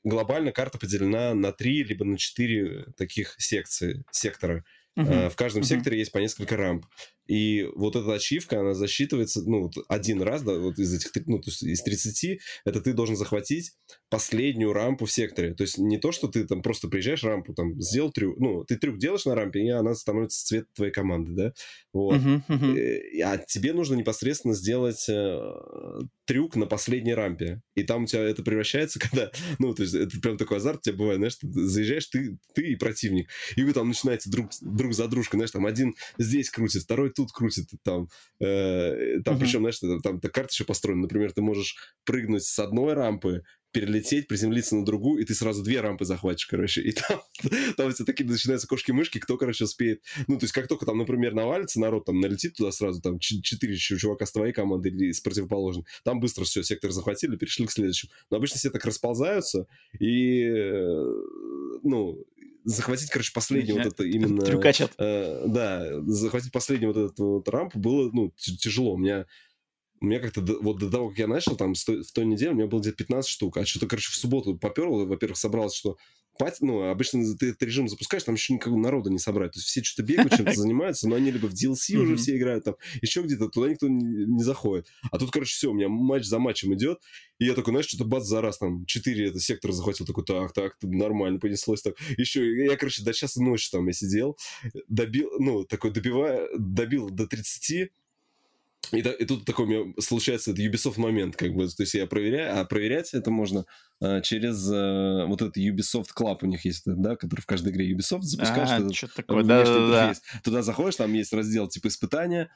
[0.04, 4.64] глобально карта поделена на три либо на четыре таких секции, сектора.
[4.98, 5.30] Uh-huh.
[5.30, 5.68] В каждом uh-huh.
[5.68, 6.86] секторе есть по несколько рамп.
[7.32, 11.40] И вот эта ачивка, она засчитывается, ну, вот один раз, да, вот из этих, ну,
[11.40, 13.72] то есть из 30, это ты должен захватить
[14.10, 15.54] последнюю рампу в секторе.
[15.54, 18.76] То есть не то, что ты там просто приезжаешь рампу, там, сделал трюк, ну, ты
[18.76, 21.54] трюк делаешь на рампе, и она становится цвет твоей команды, да,
[21.94, 22.16] вот.
[22.16, 23.22] Uh-huh, uh-huh.
[23.24, 25.40] А тебе нужно непосредственно сделать э,
[26.26, 27.62] трюк на последней рампе.
[27.76, 30.82] И там у тебя это превращается, когда, ну, то есть это прям такой азарт у
[30.82, 34.94] тебя бывает, знаешь, ты заезжаешь, ты, ты и противник, и вы там начинаете друг, друг
[34.94, 38.08] за дружкой, знаешь, там один здесь крутит, второй тут крутит, там,
[38.40, 39.40] э, там uh-huh.
[39.40, 44.28] причем, знаешь, там, там карта еще построена, например, ты можешь прыгнуть с одной рампы, перелететь,
[44.28, 46.82] приземлиться на другую, и ты сразу две рампы захватишь, короче.
[46.82, 47.22] И там,
[47.78, 50.02] там все такие начинаются кошки-мышки, кто, короче, успеет.
[50.28, 53.76] Ну, то есть, как только там, например, навалится народ, там, налетит туда сразу, там, четыре
[53.78, 58.12] чувака с твоей команды или с противоположной, там быстро все, сектор захватили, перешли к следующему.
[58.30, 59.68] Но обычно все так расползаются,
[60.00, 61.06] и, э,
[61.84, 62.26] ну,
[62.64, 64.42] захватить, короче, последний вот это именно...
[64.42, 64.94] Трюкачат.
[64.98, 68.94] Э, да, захватить последний вот этот вот рамп было, ну, тяжело.
[68.94, 69.26] У меня
[70.02, 72.68] у меня как-то вот до того, как я начал, там, в той неделе у меня
[72.68, 75.98] было где-то 15 штук, а что-то, короче, в субботу поперло, во-первых, собралось, что
[76.40, 79.52] пати, ну, обычно ты этот режим запускаешь, там еще никакого народа не собрать.
[79.52, 82.64] То есть все что-то бегают, чем-то занимаются, но они либо в DLC уже все играют,
[82.64, 84.88] там, еще где-то, туда никто не, не заходит.
[85.12, 87.00] А тут, короче, все, у меня матч за матчем идет,
[87.38, 90.52] и я такой, знаешь, что-то бац за раз, там, 4 это сектора захватил, такой, так,
[90.54, 91.96] так, нормально понеслось, так.
[92.18, 94.36] Еще, я, короче, до часа ночи там я сидел,
[94.88, 97.92] добил, ну, такой добивая, добил до 30,
[98.92, 102.08] и, и тут такой у меня случается это Ubisoft момент, как бы, то есть я
[102.08, 103.66] проверяю, а проверять это можно
[104.02, 107.92] а, через а, вот этот Ubisoft Club у них есть, да, который в каждой игре
[107.94, 108.70] Ubisoft запускаешь.
[108.70, 110.14] А, что такое, да, да, да.
[110.44, 112.50] Туда заходишь, там есть раздел типа испытания,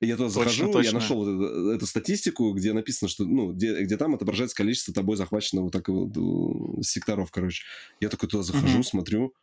[0.00, 0.88] я туда точно, захожу, точно.
[0.88, 4.92] я нашел вот эту, эту статистику, где написано, что, ну, где, где там отображается количество
[4.92, 7.64] тобой захваченного вот так вот секторов, короче.
[8.00, 8.84] Я такой туда захожу, mm-hmm.
[8.84, 9.34] смотрю,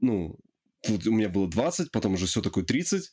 [0.00, 0.38] ну,
[0.82, 3.12] тут у меня было 20, потом уже все такое 30,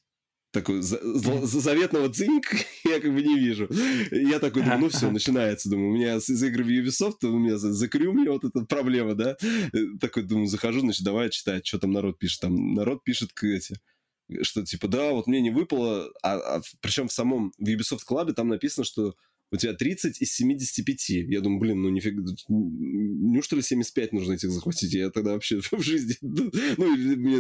[0.54, 2.46] такой за, за, заветного цинк
[2.86, 3.68] я как бы не вижу.
[4.12, 7.58] Я такой думаю, ну все, начинается, думаю, у меня из игры в Ubisoft, у меня
[7.58, 9.36] закрю мне вот эта проблема, да.
[9.42, 12.42] Э, такой думаю, захожу, значит, давай читать, что там народ пишет.
[12.42, 13.76] Там народ пишет эти,
[14.44, 18.32] что типа, да, вот мне не выпало, а, а причем в самом в Ubisoft Club
[18.34, 19.16] там написано, что
[19.54, 21.10] у тебя 30 из 75.
[21.10, 24.92] Я думаю, блин, ну нифига, неужто ли 75 нужно этих захватить?
[24.94, 26.16] Я тогда вообще в жизни...
[26.22, 27.38] Ну, мне,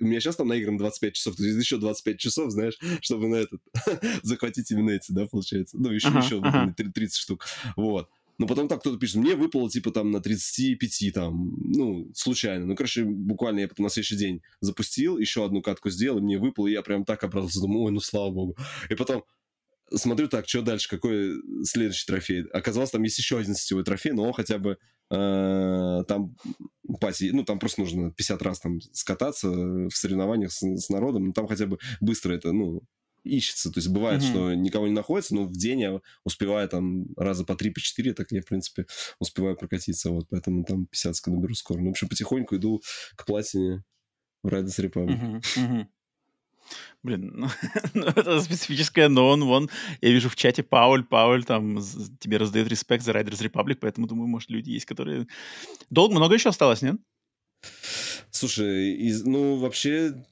[0.00, 3.36] у меня сейчас там наигран 25 часов, то есть еще 25 часов, знаешь, чтобы на
[3.36, 3.62] этот
[4.22, 5.78] захватить именно эти, да, получается.
[5.78, 6.74] Ну, еще, ага, еще ага.
[6.76, 7.46] 30 штук.
[7.74, 8.10] Вот.
[8.38, 12.66] Но потом так кто-то пишет, мне выпало типа там на 35 там, ну, случайно.
[12.66, 16.38] Ну, короче, буквально я потом на следующий день запустил, еще одну катку сделал, и мне
[16.38, 18.56] выпало, и я прям так обрадовался, думаю, ой, ну, слава богу.
[18.90, 19.24] И потом
[19.92, 21.34] смотрю так, что дальше, какой
[21.64, 22.42] следующий трофей.
[22.52, 24.78] Оказалось, там есть еще один сетевой трофей, но он хотя бы
[25.10, 26.36] э, там
[27.00, 31.32] пати, ну, там просто нужно 50 раз там скататься в соревнованиях с, с народом, но
[31.32, 32.82] там хотя бы быстро это, ну,
[33.26, 33.70] ищется.
[33.70, 34.30] То есть бывает, mm-hmm.
[34.30, 38.14] что никого не находится, но в день я успеваю там раза по три, по четыре,
[38.14, 38.86] так я, в принципе,
[39.18, 40.10] успеваю прокатиться.
[40.10, 41.80] Вот, поэтому там 50 наберу скоро.
[41.80, 42.82] Ну, в общем, потихоньку иду
[43.16, 43.84] к платине
[44.42, 45.20] в Riders Republic.
[45.20, 45.40] Mm-hmm.
[45.56, 45.86] Mm-hmm.
[47.02, 47.48] Блин, ну,
[47.94, 49.70] ну, это специфическое, но он, вон,
[50.00, 51.78] я вижу в чате Пауль, Пауль там
[52.18, 55.26] тебе раздает респект за Riders Republic, поэтому думаю, может, люди есть, которые...
[55.90, 56.96] Долго, много еще осталось, нет?
[58.30, 60.24] Слушай, из, ну, вообще,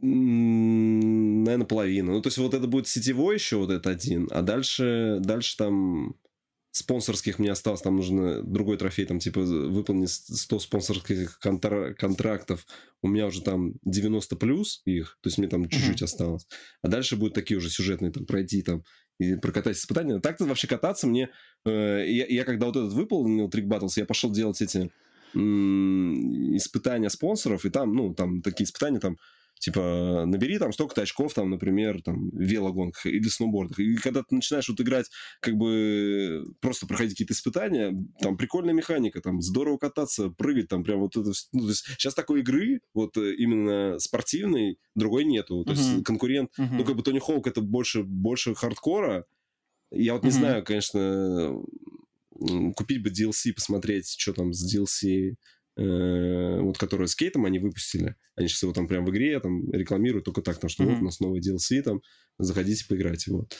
[0.00, 2.12] наверное, половина.
[2.12, 6.14] Ну, то есть вот это будет сетевой еще вот этот один, а дальше, дальше там
[6.72, 12.66] спонсорских мне осталось, там нужно другой трофей, там, типа, выполнить 100 спонсорских контра- контрактов,
[13.02, 16.04] у меня уже там 90 плюс их, то есть мне там чуть-чуть mm-hmm.
[16.04, 16.46] осталось.
[16.82, 18.84] А дальше будут такие уже сюжетные, там, пройти там
[19.18, 20.20] и прокатать испытания.
[20.20, 21.28] Так-то вообще кататься мне...
[21.66, 24.90] Э, я, я когда вот этот выполнил Трик Battles, я пошел делать эти
[25.34, 29.18] м- испытания спонсоров, и там, ну, там такие испытания, там,
[29.60, 33.78] типа, набери там столько-то очков, там, например, там, в велогонках или сноубордах.
[33.78, 35.10] И когда ты начинаешь вот играть,
[35.40, 41.00] как бы, просто проходить какие-то испытания, там, прикольная механика, там, здорово кататься, прыгать, там, прям
[41.00, 41.30] вот это...
[41.52, 45.62] Ну, то есть сейчас такой игры, вот э, именно спортивной, другой нету.
[45.64, 45.76] То uh-huh.
[45.76, 46.68] есть конкурент, uh-huh.
[46.78, 49.26] ну, как бы Тони Хоук это больше, больше хардкора.
[49.90, 50.32] Я вот не uh-huh.
[50.32, 51.62] знаю, конечно,
[52.74, 55.34] купить бы DLC, посмотреть, что там с DLC
[55.80, 58.16] вот которые с Кейтом они выпустили.
[58.36, 60.92] Они сейчас его там прям в игре там рекламируют только так, потому что mm-hmm.
[60.92, 62.02] вот у нас новый DLC, там,
[62.38, 63.56] заходите, поиграйте, вот.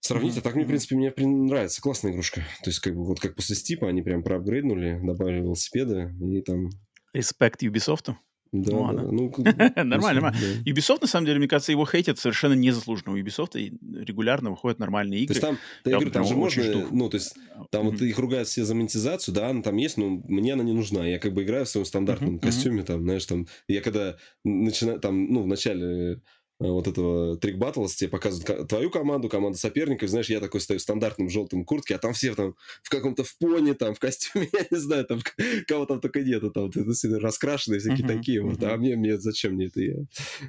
[0.00, 0.38] Сравнить, mm-hmm.
[0.38, 1.82] а так мне, в принципе, мне нравится.
[1.82, 2.40] Классная игрушка.
[2.64, 6.70] То есть, как бы, вот как после Стипа они прям проапгрейднули, добавили велосипеды и там...
[7.12, 8.14] Респект Ubisoft.
[8.52, 9.02] Да, ну, да.
[9.02, 9.32] Ну,
[9.84, 10.38] нормально, нормально.
[10.66, 13.12] Ubisoft, на самом деле, мне кажется, его хейтят совершенно незаслуженно.
[13.12, 15.34] У Ubisoft регулярно выходят нормальные игры.
[15.34, 17.36] То есть там, я, говорю, там же можно, ну, то есть
[17.70, 20.72] там вот их ругают все за монетизацию, да, она там есть, но мне она не
[20.72, 21.06] нужна.
[21.06, 25.32] Я как бы играю в своем стандартном костюме, там, знаешь, там, я когда начинаю, там,
[25.32, 26.20] ну, в начале
[26.68, 30.82] вот этого трик баттлс, тебе показывают твою команду, команду соперников, знаешь, я такой стою в
[30.82, 34.66] стандартном желтом куртке, а там все там в каком-то в пони, там, в костюме, я
[34.70, 35.20] не знаю, там,
[35.66, 38.50] кого там только нету, там, ты, ты, раскрашенные всякие uh-huh, такие, uh-huh.
[38.50, 39.96] вот, а мне, мне зачем мне это, я,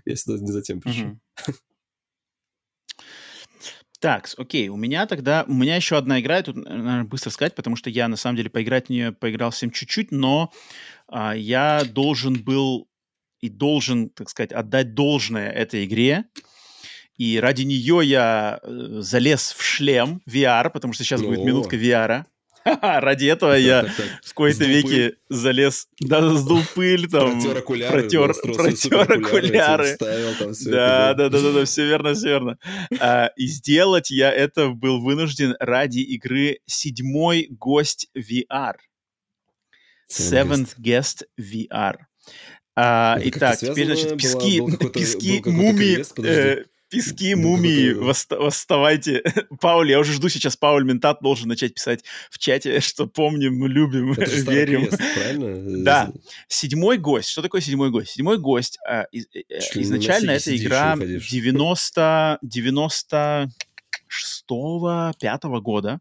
[0.05, 1.07] я сюда не затем пришел.
[1.07, 1.55] Uh-huh.
[4.01, 7.75] Так, окей, у меня тогда, у меня еще одна игра, тут, наверное, быстро сказать, потому
[7.75, 10.51] что я, на самом деле, поиграть в нее поиграл всем чуть-чуть, но
[11.07, 12.87] а, я должен был
[13.41, 16.25] и должен, так сказать, отдать должное этой игре.
[17.17, 21.25] И ради нее я э, залез в шлем VR, потому что сейчас О.
[21.25, 22.25] будет минутка VR.
[22.63, 23.85] Ради этого я
[24.23, 29.97] в какой-то веке залез, да, сдул пыль, там, протер окуляры, протер, протер окуляры.
[29.99, 32.57] Да, да, да, да, да, все верно, все верно.
[32.99, 38.75] А, и сделать я это был вынужден ради игры «Седьмой гость VR».
[40.11, 41.95] Seventh Guest VR.
[42.75, 46.03] А, итак, теперь, значит, пески, была, пески мумии...
[46.25, 49.23] Э, пески мумии, восставайте.
[49.61, 54.11] Пауль, я уже жду сейчас, Пауль Ментат должен начать писать в чате, что помним, любим,
[54.13, 54.87] Это верим.
[54.87, 55.81] Квест, правильно?
[55.83, 56.11] Да.
[56.47, 57.29] Седьмой гость.
[57.29, 58.11] Что такое седьмой гость?
[58.11, 58.77] Седьмой гость.
[58.87, 59.41] А, из, э,
[59.75, 62.39] изначально эта игра 90...
[62.41, 64.45] 96
[65.19, 65.99] пятого года.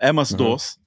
[0.00, 0.76] MS-DOS.
[0.76, 0.77] Ага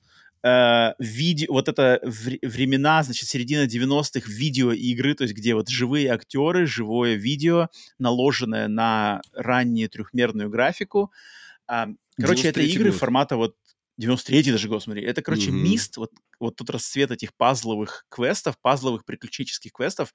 [0.44, 6.66] э, видео, вот это времена, значит, середина 90-х видеоигры, то есть где вот живые актеры,
[6.66, 7.70] живое видео,
[8.00, 11.12] наложенное на раннюю трехмерную графику.
[11.70, 11.86] Э,
[12.20, 13.00] короче, это игры год.
[13.00, 13.56] формата вот
[14.00, 15.04] 93-й даже год, смотри.
[15.04, 15.54] Это, короче, mm-hmm.
[15.54, 20.14] мист, вот, вот тут расцвет этих пазловых квестов, пазловых приключенческих квестов,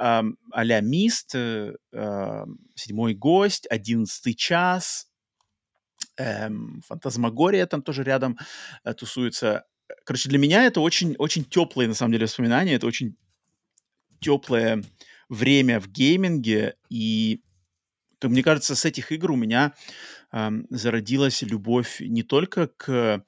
[0.00, 0.22] э,
[0.52, 1.74] а-ля Мист, э,
[2.74, 5.08] Седьмой гость, Одиннадцатый час,
[6.16, 8.38] эм, Фантазмагория там тоже рядом
[8.84, 9.64] э, тусуется.
[10.04, 12.74] Короче, для меня это очень, очень теплые, на самом деле, воспоминания.
[12.74, 13.16] Это очень
[14.20, 14.82] теплое
[15.28, 16.76] время в гейминге.
[16.88, 17.40] И,
[18.18, 19.74] то, мне кажется, с этих игр у меня
[20.32, 23.24] эм, зародилась любовь не только к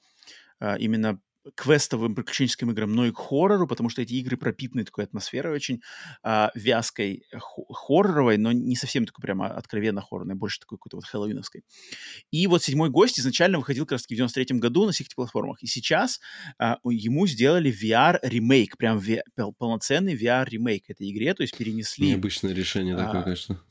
[0.59, 1.19] э, именно
[1.55, 5.81] квестовым приключенческим играм, но и к хоррору, потому что эти игры пропитаны такой атмосферой очень
[6.23, 7.23] а, вязкой,
[7.69, 11.63] хорроровой, но не совсем такой прямо откровенно хоррорной, больше такой какой-то вот хэллоуиновской.
[12.31, 15.61] И вот «Седьмой гость» изначально выходил как раз в 93 году на всех этих платформах.
[15.61, 16.19] И сейчас
[16.57, 19.23] а, ему сделали VR-ремейк, прям ви-
[19.57, 22.09] полноценный VR-ремейк этой игре, то есть перенесли...
[22.09, 23.61] Необычное решение а, такое, конечно.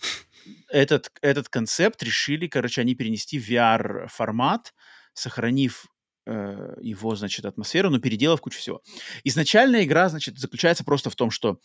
[0.69, 4.75] Этот, этот концепт решили, короче, они перенести в VR-формат,
[5.13, 5.87] сохранив
[6.31, 8.83] Э, его, значит, атмосферу, но переделав кучу всего.
[9.25, 11.59] Изначальная игра, значит, заключается просто в том, что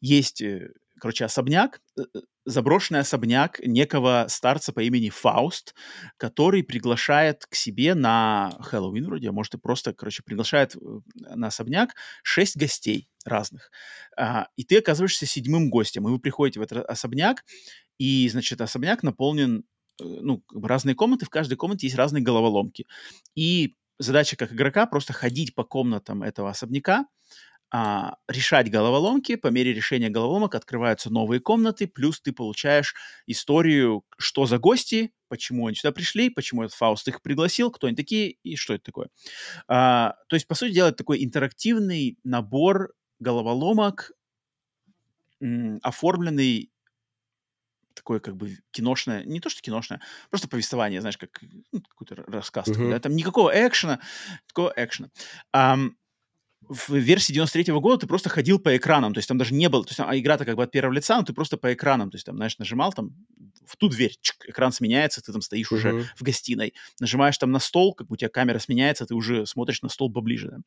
[0.00, 2.04] есть, э, короче, особняк, э,
[2.46, 5.74] заброшенный особняк некого старца по имени Фауст,
[6.16, 10.76] который приглашает к себе на Хэллоуин вроде, а может и просто, короче, приглашает
[11.16, 13.70] на особняк шесть гостей разных.
[14.16, 17.44] А, и ты оказываешься седьмым гостем, и вы приходите в этот особняк,
[17.98, 19.64] и, значит, особняк наполнен
[20.02, 22.86] ну, разные комнаты, в каждой комнате есть разные головоломки.
[23.34, 27.06] И задача как игрока просто ходить по комнатам этого особняка,
[27.72, 29.36] а, решать головоломки.
[29.36, 32.94] По мере решения головоломок открываются новые комнаты, плюс ты получаешь
[33.26, 37.96] историю, что за гости, почему они сюда пришли, почему этот Фауст их пригласил, кто они
[37.96, 39.08] такие и что это такое.
[39.68, 44.12] А, то есть, по сути дела, это такой интерактивный набор головоломок,
[45.40, 46.70] м, оформленный
[48.00, 50.00] такое как бы киношное, не то что киношное,
[50.30, 51.40] просто повествование, знаешь, как
[51.70, 52.66] ну, какой-то рассказ.
[52.68, 52.72] Uh-huh.
[52.72, 52.98] Такой, да?
[52.98, 54.00] Там никакого экшена,
[54.46, 55.10] такого экшена.
[55.54, 55.90] Um,
[56.68, 59.68] в версии 93 -го года ты просто ходил по экранам, то есть там даже не
[59.68, 61.72] было, то есть там, а игра-то как бы от первого лица, но ты просто по
[61.72, 63.14] экранам, то есть там, знаешь, нажимал там
[63.66, 65.76] в ту дверь, чик, экран сменяется, ты там стоишь uh-huh.
[65.76, 69.46] уже в гостиной, нажимаешь там на стол, как бы у тебя камера сменяется, ты уже
[69.46, 70.58] смотришь на стол поближе, да.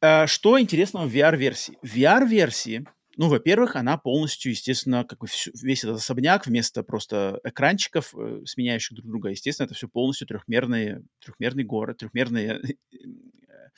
[0.00, 1.78] А, что интересного в VR-версии?
[1.82, 5.28] В VR-версии ну, во-первых, она полностью, естественно, как бы
[5.62, 11.02] весь этот особняк вместо просто экранчиков, э, сменяющих друг друга, естественно, это все полностью трехмерные,
[11.20, 12.60] трехмерный город, трехмерные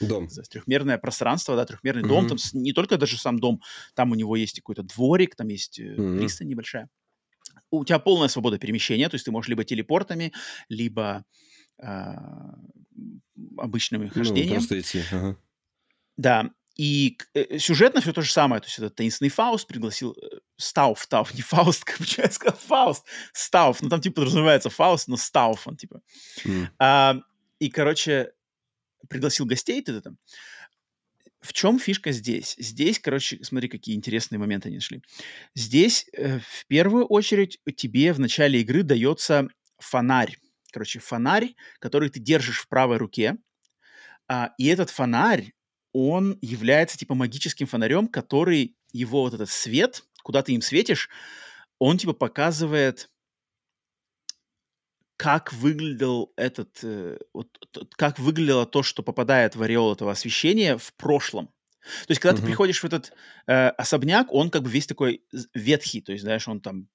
[0.01, 0.29] дом.
[0.29, 2.09] Трехмерное пространство, да, трехмерный mm-hmm.
[2.09, 2.29] дом.
[2.29, 3.63] Там не только даже сам дом,
[3.95, 6.19] там у него есть какой-то дворик, там есть mm-hmm.
[6.19, 6.89] пристань небольшая.
[7.71, 10.33] У тебя полная свобода перемещения, то есть ты можешь либо телепортами,
[10.69, 11.25] либо
[11.83, 12.15] э,
[13.57, 14.49] обычным ну, хождением.
[14.49, 15.03] Ну, просто идти.
[15.11, 15.37] Ага.
[16.17, 18.61] Да, и э, сюжетно все то же самое.
[18.61, 20.13] То есть этот таинственный Фауст пригласил...
[20.13, 23.05] Э, Стауф, Стауф, не Фауст, как бы я сказал, Фауст.
[23.33, 26.01] Стауф, ну там типа подразумевается Фауст, но Стауф он типа.
[26.45, 26.69] Mm.
[26.79, 27.17] А,
[27.59, 28.33] и, короче,
[29.09, 30.19] пригласил гостей, ты там.
[31.41, 32.57] В чем фишка здесь?
[32.59, 35.01] Здесь, короче, смотри, какие интересные моменты они нашли.
[35.55, 39.49] Здесь э, в первую очередь тебе в начале игры дается
[39.79, 40.37] фонарь.
[40.73, 43.37] Короче, фонарь, который ты держишь в правой руке.
[44.29, 45.53] А, и этот фонарь,
[45.97, 51.09] он является типа магическим фонарем, который его вот этот свет, куда ты им светишь,
[51.79, 53.11] он типа показывает
[55.17, 57.49] как выглядел этот, э, вот,
[57.97, 61.47] как выглядело то, что попадает в ореол этого освещения в прошлом.
[61.47, 62.41] То есть, когда uh-huh.
[62.41, 63.15] ты приходишь в этот
[63.47, 65.23] э, особняк, он как бы весь такой
[65.55, 66.89] ветхий, то есть, знаешь, он там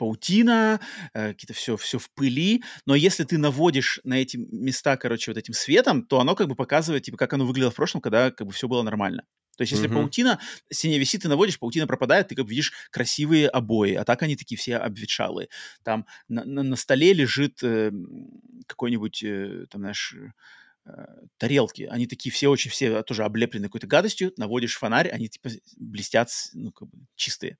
[0.00, 0.80] паутина,
[1.12, 5.36] э, какие-то все, все в пыли, но если ты наводишь на эти места, короче, вот
[5.36, 8.46] этим светом, то оно как бы показывает, типа, как оно выглядело в прошлом, когда как
[8.46, 9.24] бы все было нормально.
[9.58, 9.94] То есть, если mm-hmm.
[9.94, 10.40] паутина
[10.72, 14.34] синяя висит, ты наводишь, паутина пропадает, ты как бы видишь красивые обои, а так они
[14.34, 15.50] такие все обветшалые.
[15.82, 17.92] Там на, на, на столе лежит э,
[18.66, 20.14] какой-нибудь, э, там, знаешь,
[21.38, 26.30] тарелки, они такие все очень, все тоже облеплены какой-то гадостью, наводишь фонарь, они типа блестят,
[26.54, 27.58] ну, как бы чистые.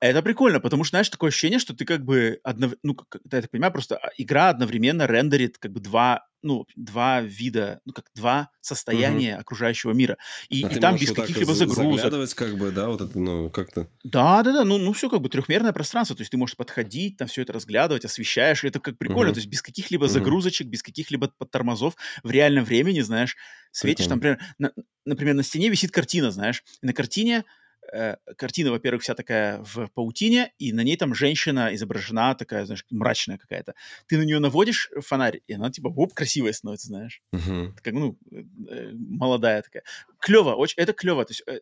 [0.00, 2.74] Это прикольно, потому что, знаешь, такое ощущение, что ты как бы, однов...
[2.82, 7.20] ну, как, я так понимаю, просто а, игра одновременно рендерит как бы два, ну, два
[7.20, 9.40] вида, ну, как два состояния угу.
[9.40, 10.16] окружающего мира.
[10.48, 12.34] И, а и там без каких-либо загрузок.
[12.34, 13.88] как бы, да, вот это, ну, как-то...
[14.04, 17.16] Да, да, да, ну, ну все как бы трехмерное пространство, то есть ты можешь подходить,
[17.16, 19.34] там все это разглядывать, освещаешь, это как прикольно, угу.
[19.34, 20.10] то есть без каких-либо угу.
[20.10, 23.36] загрузочек, без каких-либо тормозов в реальном времени, знаешь,
[23.72, 24.72] светишь, там, например, на,
[25.04, 27.44] например, на стене висит картина, знаешь, и на картине
[27.92, 32.84] э, картина, во-первых, вся такая в паутине, и на ней там женщина изображена такая, знаешь,
[32.90, 33.74] мрачная какая-то.
[34.06, 37.22] Ты на нее наводишь фонарь, и она типа, оп, красивая становится, знаешь.
[37.34, 37.72] Uh-huh.
[37.82, 39.82] Как, ну, э, молодая такая.
[40.18, 41.24] Клево, очень, это клево.
[41.24, 41.60] То есть э,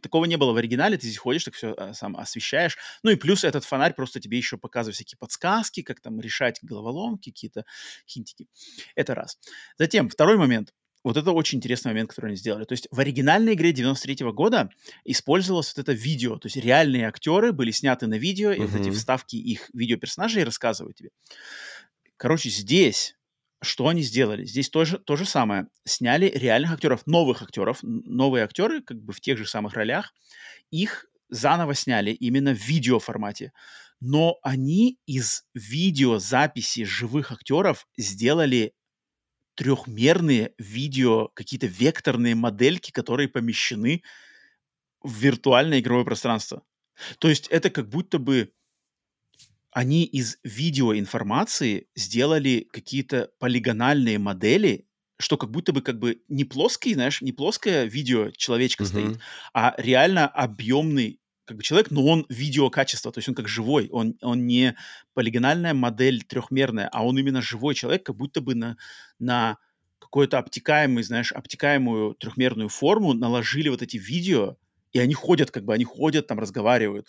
[0.00, 2.76] такого не было в оригинале, ты здесь ходишь, так все э, сам освещаешь.
[3.02, 7.30] Ну и плюс этот фонарь просто тебе еще показывает всякие подсказки, как там решать головоломки,
[7.30, 7.64] какие-то
[8.06, 8.48] хинтики.
[8.94, 9.38] Это раз.
[9.78, 10.72] Затем, второй момент
[11.04, 12.64] вот это очень интересный момент, который они сделали.
[12.64, 14.70] То есть в оригинальной игре 93 -го года
[15.04, 16.38] использовалось вот это видео.
[16.38, 20.96] То есть реальные актеры были сняты на видео, и вот эти вставки их видеоперсонажей рассказывают
[20.96, 21.10] тебе.
[22.16, 23.16] Короче, здесь
[23.62, 24.44] что они сделали?
[24.44, 25.68] Здесь тоже то же самое.
[25.84, 30.12] Сняли реальных актеров, новых актеров, новые актеры, как бы в тех же самых ролях.
[30.72, 33.52] Их заново сняли именно в видеоформате.
[34.00, 38.74] Но они из видеозаписи живых актеров сделали
[39.54, 44.02] трехмерные видео, какие-то векторные модельки, которые помещены
[45.02, 46.62] в виртуальное игровое пространство.
[47.18, 48.52] То есть это как будто бы
[49.70, 54.86] они из видеоинформации сделали какие-то полигональные модели,
[55.18, 58.88] что как будто бы как бы не плоский, знаешь, не плоское видео человечка uh-huh.
[58.88, 59.20] стоит,
[59.54, 64.16] а реально объемный как бы человек, но он видеокачество, то есть он как живой, он,
[64.22, 64.76] он не
[65.14, 68.76] полигональная модель трехмерная, а он именно живой человек, как будто бы на,
[69.18, 69.58] на
[69.98, 74.56] какой-то обтекаемый, знаешь, обтекаемую трехмерную форму наложили вот эти видео,
[74.92, 77.08] и они ходят, как бы, они ходят, там, разговаривают.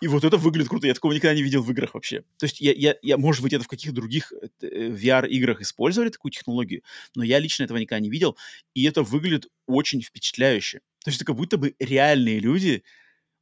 [0.00, 0.86] И вот это выглядит круто.
[0.86, 2.22] Я такого никогда не видел в играх вообще.
[2.38, 6.30] То есть я, я, я может быть, это в каких-то других э, VR-играх использовали такую
[6.30, 6.82] технологию,
[7.16, 8.36] но я лично этого никогда не видел,
[8.74, 10.78] и это выглядит очень впечатляюще.
[11.04, 12.84] То есть это как будто бы реальные люди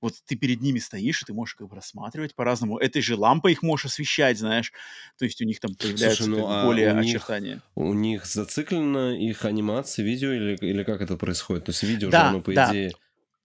[0.03, 2.77] вот ты перед ними стоишь, и ты можешь как бы рассматривать по-разному.
[2.77, 4.73] Этой же лампой их можешь освещать, знаешь.
[5.16, 7.55] То есть у них там появляются Слушай, ну, а более у очертания.
[7.55, 11.65] Них, у них зациклена их анимация, видео, или, или как это происходит?
[11.65, 12.70] То есть видео да, же, оно, по да.
[12.70, 12.93] идее...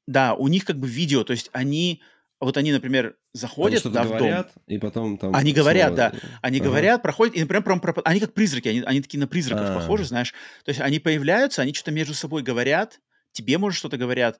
[0.08, 2.02] Да, у них как бы видео, то есть они
[2.40, 4.64] вот они, например, заходят да, в говорят, дом.
[4.68, 5.36] и потом там...
[5.36, 6.14] Они говорят, да.
[6.42, 6.70] Они ага.
[6.70, 9.80] говорят, проходят, и, например, прям, прям, они как призраки, они, они такие на призраков А-а-а.
[9.80, 10.34] похожи, знаешь.
[10.64, 13.00] То есть они появляются, они что-то между собой говорят,
[13.32, 14.40] тебе, может, что-то говорят,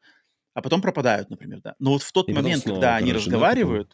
[0.58, 1.76] а потом пропадают, например, да.
[1.78, 3.92] Но вот в тот и момент, когда они разговаривают,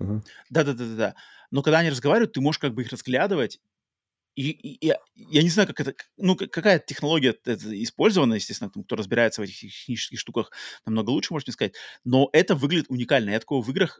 [0.50, 1.14] да-да-да-да,
[1.52, 3.60] но когда они разговаривают, ты можешь как бы их разглядывать,
[4.36, 8.86] и, и, и я не знаю, как это, ну, какая технология это использована, естественно, там,
[8.86, 10.54] кто разбирается в этих технических штуках,
[10.86, 11.74] намного лучше, можете сказать,
[12.06, 13.32] но это выглядит уникально.
[13.32, 14.00] Я такого в играх,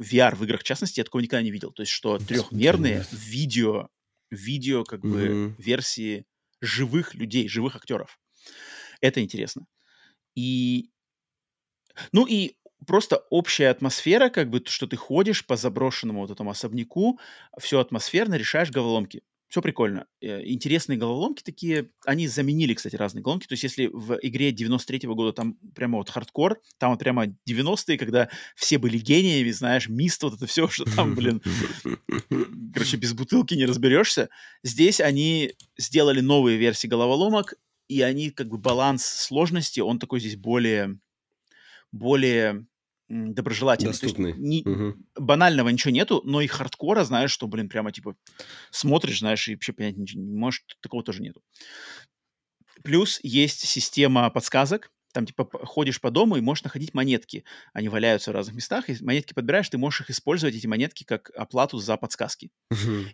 [0.00, 1.72] VR в играх, в частности, я такого никогда не видел.
[1.72, 3.88] То есть, что трехмерные видео,
[4.30, 5.54] видео, как бы, mm-hmm.
[5.58, 6.24] версии
[6.62, 8.18] живых людей, живых актеров.
[9.02, 9.66] Это интересно.
[10.34, 10.88] И,
[12.12, 12.56] ну и
[12.86, 17.18] просто общая атмосфера, как бы, что ты ходишь по заброшенному вот этому особняку,
[17.58, 19.22] все атмосферно, решаешь головоломки.
[19.48, 20.06] Все прикольно.
[20.20, 21.90] Э, интересные головоломки такие.
[22.04, 23.46] Они заменили, кстати, разные головоломки.
[23.46, 27.96] То есть, если в игре 93-го года там прямо вот хардкор, там вот прямо 90-е,
[27.96, 31.40] когда все были гениями, знаешь, мист, вот это все, что там, блин,
[32.74, 34.28] короче, без бутылки не разберешься.
[34.62, 37.54] Здесь они сделали новые версии головоломок,
[37.88, 40.98] и они как бы баланс сложности, он такой здесь более,
[41.92, 42.66] более
[43.08, 43.92] доброжелательный.
[43.92, 44.32] Доступный.
[44.32, 44.96] То есть, не, угу.
[45.16, 48.16] Банального ничего нету, но и хардкора, знаешь, что, блин, прямо типа
[48.70, 51.42] смотришь, знаешь, и вообще понять ничего не можешь, такого тоже нету.
[52.84, 57.44] Плюс есть система подсказок, там типа ходишь по дому и можешь находить монетки.
[57.72, 61.30] Они валяются в разных местах, и монетки подбираешь, ты можешь их использовать, эти монетки, как
[61.36, 62.50] оплату за подсказки.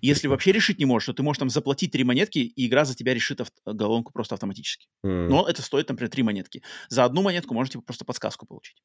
[0.01, 2.95] Если вообще решить не можешь, то ты можешь там заплатить три монетки, и игра за
[2.95, 4.89] тебя решит ав- головоломку просто автоматически.
[5.29, 6.63] Но это стоит, например, три монетки.
[6.89, 8.83] За одну монетку можешь типа, просто подсказку получить.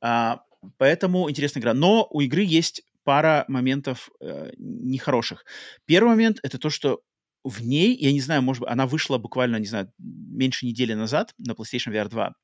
[0.00, 0.42] А,
[0.78, 1.74] поэтому интересная игра.
[1.74, 5.44] Но у игры есть пара моментов э, нехороших.
[5.84, 7.02] Первый момент это то, что
[7.44, 11.34] в ней, я не знаю, может быть, она вышла буквально, не знаю, меньше недели назад
[11.38, 12.34] на PlayStation VR 2.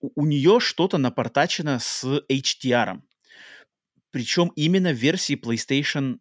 [0.00, 3.00] У, у нее что-то напортачено с HDR.
[4.10, 6.18] Причем именно в версии PlayStation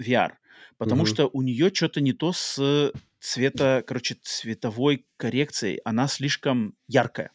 [0.00, 0.34] VR.
[0.78, 1.06] Потому mm-hmm.
[1.06, 5.80] что у нее что-то не то с цвета, короче, цветовой коррекцией.
[5.84, 7.32] Она слишком яркая.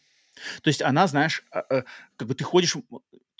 [0.62, 1.84] То есть она, знаешь, а, а,
[2.16, 2.76] как бы ты ходишь...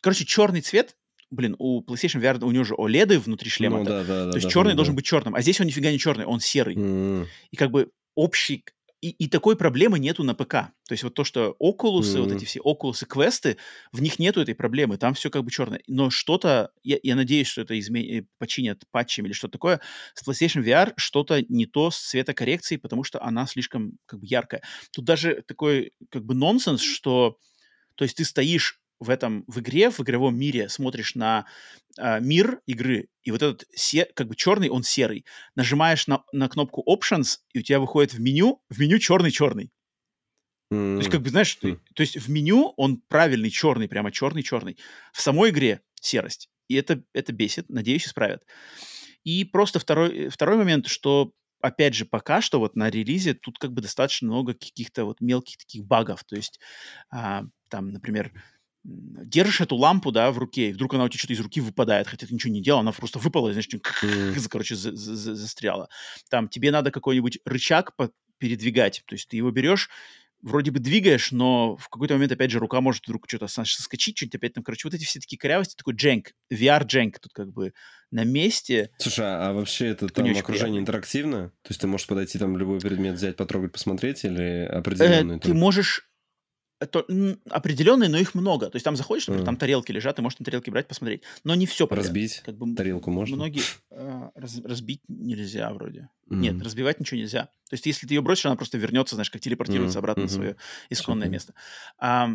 [0.02, 0.96] Короче, черный цвет
[1.30, 3.78] блин, у PlayStation VR у него же OLED внутри шлема.
[3.78, 4.96] Ну, да, да, То есть да, черный да, должен да.
[4.96, 6.76] быть черным, а здесь он нифига не черный, он серый.
[6.76, 7.26] Mm.
[7.50, 8.64] И как бы общий...
[9.02, 10.52] И, и такой проблемы нету на ПК.
[10.88, 12.22] То есть вот то, что Oculus, mm.
[12.22, 13.58] вот эти все Oculus квесты,
[13.92, 15.82] в них нету этой проблемы, там все как бы черное.
[15.86, 18.20] Но что-то, я, я надеюсь, что это изме...
[18.20, 19.80] Э, починят патчами или что-то такое,
[20.14, 24.62] с PlayStation VR что-то не то с цветокоррекцией, потому что она слишком как бы яркая.
[24.92, 27.36] Тут даже такой как бы нонсенс, что
[27.96, 31.46] то есть ты стоишь в этом, в игре, в игровом мире смотришь на
[31.98, 35.24] э, мир игры, и вот этот се, как бы черный, он серый.
[35.54, 39.70] Нажимаешь на, на кнопку Options, и у тебя выходит в меню, в меню черный-черный.
[40.72, 40.94] Mm-hmm.
[40.94, 41.78] То есть, как бы, знаешь, mm-hmm.
[41.94, 44.78] то есть в меню он правильный черный, прямо черный-черный.
[45.12, 46.48] В самой игре серость.
[46.68, 48.44] И это, это бесит, надеюсь, исправят.
[49.24, 53.72] И просто второй, второй момент, что опять же, пока что вот на релизе тут как
[53.72, 56.24] бы достаточно много каких-то вот мелких таких багов.
[56.24, 56.60] То есть
[57.10, 58.32] а, там, например,
[58.86, 62.06] держишь эту лампу, да, в руке, и вдруг она у тебя что-то из руки выпадает,
[62.06, 64.46] хотя ты ничего не делал, она просто выпала, и, значит, mm.
[64.50, 65.88] короче, за, за, застряла.
[66.30, 67.92] Там тебе надо какой-нибудь рычаг
[68.38, 69.88] передвигать, то есть ты его берешь,
[70.42, 74.36] вроде бы двигаешь, но в какой-то момент, опять же, рука может вдруг что-то соскочить, что-нибудь
[74.36, 77.72] опять там, короче, вот эти все такие корявости, такой дженк, VR-дженк тут как бы
[78.10, 78.90] на месте.
[78.98, 80.78] Слушай, а вообще это там окружение приятно.
[80.78, 81.48] интерактивно?
[81.62, 85.36] То есть ты можешь подойти там любой предмет взять, потрогать, посмотреть или определенный?
[85.36, 86.05] Э, ты можешь
[86.78, 87.06] то,
[87.48, 88.68] определенные, но их много.
[88.68, 89.46] То есть там заходишь, например, mm.
[89.46, 91.22] там тарелки лежат, ты можешь на тарелки брать, посмотреть.
[91.44, 92.06] Но не все подряд.
[92.06, 93.36] Разбить как бы, тарелку можно?
[93.36, 93.62] Многие...
[93.90, 96.10] Э, раз, разбить нельзя вроде.
[96.30, 96.36] Mm.
[96.36, 97.44] Нет, разбивать ничего нельзя.
[97.44, 100.00] То есть если ты ее бросишь, она просто вернется, знаешь, как телепортируется mm.
[100.00, 100.24] обратно mm-hmm.
[100.24, 100.56] на свое
[100.90, 101.32] исконное Супер.
[101.32, 101.54] место.
[101.98, 102.28] А,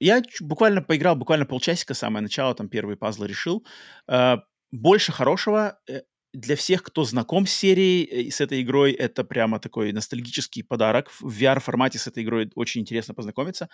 [0.00, 3.64] я буквально поиграл, буквально полчасика, самое начало, там первые пазлы решил.
[4.08, 4.42] А,
[4.72, 6.02] больше хорошего э,
[6.34, 11.10] для всех, кто знаком с серией, э, с этой игрой, это прямо такой ностальгический подарок.
[11.20, 13.68] В VR-формате с этой игрой очень интересно познакомиться.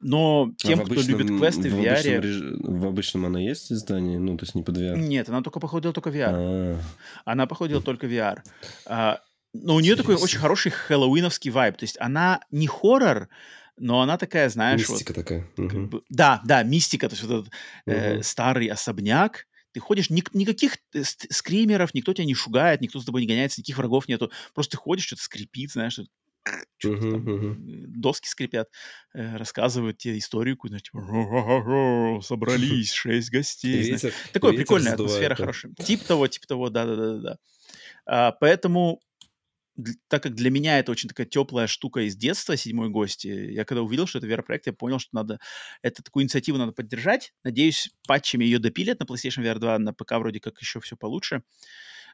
[0.00, 1.92] Но а тем, а обычном, кто любит квесты в, в VR...
[1.92, 2.80] Обычном реж...
[2.80, 4.18] В обычном она есть издание?
[4.18, 4.96] Ну, то есть не под VR?
[4.96, 6.32] Нет, она только походила только VR.
[6.32, 6.80] А-а-а.
[7.24, 8.38] Она походила только VR.
[8.86, 9.20] А,
[9.52, 10.14] но у нее Интересно.
[10.14, 11.76] такой очень хороший хэллоуиновский вайб.
[11.76, 13.28] То есть она не хоррор,
[13.76, 14.88] но она такая, знаешь...
[14.88, 15.46] Мистика вот, такая.
[15.56, 15.68] Угу.
[15.68, 17.08] Как бы, да, да, мистика.
[17.08, 17.46] То есть вот этот
[17.86, 17.96] угу.
[17.96, 23.04] э, старый особняк, ты ходишь, ни, никаких э, скримеров, никто тебя не шугает, никто с
[23.04, 24.30] тобой не гоняется, никаких врагов нету.
[24.54, 25.98] Просто ты ходишь, что-то скрипит, знаешь,
[26.78, 27.54] что-то там, uh-huh.
[27.88, 28.68] доски скрипят,
[29.14, 33.98] э, рассказывают тебе историю, куда типа собрались шесть гостей.
[34.32, 35.74] Такое прикольная атмосфера, хорошая.
[35.74, 37.38] Тип того, тип того, да-да-да-да.
[38.06, 39.00] А, поэтому
[40.08, 43.82] так как для меня это очень такая теплая штука из детства, седьмой гости, я когда
[43.82, 45.40] увидел, что это VR-проект, я понял, что надо,
[45.82, 47.34] это такую инициативу надо поддержать.
[47.42, 51.42] Надеюсь, патчами ее допилят на PlayStation VR 2, на ПК вроде как еще все получше.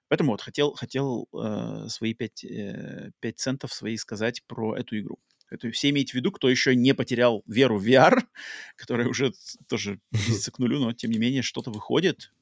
[0.08, 5.18] Поэтому вот хотел, хотел э, свои 5, э, 5 центов свои сказать про эту игру.
[5.50, 8.22] Это все имейте в виду, кто еще не потерял веру в VR,
[8.76, 9.32] которая уже
[9.68, 12.32] тоже близится к нулю, но тем не менее что-то выходит.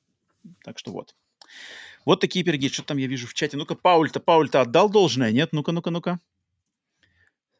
[0.62, 1.14] Так что вот.
[2.08, 2.70] Вот такие пироги.
[2.70, 3.58] Что там я вижу в чате?
[3.58, 5.50] Ну-ка, Пауль-то, Пауль-то отдал должное, нет?
[5.52, 6.20] Ну-ка, ну-ка, ну-ка.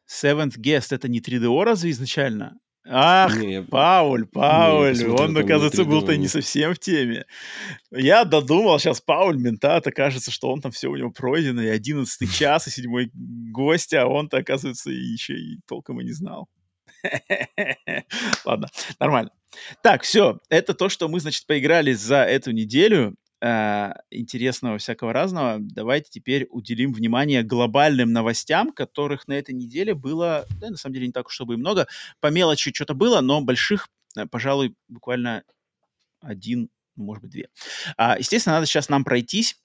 [0.09, 2.57] Seventh Guest, это не 3DO разве изначально?
[2.83, 3.61] Ах, не.
[3.61, 7.27] Пауль, Пауль, не, он, оказывается, был-то не совсем в теме.
[7.91, 12.33] Я додумал, сейчас Пауль, ментат, окажется, что он там все у него пройдено, и 11
[12.35, 16.49] час, и седьмой гость, а он-то, оказывается, еще и толком и не знал.
[18.45, 18.67] Ладно,
[18.99, 19.29] нормально.
[19.83, 25.57] Так, все, это то, что мы, значит, поиграли за эту неделю э, интересного всякого разного,
[25.59, 31.07] давайте теперь уделим внимание глобальным новостям, которых на этой неделе было, да, на самом деле
[31.07, 31.87] не так уж чтобы и много.
[32.19, 35.43] По мелочи что-то было, но больших, э, пожалуй, буквально
[36.21, 37.49] один, ну, может быть, две.
[37.97, 39.57] А, естественно, надо сейчас нам пройтись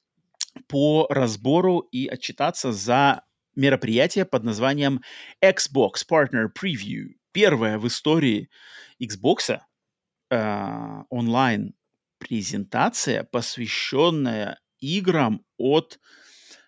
[0.69, 3.23] по разбору и отчитаться за
[3.57, 5.03] мероприятие под названием
[5.43, 7.15] Xbox Partner Preview.
[7.33, 8.49] Первое в истории
[9.01, 9.59] Xbox
[10.31, 11.75] э, онлайн
[12.25, 16.01] презентация, посвященная играм от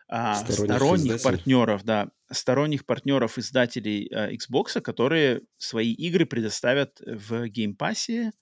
[0.08, 7.48] а, сторонних, сторонних партнеров, да, сторонних партнеров издателей а, Xbox, которые свои игры предоставят в
[7.48, 8.32] геймпассе,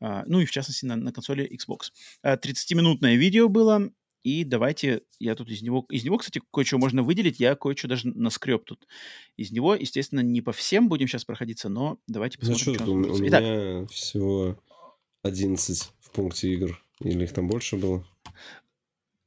[0.00, 1.92] а, ну и в частности на, на консоли Xbox.
[2.24, 3.90] 30-минутное а, видео было,
[4.22, 5.84] и давайте я тут из него...
[5.90, 8.86] Из него, кстати, кое-что можно выделить, я кое-что даже наскреб тут.
[9.36, 13.14] Из него, естественно, не по всем будем сейчас проходиться, но давайте посмотрим, ну, что, у,
[13.14, 14.58] у меня Итак, всего
[15.22, 16.82] 11 пункте игр?
[17.00, 18.06] Или их там больше было?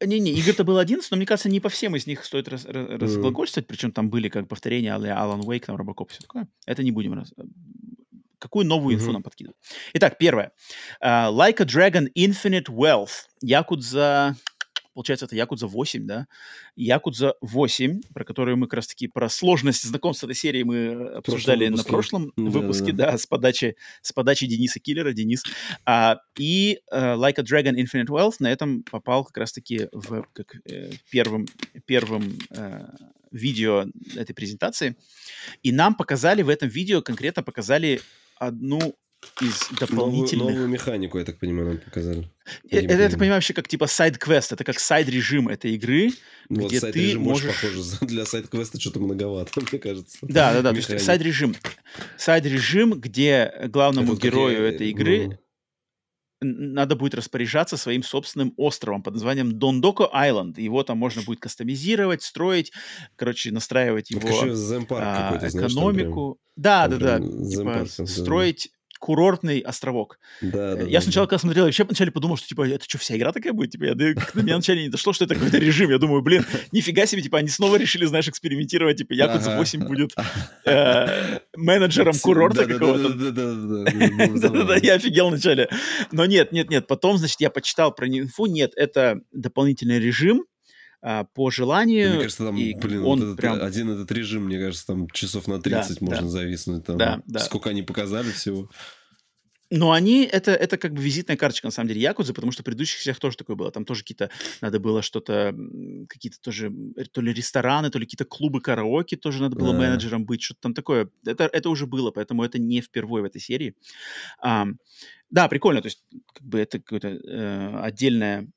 [0.01, 2.87] Не-не, игр-то было 11, но мне кажется, не по всем из них стоит раз, раз,
[2.89, 6.47] разглагольствовать, причем там были как повторения Alan Wake, там Robocop, все такое.
[6.65, 7.33] Это не будем раз...
[8.39, 9.13] Какую новую инфу mm-hmm.
[9.13, 9.57] нам подкидывать?
[9.93, 10.51] Итак, первое.
[11.01, 13.27] Uh, like a Dragon Infinite Wealth.
[13.41, 14.35] Якудза
[14.95, 16.27] получается, это Якудза 8, да?
[16.75, 21.83] Якудза 8, про которую мы как раз-таки, про сложность знакомства этой серией мы обсуждали на
[21.83, 25.43] прошлом выпуске, да, да, с, подачи, с подачи Дениса Киллера, Денис.
[25.85, 30.55] А, и uh, Like a Dragon Infinite Wealth на этом попал как раз-таки в как,
[30.65, 31.45] э, первым,
[31.85, 32.85] первым э,
[33.31, 33.85] видео
[34.15, 34.95] этой презентации.
[35.61, 38.01] И нам показали в этом видео, конкретно показали
[38.37, 38.95] одну
[39.41, 40.39] из дополнительных...
[40.39, 42.29] Новую, новую механику, я так понимаю, нам показали.
[42.69, 46.11] Это, это, я так понимаю, вообще как типа сайд-квест, это как сайд-режим этой игры,
[46.49, 47.47] ну, где вот ты можешь...
[47.47, 50.17] похоже, для сайд-квеста что-то многовато, мне кажется.
[50.21, 51.55] Да, да, да, то есть сайд-режим.
[52.17, 55.39] Сайд-режим, где главному это герою вот, этой игры
[56.41, 56.47] ну...
[56.73, 60.57] надо будет распоряжаться своим собственным островом под названием Dondoko Island.
[60.57, 62.71] Его там можно будет кастомизировать, строить,
[63.15, 64.21] короче, настраивать его
[64.91, 66.39] а, экономику.
[66.55, 67.19] Знаешь, да, да, да.
[67.19, 68.69] Типа, строить
[68.99, 70.19] курортный островок.
[70.41, 71.29] Да, да, я да, сначала, да.
[71.29, 73.71] когда смотрел, вообще вначале подумал, что, типа, это что, вся игра такая будет?
[73.71, 75.89] Типа, я, да, на меня вначале не дошло, что это какой-то режим.
[75.89, 80.11] Я думаю, блин, нифига себе, типа, они снова решили, знаешь, экспериментировать, типа, Якудза 8 будет
[80.65, 83.09] э, менеджером курорта какого-то.
[83.09, 85.69] Да-да-да, я офигел вначале.
[86.11, 90.45] Но нет, нет, нет, потом, значит, я почитал про инфу, нет, это дополнительный режим,
[91.33, 92.09] по желанию.
[92.09, 93.61] Мне кажется, там, и блин, он вот этот, прям...
[93.61, 96.29] один этот режим, мне кажется, там часов на 30 да, можно да.
[96.29, 96.85] зависнуть.
[96.85, 97.39] Там, да, да.
[97.39, 98.69] Сколько они показали всего.
[99.71, 102.65] Но они, это, это как бы визитная карточка, на самом деле, Якудзы, потому что в
[102.65, 103.71] предыдущих всех тоже такое было.
[103.71, 104.29] Там тоже какие-то,
[104.61, 105.55] надо было что-то,
[106.07, 106.71] какие-то тоже,
[107.11, 109.79] то ли рестораны, то ли какие-то клубы караоке тоже надо было да.
[109.79, 111.09] менеджером быть, что-то там такое.
[111.25, 113.75] Это, это уже было, поэтому это не впервые в этой серии.
[114.39, 114.67] А,
[115.31, 118.47] да, прикольно, то есть как бы это какое-то э, отдельное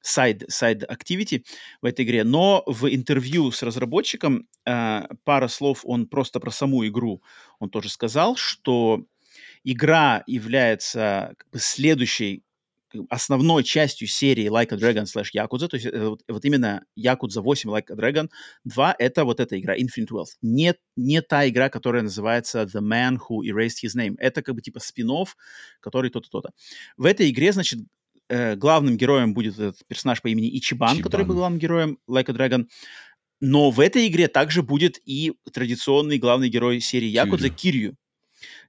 [0.00, 1.44] сайд сайд activity
[1.82, 6.86] в этой игре, но в интервью с разработчиком uh, пара слов он просто про саму
[6.86, 7.22] игру,
[7.58, 9.04] он тоже сказал, что
[9.64, 12.42] игра является как бы следующей
[13.10, 17.40] основной частью серии Like a Dragon slash Yakuza, то есть это вот, вот именно Yakuza
[17.40, 18.28] 8 Like a Dragon
[18.64, 20.36] 2, это вот эта игра Infinite Wealth.
[20.42, 24.14] Не, не та игра, которая называется The Man Who Erased His Name.
[24.18, 25.08] Это как бы типа спин
[25.80, 26.50] который то-то, то-то.
[26.96, 27.80] В этой игре, значит,
[28.28, 31.02] э, главным героем будет этот персонаж по имени Ичибан, Ичибан.
[31.02, 32.66] который был главным героем Like a Dragon.
[33.40, 37.96] Но в этой игре также будет и традиционный главный герой серии Якудза Кирью.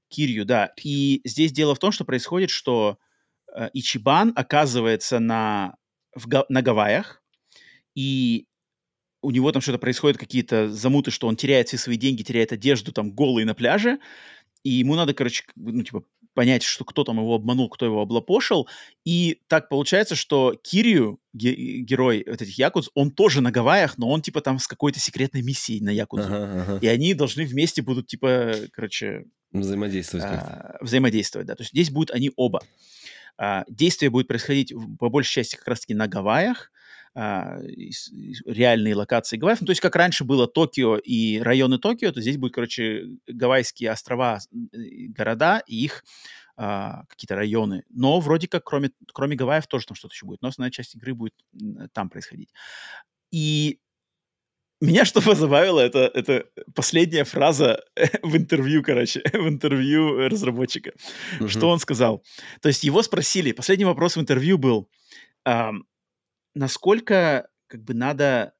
[0.09, 0.71] Кирью, да.
[0.83, 2.97] И здесь дело в том, что происходит, что
[3.53, 5.75] э, Ичибан оказывается на,
[6.13, 7.21] в, на Гавайях,
[7.95, 8.45] и
[9.21, 12.91] у него там что-то происходит, какие-то замуты, что он теряет все свои деньги, теряет одежду,
[12.91, 13.99] там, голый на пляже,
[14.63, 16.03] и ему надо, короче, ну, типа,
[16.37, 18.69] понять, что кто там его обманул, кто его облапошил.
[19.03, 24.07] И так получается, что Кирию, ге- герой вот этих Якудз, он тоже на Гавайях, но
[24.07, 26.27] он типа там с какой-то секретной миссией на Якудзу.
[26.27, 26.79] Ага, ага.
[26.79, 29.25] И они должны вместе будут типа, короче...
[29.51, 31.55] Взаимодействовать а, Взаимодействовать, да.
[31.55, 32.61] То есть здесь будут они оба.
[33.39, 36.71] А, действие будет происходить по большей части как раз-таки на Гавайях,
[37.17, 39.61] реальные локации Гавайев.
[39.61, 43.91] Ну, то есть, как раньше было Токио и районы Токио, то здесь будет, короче, Гавайские
[43.91, 46.03] острова, города и их
[46.55, 47.83] а, какие-то районы.
[47.89, 50.41] Но вроде как, кроме, кроме Гавайев, тоже там что-то еще будет.
[50.41, 51.33] Но основная часть игры будет
[51.93, 52.49] там происходить.
[53.31, 53.79] И
[54.79, 56.45] меня что позабавило, это, это
[56.75, 57.83] последняя фраза
[58.21, 60.93] в интервью, короче, в интервью разработчика.
[61.39, 61.47] Uh-huh.
[61.47, 62.23] Что он сказал?
[62.61, 64.89] То есть его спросили, последний вопрос в интервью был,
[66.53, 68.53] насколько как бы надо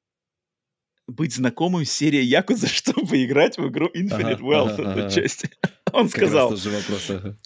[1.08, 5.10] быть знакомым с серией Якуза, чтобы играть в игру Infinite ага, Wealth, ага, ага.
[5.10, 5.50] части.
[5.94, 6.52] Он как сказал...
[6.52, 7.38] Раз вопрос, ага.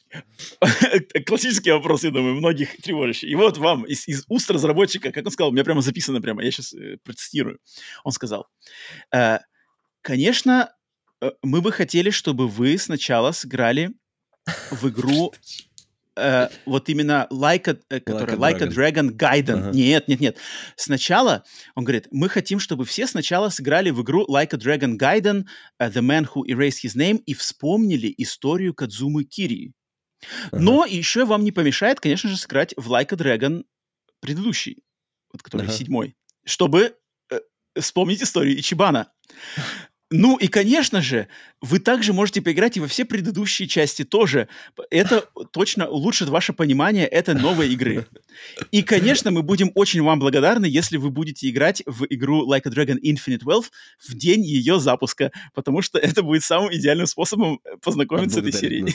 [1.25, 3.29] Классический вопрос, я думаю, многих тревожащий.
[3.29, 6.43] И вот вам из, из уст разработчика, как он сказал, у меня прямо записано прямо,
[6.43, 7.59] я сейчас э, процитирую.
[8.03, 8.47] Он сказал,
[9.13, 9.37] э,
[10.01, 10.73] конечно,
[11.21, 13.91] э, мы бы хотели, чтобы вы сначала сыграли
[14.71, 15.33] в игру
[16.15, 19.63] э, вот именно Like a, э, like a Dragon, like a Dragon Gaiden.
[19.63, 19.73] Uh-huh.
[19.73, 20.37] Нет, нет, нет.
[20.75, 21.43] Сначала,
[21.75, 25.45] он говорит, мы хотим, чтобы все сначала сыграли в игру Like a Dragon Gaiden,
[25.81, 29.73] uh, The Man Who Erased His Name и вспомнили историю Кадзумы Кири.
[30.21, 30.59] Uh-huh.
[30.59, 33.63] Но еще вам не помешает, конечно же, сыграть в Like a Dragon
[34.19, 34.83] предыдущий,
[35.31, 35.77] вот который uh-huh.
[35.77, 36.15] седьмой,
[36.45, 36.95] чтобы
[37.31, 37.39] э,
[37.79, 39.11] вспомнить историю Ичибана.
[40.11, 41.27] Ну и, конечно же,
[41.61, 44.49] вы также можете поиграть и во все предыдущие части тоже.
[44.89, 48.05] Это точно улучшит ваше понимание этой новой игры.
[48.71, 52.69] И, конечно, мы будем очень вам благодарны, если вы будете играть в игру Like a
[52.69, 53.67] Dragon Infinite Wealth
[54.05, 58.93] в день ее запуска, потому что это будет самым идеальным способом познакомиться с этой серией.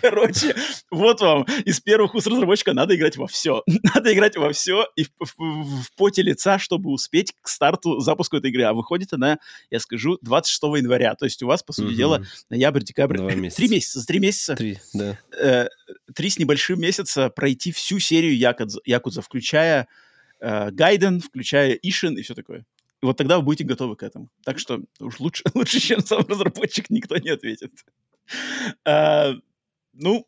[0.00, 0.54] Короче,
[0.90, 1.46] вот вам.
[1.66, 3.62] Из первых уст разработчика надо играть во все.
[3.94, 8.36] Надо играть во все и в, в, в поте лица, чтобы успеть к старту запуску
[8.36, 8.62] этой игры.
[8.62, 9.38] А выходит она,
[9.70, 11.14] я скажу, 26 января.
[11.14, 11.96] То есть у вас, по сути угу.
[11.96, 13.18] дела, ноябрь, декабрь,
[13.50, 15.18] три месяца, три месяца, три, да.
[15.38, 15.66] Э,
[16.14, 19.88] три с небольшим месяца пройти всю серию Якудза, Якудза включая
[20.40, 22.64] э, Гайден, включая Ишин и все такое.
[23.02, 24.30] И вот тогда вы будете готовы к этому.
[24.44, 27.72] Так что уж лучше, лучше чем сам разработчик, никто не ответит.
[28.84, 29.34] А,
[29.92, 30.26] ну,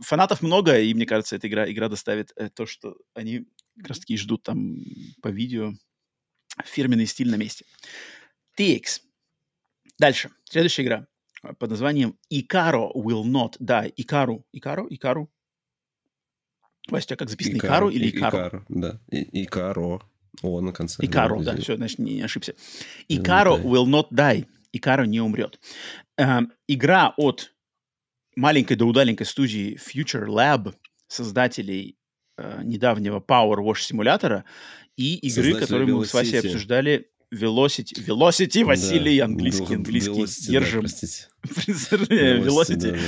[0.00, 3.98] фанатов много, и мне кажется, эта игра, игра доставит э, то, что они как раз
[4.00, 4.76] таки ждут там
[5.22, 5.72] по видео.
[6.64, 7.64] Фирменный стиль на месте.
[8.58, 9.00] TX.
[9.98, 10.30] Дальше.
[10.44, 11.06] Следующая игра
[11.42, 13.92] а, под названием Икаро Will Not Die.
[13.96, 14.46] Икару.
[14.52, 14.86] Икару?
[14.90, 15.30] Икару?
[16.88, 17.56] Вася, у тебя как записано?
[17.56, 18.36] Икару, Икару или Икару?
[18.36, 19.00] Икару, да.
[19.10, 20.02] И, Икаро.
[20.42, 21.04] О, на конце.
[21.04, 22.54] Икаро, да, все, значит, не, не ошибся.
[23.08, 24.46] Икаро will not die.
[24.72, 25.60] Икаро не умрет.
[26.18, 27.54] Э, игра от
[28.36, 30.74] маленькой до удаленькой студии Future Lab,
[31.06, 31.96] создателей
[32.36, 34.44] э, недавнего Power Wash симулятора
[34.96, 37.94] и игры, Создатели которую мы с Васей обсуждали Velocity.
[38.06, 40.10] Velocity, Василий, да, английский, английский.
[40.10, 40.82] Velocity, Держим.
[40.82, 41.28] Да, простите.
[41.42, 43.00] Velocity.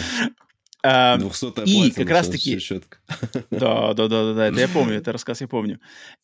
[0.89, 1.19] А,
[1.65, 2.59] и как раз таки...
[3.51, 5.81] Да, да, да, да, да, это я помню, это рассказ я помню.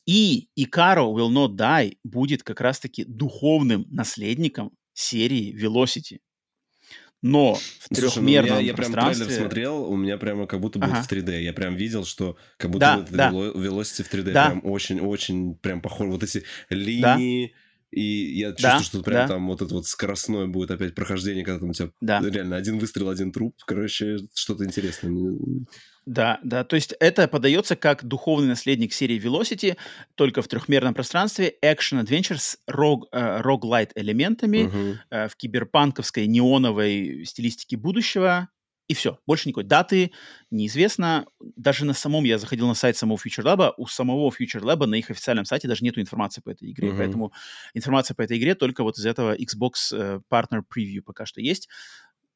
[0.06, 6.18] И Икаро Will Not Die будет как раз таки духовным наследником серии Velocity.
[7.22, 9.26] Но в ну, трехмерном я, я пространстве...
[9.26, 11.02] прям трейлер смотрел, у меня прямо как будто будет ага.
[11.02, 11.40] в 3D.
[11.40, 13.30] Я прям видел, что как будто да, это да.
[13.30, 14.32] Velocity в 3D.
[14.32, 14.50] Да.
[14.50, 16.10] Прям очень-очень прям похоже.
[16.10, 17.46] Вот эти линии...
[17.48, 17.58] Да
[17.92, 19.34] и я чувствую, да, что прям да.
[19.34, 22.20] там вот это вот скоростное будет опять прохождение, когда там у тебя да.
[22.20, 23.54] реально один выстрел, один труп.
[23.66, 25.12] Короче, что-то интересное.
[26.06, 29.76] Да, да, то есть это подается как духовный наследник серии Velocity,
[30.16, 34.98] только в трехмерном пространстве, action-adventure с рог, э, роглайт элементами, угу.
[35.10, 38.48] э, в киберпанковской неоновой стилистике будущего,
[38.88, 40.12] и все, больше никакой даты
[40.50, 41.26] неизвестно.
[41.56, 44.96] Даже на самом, я заходил на сайт самого Future Lab, у самого Future Lab на
[44.96, 46.98] их официальном сайте даже нету информации по этой игре, uh-huh.
[46.98, 47.32] поэтому
[47.74, 51.68] информация по этой игре только вот из этого Xbox uh, Partner Preview пока что есть.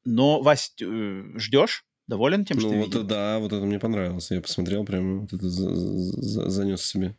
[0.05, 1.83] Но, Вась, э, ждешь?
[2.07, 3.03] Доволен тем, что ну, ты вот видел?
[3.03, 4.31] да, вот это мне понравилось.
[4.31, 7.17] Я посмотрел, прям вот это за, за, занес себе.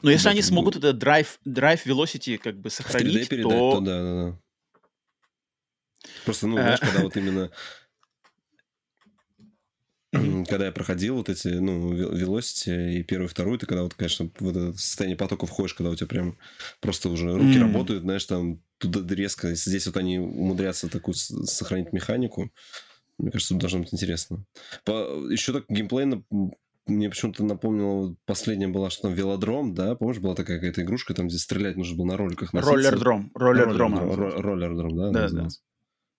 [0.00, 3.74] Но если они смогут это Drive, Drive Velocity как бы сохранить, передать, то...
[3.74, 4.38] то да, да, да.
[6.24, 7.50] Просто, ну, знаешь, когда вот именно
[10.12, 14.48] когда я проходил вот эти, ну, Velocity и первую, вторую, ты когда вот, конечно, в
[14.48, 16.36] это состояние потока входишь, когда у тебя прям
[16.80, 17.62] просто уже руки mm.
[17.62, 19.54] работают, знаешь, там туда резко.
[19.54, 22.50] Здесь вот они умудрятся такую сохранить механику.
[23.18, 24.44] Мне кажется, должно быть интересно.
[24.84, 24.92] По,
[25.30, 26.24] еще так геймплейно
[26.86, 29.94] мне почему-то напомнило, последняя была, что там велодром, да?
[29.94, 32.52] Помнишь, была такая какая-то игрушка, там, где стрелять нужно было на роликах?
[32.52, 33.30] Роллердром.
[33.34, 33.94] Роллердром.
[33.96, 35.10] Роллердром, да?
[35.10, 35.48] Да, да.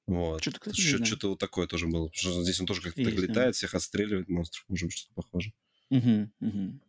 [0.05, 0.41] Вот.
[0.41, 2.09] Что-то, кстати, что, что-то вот такое тоже было.
[2.13, 5.53] Что здесь он тоже как-то так летает, всех отстреливает, монстров, может быть, что-то похоже.
[5.89, 6.79] Угу, угу.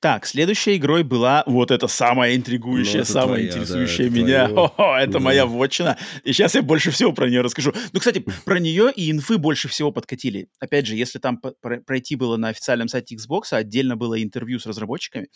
[0.00, 4.48] Так, следующей игрой была вот эта самая интригующая, ну, самая твоя, интересующая да, меня.
[4.48, 4.70] Твое...
[4.76, 5.18] О, это да.
[5.20, 5.96] моя вотчина.
[6.24, 7.72] И сейчас я больше всего про нее расскажу.
[7.92, 10.48] Ну, кстати, про нее и инфы больше всего подкатили.
[10.58, 14.66] Опять же, если там пройти было на официальном сайте Xbox, а отдельно было интервью с
[14.66, 15.28] разработчиками,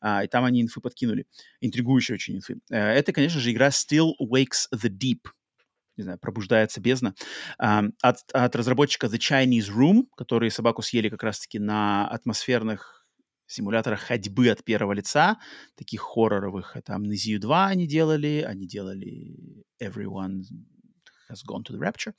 [0.00, 1.26] а, и там они инфы подкинули.
[1.60, 2.58] Интригующие очень инфы.
[2.70, 5.30] Э, это, конечно же, игра Still Wakes the Deep
[5.96, 7.14] не знаю, пробуждается бездна,
[7.58, 13.04] от, от разработчика The Chinese Room, которые собаку съели как раз-таки на атмосферных
[13.46, 15.38] симуляторах ходьбы от первого лица,
[15.76, 16.76] таких хорроровых.
[16.76, 20.42] Это Amnesia 2 они делали, они делали Everyone
[21.30, 22.14] has gone to the rapture.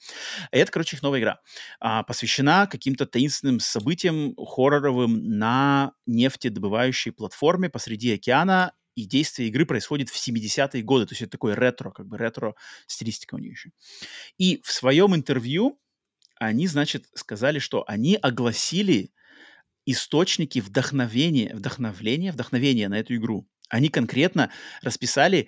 [0.51, 1.39] И это, короче, их новая игра.
[1.79, 8.73] А, посвящена каким-то таинственным событиям хорроровым на нефтедобывающей платформе посреди океана.
[8.95, 11.05] И действие игры происходит в 70-е годы.
[11.05, 13.69] То есть это такой ретро, как бы ретро-стилистика у нее еще.
[14.37, 15.79] И в своем интервью
[16.39, 19.11] они, значит, сказали, что они огласили
[19.85, 23.47] источники вдохновения, вдохновления, вдохновения на эту игру.
[23.69, 24.51] Они конкретно
[24.81, 25.47] расписали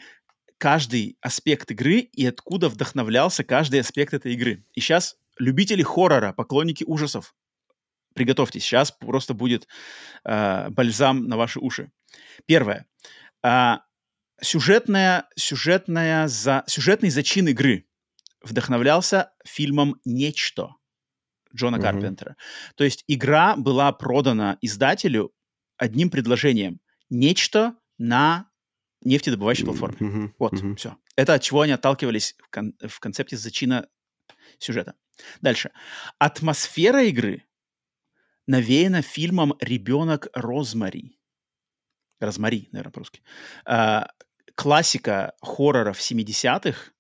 [0.57, 4.65] каждый аспект игры и откуда вдохновлялся каждый аспект этой игры.
[4.73, 7.35] И сейчас любители хоррора, поклонники ужасов,
[8.13, 9.67] приготовьтесь, сейчас просто будет
[10.23, 11.91] э, бальзам на ваши уши.
[12.45, 12.87] Первое.
[13.43, 13.77] Э,
[14.41, 17.87] сюжетная, сюжетная за, сюжетный зачин игры
[18.41, 20.75] вдохновлялся фильмом «Нечто»
[21.55, 22.31] Джона Карпентера.
[22.31, 22.73] Mm-hmm.
[22.75, 25.33] То есть игра была продана издателю
[25.77, 26.79] одним предложением.
[27.09, 28.49] Нечто на
[29.01, 29.97] нефтедобывающей платформе.
[29.99, 30.31] Mm-hmm.
[30.39, 30.75] Вот, mm-hmm.
[30.75, 30.97] все.
[31.15, 33.87] Это от чего они отталкивались в, кон- в концепте зачина
[34.59, 34.95] сюжета.
[35.41, 35.71] Дальше.
[36.19, 37.45] Атмосфера игры
[38.45, 41.17] навеяна фильмом «Ребенок Розмари».
[42.19, 43.21] Розмари, наверное, по-русски.
[43.65, 44.09] А,
[44.55, 46.91] классика хорроров 70-х,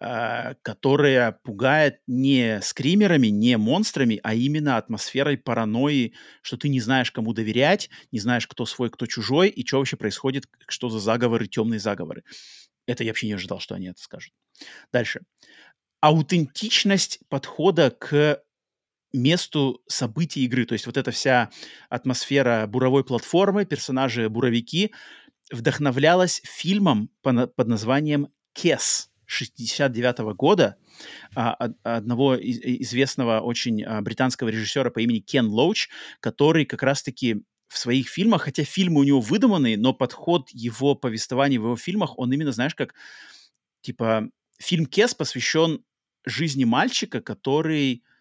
[0.00, 7.10] а, которая пугает не скримерами, не монстрами, а именно атмосферой паранойи, что ты не знаешь,
[7.10, 11.46] кому доверять, не знаешь, кто свой, кто чужой, и что вообще происходит, что за заговоры,
[11.46, 12.24] темные заговоры.
[12.86, 14.32] Это я вообще не ожидал, что они это скажут.
[14.92, 15.22] Дальше.
[16.00, 18.42] Аутентичность подхода к
[19.14, 20.66] месту событий игры.
[20.66, 21.50] То есть вот эта вся
[21.88, 24.92] атмосфера буровой платформы, персонажи буровики
[25.50, 30.76] вдохновлялась фильмом под названием «Кес», 69 -го года
[31.34, 35.88] а, одного известного очень а, британского режиссера по имени Кен Лоуч,
[36.20, 41.58] который как раз-таки в своих фильмах, хотя фильмы у него выдуманные, но подход его повествования
[41.58, 42.94] в его фильмах, он именно, знаешь, как,
[43.80, 44.28] типа,
[44.58, 45.82] фильм Кес посвящен
[46.24, 48.13] жизни мальчика, который а,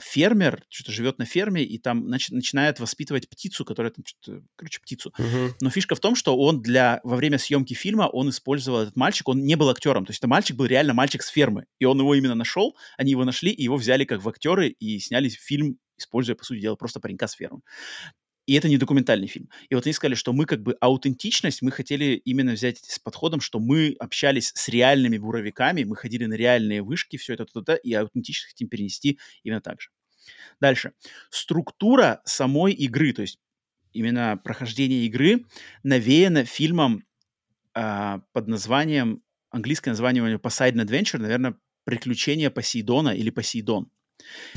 [0.00, 4.80] фермер, что-то живет на ферме, и там нач- начинает воспитывать птицу, которая там что-то, короче,
[4.80, 5.12] птицу.
[5.18, 5.52] Uh-huh.
[5.60, 9.28] Но фишка в том, что он для, во время съемки фильма, он использовал этот мальчик,
[9.28, 11.98] он не был актером, то есть это мальчик был реально мальчик с фермы, и он
[11.98, 15.78] его именно нашел, они его нашли, и его взяли как в актеры, и сняли фильм,
[15.96, 17.60] используя, по сути дела, просто паренька с фермы.
[18.46, 19.48] И это не документальный фильм.
[19.68, 23.40] И вот они сказали, что мы как бы аутентичность, мы хотели именно взять с подходом,
[23.40, 27.92] что мы общались с реальными буровиками, мы ходили на реальные вышки, все это туда, и
[27.94, 29.88] аутентичность хотим перенести именно так же.
[30.60, 30.92] Дальше.
[31.30, 33.38] Структура самой игры, то есть
[33.92, 35.44] именно прохождение игры,
[35.82, 37.04] навеяна фильмом
[37.74, 43.90] э, под названием, английское название у него Poseidon Adventure, наверное, «Приключения Посейдона» или «Посейдон».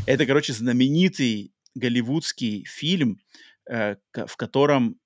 [0.06, 3.20] Это, короче, знаменитый голливудский фильм,
[3.68, 5.00] в котором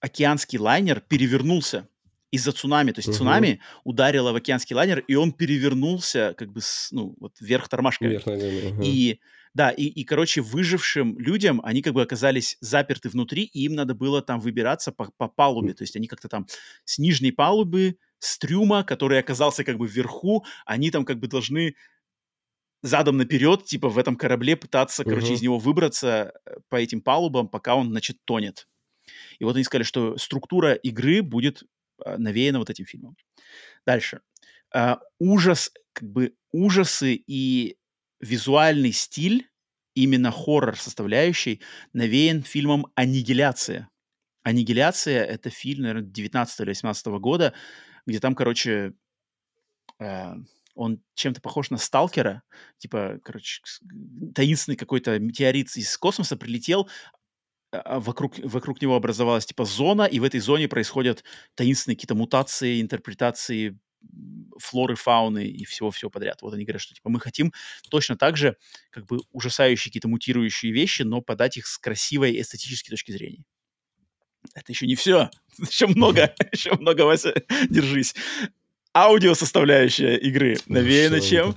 [0.00, 1.88] океанский лайнер перевернулся
[2.30, 2.90] из-за цунами.
[2.90, 3.18] То есть угу.
[3.18, 8.08] цунами ударило в океанский лайнер, и он перевернулся как бы с, ну, вот вверх тормашками.
[8.08, 8.82] Вверх угу.
[8.82, 9.20] И
[9.54, 13.94] да, и, и, короче, выжившим людям, они как бы оказались заперты внутри, и им надо
[13.94, 15.74] было там выбираться по, по палубе.
[15.74, 16.48] То есть они как-то там
[16.84, 21.76] с нижней палубы, с трюма, который оказался как бы вверху, они там как бы должны
[22.84, 27.48] задом наперед, типа в этом корабле пытаться, короче, из него выбраться э, по этим палубам,
[27.48, 28.68] пока он, значит, тонет.
[29.38, 31.62] И вот они сказали, что структура игры будет
[32.04, 33.16] а, навеяна вот этим фильмом.
[33.86, 34.20] Дальше.
[34.72, 37.76] А, ужас, как бы ужасы и
[38.20, 39.48] визуальный стиль,
[39.94, 41.62] именно хоррор составляющий,
[41.92, 43.88] навеян фильмом «Аннигиляция».
[44.42, 47.54] «Аннигиляция»— это фильм, наверное, 19 или 18 года,
[48.06, 48.92] где там, короче,
[50.00, 50.34] э,
[50.74, 52.42] он чем-то похож на сталкера,
[52.78, 53.62] типа, короче,
[54.34, 56.88] таинственный какой-то метеорит из космоса прилетел,
[57.72, 61.24] а, а вокруг, вокруг него образовалась типа зона, и в этой зоне происходят
[61.54, 63.78] таинственные какие-то мутации, интерпретации
[64.58, 66.42] флоры, фауны и всего-всего подряд.
[66.42, 67.52] Вот они говорят, что типа мы хотим
[67.90, 68.56] точно так же
[68.90, 73.44] как бы ужасающие какие-то мутирующие вещи, но подать их с красивой эстетической точки зрения.
[74.54, 75.30] Это еще не все.
[75.58, 77.32] Еще много, еще много, Вася,
[77.70, 78.14] держись.
[78.96, 81.56] Аудио составляющая игры навеяна чем?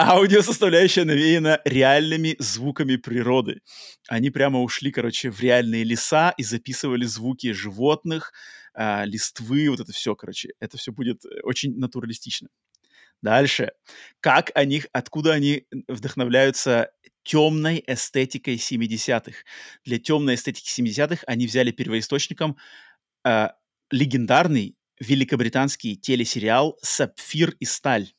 [0.00, 3.60] Аудио составляющая навеяна реальными звуками природы.
[4.08, 8.32] Они прямо ушли, короче, в реальные леса и записывали звуки животных,
[8.74, 10.50] э, листвы, вот это все, короче.
[10.58, 12.48] Это все будет очень натуралистично.
[13.22, 13.70] Дальше.
[14.20, 16.90] Как они, откуда они вдохновляются
[17.22, 19.36] темной эстетикой 70-х.
[19.84, 22.56] Для темной эстетики 70-х они взяли первоисточником
[23.24, 23.48] э,
[23.90, 28.12] легендарный великобританский телесериал «Сапфир и сталь».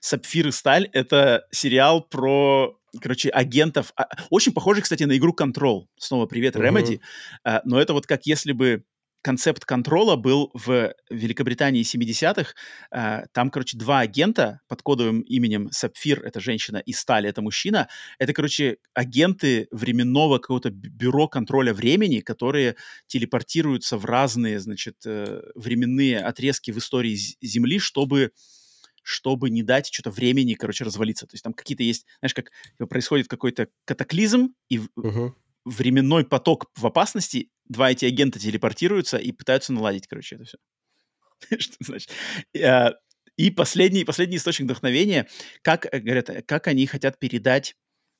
[0.00, 3.92] «Сапфир и сталь»— это сериал про, короче, агентов.
[3.96, 5.88] А, очень похожий, кстати, на игру «Контрол».
[5.98, 7.00] Снова привет, Remedy.
[7.44, 7.60] Uh-huh.
[7.64, 8.84] Но это вот как если бы
[9.26, 12.54] концепт контрола был в Великобритании 70-х.
[12.92, 17.88] А, там, короче, два агента под кодовым именем Сапфир, это женщина, и Сталь, это мужчина.
[18.20, 22.76] Это, короче, агенты временного какого-то бюро контроля времени, которые
[23.08, 28.30] телепортируются в разные, значит, э, временные отрезки в истории Земли, чтобы
[29.02, 31.26] чтобы не дать что-то времени, короче, развалиться.
[31.26, 32.50] То есть там какие-то есть, знаешь, как
[32.88, 35.32] происходит какой-то катаклизм, и uh-huh
[35.66, 40.58] временной поток в опасности, два эти агента телепортируются и пытаются наладить, короче, это все.
[41.58, 42.10] Что значит?
[42.62, 42.92] А,
[43.36, 45.28] и последний, последний источник вдохновения,
[45.62, 47.76] как, э, говорят, как они хотят передать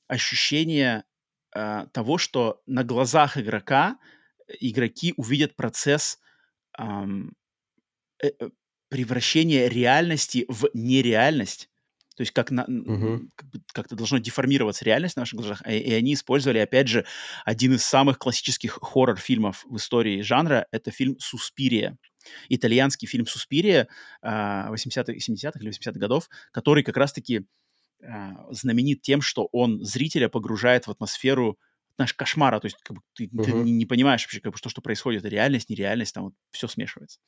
[0.09, 1.05] ощущение
[1.53, 3.99] а, того, что на глазах игрока
[4.61, 6.19] игроки увидят процесс
[6.79, 7.35] эм,
[8.23, 8.31] э,
[8.89, 11.69] превращения реальности в нереальность
[12.17, 13.29] то есть как, на, угу.
[13.73, 15.63] как-то должно деформироваться реальность в наших глазах.
[15.69, 17.05] И, и они использовали, опять же,
[17.45, 20.67] один из самых классических хоррор-фильмов в истории жанра.
[20.71, 21.99] Это фильм «Суспирия».
[22.49, 23.87] Итальянский фильм «Суспирия»
[24.25, 27.47] 80-х, 70-х или 80-х годов, который как раз-таки
[28.03, 31.59] а, знаменит тем, что он зрителя погружает в атмосферу
[31.97, 33.45] знаешь, кошмара, то есть как бы, ты, uh-huh.
[33.45, 36.69] ты не, не понимаешь вообще, как бы, что, что происходит, реальность, нереальность, там вот все
[36.69, 37.19] смешивается.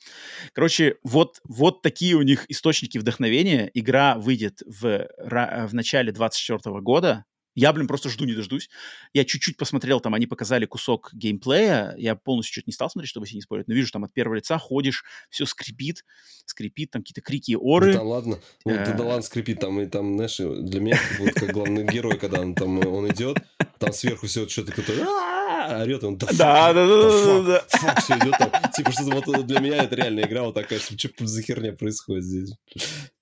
[0.52, 3.70] Короче, вот, вот такие у них источники вдохновения.
[3.74, 7.24] Игра выйдет в, в начале 24 года,
[7.58, 8.70] я, блин, просто жду, не дождусь.
[9.12, 11.92] Я чуть-чуть посмотрел, там они показали кусок геймплея.
[11.98, 13.66] Я полностью чуть не стал смотреть, чтобы себе не спорить.
[13.66, 16.04] Но вижу, там от первого лица ходишь, все скрипит,
[16.44, 17.94] скрипит, там какие-то крики и оры.
[17.94, 18.38] Да, ладно.
[18.64, 19.58] Ну, да, да ладно, скрипит.
[19.58, 23.38] Там, и там, знаешь, для меня вот как главный герой, когда он там он идет,
[23.80, 28.38] там сверху все что-то какое-то орет, он да, да, да, да, да, фак, все идет
[28.38, 28.50] там.
[28.72, 32.52] Типа, что вот для меня это реальная игра, вот такая, что за херня происходит здесь.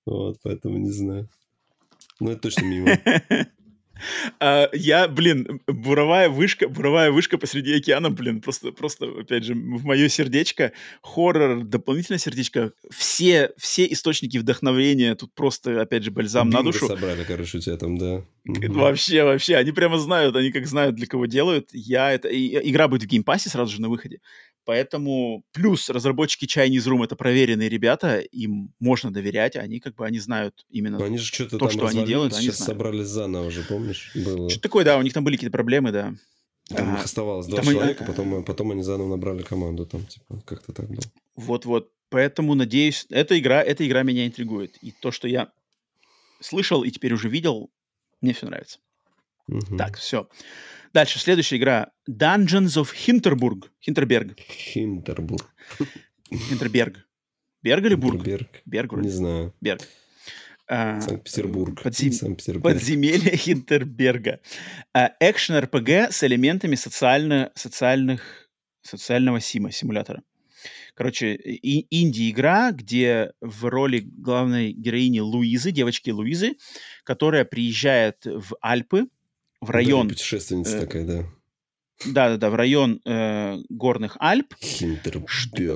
[0.04, 1.26] Вот, поэтому не знаю.
[2.20, 2.98] Ну, это точно мимо.
[4.40, 9.84] Uh, я, блин, буровая вышка, буровая вышка посреди океана, блин, просто, просто, опять же, в
[9.84, 16.58] мое сердечко, хоррор, дополнительное сердечко, все, все источники вдохновения, тут просто, опять же, бальзам Бинго
[16.58, 16.86] на душу.
[16.86, 18.22] собрали, короче, у тебя там, да.
[18.68, 21.70] Вообще, вообще, они прямо знают, они как знают, для кого делают.
[21.72, 22.28] Я это...
[22.28, 24.20] И, игра будет в Game Pass 'е сразу же на выходе.
[24.64, 30.18] Поэтому плюс разработчики Chinese Room это проверенные ребята, им можно доверять, они как бы они
[30.18, 32.34] знают именно Но они же что-то то, что они делают.
[32.34, 32.78] Они сейчас знают.
[32.78, 34.12] собрались заново уже, помнишь?
[34.14, 34.50] Было.
[34.50, 36.14] Что такое, да, у них там были какие-то проблемы, да.
[36.68, 38.12] Там а, их оставалось два человека, они...
[38.12, 41.02] потом, потом они заново набрали команду, там типа как-то так было.
[41.36, 45.52] Вот-вот, поэтому надеюсь, эта игра, эта игра меня интригует, и то, что я
[46.40, 47.70] слышал и теперь уже видел,
[48.20, 48.78] мне все нравится.
[49.48, 49.76] Угу.
[49.76, 50.28] Так, все.
[50.92, 51.92] Дальше, следующая игра.
[52.08, 53.70] Dungeons of Hinterburg.
[53.80, 54.38] Хинтерберг.
[54.40, 55.54] Хинтербург.
[56.32, 57.06] Хинтерберг.
[57.62, 58.22] Берг или Бург?
[58.24, 58.48] Берг.
[58.64, 59.08] Берг вроде.
[59.08, 59.54] Не знаю.
[59.60, 59.82] Берг.
[60.68, 61.82] А, Санкт-Петербург.
[61.82, 62.12] Подзем...
[62.12, 62.74] Санкт-Петербург.
[62.74, 64.40] Подземелье Хинтерберга.
[64.94, 67.52] Экшен-РПГ с элементами социально...
[67.54, 68.48] социальных...
[68.82, 70.22] социального сима, симулятора.
[70.96, 76.56] Короче, и, инди-игра, где в роли главной героини Луизы, девочки Луизы,
[77.04, 79.06] которая приезжает в Альпы,
[79.60, 80.08] в район...
[80.08, 81.26] Да, путешественница э, такая, да.
[82.06, 84.54] Да-да-да, в район э, горных Альп.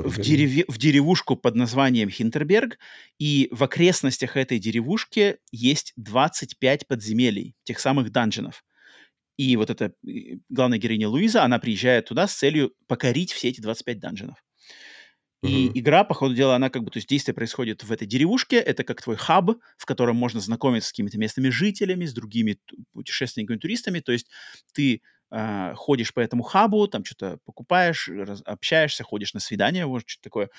[0.09, 0.64] В, дерев...
[0.68, 2.78] в деревушку под названием Хинтерберг.
[3.18, 8.64] И в окрестностях этой деревушки есть 25 подземелий, тех самых данженов.
[9.36, 9.92] И вот эта
[10.48, 14.38] главная героиня Луиза, она приезжает туда с целью покорить все эти 25 данженов.
[15.43, 15.79] И угу.
[15.79, 18.85] игра, по ходу дела, она как бы, то есть действие происходит в этой деревушке, это
[18.85, 22.59] как твой хаб, в котором можно знакомиться с какими-то местными жителями, с другими
[22.93, 24.27] путешественниками, туристами, то есть
[24.75, 25.01] ты
[25.31, 30.25] э, ходишь по этому хабу, там что-то покупаешь, раз, общаешься, ходишь на свидание, вот что-то
[30.25, 30.51] такое,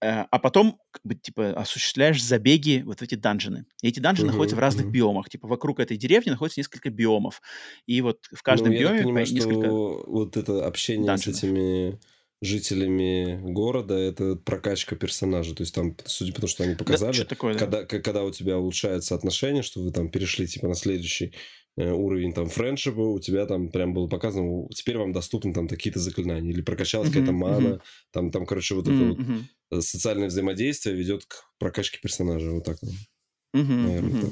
[0.00, 3.66] э, а потом как бы, типа, осуществляешь забеги вот в эти данжены.
[3.82, 7.40] И эти данжены uh-huh, находятся в разных биомах, типа, вокруг этой деревни находится несколько биомов,
[7.86, 9.70] и вот в каждом ну, биоме понимаю, несколько...
[9.70, 11.36] вот это общение данженов.
[11.36, 12.00] с этими
[12.42, 15.54] жителями города, это прокачка персонажа.
[15.54, 17.86] То есть там, судя по тому, что они показали, да, такое, когда, да.
[17.86, 21.32] когда у тебя улучшаются отношения, что вы там перешли типа на следующий
[21.78, 25.98] э, уровень там френдшипа, у тебя там прям было показано, теперь вам доступны там какие-то
[25.98, 27.80] заклинания, или прокачалась mm-hmm, какая-то мана, mm-hmm.
[28.12, 29.12] там, там, короче, вот mm-hmm.
[29.12, 34.20] это вот социальное взаимодействие ведет к прокачке персонажа, вот так, mm-hmm, наверное, mm-hmm.
[34.20, 34.30] так.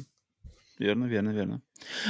[0.79, 1.63] Верно, верно, верно.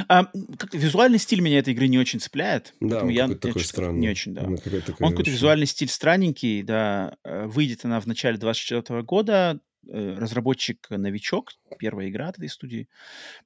[0.08, 0.24] А,
[0.58, 2.74] как визуальный стиль меня этой игры не очень цепляет.
[2.80, 4.00] Да, он я, такой я, странный.
[4.00, 4.42] Не очень, да.
[4.42, 5.32] Он какой-то очень...
[5.32, 7.16] визуальный стиль странненький, да.
[7.24, 9.60] Э, выйдет она в начале 24 года.
[9.86, 12.88] Э, разработчик новичок, первая игра от этой студии.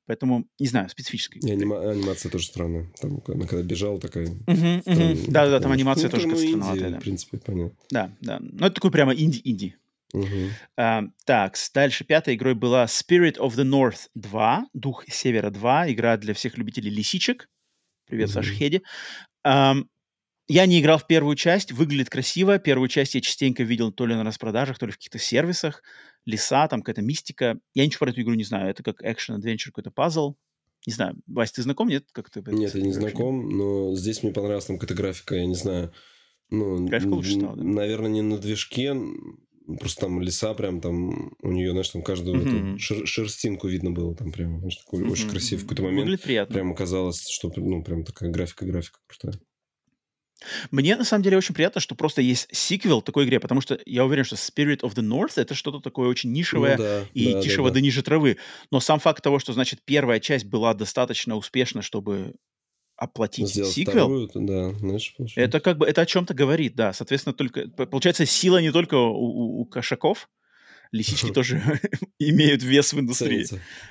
[0.07, 1.43] Поэтому, не знаю, специфическая.
[1.43, 2.89] И анима- анимация тоже странная.
[3.01, 4.29] Там, она когда бежала, такая...
[4.47, 7.01] Да-да, там анимация тоже ну, странноватая.
[7.01, 7.77] В принципе, понятно.
[7.91, 8.39] Да, да.
[8.41, 9.77] Ну, это такой прямо инди-инди.
[10.13, 10.27] Угу.
[10.77, 16.17] А, так, дальше пятой игрой была Spirit of the North 2, Дух Севера 2, игра
[16.17, 17.49] для всех любителей лисичек.
[18.07, 18.35] Привет, угу.
[18.35, 18.83] Саша Хеди.
[19.45, 19.75] А,
[20.49, 22.59] я не играл в первую часть, выглядит красиво.
[22.59, 25.83] Первую часть я частенько видел то ли на распродажах, то ли в каких-то сервисах.
[26.25, 27.59] Леса, там какая-то мистика.
[27.75, 28.71] Я ничего про эту игру не знаю.
[28.71, 30.37] Это как экшен-адвенчер, какой-то пазл.
[30.87, 32.07] Не знаю, Вась, ты знаком, нет?
[32.13, 35.55] Как ты нет, я не знаком, но здесь мне понравилась там какая-то графика, я не
[35.55, 35.93] знаю.
[36.51, 37.63] Ну, Графика лучше стала, да?
[37.63, 38.95] Наверное, не на движке,
[39.79, 42.75] Просто там леса прям там, у нее, знаешь, там каждую mm-hmm.
[42.75, 45.11] эту шер- шерстинку видно было там прям, знаешь, такой mm-hmm.
[45.11, 45.63] очень красивый.
[45.63, 46.55] Какой-то момент Выглядит приятно.
[46.55, 49.39] прям казалось, что, ну, прям такая графика-графика крутая.
[50.71, 54.05] Мне на самом деле очень приятно, что просто есть сиквел такой игре, потому что я
[54.05, 57.43] уверен, что Spirit of the North это что-то такое очень нишевое ну, да, и да,
[57.43, 57.81] тише да, да.
[57.81, 58.37] ниже травы.
[58.71, 62.35] Но сам факт того, что, значит, первая часть была достаточно успешна, чтобы
[62.99, 66.93] оплатить Сделать сиквел, вторую, да, знаешь, это как бы это о чем-то говорит, да.
[66.93, 70.29] Соответственно, только получается сила не только у, у, у кошаков,
[70.91, 71.63] лисички тоже
[72.19, 73.47] имеют вес в индустрии.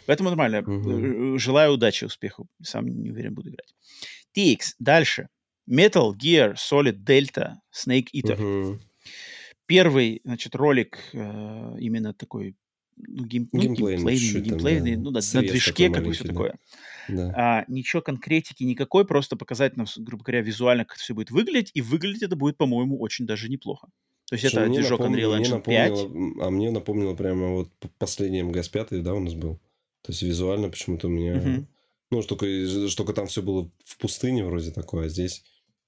[0.06, 1.38] Поэтому нормально.
[1.40, 2.48] Желаю удачи, успеху.
[2.62, 3.74] Сам не уверен, буду играть.
[4.36, 4.74] TX.
[4.80, 5.30] Дальше.
[5.70, 8.80] Metal Gear Solid Delta Snake Eater.
[9.66, 11.18] Первый, значит, ролик э,
[11.80, 12.56] именно такой
[12.96, 15.02] ну, гейм, ну, геймплейный, геймплейный, геймплейный да.
[15.02, 16.30] ну, да, на движке, как бы все да.
[16.30, 16.56] такое.
[17.08, 17.34] Да.
[17.36, 21.72] А, ничего конкретики никакой, просто показать нам, грубо говоря, визуально, как это все будет выглядеть,
[21.74, 23.88] и выглядеть это будет, по-моему, очень даже неплохо.
[24.30, 26.46] То есть Что это движок Unreal Engine 5.
[26.46, 29.56] А мне напомнило прямо вот последний МГС-5, да, у нас был.
[30.02, 31.38] То есть визуально почему-то у меня...
[31.38, 31.68] Угу.
[32.10, 32.46] Ну, только,
[32.96, 35.44] только там все было в пустыне вроде такое, а здесь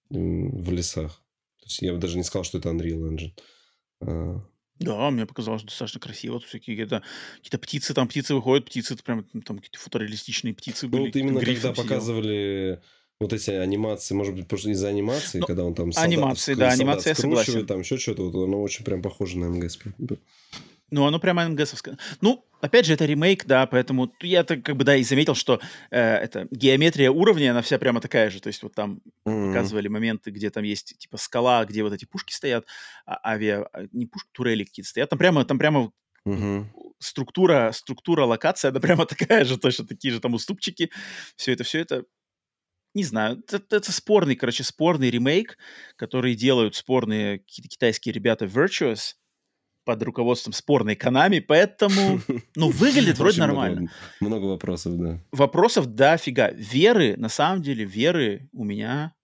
[0.10, 1.24] в лесах.
[1.60, 4.42] То есть я бы даже не сказал, что это Unreal Engine.
[4.80, 6.40] Да, мне показалось достаточно красиво.
[6.40, 7.04] Тут всякие какие-то,
[7.38, 11.02] какие-то птицы, там птицы выходят, птицы, это прям там какие-то фотореалистичные птицы ну, были.
[11.02, 12.82] Ну, вот именно когда показывали
[13.20, 16.70] вот эти анимации, может быть, просто из-за анимации, ну, когда он там солдат, анимации, да,
[16.70, 17.68] анимация, я согласен.
[17.68, 19.80] там еще что-то, вот оно очень прям похоже на МГС.
[20.92, 21.98] Ну, оно прямо МГСовское.
[22.22, 25.60] Ну, опять же, это ремейк, да, поэтому я так как бы, да, и заметил, что
[25.92, 28.42] э, это геометрия уровня, она вся прямо такая же.
[28.42, 29.48] То есть вот там mm-hmm.
[29.48, 32.66] показывали моменты, где там есть типа скала, где вот эти пушки стоят,
[33.06, 35.10] а, авиа, а, не пушки, турели какие-то стоят.
[35.10, 35.92] Там прямо, там прямо
[36.28, 36.66] mm-hmm.
[37.00, 40.92] структура, структура локация, она прямо такая же, точно такие же там уступчики.
[41.36, 42.06] Все это, все это
[42.96, 45.58] не знаю, это, это спорный, короче, спорный ремейк,
[45.96, 49.14] который делают спорные какие-то китайские ребята Virtuous,
[49.90, 52.22] под руководством спорной Канами, поэтому,
[52.56, 53.90] ну, выглядит вроде нормально.
[54.20, 55.20] Много, вопросов, да.
[55.32, 56.52] Вопросов, да, фига.
[56.52, 59.16] Веры, на самом деле, веры у меня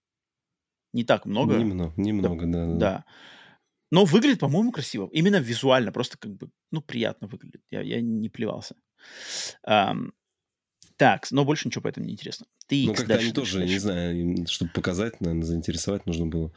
[0.92, 1.56] не так много.
[1.56, 2.66] Немного, немного, да.
[2.66, 2.74] Да.
[2.74, 3.04] да.
[3.92, 5.08] Но выглядит, по-моему, красиво.
[5.12, 7.62] Именно визуально, просто как бы, ну, приятно выглядит.
[7.70, 8.74] Я, я не плевался.
[9.64, 10.10] Um,
[10.96, 12.46] так, но больше ничего по этому не интересно.
[12.66, 13.72] Ты ну, как-то они тоже, дальше.
[13.72, 16.52] не знаю, чтобы показать, наверное, заинтересовать нужно было.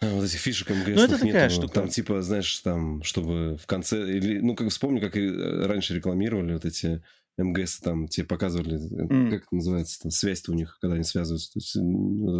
[0.00, 1.54] А, вот этих фишек МГС ну, это такая нету.
[1.54, 1.74] штука.
[1.74, 3.98] Там типа, знаешь, там, чтобы в конце...
[4.16, 7.02] Или, ну, как вспомню, как раньше рекламировали вот эти
[7.36, 9.30] МГС, там, тебе показывали, mm.
[9.30, 11.52] как это называется, там, связь-то у них, когда они связываются.
[11.52, 11.76] То есть,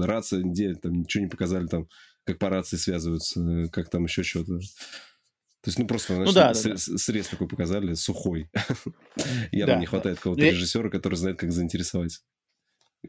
[0.06, 1.88] рация, где, там, ничего не показали, там,
[2.24, 4.58] как по рации связываются, как там еще что-то.
[4.58, 6.76] То есть, ну, просто, знаешь, ну, да, с, да, да.
[6.76, 8.50] срез такой показали, сухой.
[9.52, 10.22] Явно да, не хватает да.
[10.22, 12.20] кого-то режиссера, который знает, как заинтересовать.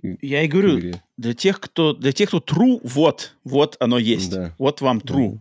[0.01, 4.31] Я и говорю, для тех, кто, для тех, кто true, вот, вот оно есть.
[4.31, 4.55] Да.
[4.57, 5.33] Вот вам true.
[5.33, 5.39] Да.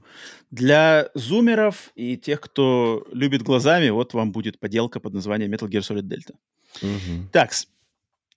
[0.50, 5.80] Для зумеров и тех, кто любит глазами, вот вам будет поделка под названием Metal Gear
[5.80, 6.34] Solid Delta.
[6.82, 7.28] Угу.
[7.32, 7.52] Так,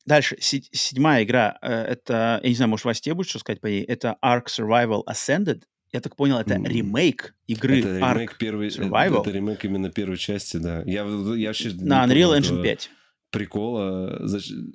[0.06, 0.38] дальше.
[0.42, 1.58] Седьмая игра.
[1.62, 3.84] Э, это, я не знаю, может, Вася, тебе будет что сказать по ней?
[3.84, 5.64] Это Ark Survival Ascended.
[5.94, 9.22] Я так понял, это ремейк игры это ремейк Ark первый, Survival.
[9.22, 10.84] Это, это ремейк именно первой части, да.
[10.84, 12.90] Я, я вообще На Unreal Engine 5
[13.32, 14.22] прикола.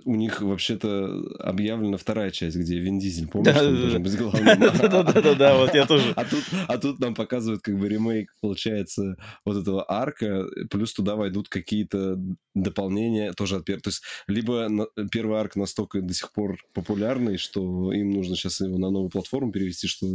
[0.05, 4.61] У них вообще-то объявлена вторая часть, где Вин Дизель, помнишь, да, он должен быть главным?
[4.61, 6.13] Да-да-да, вот я тоже.
[6.17, 11.17] А тут, а тут нам показывают как бы ремейк, получается, вот этого арка, плюс туда
[11.17, 12.19] войдут какие-то
[12.55, 13.83] дополнения тоже от первого.
[13.83, 18.79] То есть либо первый арк настолько до сих пор популярный, что им нужно сейчас его
[18.79, 20.07] на новую платформу перевести, что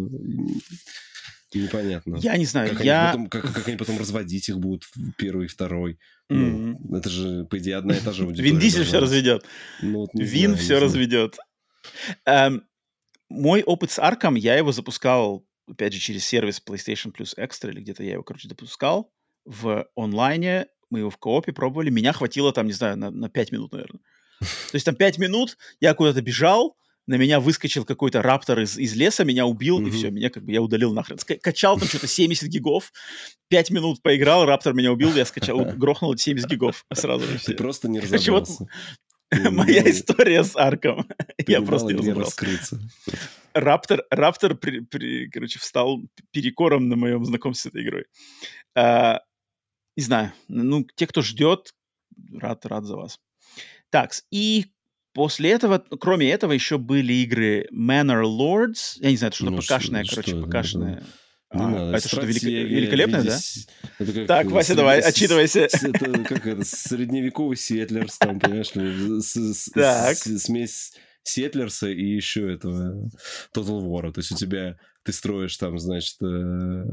[1.53, 2.17] Непонятно.
[2.17, 3.11] Я не знаю, как я...
[3.11, 4.85] Они потом, как, как они потом разводить их будут,
[5.17, 5.99] первый и второй.
[6.31, 6.75] Mm-hmm.
[6.79, 8.51] Ну, это же, по идее, одна и та же аудитория.
[8.51, 9.45] Вин Дизель все разведет.
[9.81, 11.37] Ну, вот Вин знаю, все разведет.
[12.25, 12.63] Эм,
[13.29, 17.81] мой опыт с Арком, я его запускал, опять же, через сервис PlayStation Plus Extra, или
[17.81, 19.11] где-то я его, короче, допускал
[19.45, 20.67] в онлайне.
[20.89, 21.89] Мы его в коопе пробовали.
[21.89, 24.01] Меня хватило там, не знаю, на, на 5 минут, наверное.
[24.39, 28.95] То есть там 5 минут, я куда-то бежал, на меня выскочил какой-то раптор из, из
[28.95, 29.87] леса, меня убил, mm-hmm.
[29.87, 31.17] и все, меня как бы я удалил нахрен.
[31.17, 32.91] Ска- качал там что-то 70 гигов,
[33.49, 37.39] 5 минут поиграл, раптор меня убил, я скачал, грохнул 70 гигов сразу же.
[37.39, 38.67] Ты просто не разобрался.
[39.51, 41.07] Моя история с Арком.
[41.47, 42.79] Я просто не разобрался.
[43.53, 48.05] Раптор, Раптор, при, при, короче, встал перекором на моем знакомстве с этой игрой.
[48.75, 49.21] А,
[49.95, 51.73] не знаю, ну, те, кто ждет,
[52.33, 53.19] рад, рад за вас.
[53.89, 54.67] Так, и
[55.13, 58.97] После этого, кроме этого, еще были игры Manor Lords.
[58.97, 61.03] Я не знаю, это что-то ну, покашенное, что, короче, что, покашенное.
[61.53, 62.43] Да, а, это что-то велик...
[62.43, 63.39] великолепное, да?
[63.99, 65.61] Это как так, Вася, давай, отчитывайся.
[65.61, 68.69] Это как это, средневековый Сетлерс, там, понимаешь,
[70.41, 73.09] смесь Сетлерса и еще этого
[73.55, 74.11] Total War.
[74.11, 76.83] То есть у тебя ты строишь там, значит, э,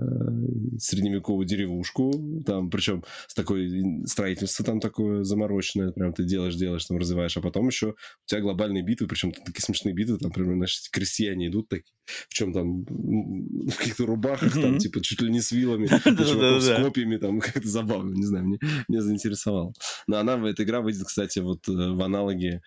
[0.79, 3.71] средневековую деревушку, там, причем с такой
[4.07, 7.95] строительство там такое замороченное, прям ты делаешь, делаешь, там развиваешь, а потом еще у
[8.27, 12.53] тебя глобальные битвы, причем такие смешные битвы, там, например, наши крестьяне идут такие, в чем
[12.55, 15.87] там, в каких-то рубахах, там, типа, чуть ли не с вилами,
[16.61, 18.59] с копьями, там, как-то забавно, не знаю, мне,
[18.89, 19.75] меня заинтересовало.
[20.07, 22.63] Но она, эта игра выйдет, кстати, вот э, в аналоге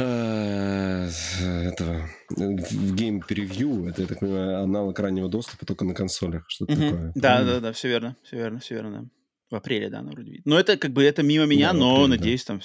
[0.00, 6.72] этого в Game Preview, это, я так понимаю, аналог раннего доступа только на консолях, что-то
[6.72, 6.82] угу.
[6.82, 7.12] такое.
[7.14, 9.08] Да, да, да, все верно, все верно, все верно, да.
[9.50, 10.46] В апреле, да, она вроде видит.
[10.46, 12.54] Но это как бы это мимо меня, да, но апреле, надеюсь, да.
[12.54, 12.60] там.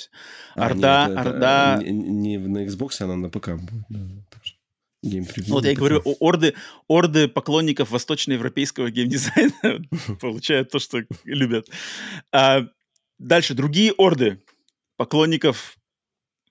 [0.53, 1.79] Орда, а, нет, Орда.
[1.81, 3.85] Это, не, не на Xbox, она на ПК будет.
[3.89, 3.99] Да,
[5.03, 5.49] Preview.
[5.49, 6.55] Вот я и говорю, орды,
[6.87, 9.83] орды поклонников восточноевропейского геймдизайна
[10.21, 11.69] получают то, что любят.
[12.31, 12.67] А,
[13.17, 14.41] дальше другие орды
[14.97, 15.77] поклонников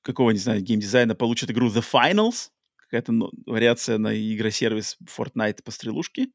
[0.05, 5.73] какого, не знаю, геймдизайна получит игру The Finals, какая-то ну, вариация на игросервис Fortnite по
[5.73, 6.29] стрелушке.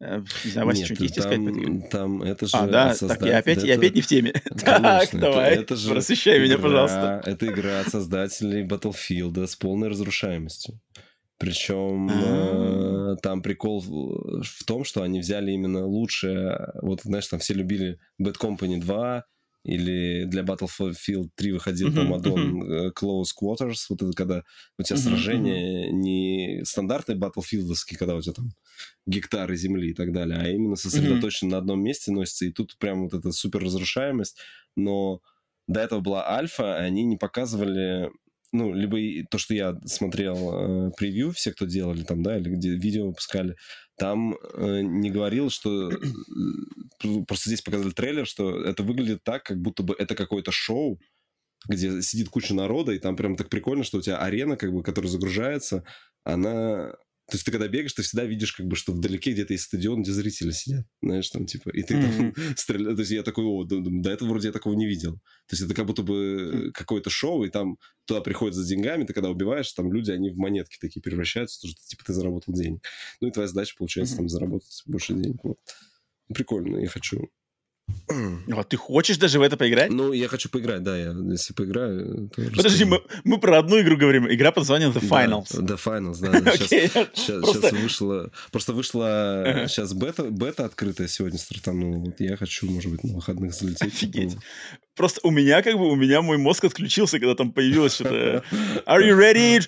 [0.00, 1.88] Э, не знаю, Вася, что-нибудь есть искать игре?
[1.90, 2.56] Там это же...
[2.56, 3.66] А, да, так, я опять, это...
[3.66, 4.32] я опять не в теме.
[4.64, 7.22] так, давай, это же просвещай меня, пожалуйста.
[7.24, 10.80] Это игра от создателей Battlefield с полной разрушаемостью.
[11.38, 16.72] Причем э, там прикол в том, что они взяли именно лучшее.
[16.80, 19.24] Вот, знаешь, там все любили Bad Company 2,
[19.64, 22.92] или для Battlefield 3 выходил uh-huh, там аддон uh-huh.
[22.92, 24.42] Close Quarters, вот это когда
[24.78, 25.92] у тебя uh-huh, сражение uh-huh.
[25.92, 28.50] не стандартный Battlefieldовский, когда у тебя там
[29.06, 31.52] гектары земли и так далее, а именно сосредоточен uh-huh.
[31.52, 34.38] на одном месте носится, и тут прям вот эта супер разрушаемость,
[34.76, 35.20] но
[35.66, 38.10] до этого была альфа, они не показывали
[38.54, 42.70] ну, либо то, что я смотрел э, превью, все, кто делали там, да, или где
[42.70, 43.56] видео выпускали,
[43.98, 45.90] там э, не говорил, что...
[45.90, 45.96] Э,
[47.26, 51.00] просто здесь показали трейлер, что это выглядит так, как будто бы это какое-то шоу,
[51.68, 54.84] где сидит куча народа, и там прям так прикольно, что у тебя арена, как бы,
[54.84, 55.82] которая загружается,
[56.22, 56.94] она
[57.26, 60.02] то есть ты когда бегаешь, ты всегда видишь, как бы, что вдалеке где-то есть стадион,
[60.02, 62.34] где зрители сидят, знаешь, там, типа, и ты mm-hmm.
[62.34, 62.96] там стреляешь.
[62.96, 65.14] То есть я такой, о, до, до этого вроде я такого не видел.
[65.46, 66.70] То есть это как будто бы mm-hmm.
[66.72, 70.36] какое-то шоу, и там туда приходят за деньгами, ты когда убиваешь, там люди, они в
[70.36, 72.84] монетки такие превращаются, потому что, типа, ты заработал денег.
[73.22, 74.18] Ну и твоя задача, получается, mm-hmm.
[74.18, 75.38] там, заработать больше денег.
[75.42, 75.58] Вот.
[76.28, 77.30] Прикольно, я хочу
[78.52, 79.90] а ты хочешь даже в это поиграть?
[79.90, 80.96] Ну, я хочу поиграть, да.
[80.96, 84.30] Я, если поиграю, то Подожди, мы, мы про одну игру говорим.
[84.32, 85.60] Игра под названием The Finals.
[85.60, 86.40] Да, The Finals, да.
[86.40, 86.52] да.
[86.52, 87.68] Сейчас, okay, сейчас, просто...
[87.68, 88.30] сейчас вышло...
[88.52, 89.68] Просто вышла uh-huh.
[89.68, 91.98] сейчас бета, бета открытая сегодня стартанула.
[91.98, 93.82] Вот я хочу, может быть, на выходных залететь.
[93.82, 94.36] Офигеть.
[94.94, 98.44] Просто у меня как бы, у меня мой мозг отключился, когда там появилось что-то
[98.86, 99.60] Are you ready?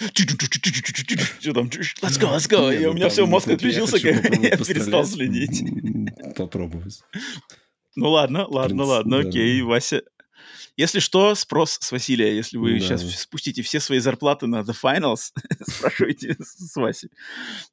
[1.41, 1.67] Что там?
[1.67, 2.75] Let's go, let's go.
[2.75, 5.65] И у меня все, мозг отключился, как я перестал следить.
[6.37, 7.03] Попробовать.
[7.97, 9.63] Ну ладно, ладно, принципе, ладно, да, окей.
[9.63, 10.03] Вася.
[10.77, 12.37] Если что, спрос с Василия.
[12.37, 12.81] Если вы да.
[12.81, 15.33] сейчас спустите все свои зарплаты на The Finals,
[15.67, 17.09] спрашивайте с Васей.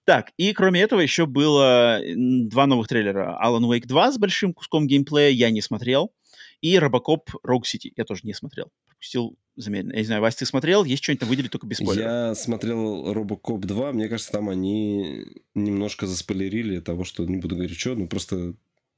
[0.06, 3.38] Так, и кроме этого еще было два новых трейлера.
[3.44, 6.14] Alan Wake 2 с большим куском геймплея я не смотрел.
[6.62, 8.72] И Robocop Rogue City я тоже не смотрел.
[8.88, 9.96] Пропустил замедленно.
[9.96, 10.86] Я не знаю, Вася, ты смотрел?
[10.86, 12.10] Есть что-нибудь выделить только без спойлеров?
[12.10, 13.92] Я смотрел Robocop 2.
[13.92, 17.96] Мне кажется, там они немножко заспойлерили того, что не буду говорить, что.
[17.96, 18.56] Ну, просто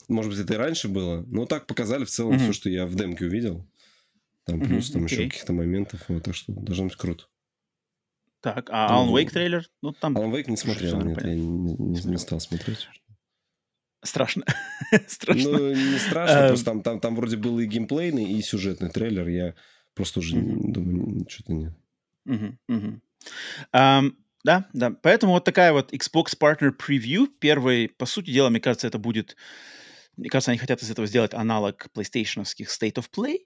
[0.08, 2.44] может быть, это и раньше было, но так показали в целом mm-hmm.
[2.44, 3.66] все, что я в демке увидел.
[4.46, 5.12] Там плюс mm-hmm, там okay.
[5.12, 7.26] еще каких-то моментов, вот, так что должно быть круто.
[8.42, 9.68] Так, а Alan Wake трейлер?
[9.82, 10.16] Ну, там...
[10.16, 12.88] Alan Wake не смотрел, нет, я не, не, не стал смотреть.
[14.04, 14.46] Страшно.
[15.08, 15.52] страшно.
[15.52, 16.48] Ну, не страшно, эм.
[16.50, 19.28] просто там, там, там вроде был и геймплейный, и сюжетный трейлер.
[19.28, 19.56] Я
[19.96, 21.74] просто уже думаю, что-то нет.
[24.46, 24.92] Да, да.
[24.92, 27.28] Поэтому вот такая вот Xbox Partner Preview.
[27.40, 29.36] Первый, по сути дела, мне кажется, это будет...
[30.18, 33.40] Мне кажется, они хотят из этого сделать аналог PlayStation State of Play.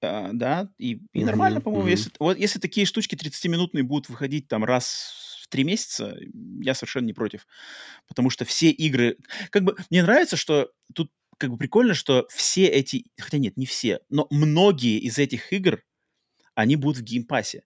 [0.00, 1.90] Uh, да, и, и mm-hmm, нормально, по-моему, mm-hmm.
[1.90, 6.16] если, вот, если такие штучки 30-минутные будут выходить там раз в три месяца,
[6.60, 7.48] я совершенно не против.
[8.06, 9.16] Потому что все игры...
[9.50, 13.06] Как бы мне нравится, что тут как бы прикольно, что все эти...
[13.18, 15.82] Хотя нет, не все, но многие из этих игр,
[16.54, 17.64] они будут в Game Pass е.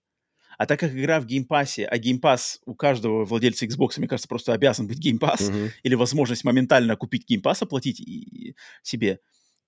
[0.57, 3.93] А так как игра в Game Pass е, а Game Pass у каждого владельца Xbox,
[3.97, 5.71] мне кажется, просто обязан быть Game Pass, угу.
[5.83, 9.19] или возможность моментально купить Game Pass, оплатить и, себе,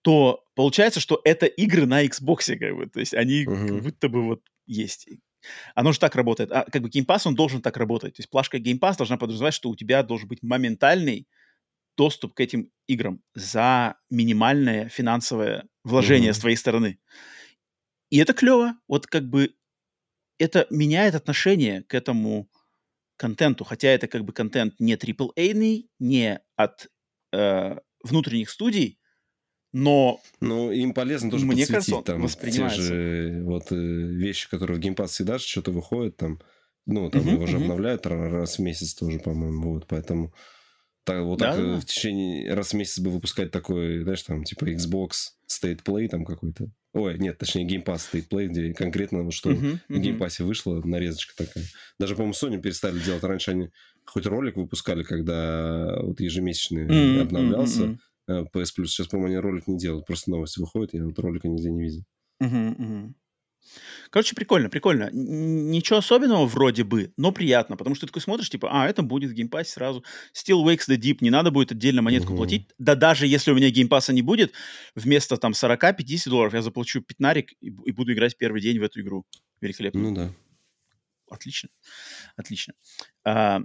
[0.02, 3.68] то получается, что это игры на Xbox, как бы, то есть они uh-huh.
[3.68, 5.08] как будто бы вот есть.
[5.76, 6.52] Оно же так работает.
[6.52, 8.16] А как бы Game Pass, он должен так работать.
[8.16, 11.28] То есть плашка Game Pass должна подразумевать, что у тебя должен быть моментальный
[11.98, 16.34] доступ к этим играм за минимальное финансовое вложение uh-huh.
[16.34, 17.00] с твоей стороны.
[18.10, 18.76] И это клево.
[18.88, 19.56] Вот как бы
[20.38, 22.50] это меняет отношение к этому
[23.18, 26.90] контенту, хотя это как бы контент не AAA, не от
[27.32, 29.00] э, внутренних студий,
[29.72, 34.80] но ну им полезно тоже мне кажется, там те же вот э, вещи, которые в
[34.80, 36.42] геймпад всегда что-то выходит там,
[36.86, 37.62] ну там uh-huh, его же uh-huh.
[37.62, 40.34] обновляют раз в месяц тоже, по-моему, вот поэтому
[41.04, 41.80] так, вот да, так да.
[41.80, 46.26] в течение раз в месяц бы выпускать такой, знаешь, там типа Xbox State Play там
[46.26, 46.72] какой-то.
[46.96, 49.80] Ой, нет, точнее, Game Pass State Play, где конкретно, что uh-huh, uh-huh.
[49.90, 51.66] в Game Pass вышла нарезочка такая.
[52.00, 53.22] Даже, по-моему, Sony перестали делать.
[53.22, 53.70] Раньше они
[54.06, 57.98] хоть ролик выпускали, когда вот ежемесячный uh-huh, обновлялся.
[58.30, 58.48] Uh-huh.
[58.56, 58.86] PS Plus.
[58.86, 60.06] Сейчас, по-моему, они ролик не делают.
[60.06, 62.06] Просто новости выходят, я вот ролика нигде не видел.
[62.42, 63.14] Uh-huh, uh-huh.
[64.10, 65.10] Короче, прикольно, прикольно.
[65.12, 69.32] Ничего особенного вроде бы, но приятно, потому что ты такой смотришь, типа, а, это будет
[69.32, 70.04] в Game Pass е сразу.
[70.34, 72.38] Still Wakes the Deep, не надо будет отдельно монетку угу.
[72.38, 72.70] платить.
[72.78, 74.54] Да даже если у меня Game Pass а не будет,
[74.96, 79.02] вместо там 40-50 долларов я заплачу пятнарик и, и буду играть первый день в эту
[79.02, 79.26] игру.
[79.62, 80.02] Великолепно.
[80.02, 80.34] Ну да.
[81.30, 81.70] Отлично.
[82.36, 82.74] Отлично.
[83.24, 83.62] А,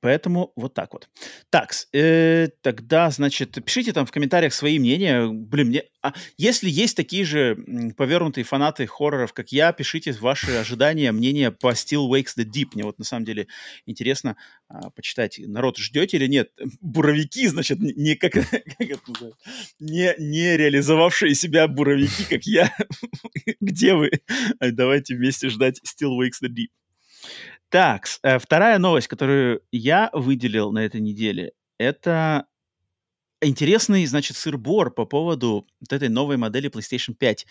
[0.00, 1.08] Поэтому вот так вот.
[1.50, 5.26] Так, э, тогда, значит, пишите там в комментариях свои мнения.
[5.26, 5.84] Блин, мне...
[6.02, 7.56] А если есть такие же
[7.96, 12.68] повернутые фанаты хорроров, как я, пишите ваши ожидания, мнения по Still Wakes the Deep.
[12.74, 13.48] Мне вот на самом деле
[13.86, 14.36] интересно
[14.68, 15.40] а, почитать.
[15.44, 16.52] Народ, ждете или нет?
[16.80, 19.32] Буровики, значит, не как, как это?
[19.80, 22.72] Не, не реализовавшие себя буровики, как я.
[23.60, 24.12] Где вы?
[24.60, 26.68] Давайте вместе ждать Still Wakes the Deep.
[27.70, 32.46] Так, э, вторая новость, которую я выделил на этой неделе, это
[33.42, 37.46] интересный, значит, сыр-бор по поводу вот этой новой модели PlayStation 5,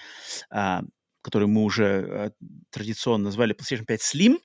[0.49, 0.83] а,
[1.21, 2.31] которую мы уже а,
[2.71, 4.39] традиционно назвали PlayStation 5 Slim.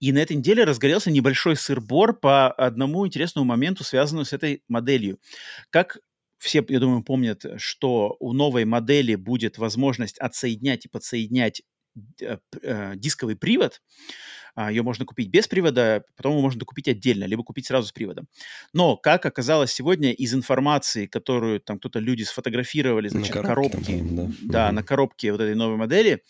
[0.00, 5.18] И на этой неделе разгорелся небольшой сыр-бор по одному интересному моменту, связанному с этой моделью.
[5.70, 5.98] Как
[6.38, 11.75] все, я думаю, помнят, что у новой модели будет возможность отсоединять и подсоединять э, э,
[12.96, 13.80] дисковый привод,
[14.56, 17.92] а, Ее можно купить без привода, потом его можно купить отдельно, либо купить сразу с
[17.92, 18.26] приводом.
[18.72, 24.16] Но, как оказалось сегодня из информации, которую там кто-то люди сфотографировали, значит, на коробке, там,
[24.16, 24.74] да, да угу.
[24.76, 26.22] на коробке вот этой новой модели,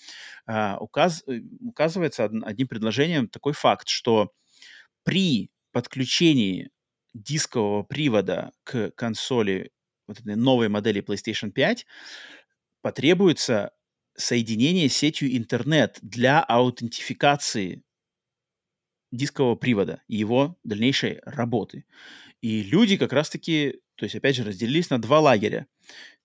[0.44, 4.32] а, указ, э, указывается одним предложением такой факт, что
[5.04, 6.70] при подключении
[7.14, 9.70] дискового привода к консоли
[10.08, 11.86] вот этой новой модели PlayStation 5
[12.82, 13.70] потребуется
[14.16, 17.82] соединение с сетью интернет для аутентификации
[19.12, 21.84] дискового привода и его дальнейшей работы.
[22.40, 25.66] И люди как раз-таки, то есть опять же разделились на два лагеря.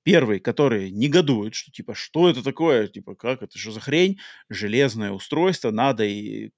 [0.04, 5.12] Первый, которые негодуют, что типа, что это такое, типа, как это, что за хрень, железное
[5.12, 6.52] устройство, надо и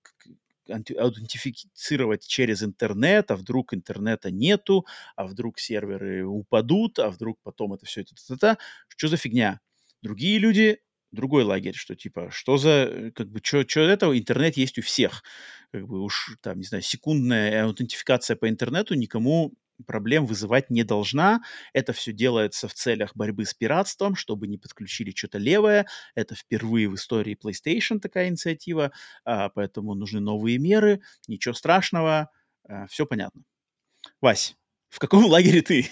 [0.69, 4.85] аутентифицировать через интернет, а вдруг интернета нету,
[5.17, 9.59] а вдруг серверы упадут, а вдруг потом это все это, это, это, что за фигня.
[10.01, 10.79] Другие люди
[11.14, 15.24] другой лагерь, что типа, что за, э, как бы, что, этого, интернет есть у всех.
[15.72, 19.53] Как бы уж, там, не знаю, секундная аутентификация по интернету никому
[19.88, 21.42] проблем вызывать не должна.
[21.74, 25.88] Это все делается в целях борьбы с пиратством, чтобы не подключили что-то левое.
[26.16, 28.92] Это впервые в истории PlayStation такая инициатива,
[29.25, 31.01] а, поэтому нужны новые меры.
[31.27, 32.30] Ничего страшного,
[32.67, 33.43] а, все понятно.
[34.22, 34.56] Вась,
[34.90, 35.88] в каком лагере ты?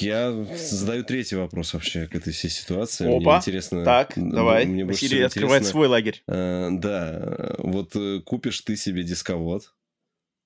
[0.00, 3.06] Я задаю третий вопрос вообще к этой всей ситуации.
[3.06, 3.84] Опа, мне интересно...
[3.84, 6.22] Так, давай, мне Василий открывает свой лагерь.
[6.26, 9.74] Э, да, вот э, купишь ты себе дисковод,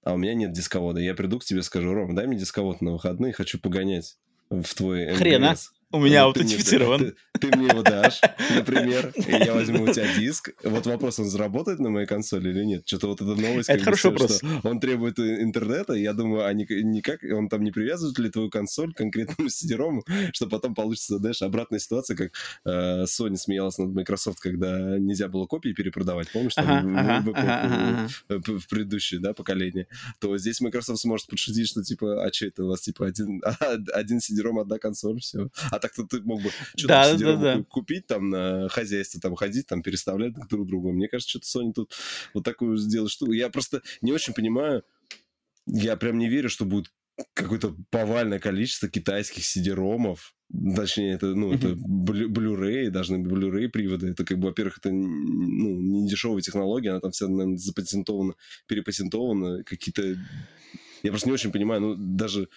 [0.04, 1.00] а у меня нет дисковода.
[1.00, 4.18] Я приду к тебе, скажу, Ром, дай мне дисковод на выходные, хочу погонять
[4.50, 5.18] в твой МГС.
[5.18, 5.56] Хрена.
[5.92, 6.98] У меня аутентифицирован.
[6.98, 8.20] Ты, ты мне его дашь,
[8.54, 10.50] например, и я возьму у тебя диск.
[10.64, 12.82] Вот вопрос, он заработает на моей консоли или нет?
[12.86, 13.68] Что-то вот эта новость...
[13.68, 14.40] Это хороший вопрос.
[14.64, 18.96] Он требует интернета, я думаю, а никак, он там не привязывает ли твою консоль к
[18.96, 20.00] конкретному CD-ROM,
[20.32, 22.32] что потом получится, знаешь, обратная ситуация, как
[22.64, 27.60] э, Sony смеялась над Microsoft, когда нельзя было копии перепродавать, помнишь, там, ага, в, ага,
[27.62, 28.40] ага, ага.
[28.58, 29.86] в предыдущее, да, поколение,
[30.18, 33.40] то здесь Microsoft сможет подшутить, что типа, а что это у вас, типа, один,
[33.94, 35.48] один CD-ROM, одна консоль, все.
[35.76, 37.62] А так-то ты мог бы что да, да, да.
[37.68, 40.92] купить там на хозяйство, там ходить, там переставлять друг другу.
[40.92, 41.94] Мне кажется, что-то Sony тут
[42.34, 43.32] вот такую сделает штуку.
[43.32, 44.82] Я просто не очень понимаю,
[45.66, 46.92] я прям не верю, что будет
[47.34, 50.34] какое-то повальное количество китайских CD-ромов,
[50.74, 54.08] точнее, это, ну, это Blu-ray, должны быть Blu-ray приводы.
[54.08, 58.34] Это, как бы, во-первых, это, ну, не дешевая технология, она там вся, наверное, запатентована,
[58.66, 60.18] перепатентована, какие-то...
[61.02, 62.48] Я просто не очень понимаю, ну, даже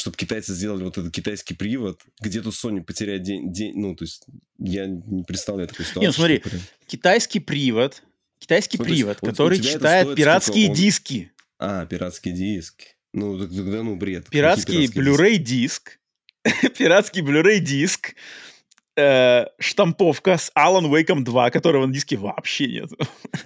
[0.00, 4.04] чтобы китайцы сделали вот этот китайский привод, где тут Sony потеряет день, день ну, то
[4.04, 4.24] есть
[4.58, 6.06] я не представляю такой ситуации.
[6.06, 6.56] Нет, смотри, что,
[6.86, 8.02] китайский привод,
[8.38, 10.74] китайский ну, привод, есть, который читает пиратские он...
[10.74, 11.32] диски.
[11.58, 12.96] А, пиратские диски.
[13.12, 14.28] Ну, тогда, ну, бред.
[14.30, 15.98] Пиратский Blu-ray диск,
[16.78, 18.14] пиратский Blu-ray диск,
[18.96, 22.90] э, штамповка с Alan Wake 2, которого на диске вообще нет.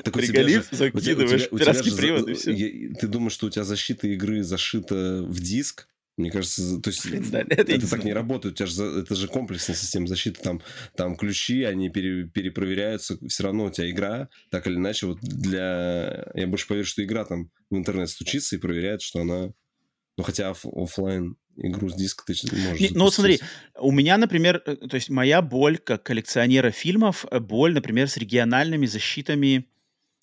[0.02, 2.54] Так Приголив, закидываешь пиратский привод, и все.
[3.00, 7.40] Ты думаешь, что у тебя защита игры зашита в диск, мне кажется, то есть да,
[7.40, 8.54] это, это так не работает.
[8.54, 10.40] У тебя же, это же комплексная система защиты.
[10.42, 10.62] Там,
[10.96, 13.18] там ключи, они пере, перепроверяются.
[13.28, 16.30] Все равно у тебя игра, так или иначе, вот для...
[16.34, 19.52] Я больше поверю, что игра там в интернет стучится и проверяет, что она...
[20.16, 23.40] Ну, хотя оф- офлайн игру с диска ты можешь не, Ну, вот смотри,
[23.78, 28.16] у меня, например, э, то есть моя боль как коллекционера фильмов, э, боль, например, с
[28.16, 29.68] региональными защитами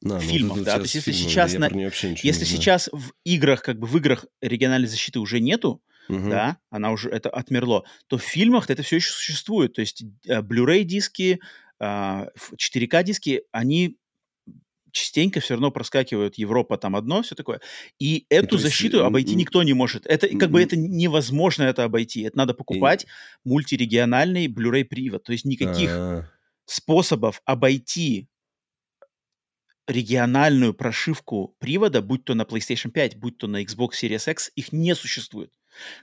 [0.01, 1.69] да, ну, фильмах, ну, да, то есть если фильмы, сейчас, на,
[2.23, 6.29] если сейчас в играх, как бы в играх оригинальной защиты уже нету, угу.
[6.29, 10.41] да, она уже, это отмерло, то в фильмах это все еще существует, то есть э,
[10.41, 11.39] Blu-ray диски,
[11.79, 13.97] 4К а, диски, они
[14.91, 17.61] частенько все равно проскакивают Европа там одно, все такое.
[17.97, 20.05] И эту есть, защиту обойти никто не может.
[20.05, 22.23] Это как бы это невозможно это обойти.
[22.23, 23.07] Это надо покупать
[23.45, 25.23] мультирегиональный Blu-ray привод.
[25.23, 26.29] То есть никаких А-а-а.
[26.65, 28.27] способов обойти
[29.87, 34.71] региональную прошивку привода, будь то на PlayStation 5, будь то на Xbox Series X, их
[34.71, 35.51] не существует.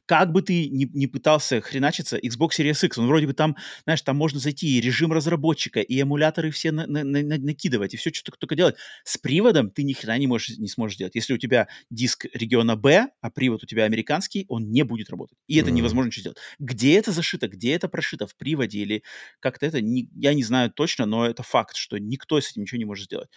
[0.07, 4.03] Как бы ты ни, ни пытался хреначиться, Xbox Series X, он вроде бы там, знаешь,
[4.03, 8.11] там можно зайти и режим разработчика, и эмуляторы все на, на, на, накидывать, и все
[8.13, 8.77] что только делать.
[9.05, 11.15] С приводом ты ни хрена не, можешь, не сможешь делать.
[11.15, 15.39] Если у тебя диск региона B, а привод у тебя американский, он не будет работать.
[15.47, 15.73] И это mm-hmm.
[15.73, 16.39] невозможно ничего сделать.
[16.59, 19.03] Где это зашито, где это прошито, в приводе или
[19.41, 22.79] как-то это, не, я не знаю точно, но это факт, что никто с этим ничего
[22.79, 23.29] не может сделать.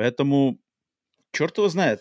[0.00, 0.58] Поэтому
[1.30, 2.00] черт его знает.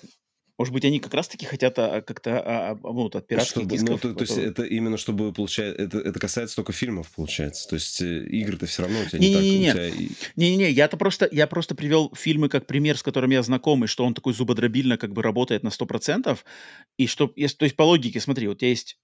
[0.57, 3.89] Может быть, они как раз-таки хотят а, как-то а, а, ну, от пиратских чтобы, дисков.
[3.89, 5.75] Ну, то, то есть это именно чтобы получать...
[5.75, 7.67] Это, это касается только фильмов, получается.
[7.67, 9.93] То есть э, игры-то все равно у тебя не, не, не так.
[10.37, 14.05] Не-не-не, я-то просто, я просто привел фильмы как пример, с которым я знаком, и что
[14.05, 16.39] он такой зубодробильно как бы работает на 100%.
[16.95, 17.33] И что...
[17.35, 18.97] Если, то есть по логике, смотри, вот у тебя есть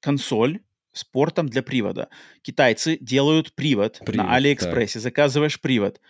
[0.00, 0.60] консоль,
[0.92, 2.10] с портом для привода.
[2.42, 5.02] Китайцы делают привод, привод на Алиэкспрессе, так.
[5.02, 6.02] заказываешь привод.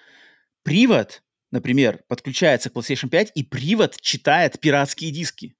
[0.64, 1.22] Привод
[1.54, 5.54] например, подключается к PlayStation 5, и привод читает пиратские диски.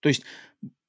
[0.00, 0.22] То есть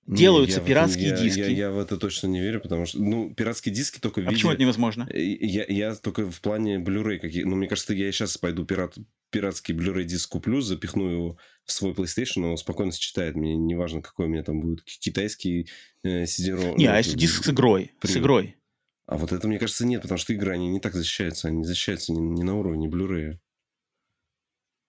[0.07, 1.40] делаются не, пиратские я, диски.
[1.40, 4.22] Я, я, я в это точно не верю, потому что, ну, пиратские диски только в
[4.22, 4.35] а виде...
[4.35, 5.07] почему это невозможно?
[5.11, 7.43] Э, я, я только в плане Blu-ray какие...
[7.43, 8.95] Ну, мне кажется, я сейчас пойду пират,
[9.32, 13.35] пиратский Blu-ray диск куплю, запихну его в свой PlayStation, он спокойно сочетает.
[13.35, 15.69] Мне не важно, какой у меня там будет китайский
[16.03, 16.77] э, CD-ROM.
[16.77, 17.91] Не, ну, а если диск с игрой?
[17.99, 18.15] Привод.
[18.15, 18.56] С игрой?
[19.06, 22.14] А вот это, мне кажется, нет, потому что игры, они не так защищаются, они защищаются
[22.14, 23.33] не, не на уровне Blu-ray.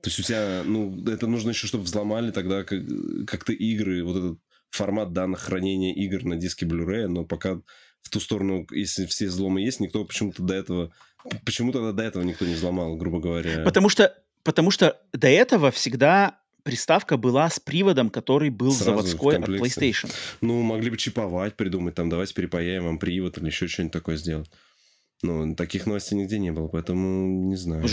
[0.03, 2.81] То есть у тебя, ну, это нужно еще, чтобы взломали тогда как,
[3.27, 4.39] как-то игры, вот этот
[4.71, 7.61] формат данных хранения игр на диске Blu-ray, но пока
[8.03, 10.93] в ту сторону, если все взломы есть, никто почему-то до этого...
[11.47, 13.65] Почему тогда до этого никто не взломал, грубо говоря?
[13.65, 19.37] Потому что, потому что до этого всегда приставка была с приводом, который был Сразу заводской
[19.37, 20.13] от PlayStation.
[20.41, 24.51] Ну, могли бы чиповать, придумать, там, давайте перепаяем вам привод или еще что-нибудь такое сделать.
[25.23, 27.87] Ну, таких новостей нигде не было, поэтому не знаю.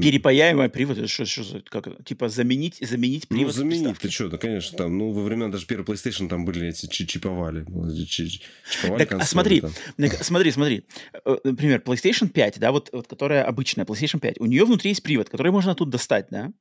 [0.00, 3.54] Перепаяемый привод, это что, что как, типа заменить, заменить ну, привод?
[3.54, 6.68] Ну, заменить, ты что, да, конечно, там, ну, во времена даже первой PlayStation там были
[6.68, 7.64] эти чиповали.
[7.94, 9.72] чиповали так, а смотри, там.
[10.20, 10.84] смотри, смотри,
[11.24, 15.02] э, например, PlayStation 5, да, вот, вот которая обычная PlayStation 5, у нее внутри есть
[15.02, 16.52] привод, который можно тут достать, да,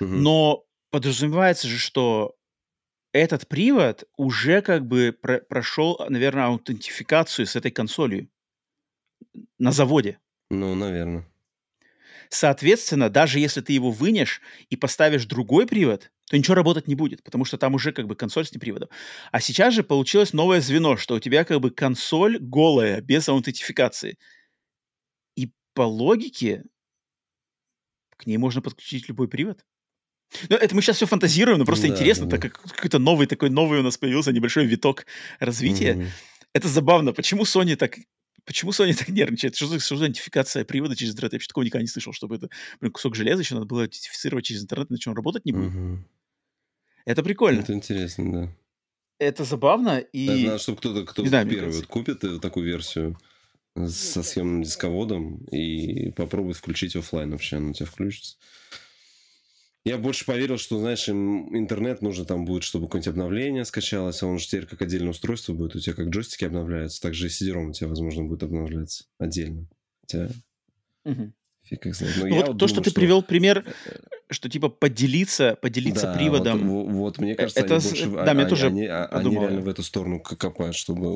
[0.00, 0.10] угу.
[0.10, 0.64] но
[0.94, 2.36] подразумевается же, что
[3.12, 8.28] этот привод уже как бы про- прошел, наверное, аутентификацию с этой консолью
[9.58, 10.20] на заводе.
[10.50, 11.26] Ну, наверное.
[12.30, 14.40] Соответственно, даже если ты его вынешь
[14.70, 18.14] и поставишь другой привод, то ничего работать не будет, потому что там уже как бы
[18.14, 18.88] консоль с неприводом.
[19.32, 24.16] А сейчас же получилось новое звено, что у тебя как бы консоль голая, без аутентификации.
[25.36, 26.64] И по логике
[28.16, 29.64] к ней можно подключить любой привод.
[30.48, 32.36] Ну, это мы сейчас все фантазируем, но просто да, интересно, да.
[32.36, 35.06] так как какой-то новый такой новый у нас появился небольшой виток
[35.38, 35.94] развития.
[35.94, 36.08] Mm-hmm.
[36.54, 37.12] Это забавно.
[37.12, 37.98] Почему Sony так
[38.44, 39.56] Почему Sony так нервничает?
[39.56, 41.32] Что за, что за идентификация привода через интернет?
[41.32, 44.44] Я вообще такого никогда не слышал, чтобы это блин, кусок железа еще надо было идентифицировать
[44.44, 45.74] через интернет, иначе он работать не будет.
[45.74, 45.98] Угу.
[47.06, 47.60] Это прикольно.
[47.60, 48.52] Это интересно, да.
[49.18, 50.26] Это забавно и...
[50.26, 53.18] Это надо, чтобы кто-то, кто знаю, первый вот купит такую версию
[53.76, 58.36] со съемным дисководом и попробует включить офлайн вообще, она у тебя включится.
[59.84, 64.26] Я больше поверил, что, знаешь, им интернет нужно там будет, чтобы какое-нибудь обновление скачалось, а
[64.26, 65.76] он же теперь как отдельное устройство будет.
[65.76, 69.68] У тебя как джойстики обновляются, так же и CD-ROM у тебя, возможно, будет обновляться отдельно.
[70.00, 70.30] Хотя...
[71.04, 71.32] Угу.
[71.64, 72.16] Фиг как знает.
[72.18, 73.00] Но ну, вот то, думаю, что ты что...
[73.00, 73.96] привел пример, э,
[74.30, 76.68] что типа поделиться, поделиться да, приводом.
[76.68, 79.68] Вот, вот мне кажется, это, они больше, да, а, мне тоже они, они реально в
[79.68, 81.06] эту сторону копают, чтобы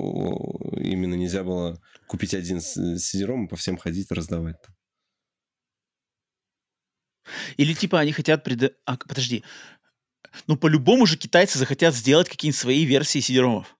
[0.78, 4.56] именно нельзя было купить один CD-ROM и по всем ходить раздавать.
[7.56, 8.44] Или типа они хотят...
[8.44, 8.78] Пред...
[8.84, 9.44] А, подожди.
[10.46, 13.76] Ну, по-любому же китайцы захотят сделать какие-нибудь свои версии сидеромов,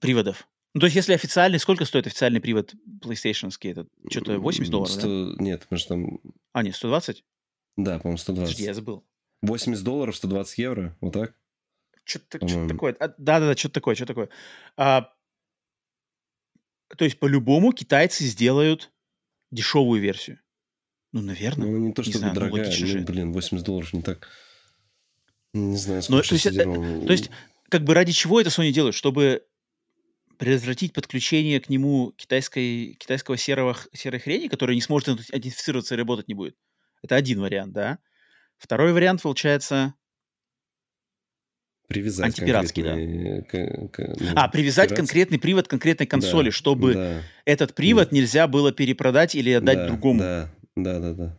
[0.00, 0.48] приводов.
[0.74, 3.52] Ну, то есть, если официальный, сколько стоит официальный привод PlayStation?
[3.62, 5.34] Это что-то 80 долларов, 100...
[5.34, 5.42] да?
[5.44, 6.20] Нет, может там...
[6.52, 7.24] А, нет, 120?
[7.76, 8.50] Да, по-моему, 120.
[8.50, 9.04] Подожди, я забыл.
[9.42, 11.34] 80 долларов, 120 евро, вот так?
[12.04, 12.96] Что-то, что такое.
[12.98, 14.28] А, да-да-да, что-то такое, что такое.
[14.76, 15.12] А,
[16.96, 18.90] то есть, по-любому китайцы сделают
[19.50, 20.40] дешевую версию.
[21.12, 21.68] Ну, наверное.
[21.68, 24.28] Ну, не то, чтобы не знаю, ну, дорогая, ну, ну, блин, 80 долларов не так...
[25.52, 27.30] Не знаю, сколько Но, то, есть, это, то есть,
[27.68, 28.94] как бы ради чего это Sony делает?
[28.94, 29.44] Чтобы
[30.38, 36.28] предотвратить подключение к нему китайской, китайского серого, серой хрени, которая не сможет идентифицироваться и работать
[36.28, 36.56] не будет.
[37.02, 37.98] Это один вариант, да.
[38.56, 39.94] Второй вариант, получается,
[41.86, 43.42] привязать антипиратский, да.
[43.42, 44.96] К, к, ну, а, привязать пиратский.
[44.96, 47.22] конкретный привод к конкретной консоли, да, чтобы да.
[47.44, 48.16] этот привод да.
[48.16, 50.20] нельзя было перепродать или отдать да, другому.
[50.20, 51.38] Да, да, да, да.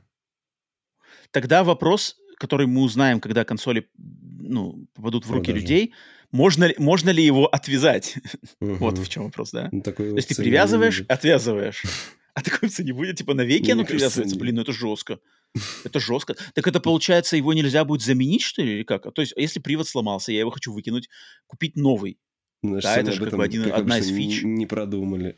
[1.31, 5.61] Тогда вопрос, который мы узнаем, когда консоли ну, попадут в руки Продажи.
[5.61, 5.93] людей,
[6.31, 8.17] можно ли, можно ли его отвязать?
[8.59, 8.75] Угу.
[8.79, 9.69] вот в чем вопрос, да?
[9.71, 11.83] Ну, То есть ты привязываешь, отвязываешь.
[12.35, 14.35] А такой не будет, типа, навеки оно привязывается?
[14.35, 15.19] Блин, ну это жестко.
[15.83, 16.35] Это жестко.
[16.55, 19.13] Так это получается, его нельзя будет заменить, что ли, или как?
[19.13, 21.09] То есть, если привод сломался, я его хочу выкинуть,
[21.45, 22.17] купить новый.
[22.63, 24.41] Значит, да, это же как бы один, одна из фич.
[24.41, 25.35] Не продумали.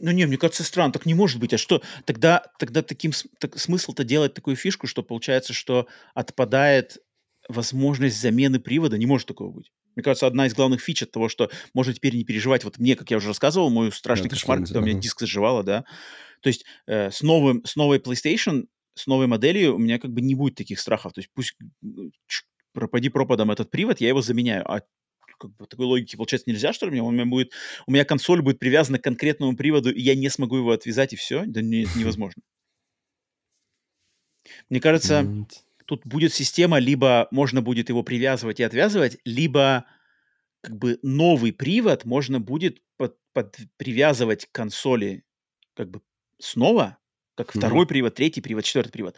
[0.00, 1.52] Ну не, мне кажется, странно, так не может быть.
[1.52, 6.98] А что, тогда, тогда таким так, смысл-то делать такую фишку, что получается, что отпадает
[7.48, 9.70] возможность замены привода, не может такого быть.
[9.96, 12.62] Мне кажется, одна из главных фич от того, что можно теперь не переживать.
[12.62, 15.64] Вот мне, как я уже рассказывал, мой страшный да, кошмар, когда у меня диск заживало,
[15.64, 15.84] да.
[16.40, 20.20] То есть э, с, новым, с новой PlayStation, с новой моделью у меня как бы
[20.20, 21.14] не будет таких страхов.
[21.14, 21.56] То есть пусть
[22.72, 24.70] пропади пропадом этот привод, я его заменяю.
[24.70, 24.82] А
[25.38, 27.00] как бы такой логики получается нельзя, что ли?
[27.00, 27.52] У меня будет,
[27.86, 31.16] у меня консоль будет привязана к конкретному приводу, и я не смогу его отвязать, и
[31.16, 31.44] все?
[31.46, 32.42] Да не, это невозможно.
[34.68, 35.26] Мне кажется,
[35.86, 39.86] тут будет система, либо можно будет его привязывать и отвязывать, либо
[40.60, 45.24] как бы новый привод можно будет под, под привязывать к консоли
[45.74, 46.02] как бы
[46.38, 46.98] снова,
[47.36, 47.88] как второй mm-hmm.
[47.88, 49.16] привод, третий привод, четвертый привод.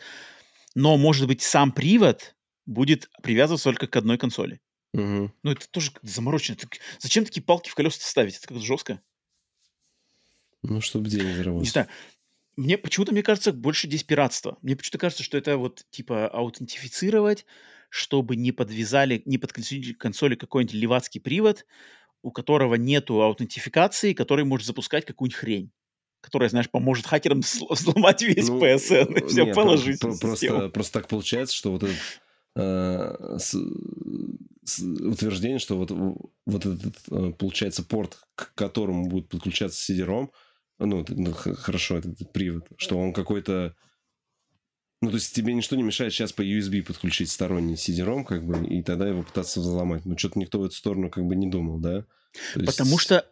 [0.74, 2.34] Но, может быть, сам привод
[2.66, 4.60] будет привязываться только к одной консоли.
[4.92, 5.32] Угу.
[5.42, 6.56] Ну, это тоже заморочено.
[6.98, 8.36] Зачем такие палки в колеса ставить?
[8.36, 9.00] Это как-то жестко.
[10.62, 11.66] Ну, чтобы деньги заработать.
[11.66, 11.88] Не знаю.
[12.56, 14.58] Мне почему-то, мне кажется, больше здесь пиратство.
[14.60, 17.46] Мне почему-то кажется, что это вот, типа, аутентифицировать,
[17.88, 21.64] чтобы не подвязали, не подключили к консоли какой-нибудь левацкий привод,
[22.22, 25.72] у которого нету аутентификации, который может запускать какую-нибудь хрень
[26.22, 30.00] которая, знаешь, поможет хакерам взломать весь ну, PSN и все нет, положить.
[30.00, 31.96] Про- просто, просто так получается, что вот этот
[32.56, 33.38] э,
[34.78, 40.30] утверждение, что вот, вот этот, э, получается, порт, к которому будет подключаться CD-ROM,
[40.78, 43.74] ну, ну хорошо, этот привод, что он какой-то...
[45.02, 48.66] Ну, то есть тебе ничто не мешает сейчас по USB подключить сторонний CD-ROM, как бы,
[48.66, 50.04] и тогда его пытаться взломать.
[50.04, 52.04] Но что-то никто в эту сторону как бы не думал, да?
[52.54, 52.66] есть...
[52.66, 53.26] Потому что,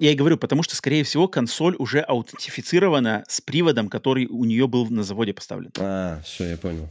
[0.00, 4.66] я и говорю, потому что, скорее всего, консоль уже аутентифицирована с приводом, который у нее
[4.68, 5.70] был на заводе поставлен.
[5.78, 6.88] А, все, я понял.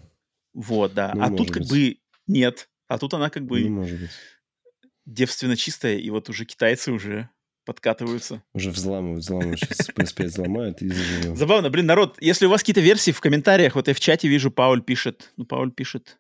[0.53, 1.13] Вот, да.
[1.15, 1.97] Ну, а тут как бы
[2.27, 2.69] нет.
[2.87, 4.09] А тут она как бы Не может быть.
[5.05, 7.29] девственно чистая, и вот уже китайцы уже
[7.65, 8.41] подкатываются.
[8.53, 9.59] Уже взламывают, взламывают.
[9.59, 11.35] Сейчас PS5 взломают и заживем.
[11.35, 11.69] Забавно.
[11.69, 14.81] Блин, народ, если у вас какие-то версии в комментариях, вот я в чате вижу, Пауль
[14.81, 15.33] пишет.
[15.37, 16.17] Ну, Пауль пишет.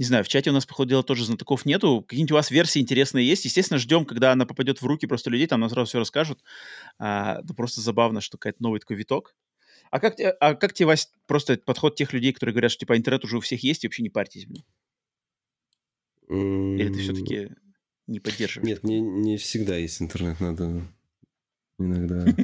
[0.00, 2.02] Не знаю, в чате у нас, по ходу дела, тоже знатоков нету.
[2.02, 3.44] Какие-нибудь у вас версии интересные есть?
[3.44, 6.42] Естественно, ждем, когда она попадет в руки просто людей, там нам сразу все расскажут.
[6.98, 9.36] А, это просто забавно, что какой-то новый такой виток.
[9.90, 13.24] А как, а как тебе, Вась, просто подход тех людей, которые говорят, что типа интернет
[13.24, 14.64] уже у всех есть, и вообще не парьтесь, блин?
[16.28, 17.50] Или ты все-таки
[18.06, 18.68] не поддерживаешь?
[18.68, 20.82] Нет, не, не всегда есть интернет, надо
[21.78, 22.26] иногда...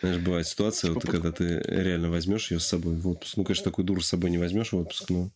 [0.00, 3.36] Знаешь, бывает ситуация, вот, когда ты реально возьмешь ее с собой в отпуск.
[3.36, 5.30] Ну, конечно, такую дуру с собой не возьмешь в отпуск, но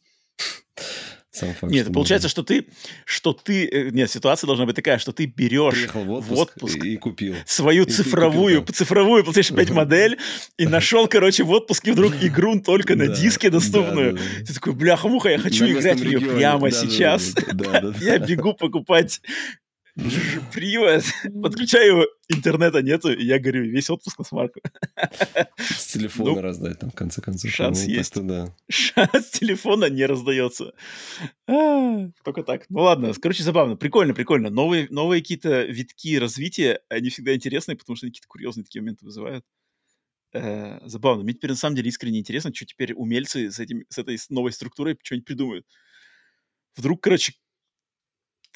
[1.32, 2.66] сам факт, Нет, получается, что ты,
[3.06, 6.84] что ты, э, нет, ситуация должна быть такая, что ты берешь в отпуск, в отпуск
[6.84, 7.34] и купил.
[7.46, 8.78] свою и цифровую, купил, да.
[8.78, 10.18] цифровую PlayStation 5 модель
[10.58, 14.18] и нашел, короче, в отпуске вдруг игру только на диске доступную.
[14.46, 17.34] Ты такой, бляха-муха, я хочу играть в нее прямо сейчас.
[18.00, 19.22] Я бегу покупать
[19.94, 21.04] Привод.
[21.42, 24.60] Подключаю, интернета нету, и я говорю, весь отпуск на смарку.
[25.58, 27.50] С телефона ну, раздать там, в конце концов.
[27.50, 28.22] Шанс ну, есть.
[28.22, 28.54] Да.
[28.70, 30.72] Шанс телефона не раздается.
[31.46, 32.64] А, только так.
[32.70, 33.76] Ну ладно, короче, забавно.
[33.76, 34.48] Прикольно, прикольно.
[34.48, 39.04] Новые, новые какие-то витки развития, они всегда интересные, потому что они какие-то курьезные такие моменты
[39.04, 39.44] вызывают.
[40.32, 41.22] Э, забавно.
[41.24, 44.52] Мне теперь на самом деле искренне интересно, что теперь умельцы с, этим, с этой новой
[44.52, 45.66] структурой что-нибудь придумают.
[46.76, 47.34] Вдруг, короче,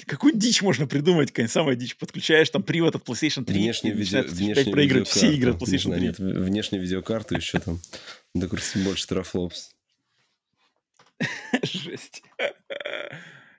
[0.04, 1.96] Какую дичь можно придумать, какая самая дичь?
[1.96, 5.94] Подключаешь там привод от PlayStation 3 внешнюю и видео, внешнюю проигрывать все игры от PlayStation
[5.94, 6.00] 3.
[6.00, 7.80] Нет, внешнюю видеокарту еще там
[8.34, 9.74] докрутить больше терафлопс.
[11.62, 12.22] Жесть.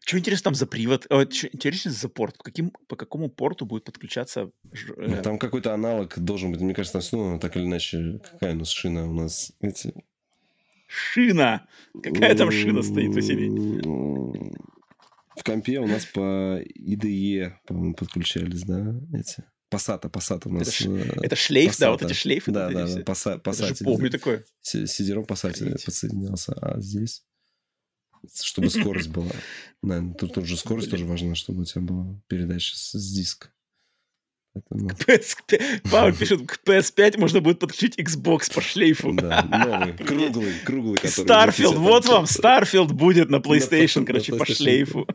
[0.06, 1.06] Что интересно там за привод?
[1.10, 2.38] О, интересно за порт.
[2.38, 4.52] По, каким, по какому порту будет подключаться?
[4.96, 6.62] Ну, э, там какой-то аналог должен быть.
[6.62, 9.10] Мне кажется, ну, так или иначе, какая у нас шина?
[9.10, 9.94] У нас эти...
[10.88, 11.68] Шина!
[12.02, 13.50] Какая там шина стоит, Василий?
[15.38, 19.44] В компе у нас по IDE, по-моему, подключались, да, эти?
[19.70, 20.82] Пассата, Пассата у нас.
[20.82, 21.80] Это, э, это шлейф, Passata.
[21.80, 22.52] да, вот эти шлейфы.
[22.52, 23.86] Да, да, да, паса, пассатель.
[23.86, 24.46] помню такое.
[24.62, 27.24] Сидером пассатель подсоединялся, а здесь,
[28.42, 29.32] чтобы скорость была.
[29.84, 33.50] Наверное, тут тоже скорость тоже важна, чтобы у тебя была передача с, с диска.
[34.70, 34.90] Поэтому...
[34.90, 39.14] PS5, Павел пишет, к PS5 можно будет подключить Xbox по шлейфу.
[39.14, 40.98] Да, круглый, круглый.
[41.04, 45.08] Starfield, вот вам, Starfield будет на PlayStation, короче, по шлейфу.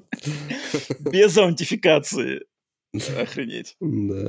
[1.01, 2.43] Без аутентификации.
[3.19, 3.77] Охренеть.
[3.81, 4.29] Да.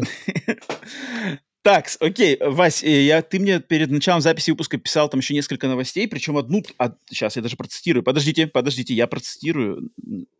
[1.63, 5.69] Так, окей, Вась, э, я, ты мне перед началом записи выпуска писал там еще несколько
[5.69, 9.89] новостей, причем одну, а, сейчас я даже процитирую, подождите, подождите, я процитирую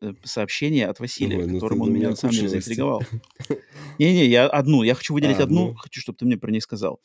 [0.01, 3.03] э, сообщение от Василия, Ой, ну которым он меня на самом деле заинтриговал.
[3.99, 6.59] Не-не, я одну, я хочу выделить а, одну, одну, хочу, чтобы ты мне про ней
[6.59, 6.99] сказал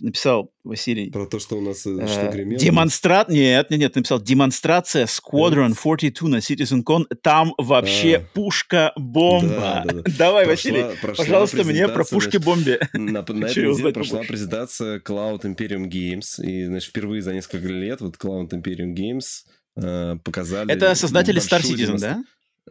[0.00, 1.10] написал Василий.
[1.10, 2.58] Про то, что у нас э, что гремело?
[2.58, 3.28] Демонстрат...
[3.28, 7.06] Нет, нет, нет, написал демонстрация Squadron 42 на CitizenCon.
[7.22, 9.48] Там вообще а, пушка-бомба.
[9.48, 10.02] Да, да, да.
[10.18, 12.80] Давай, прошла, Василий, прошла пожалуйста, мне про пушки-бомбе.
[12.92, 16.42] На, на этой неделе прошла презентация Cloud Imperium Games.
[16.42, 19.44] И, значит, впервые за несколько лет вот Cloud Imperium Games
[19.76, 20.70] э, показали...
[20.72, 22.08] Это создатели Star Citizen, демонстр...
[22.08, 22.24] да?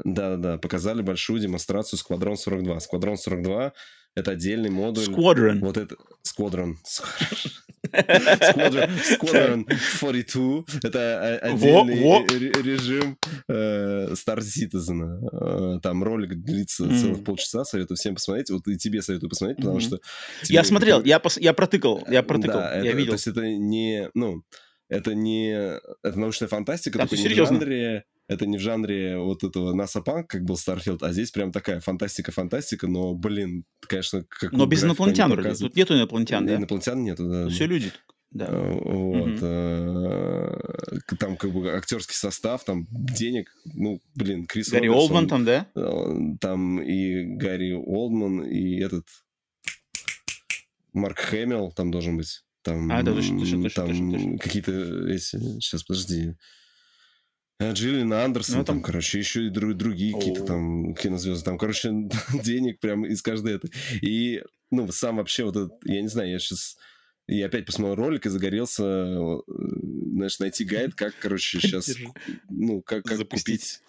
[0.03, 2.77] Да-да-да, показали большую демонстрацию Squadron 42.
[2.77, 3.73] Squadron 42
[4.17, 5.03] это отдельный модуль.
[5.03, 5.59] Squadron.
[5.59, 5.95] Вот это...
[6.25, 6.75] Squadron.
[7.93, 8.89] Squadron,
[9.19, 9.65] Squadron
[9.99, 10.63] 42.
[10.83, 12.25] Это отдельный во, во.
[12.27, 15.19] режим э, Star Citizen.
[15.31, 16.99] Э, там ролик длится mm.
[16.99, 17.63] целых полчаса.
[17.63, 18.49] Советую всем посмотреть.
[18.49, 19.81] Вот и тебе советую посмотреть, потому mm-hmm.
[19.81, 19.99] что...
[20.49, 21.37] Я смотрел, я, пос...
[21.37, 22.03] я протыкал.
[22.09, 23.11] Я протыкал, да, я это, видел.
[23.11, 24.09] То есть это не...
[24.15, 24.41] Ну,
[24.89, 25.51] это не...
[26.03, 30.25] Это научная фантастика, да, только не в жанре это не в жанре вот этого Punk,
[30.27, 35.31] как был Starfield, а здесь прям такая фантастика-фантастика, но, блин, конечно, как Но без инопланетян
[35.31, 35.55] вроде.
[35.55, 36.55] Тут нету инопланетян, да?
[36.55, 37.49] Инопланетян нету, да.
[37.49, 37.91] Все люди.
[38.31, 38.47] Да.
[38.49, 39.41] А, вот.
[40.91, 41.17] Угу.
[41.17, 45.67] Там как бы актерский состав, там денег, ну, блин, Крис Гарри Олдман там, да?
[46.41, 49.07] Там и Гарри Олдман, и этот
[50.93, 52.43] Марк Хэмилл там должен быть.
[52.63, 53.81] Там, а, да, точно, точно, точно.
[53.81, 54.37] Там точно, точно.
[54.39, 54.71] какие-то
[55.07, 55.37] эти...
[55.61, 56.35] Сейчас, подожди.
[57.59, 61.43] Э, Джиллин Андерсон, ну, там, там, короче, еще и друг, другие какие-то там кинозвезды.
[61.43, 61.91] Там, короче,
[62.43, 63.71] денег прям из каждой этой.
[64.01, 66.77] И, ну, сам вообще вот этот, я не знаю, я сейчас...
[67.29, 71.89] Я опять посмотрел ролик и загорелся, э, знаешь, найти гайд, как, короче, сейчас,
[72.49, 73.81] ну, как, как купить...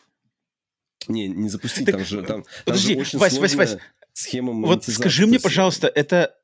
[1.06, 3.76] Не, не запустить, так, там же, там, подожди, там же очень Вась, Вась, Вась,
[4.12, 6.37] схема Вот скажи мне, пожалуйста, это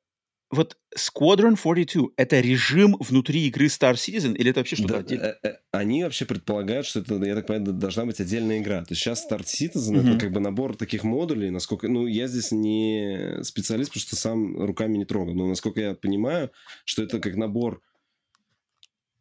[0.51, 5.39] вот Squadron 42— это режим внутри игры Star Citizen или это вообще что-то да, отдельное?
[5.43, 8.81] Э, э, они вообще предполагают, что это, я так понимаю, должна быть отдельная игра.
[8.85, 11.89] То есть сейчас Star Citizen mm-hmm.— это как бы набор таких модулей, насколько...
[11.89, 16.51] Ну, я здесь не специалист, потому что сам руками не трогал, но насколько я понимаю,
[16.85, 17.81] что это как набор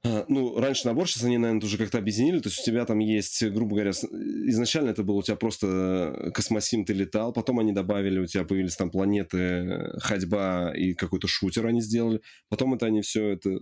[0.03, 2.40] ну, раньше набор, сейчас они, наверное, уже как-то объединили.
[2.40, 6.83] То есть у тебя там есть, грубо говоря, изначально это было у тебя просто космосим,
[6.83, 11.82] ты летал, потом они добавили, у тебя появились там планеты, ходьба и какой-то шутер они
[11.82, 12.22] сделали.
[12.49, 13.59] Потом это они все это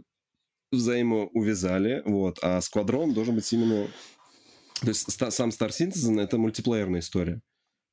[0.71, 2.39] взаимоувязали, вот.
[2.41, 3.87] А Сквадрон должен быть именно...
[4.81, 7.41] То есть сам Star Citizen— это мультиплеерная история.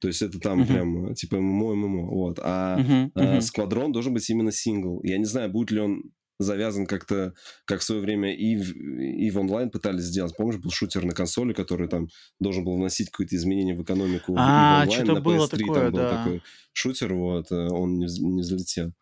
[0.00, 0.66] То есть это там uh-huh.
[0.66, 2.38] прям типа ММО, ММО, вот.
[2.40, 3.36] А, uh-huh, uh-huh.
[3.36, 5.00] а Сквадрон должен быть именно сингл.
[5.02, 7.34] Я не знаю, будет ли он завязан как-то,
[7.65, 10.36] как в свое время и в, и в онлайн пытались сделать.
[10.36, 12.08] Помнишь, был шутер на консоли, который там
[12.41, 15.05] должен был вносить какое-то изменение в экономику а, и в онлайн.
[15.07, 16.17] что-то было PS3 такое, там был да.
[16.17, 16.42] такой
[16.73, 18.92] шутер, вот, э, он не, не залетел.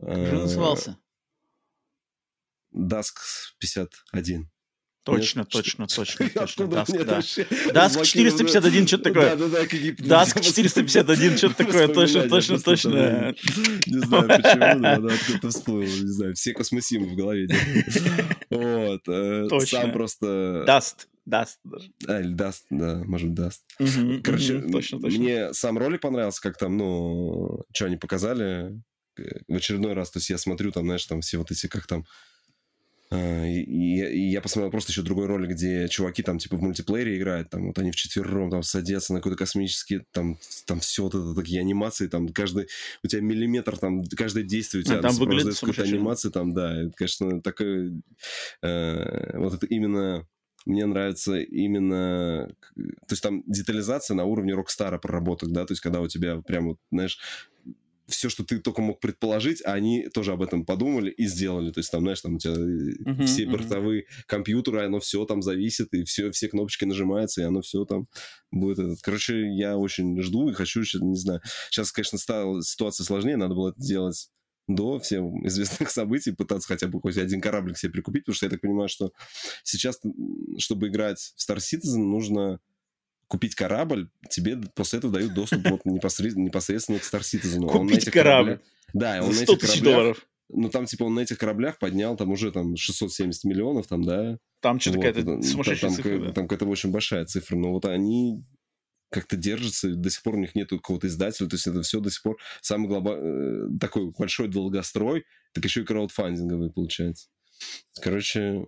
[0.00, 0.98] Как же назывался?
[2.74, 3.14] Dust
[3.58, 4.50] 51.
[5.06, 6.64] Точно, Нет, точно, точно, точно.
[6.64, 7.20] Dust, да.
[7.86, 9.36] Dust 451, что-то такое.
[9.36, 10.24] Да, да, да.
[10.24, 13.34] Dust 451, что-то такое, точно, точно, точно.
[13.86, 17.46] Не знаю почему, но да, откуда-то всплыл, не знаю, все космосимы в голове.
[18.50, 19.02] Вот.
[19.08, 19.48] Э.
[19.66, 20.64] Сам просто...
[20.66, 21.08] Dust.
[21.24, 21.92] Dust даже.
[22.08, 23.62] А, или Dust, да, может, Dust.
[24.24, 25.18] Короче, точно, точно.
[25.20, 28.82] мне сам ролик понравился, как там, ну, что они показали
[29.18, 30.10] э, в очередной раз.
[30.10, 32.04] То есть я смотрю там, знаешь, там все вот эти, как там
[33.10, 37.50] и, и, я посмотрел просто еще другой ролик, где чуваки там типа в мультиплеере играют,
[37.50, 41.60] там вот они вчетвером там садятся на какой-то космический, там, там все вот это такие
[41.60, 42.66] анимации, там каждый,
[43.04, 46.82] у тебя миллиметр, там каждое действие у тебя а, там выглядит какой-то анимации, там, да,
[46.82, 48.00] это, конечно, такое,
[48.62, 50.26] э, вот это именно
[50.66, 52.48] мне нравится именно...
[52.74, 56.66] То есть там детализация на уровне Рокстара проработок, да, то есть когда у тебя прям
[56.66, 57.20] вот, знаешь,
[58.08, 61.72] все, что ты только мог предположить, а они тоже об этом подумали и сделали.
[61.72, 64.22] То есть там, знаешь, там у тебя uh-huh, все бортовые uh-huh.
[64.26, 68.06] компьютеры, оно все там зависит, и все, все кнопочки нажимаются, и оно все там
[68.50, 68.78] будет.
[68.78, 69.00] Этот.
[69.02, 71.40] Короче, я очень жду и хочу, не знаю.
[71.70, 74.30] Сейчас, конечно, стала ситуация сложнее, надо было это делать
[74.68, 78.50] до всем известных событий, пытаться хотя бы хоть один кораблик себе прикупить, потому что я
[78.50, 79.12] так понимаю, что
[79.62, 80.00] сейчас,
[80.58, 82.60] чтобы играть в Star Citizen, нужно
[83.28, 87.66] купить корабль, тебе после этого дают доступ вот непосредственно, непосредственно к Star Citizen.
[87.68, 88.60] Купить корабль?
[88.92, 89.82] Да, он на этих кораблях...
[89.82, 90.26] долларов.
[90.48, 94.38] Ну, там, типа, он на этих кораблях поднял там уже там 670 миллионов, там, да?
[94.60, 96.32] Там что-то вот, какая-то сумасшедшая там, цифра, да?
[96.32, 98.44] Там какая-то очень большая цифра, но вот они
[99.10, 102.10] как-то держатся, до сих пор у них нет какого-то издателя, то есть это все до
[102.10, 103.16] сих пор самый глоба...
[103.16, 107.28] Э, такой большой долгострой, так еще и краудфандинговый получается.
[108.00, 108.66] Короче,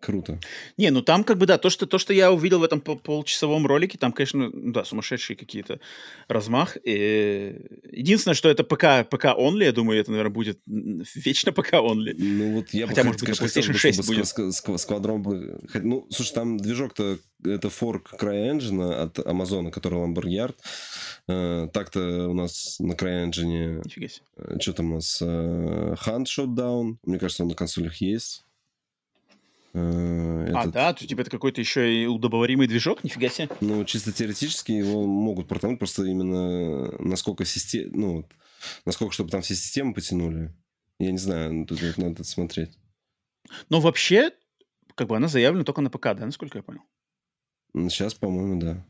[0.00, 0.40] Круто.
[0.78, 3.66] Не, ну там как бы, да, то, что, то, что я увидел в этом полчасовом
[3.66, 5.78] ролике, там, конечно, да, сумасшедшие какие-то
[6.26, 6.78] размах.
[6.84, 7.54] И...
[7.92, 12.14] Единственное, что это ПК, ПК only, я думаю, это, наверное, будет вечно ПК only.
[12.16, 14.80] Ну вот я Хотя, бы, может быть, конечно, PlayStation 6 будет.
[14.80, 15.60] Сквадрон бы...
[15.74, 20.56] Ну, слушай, там движок-то, это форк CryEngine от Амазона, который Lumberyard.
[21.28, 23.82] Э, так-то у нас на CryEngine...
[23.84, 24.24] Нифига себе.
[24.36, 25.18] Э, что там у нас?
[25.20, 26.96] Э, Hand Shotdown.
[27.04, 28.44] Мне кажется, он на консолях есть.
[29.72, 30.92] Э, а, да?
[30.92, 33.04] То, типа это какой-то еще и удобоваримый движок?
[33.04, 33.48] Нифига себе.
[33.60, 37.90] Ну, чисто теоретически его могут протянуть, просто именно насколько система...
[37.94, 38.28] Ну,
[38.84, 40.52] насколько, чтобы там все системы потянули.
[40.98, 42.78] Я не знаю, ну, тут надо смотреть.
[43.68, 44.32] Но вообще,
[44.94, 46.82] как бы она заявлена только на ПК, да, насколько я понял?
[47.74, 48.86] Сейчас, по-моему, да.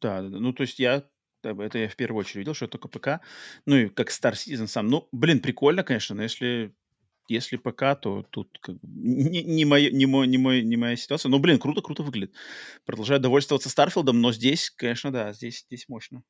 [0.00, 0.38] Да, да, да.
[0.38, 1.04] Ну, то есть я
[1.42, 3.20] это я в первую очередь видел, что это только ПК.
[3.66, 4.88] Ну, и как Star Citizen сам.
[4.88, 6.74] Ну, блин, прикольно, конечно, но если
[7.28, 10.96] если ПК, то тут как бы не, не, моя, не, мой, не, мой, не моя
[10.96, 11.28] ситуация.
[11.28, 12.34] Но, блин, круто, круто выглядит.
[12.84, 16.22] Продолжаю довольствоваться Старфилдом, но здесь, конечно, да, здесь, здесь мощно.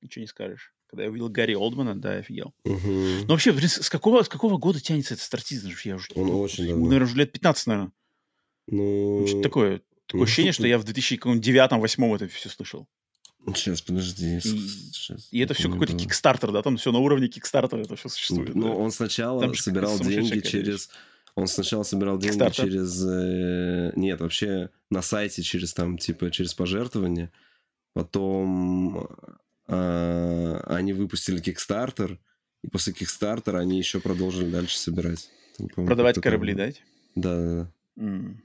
[0.00, 0.74] Ничего не скажешь.
[0.86, 2.54] Когда я увидел Гарри Олдмана, да, офигел.
[2.64, 2.78] Угу.
[2.80, 5.70] Ну, вообще, блин, с какого, с какого года тянется этот Стартизм?
[5.84, 6.86] Я уже, Он очень давно.
[6.86, 7.92] Наверное, уже лет 15, наверное.
[8.68, 9.26] Ну...
[9.26, 9.82] Что такое?
[10.06, 12.88] Такое ну, ощущение, что я в 2009-2008 это все слышал.
[13.46, 14.36] Сейчас, подожди.
[14.36, 16.62] И, сейчас, и это все какой-то кикстартер, да?
[16.62, 18.54] Там все на уровне кикстартера это все существует.
[18.54, 18.74] Ну, да?
[18.74, 20.90] он сначала Там собирал деньги через...
[21.34, 22.64] Он сначала собирал деньги Kickstarter.
[22.64, 23.04] через...
[23.06, 27.30] Э, нет, вообще на сайте через там, типа, через пожертвования.
[27.92, 29.08] Потом
[29.68, 32.18] э, они выпустили Kickstarter,
[32.62, 35.30] и после Kickstarter они еще продолжили дальше собирать.
[35.74, 36.70] Продавать корабли, да?
[37.14, 37.54] Да, да,
[37.96, 38.02] да.
[38.02, 38.36] Mm.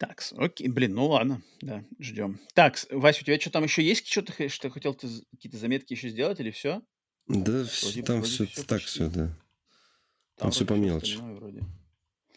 [0.00, 2.40] Так, окей, блин, ну ладно, да, ждем.
[2.54, 4.08] Так, Вася, у тебя что там еще есть?
[4.08, 6.80] Что ты что хотел ты какие-то заметки еще сделать или все?
[7.28, 8.86] Да, вроде, там вроде все, все так почти.
[8.86, 9.26] все, да.
[9.26, 9.36] Там,
[10.36, 11.18] там все по мелочи.
[11.18, 11.60] Вроде.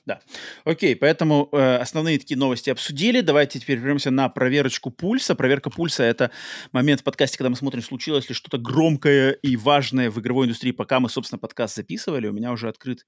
[0.05, 0.19] Да.
[0.65, 3.21] Окей, поэтому э, основные такие новости обсудили.
[3.21, 5.33] Давайте теперь вернемся на проверочку пульса.
[5.33, 6.31] Проверка пульса— это
[6.73, 10.71] момент в подкасте, когда мы смотрим, случилось ли что-то громкое и важное в игровой индустрии,
[10.71, 12.27] пока мы, собственно, подкаст записывали.
[12.27, 13.05] У меня уже открыт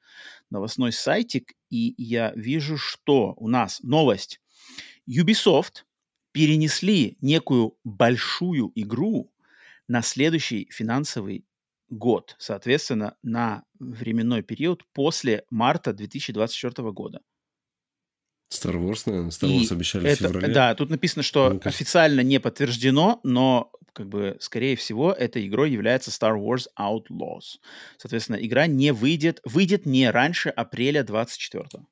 [0.49, 4.39] новостной сайтик, и я вижу, что у нас новость
[5.07, 5.83] Ubisoft
[6.31, 9.31] перенесли некую большую игру
[9.87, 11.45] на следующий финансовый
[11.89, 17.21] год, соответственно, на временной период после марта 2024 года.
[18.51, 20.53] Star Wars, наверное, Star Wars и обещали это, в феврале.
[20.53, 25.71] Да, тут написано, что ну, официально не подтверждено, но, как бы, скорее всего, этой игрой
[25.71, 27.59] является Star Wars Outlaws.
[27.97, 31.85] Соответственно, игра не выйдет, выйдет не раньше апреля 24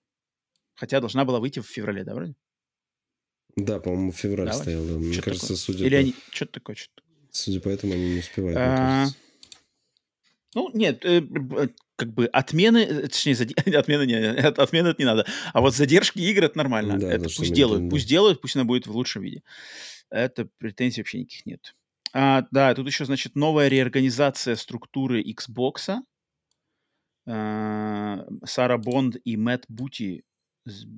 [0.76, 2.36] Хотя должна была выйти в феврале, да, вроде?
[3.56, 4.62] Да, по-моему, февраль Давай.
[4.62, 4.86] стоял.
[4.86, 4.94] Да.
[4.94, 5.58] Мне кажется, такое?
[5.58, 6.00] судя Или по...
[6.00, 6.16] они...
[6.32, 9.08] Что-то такое, что-то Судя по этому, они не успевают, а...
[10.56, 11.22] Ну, нет, э,
[11.96, 13.52] как бы отмены, э, точнее, зад...
[13.76, 15.26] отмены не, отмены это не надо.
[15.52, 17.00] А вот задержки игр это нормально.
[17.00, 19.42] Да, это пусть делают, пусть делают, пусть она будет в лучшем виде.
[20.10, 21.76] Это претензий вообще никаких нет.
[22.14, 25.98] А, да, тут еще, значит, новая реорганизация структуры Xbox.
[27.26, 30.24] А, Сара Бонд и Мэтт Бути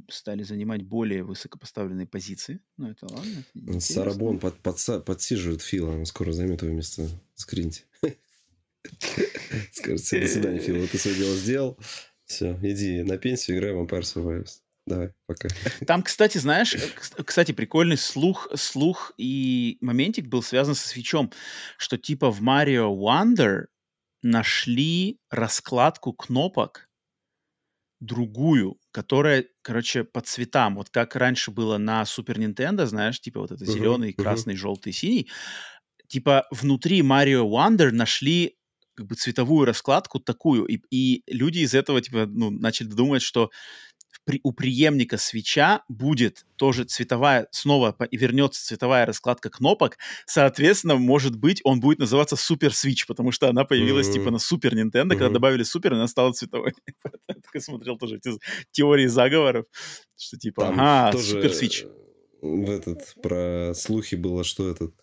[0.09, 2.59] стали занимать более высокопоставленные позиции.
[2.77, 3.43] Ну, это ладно.
[3.55, 7.07] Это Сара Бонд под, под, подсиживает Фила, он скоро займет его место.
[7.35, 7.83] Скриньте.
[9.71, 11.77] Скажет, до свидания, Фил, вот ты свое дело сделал.
[12.25, 14.61] Все, иди на пенсию, играй в Vampire Survivors.
[14.87, 15.49] Давай, пока.
[15.87, 16.75] Там, кстати, знаешь,
[17.25, 21.31] кстати, прикольный слух, слух и моментик был связан со свечом,
[21.77, 23.65] что типа в Mario Wonder
[24.21, 26.87] нашли раскладку кнопок
[27.99, 30.75] другую, которая, короче, по цветам.
[30.75, 34.57] Вот как раньше было на Super Nintendo, знаешь, типа вот это зеленый, uh-huh, красный, uh-huh.
[34.57, 35.29] желтый, синий.
[36.07, 38.57] Типа внутри Mario Wonder нашли
[38.93, 43.51] как бы цветовую раскладку такую, и, и люди из этого типа ну начали думать, что
[44.23, 51.37] при, у преемника свеча будет тоже цветовая, снова и вернется цветовая раскладка кнопок, соответственно, может
[51.37, 54.13] быть, он будет называться Супер Switch, потому что она появилась mm-hmm.
[54.13, 55.09] типа на Супер Nintendo, mm-hmm.
[55.09, 56.73] когда добавили Супер, она стала цветовой.
[57.53, 58.31] Я смотрел тоже эти
[58.71, 59.65] теории заговоров,
[60.17, 61.89] что типа, Там ага, Супер Switch.
[62.41, 64.93] В этот, про слухи было, что этот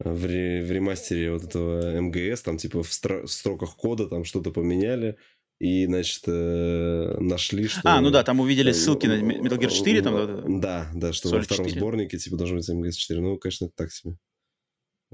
[0.00, 4.24] в, ре, в ремастере вот этого МГС, там типа в, стро, в строках кода там
[4.24, 5.16] что-то поменяли,
[5.60, 7.82] и, значит, э, нашли, что...
[7.84, 10.60] А, ну да, там увидели ссылки на Metal Gear 4, там...
[10.60, 11.78] Да, да, что во втором 4.
[11.78, 13.20] сборнике, типа, должен быть МГС 4.
[13.20, 14.16] Ну, конечно, это так себе.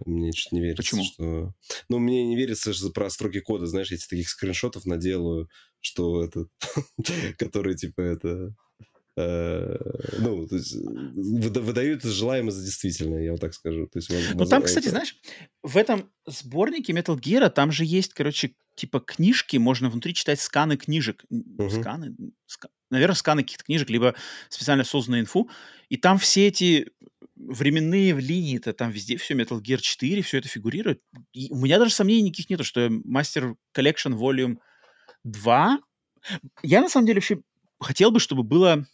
[0.05, 1.05] Мне что-то не верится, Почему?
[1.05, 1.55] что...
[1.89, 5.51] Ну, мне не верится, что про строки кода, знаешь, я таких скриншотов наделаю,
[5.81, 6.47] что это...
[7.39, 8.55] которые, типа, это...
[9.19, 9.77] Э,
[10.19, 13.87] ну, то есть, выдают желаемое за действительное, я вот так скажу.
[13.87, 15.17] То есть, ну, там, кстати, знаешь,
[15.63, 20.77] в этом сборнике Metal Gear там же есть, короче, типа книжки, можно внутри читать сканы
[20.77, 21.25] книжек.
[21.31, 21.71] Угу.
[21.71, 22.15] Сканы?
[22.45, 22.69] Ска...
[22.91, 24.15] Наверное, сканы каких-то книжек, либо
[24.51, 25.49] специально созданную инфу.
[25.89, 26.93] И там все эти
[27.37, 31.01] временные линии-то, там везде все, Metal Gear 4, все это фигурирует.
[31.33, 34.59] И у меня даже сомнений никаких нету, что Master Collection Volume
[35.25, 35.79] 2...
[36.63, 37.41] Я, на самом деле, вообще
[37.81, 38.87] хотел бы, чтобы было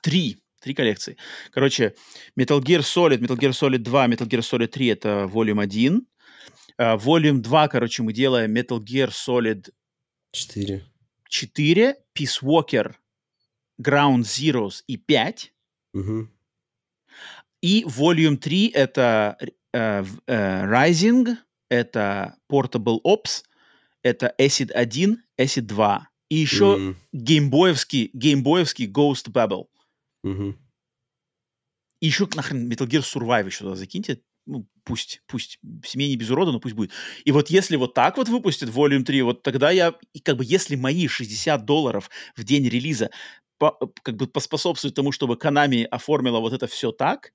[0.00, 1.16] три, три коллекции.
[1.52, 1.94] Короче,
[2.38, 6.06] Metal Gear Solid, Metal Gear Solid 2, Metal Gear Solid 3— это Volume 1.
[6.78, 9.70] Uh, Volume 2, короче, мы делаем Metal Gear Solid
[10.32, 10.82] 4.
[11.28, 12.94] 4, Peace Walker,
[13.80, 15.52] Ground Zeroes и 5.
[15.94, 16.28] Угу.
[17.62, 19.36] И Volume 3— это
[19.74, 21.36] uh, uh, Rising,
[21.68, 23.44] это Portable Ops,
[24.02, 26.06] это Acid 1, Acid 2.
[26.30, 26.96] И еще mm.
[27.12, 29.66] геймбоевский, геймбоевский Ghost Babel.
[30.22, 30.54] Угу.
[32.00, 34.22] И еще нахрен Metal Gear Survive еще туда закиньте.
[34.46, 35.58] Ну, пусть, пусть.
[35.84, 36.92] Семья не без урода, но пусть будет.
[37.24, 40.44] И вот если вот так вот выпустят Volume 3, вот тогда я, и как бы
[40.46, 43.10] если мои 60 долларов в день релиза
[43.58, 47.32] по, как бы поспособствуют тому, чтобы Konami оформила вот это все так,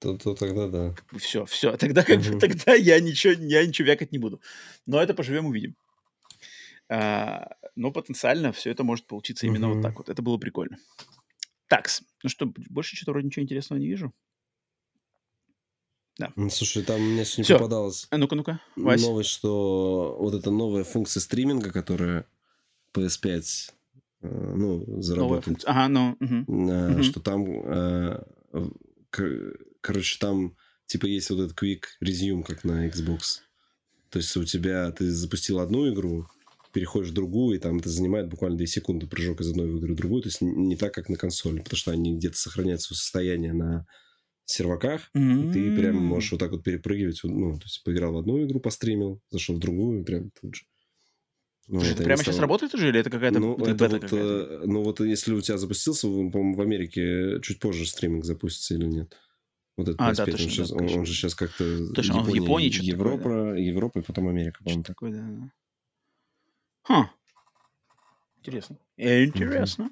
[0.00, 0.94] то, то тогда да.
[1.18, 1.76] Все, все.
[1.76, 2.34] Тогда, как угу.
[2.34, 4.40] бы, тогда я ничего, я ничего вякать не буду.
[4.86, 5.74] Но это поживем, увидим.
[6.88, 10.08] А, но потенциально все это может получиться именно вот так вот.
[10.08, 10.78] Это было прикольно.
[11.68, 12.02] Такс.
[12.22, 14.12] Ну что, больше что-то вроде ничего интересного не вижу.
[16.18, 16.32] Да.
[16.50, 17.58] Слушай, там мне сегодня Всё.
[17.58, 19.00] попадалась а ну-ка, ну-ка, Вась.
[19.00, 22.26] новость, что вот эта новая функция стриминга, которая
[22.92, 23.70] PS5
[24.22, 25.62] э, ну, заработает.
[25.64, 26.16] Ага, ну.
[26.18, 26.70] Угу.
[26.70, 27.02] Э, угу.
[27.04, 28.24] Что там, э,
[29.80, 30.56] короче, там
[30.86, 33.42] типа есть вот этот quick resume, как на Xbox.
[34.10, 36.26] То есть у тебя, ты запустил одну игру,
[36.78, 39.96] переходишь в другую, и там это занимает буквально 2 секунды прыжок из одной игры в
[39.96, 40.22] другую.
[40.22, 43.84] То есть не так, как на консоли, потому что они где-то сохраняют свое состояние на
[44.44, 45.50] серваках, mm-hmm.
[45.50, 47.18] и ты прям можешь вот так вот перепрыгивать.
[47.24, 50.62] Ну, то есть поиграл в одну игру, постримил, зашел в другую, прям тут же.
[51.66, 54.62] Ну, это прямо сейчас работает уже, или это какая-то ну, это вот, какая-то?
[54.64, 59.16] ну, вот если у тебя запустился, по-моему, в Америке чуть позже стриминг запустится или нет?
[59.76, 61.92] Вот этот а, 5 да, точно, он, сейчас, да, он, он же сейчас как-то...
[61.92, 63.58] Точно, Япония, он в Японии Европа, такое, да?
[63.58, 64.82] Европа и потом Америка, по-моему.
[64.84, 65.50] Такое, да.
[66.88, 67.10] Ха.
[68.38, 68.78] Интересно.
[68.96, 69.90] Интересно.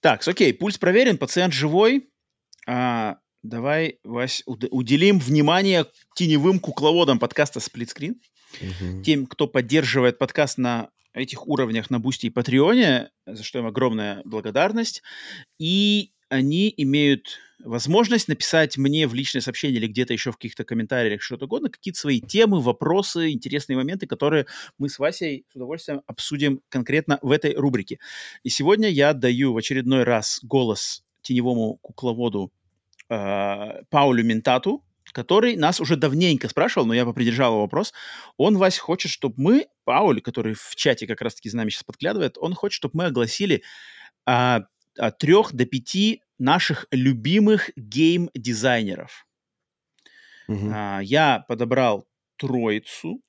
[0.00, 2.10] Так, окей, пульс проверен, пациент живой.
[2.66, 8.20] А, давай, Вась, уделим внимание теневым кукловодам подкаста «Сплитскрин».
[8.60, 9.02] Угу.
[9.04, 13.66] Тем, кто поддерживает подкаст на этих уровнях на Boosty и Patreon е, за что им
[13.66, 15.00] огромная благодарность.
[15.60, 21.22] И они имеют возможность написать мне в личное сообщение или где-то еще в каких-то комментариях
[21.22, 24.46] что-то угодно, какие-то свои темы, вопросы, интересные моменты, которые
[24.78, 27.98] мы с Васей с удовольствием обсудим конкретно в этой рубрике.
[28.42, 32.52] И сегодня я даю в очередной раз голос теневому кукловоду
[33.08, 37.92] э, Паулю Ментату, который нас уже давненько спрашивал, но я попридержал его вопрос.
[38.36, 42.36] Он, Вась, хочет, чтобы мы, Пауль, который в чате как раз-таки за нами сейчас подглядывает,
[42.38, 43.62] он хочет, чтобы мы огласили
[44.26, 44.64] а,
[44.98, 49.26] от трех до пяти наших любимых гейм-дизайнеров.
[50.48, 50.70] Угу.
[50.72, 52.06] А, я подобрал
[52.36, 53.20] троицу.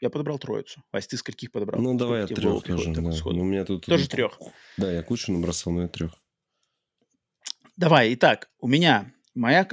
[0.00, 0.82] Я подобрал троицу.
[0.92, 1.80] Вась, ты скольких подобрал?
[1.80, 2.92] Ну, давай от трех тоже.
[2.92, 3.00] Да.
[3.00, 3.86] Ну, у меня тут...
[3.86, 4.38] Тоже трех?
[4.76, 6.12] Да, я кучу набросал, но я трех.
[7.76, 9.68] Давай, итак, у меня моя...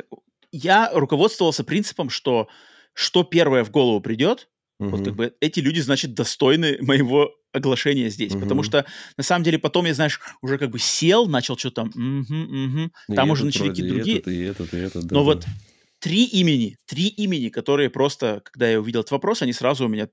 [0.52, 2.50] Я руководствовался принципом, что
[2.94, 4.50] что первое в голову придет,
[4.82, 4.98] угу.
[4.98, 8.34] вот как бы эти люди, значит, достойны моего оглашения здесь.
[8.34, 8.42] Угу.
[8.42, 8.86] Потому что,
[9.18, 13.16] на самом деле, потом я, знаешь, уже как бы сел, начал что-то там, угу, угу.
[13.16, 14.18] там уже начали какие-то другие.
[14.20, 15.26] Этот, и этот, и этот, да, Но да.
[15.26, 15.46] вот
[16.00, 20.10] три имени, три имени, которые просто, когда я увидел этот вопрос, они сразу у меня...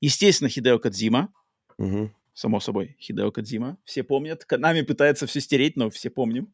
[0.00, 1.32] Естественно, Хидео Кадзима.
[1.78, 2.12] Угу.
[2.34, 3.78] Само собой, Хидео Кадзима.
[3.84, 4.44] Все помнят.
[4.50, 6.52] Нами пытается все стереть, но все помним.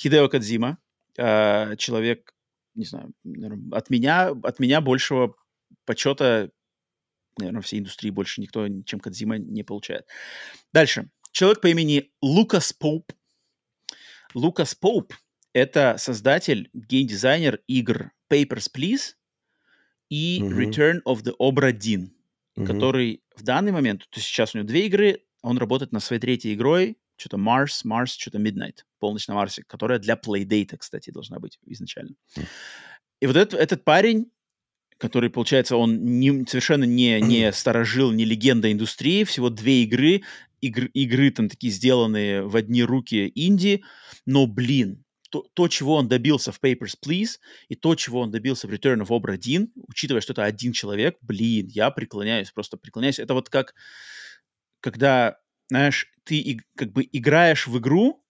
[0.00, 0.78] Хидео Кадзима.
[1.18, 2.32] Э, человек,
[2.74, 3.12] не знаю,
[3.72, 5.34] от меня, от меня большего
[5.88, 6.50] почета,
[7.38, 10.06] наверное, всей индустрии больше никто, чем Кадзима, не получает.
[10.72, 11.10] Дальше.
[11.32, 13.10] Человек по имени Лукас Поуп.
[14.34, 15.14] Лукас Поуп
[15.54, 19.14] это создатель, геймдизайнер игр Papers, Please
[20.10, 20.50] и uh-huh.
[20.50, 22.10] Return of the Obra Dinn,
[22.56, 22.66] uh-huh.
[22.66, 26.20] который в данный момент, то есть сейчас у него две игры, он работает над своей
[26.20, 31.38] третьей игрой, что-то Mars, Mars, что-то Midnight, полночь на Марсе, которая для Playdate, кстати, должна
[31.38, 32.14] быть изначально.
[32.36, 32.46] Uh-huh.
[33.20, 34.30] И вот этот, этот парень,
[34.98, 40.22] который, получается, он не, совершенно не, не сторожил, не легенда индустрии, всего две игры,
[40.60, 43.84] игр, игры там такие сделанные в одни руки инди,
[44.26, 48.66] но, блин, то, то, чего он добился в Papers, Please, и то, чего он добился
[48.66, 53.18] в Return of Obra Dinn, учитывая, что это один человек, блин, я преклоняюсь, просто преклоняюсь.
[53.18, 53.74] Это вот как,
[54.80, 58.24] когда, знаешь, ты и, как бы играешь в игру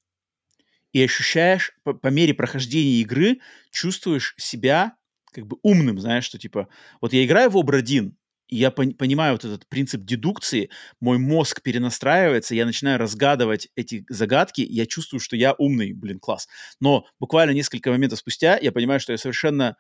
[0.93, 3.39] и ощущаешь по, по мере прохождения игры,
[3.71, 4.97] чувствуешь себя
[5.39, 6.69] как бы умным, знаешь, что типа,
[7.01, 8.13] вот я играю в Dinn,
[8.49, 14.05] и я пон- понимаю вот этот принцип дедукции, мой мозг перенастраивается, я начинаю разгадывать эти
[14.09, 16.49] загадки, я чувствую, что я умный, блин, класс.
[16.81, 19.77] Но буквально несколько моментов спустя я понимаю, что я совершенно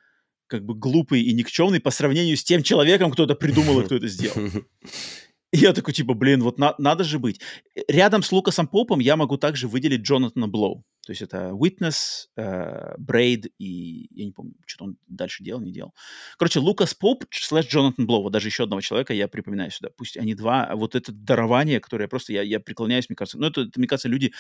[0.46, 3.96] как бы глупый и никчемный по сравнению с тем человеком, кто это придумал и кто
[3.96, 4.36] это сделал.
[5.52, 7.41] я такой, типа, блин, вот на, надо же быть.
[7.89, 10.85] Рядом с Лукасом Попом я могу также выделить Джонатана Блоу.
[11.07, 14.09] То есть это Witness, э, Braid и...
[14.10, 15.94] Я не помню, что он дальше делал, не делал.
[16.36, 18.25] Короче, Лукас Поп слэш Джонатан Блоу.
[18.25, 19.89] Вот даже еще одного человека я припоминаю сюда.
[19.97, 20.67] Пусть они два.
[20.67, 22.35] А вот это дарование, которое я просто...
[22.35, 23.39] Я, я преклоняюсь, мне кажется.
[23.39, 24.35] Ну, это, это, мне кажется, люди,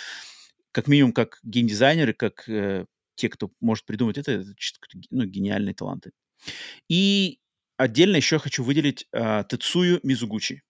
[0.72, 4.54] как минимум, как геймдизайнеры, как э, те, кто может придумать это, это
[5.10, 6.12] ну, гениальные таланты.
[6.86, 7.38] И
[7.78, 10.62] отдельно еще хочу выделить э, Тецую Мизугучи.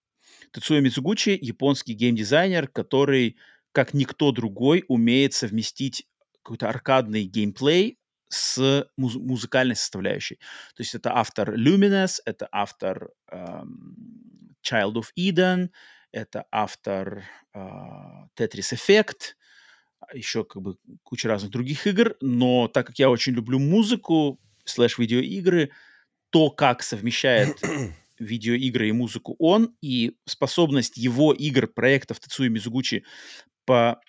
[0.52, 3.36] Тецуя Мизугучи— японский геймдизайнер, который
[3.72, 6.06] как никто другой умеет совместить
[6.42, 10.36] какой-то аркадный геймплей с муз- музыкальной составляющей.
[10.74, 15.70] То есть это автор Luminous, это автор эм, Child of Eden,
[16.12, 17.58] это автор э,
[18.36, 19.34] Tetris Effect,
[20.12, 25.70] еще как бы куча разных других игр, но так как я очень люблю музыку, слэш-видеоигры,
[26.30, 27.60] то, как совмещает
[28.18, 33.05] видеоигры и музыку он, и способность его игр, проектов Тацуи Мизугучи
[33.64, 34.00] по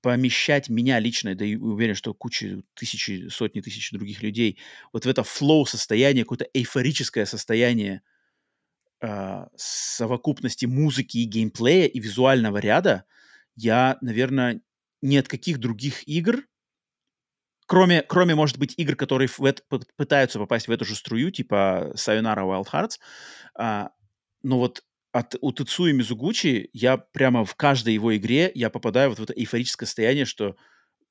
[0.00, 4.58] помещать меня лично, да и уверен, что куча, тысячи, сотни тысяч других людей,
[4.92, 8.02] вот в это флоу состояние, какое-то эйфорическое состояние
[9.00, 13.04] э, совокупности музыки и геймплея и визуального ряда,
[13.56, 14.60] я, наверное,
[15.02, 16.44] ни от каких других игр,
[17.68, 19.62] кроме, кроме, может быть, игр, которые в это,
[19.96, 22.98] пытаются попасть в эту же струю, типа Sayonara Wild Hearts,
[23.60, 23.88] э,
[24.42, 24.82] но вот
[25.12, 29.32] от у Тецуи Мизугучи я прямо в каждой его игре я попадаю вот в это
[29.32, 30.56] эйфорическое состояние, что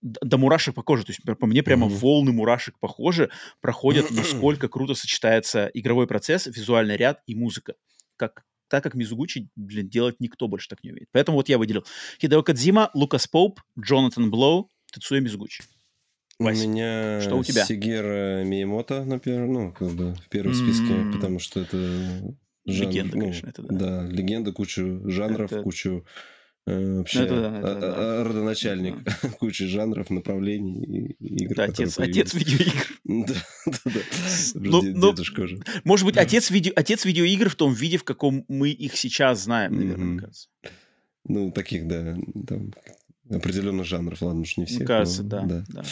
[0.01, 1.05] до мурашек по коже.
[1.05, 1.95] То есть по мне прямо mm-hmm.
[1.95, 3.29] волны мурашек по коже
[3.61, 7.75] проходят, насколько круто сочетается игровой процесс, визуальный ряд и музыка.
[8.15, 11.09] Как, так как Мизугучи, блин, делать никто больше так не умеет.
[11.11, 11.85] Поэтому вот я выделил
[12.19, 15.63] Хидео Кадзима, Лукас Поуп, Джонатан Блоу, Тецуя Мизугучи.
[16.39, 17.65] Вась, у меня что у тебя?
[17.65, 20.55] Сигера Миемото, например, ну, как бы в первом mm-hmm.
[20.55, 21.77] списке, потому что это
[22.67, 23.75] жанр, легенда, ну, конечно, это да.
[23.75, 25.63] Да, легенда, кучу жанров, это...
[25.63, 26.05] кучу
[26.67, 27.93] э, вообще это, да, это, да.
[27.95, 29.13] А, родоначальник да.
[29.39, 31.55] кучи жанров, направлений и игр.
[31.55, 32.87] Да, отец, отец видеоигр.
[33.03, 33.33] Да,
[33.65, 33.99] да, да.
[34.53, 35.59] Ну, дедушка уже.
[35.85, 39.75] Может быть, отец, видео, отец видеоигр в том виде, в каком мы их сейчас знаем,
[39.75, 40.49] наверное, мне кажется.
[41.23, 42.15] Ну, таких, да,
[42.47, 42.73] там
[43.29, 44.79] определенных жанров, ладно, уж не всех.
[44.79, 45.41] Мне кажется, но, да.
[45.41, 45.65] да.
[45.69, 45.83] да.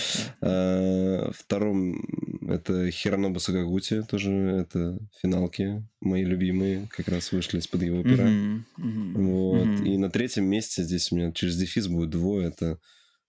[0.42, 2.06] А, втором
[2.48, 8.28] это Хиронобу Сагагути, тоже это финалки мои любимые, как раз вышли из-под его пера.
[8.28, 8.62] Mm-hmm.
[8.80, 9.14] Mm-hmm.
[9.16, 9.68] Вот.
[9.68, 9.88] Mm-hmm.
[9.88, 12.80] И на третьем месте здесь у меня через дефис будет двое, это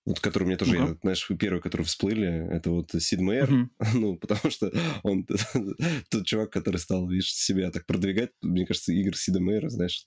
[0.07, 0.89] вот который мне тоже, uh-huh.
[0.91, 3.69] я, знаешь, первые, которые всплыли, это вот Сид Мейер, uh-huh.
[3.95, 5.27] ну, потому что он
[6.11, 10.07] тот чувак, который стал, видишь, себя так продвигать, мне кажется, игр Сида Мейера, знаешь,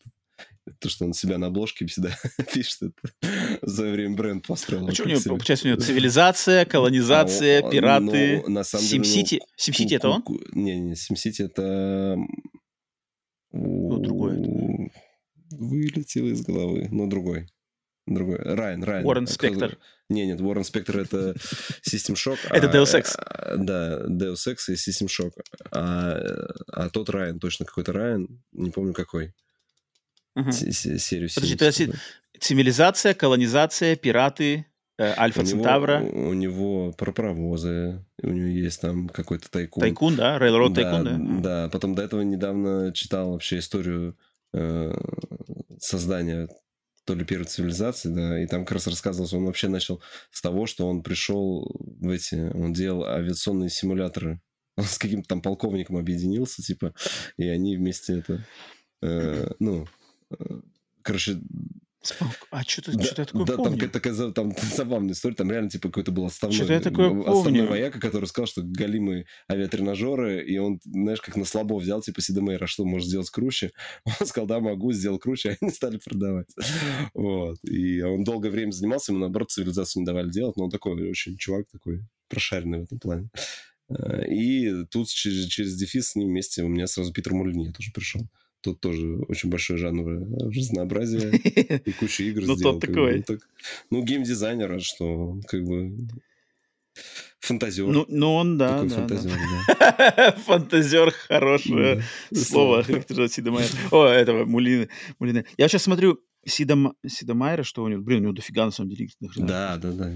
[0.80, 2.16] то, что он себя на обложке всегда
[2.54, 4.88] пишет, это за время бренд построил.
[4.88, 9.04] А что у него, получается, у него цивилизация, колонизация, а, пираты, ну, на самом деле,
[9.04, 9.40] SimCity?
[9.40, 10.24] Ну, SimCity это он?
[10.54, 12.18] Не, не, SimCity это...
[13.52, 14.92] Ну, другой это.
[15.52, 17.48] Вылетело из головы, но другой.
[18.06, 18.38] Другой.
[18.38, 19.06] Райан, Райан.
[19.06, 19.78] Уоррен Спектр.
[20.10, 21.36] Не, нет, Уоррен Спектр это
[21.88, 22.40] System Shock.
[22.50, 23.16] Это Deus Ex.
[23.18, 25.34] А, да, Deus Ex и System Shock.
[25.72, 26.20] А,
[26.68, 29.34] а тот Райан, точно какой-то Райан, не помню какой.
[30.36, 30.52] Угу.
[30.52, 31.92] Серию Подожди, подожди.
[32.40, 34.66] Цивилизация, колонизация, пираты,
[34.98, 36.02] э, Альфа Центавра.
[36.02, 39.82] У, у него пропровозы, у него есть там какой-то тайкун.
[39.82, 40.38] Тайкун, да?
[40.38, 41.64] Railroad да, тайкун, да?
[41.64, 44.18] Да, потом до этого недавно читал вообще историю
[44.54, 44.94] э,
[45.80, 46.48] создания
[47.10, 50.00] то ли первой цивилизации, да, и там как раз рассказывалось, он вообще начал
[50.30, 54.40] с того, что он пришел в эти, он делал авиационные симуляторы,
[54.78, 56.94] он с каким-то там полковником объединился, типа,
[57.38, 58.46] и они вместе это,
[59.02, 59.88] э, ну,
[61.02, 61.40] короче,
[62.52, 63.78] а что-то да, что такое да, помню.
[63.78, 68.00] Там такая там, забавная история, там реально типа какой-то был основной, я такое основной вояка,
[68.00, 72.86] который сказал, что галимые авиатренажеры, и он, знаешь, как на слабо взял, типа, Сидемейра, что
[72.86, 73.72] может сделать круче?
[74.20, 76.48] Он сказал, да, могу, сделал круче, а они стали продавать.
[77.14, 77.58] Вот.
[77.64, 81.38] И он долгое время занимался, ему, наоборот, цивилизацию не давали делать, но он такой очень
[81.38, 83.30] чувак такой прошаренный в этом плане.
[83.90, 87.92] Э, и тут через, через дефис с ним вместе у меня сразу Питер Мулини тоже
[87.94, 88.22] пришел.
[88.62, 91.32] Тут тоже очень большое жанровое разнообразие
[91.86, 93.24] и куча игр Ну, тот такой.
[93.90, 95.96] Ну, геймдизайнер, а что, как бы...
[97.40, 97.88] Фантазер.
[97.88, 98.74] Ну, ну он, да.
[98.74, 100.14] Такой да, фантазер, да.
[100.18, 100.32] да.
[100.46, 102.40] фантазер, хорошее да.
[102.40, 102.84] слово.
[102.84, 103.70] Сид Мейер.
[103.92, 104.90] О, этого, Мулинье.
[105.20, 105.46] Мулинье.
[105.58, 108.90] Я сейчас смотрю Сидом, Сида Мейера, что у него, блин, у него дофига на самом
[108.90, 109.10] деле.
[109.38, 110.16] Да, да, да.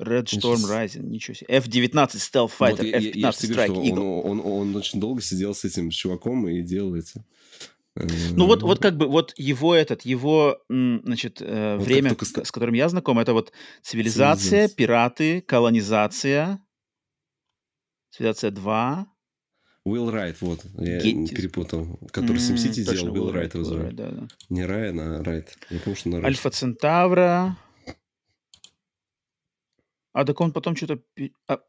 [0.00, 1.46] Red Storm Rising, ничего себе.
[1.48, 4.22] F-19 Stealth Fighter, вот F-15 я, я Strike Eagle.
[4.22, 7.22] Он, он, он очень долго сидел с этим чуваком и делал эти...
[7.94, 12.24] Ну вот, вот как бы вот его этот, его, значит, э, вот время, только...
[12.24, 14.76] с которым я знаком, это вот цивилизация, цивилизация.
[14.76, 16.60] пираты, колонизация,
[18.10, 19.06] цивилизация 2.
[19.84, 21.34] Уилл Райт, вот, я Get...
[21.34, 23.52] перепутал, который mm, SimCity делал, Уилл Райт.
[23.52, 24.28] Да, да.
[24.48, 25.58] Не Райан, а Райт.
[25.68, 27.56] Я помню, что на Альфа Центавра.
[30.12, 31.02] А так он потом что-то...
[31.46, 31.60] А...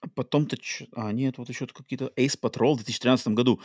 [0.00, 0.56] а потом-то...
[0.92, 3.60] А, нет, вот еще какие-то Ace Patrol в 2013 году.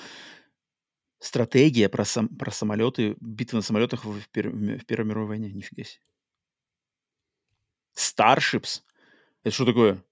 [1.20, 2.30] Стратегия про, сам...
[2.30, 4.50] про самолеты, битвы на самолетах в, пер...
[4.50, 5.52] в Первой мировой войне.
[5.52, 6.02] Нифига себе.
[7.96, 8.82] Starships.
[9.44, 10.04] Это что такое?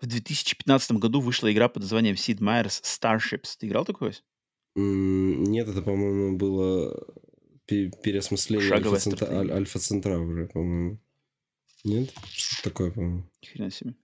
[0.00, 3.56] В 2015 году вышла игра под названием Sid Meier's Starships.
[3.58, 4.14] Ты играл такое?
[4.74, 7.06] Нет, это, по-моему, было
[7.66, 10.18] переосмысление Альфа-Центра,
[10.52, 11.00] по-моему.
[11.86, 12.12] Нет?
[12.32, 13.22] Что такое, по-моему?
[13.48, 13.94] Хрена себе.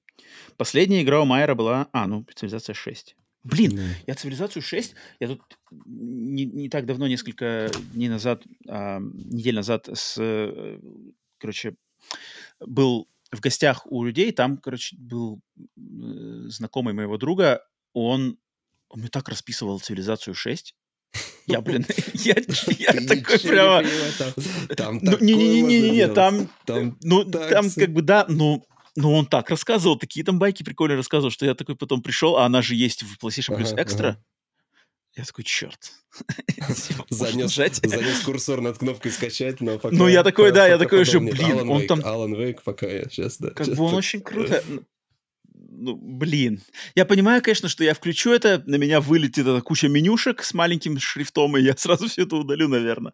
[0.57, 1.89] Последняя игра у Майера была...
[1.93, 3.17] А, ну, цивилизация 6.
[3.43, 3.83] Блин, да.
[4.07, 5.43] я цивилизацию 6, я тут
[5.85, 10.79] не, не так давно, несколько дней назад, а, недель назад, с,
[11.39, 11.75] короче,
[12.61, 15.71] был в гостях у людей, там, короче, был э,
[16.51, 18.39] знакомый моего друга, он,
[18.89, 20.77] он мне так расписывал цивилизацию 6,
[21.47, 22.35] я, блин, я,
[22.79, 23.83] я такой прямо...
[24.77, 26.49] Там Не-не-не-не, там...
[27.03, 28.65] Ну, там как бы, да, ну...
[28.95, 32.45] Ну, он так рассказывал, такие там байки прикольные рассказывал, что я такой потом пришел, а
[32.45, 34.17] она же есть в PlayStation Plus Extra.
[35.17, 35.93] Я такой, черт.
[37.09, 39.97] занес, занес курсор над кнопкой скачать, но пока...
[39.97, 42.03] Ну, я такой, да, я такой же, блин, он там...
[42.05, 43.49] Алан Вейк пока я сейчас, да.
[43.51, 44.63] Как бы он очень круто
[45.83, 46.63] ну, блин.
[46.95, 50.99] Я понимаю, конечно, что я включу это, на меня вылетит эта куча менюшек с маленьким
[50.99, 53.13] шрифтом, и я сразу все это удалю, наверное.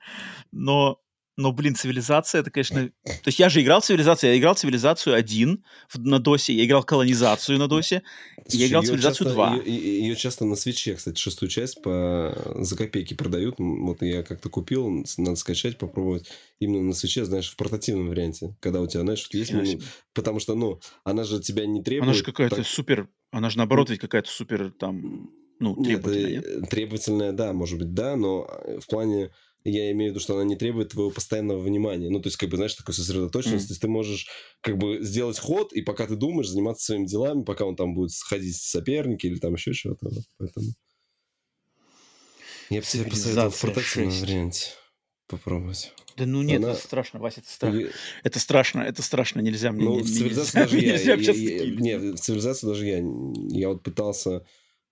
[0.53, 1.01] Но
[1.39, 2.91] но, блин, цивилизация, это, конечно...
[3.05, 6.65] То есть я же играл в цивилизацию, я играл в цивилизацию 1 на досе, я
[6.65, 8.03] играл колонизацию на досе,
[8.43, 9.57] Слушай, и я играл в цивилизацию часто, 2.
[9.65, 12.37] Ее, ее часто на свече, кстати, шестую часть по...
[12.57, 13.55] за копейки продают.
[13.59, 18.57] Вот я как-то купил, надо скачать, попробовать именно на свече, знаешь, в портативном варианте.
[18.59, 19.53] Когда у тебя, знаешь, есть...
[19.53, 19.81] Меню,
[20.15, 22.03] потому что, ну, она же тебя не требует...
[22.03, 22.67] Она же какая-то так...
[22.67, 23.09] супер...
[23.31, 25.31] Она же, наоборот, ведь какая-то супер там...
[25.61, 26.71] Ну, требовательная, нет, нет?
[26.71, 28.49] Требовательная, да, может быть, да, но
[28.81, 29.31] в плане
[29.71, 32.11] я имею в виду, что она не требует твоего постоянного внимания.
[32.11, 33.65] Ну, то есть, как бы, знаешь, такой сосредоточенность.
[33.65, 33.69] Mm.
[33.69, 34.29] То есть, ты можешь,
[34.61, 38.11] как бы, сделать ход, и пока ты думаешь, заниматься своими делами, пока он там будет
[38.13, 40.09] сходить соперники или там еще чего-то.
[40.09, 40.67] Вот, поэтому...
[42.71, 44.73] Я бы тебе посоветовал в портативном варианте
[45.29, 45.93] попробовать.
[46.17, 46.73] Да ну нет, Она...
[46.73, 47.91] это страшно, Вася, это страшно.
[48.25, 49.85] Это страшно, это страшно, нельзя мне.
[49.85, 52.99] Ну, не, в цивилизации даже я, я, я, не, в цивилизации даже я,
[53.51, 54.45] я вот пытался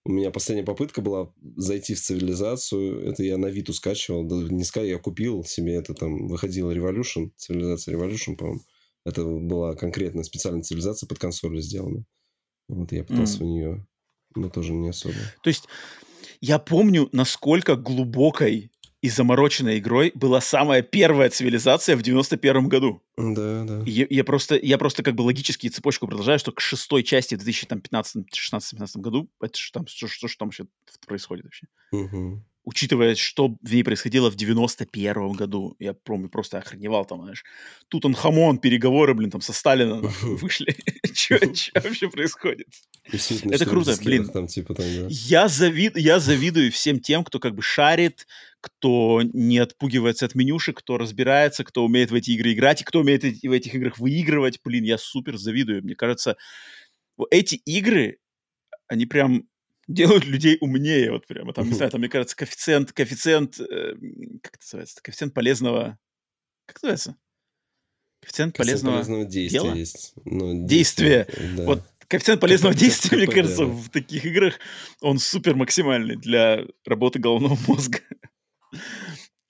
[0.06, 3.10] У меня последняя попытка была зайти в цивилизацию.
[3.10, 4.22] Это я на Виту скачивал.
[4.24, 6.28] Не скачивал, я купил себе это там.
[6.28, 8.60] Выходила Revolution, цивилизация Revolution, по-моему.
[9.04, 12.04] Это была конкретная специальная цивилизация под консоль сделана.
[12.68, 13.40] Вот я пытался mm.
[13.40, 13.86] в нее,
[14.36, 15.16] но тоже не особо.
[15.42, 15.64] То есть
[16.40, 18.70] я помню, насколько глубокой
[19.06, 23.00] и замороченной игрой была самая первая цивилизация в 91 году.
[23.16, 23.82] Да, да.
[23.86, 27.46] Я, я, просто, я просто как бы логически цепочку продолжаю, что к шестой части в
[27.46, 28.26] 2015-16-17
[28.96, 30.64] году, это что там, что, что, что там вообще
[31.06, 31.66] происходит вообще?
[31.92, 35.76] Угу учитывая, что в ней происходило в 91 году.
[35.78, 37.44] Я помню, просто охреневал там, знаешь.
[37.88, 40.76] Тут он хамон, переговоры, блин, там со Сталина вышли.
[41.14, 41.38] Что
[41.80, 42.66] вообще происходит?
[43.04, 44.48] Это круто, блин.
[44.48, 44.74] Типа,
[45.08, 48.26] я завидую всем тем, кто как бы шарит,
[48.60, 52.98] кто не отпугивается от менюшек, кто разбирается, кто умеет в эти игры играть, и кто
[53.00, 54.58] умеет в этих играх выигрывать.
[54.64, 55.84] Блин, я супер завидую.
[55.84, 56.36] Мне кажется,
[57.30, 58.18] эти игры,
[58.88, 59.48] они прям
[59.88, 61.52] делают людей умнее, вот прямо.
[61.52, 63.94] Там, не знаю, там, мне кажется, коэффициент, коэффициент, э,
[64.42, 65.98] как это называется, коэффициент полезного,
[66.66, 67.16] как это называется?
[68.20, 69.74] Коэффициент полезного, полезного действия дела?
[69.74, 70.14] есть.
[70.24, 71.28] Ну, действия.
[71.56, 71.64] Да.
[71.64, 73.72] Вот коэффициент полезного КП, действия, КП, мне кажется, да.
[73.72, 74.58] в таких играх
[75.00, 78.00] он супер максимальный для работы головного мозга.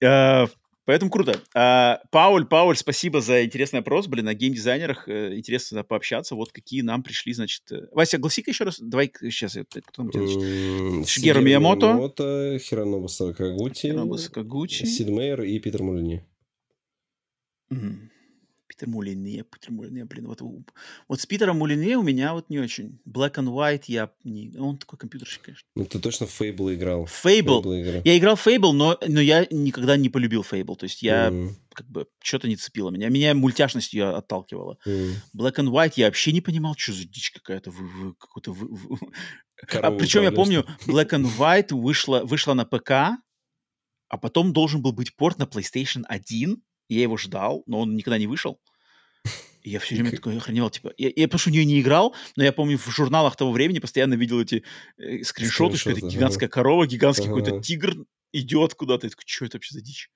[0.04, 0.46] А,
[0.86, 1.42] Поэтому круто.
[1.52, 4.06] А, Пауль, Пауль, спасибо за интересный опрос.
[4.06, 6.36] Блин, о геймдизайнерах э, интересно пообщаться.
[6.36, 7.62] Вот какие нам пришли, значит...
[7.72, 8.78] Э, Вася, огласи-ка еще раз.
[8.80, 9.58] Давай сейчас.
[9.68, 11.04] Кто там?
[11.04, 11.86] Шигеру Миямото.
[11.88, 13.88] Миямото, Хиронобу Сакагути.
[13.88, 14.84] Хиронобу Сакагути.
[14.86, 16.24] Сид Мейер и Питер Мулини.
[17.70, 17.88] Угу.
[18.76, 20.42] Питер Мулине, Питер Мулине, блин, вот,
[21.08, 22.98] вот с Питером Мулине у меня вот не очень.
[23.06, 24.54] Black and White я не...
[24.58, 25.66] Он такой компьютерщик, конечно.
[25.74, 27.04] Ну, ты точно в Fable играл.
[27.04, 27.62] Fable.
[27.62, 28.02] Fable играл.
[28.04, 30.76] Я играл в Fable, но, но я никогда не полюбил Fable.
[30.76, 31.50] То есть я mm.
[31.72, 33.08] как бы что-то не цепило меня.
[33.08, 34.78] Меня мультяшностью отталкивало.
[34.86, 35.12] Mm.
[35.34, 37.72] Black and White я вообще не понимал, что за дичь какая-то.
[38.18, 38.98] Какой-то вы, вы...
[39.72, 42.90] А, причем я помню, Black and White вышла, вышла на ПК,
[44.08, 46.62] а потом должен был быть порт на PlayStation 1,
[46.94, 48.60] я его ждал, но он никогда не вышел.
[49.62, 52.14] И я все время такой охреневал, типа, я, я потому что в нее не играл,
[52.36, 54.62] но я помню, в журналах того времени постоянно видел эти
[54.96, 56.54] э, скриншоты, что это гигантская ага.
[56.54, 57.40] корова, гигантский ага.
[57.40, 59.06] какой-то тигр идет куда-то.
[59.06, 60.10] Я такой, что это вообще за дичь?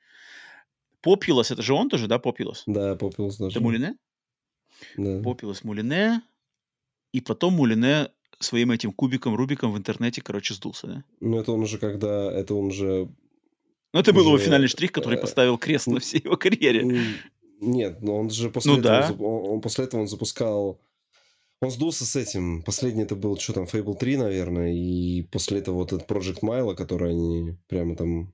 [1.03, 2.65] Попилос, это же он тоже, да, Попилос?
[2.67, 3.57] Да, Попилос даже.
[3.57, 3.97] Это Мулине?
[4.97, 5.23] Да.
[5.23, 6.23] Попилос Мулине,
[7.13, 11.05] и потом Мулине своим этим кубиком, Рубиком в интернете, короче, сдулся, да?
[11.21, 13.09] Ну, это он уже когда, это он уже
[13.93, 16.85] ну, это был его финальный штрих, который э, поставил крест на всей его карьере.
[17.61, 19.01] Нет, но он же после ну, этого...
[19.01, 19.25] Да.
[19.25, 20.81] Он, он после этого он запускал...
[21.61, 22.63] Он сдулся с этим.
[22.63, 24.73] Последний это был, что там, Fable 3, наверное.
[24.73, 28.33] И после этого вот этот Project Milo, который они прямо там...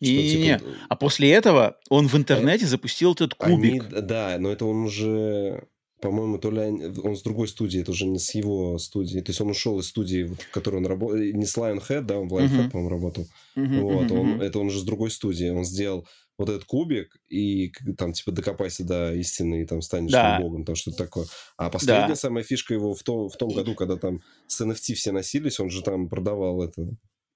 [0.00, 0.58] Не-не-не.
[0.58, 0.70] Типа...
[0.90, 2.68] А после этого он в интернете а...
[2.68, 3.84] запустил этот кубик.
[3.84, 4.02] Они...
[4.02, 5.66] Да, но это он уже...
[6.00, 6.60] По-моему, то ли
[7.02, 9.20] он с другой студии, это уже не с его студии.
[9.20, 11.16] То есть он ушел из студии, в которой он работал.
[11.16, 12.70] Не с Lionhead, да, он в Lionhead, uh-huh.
[12.70, 13.26] по-моему, работал.
[13.56, 14.18] Uh-huh, вот, uh-huh.
[14.18, 15.48] Он, это он уже с другой студии.
[15.48, 16.06] Он сделал
[16.38, 20.38] вот этот кубик, и там, типа, докопайся до истины, и там станешь да.
[20.38, 21.26] богом, там что-то такое.
[21.56, 22.16] А последняя да.
[22.16, 25.70] самая фишка его в том, в том году, когда там с NFT все носились, он
[25.70, 26.82] же там продавал это,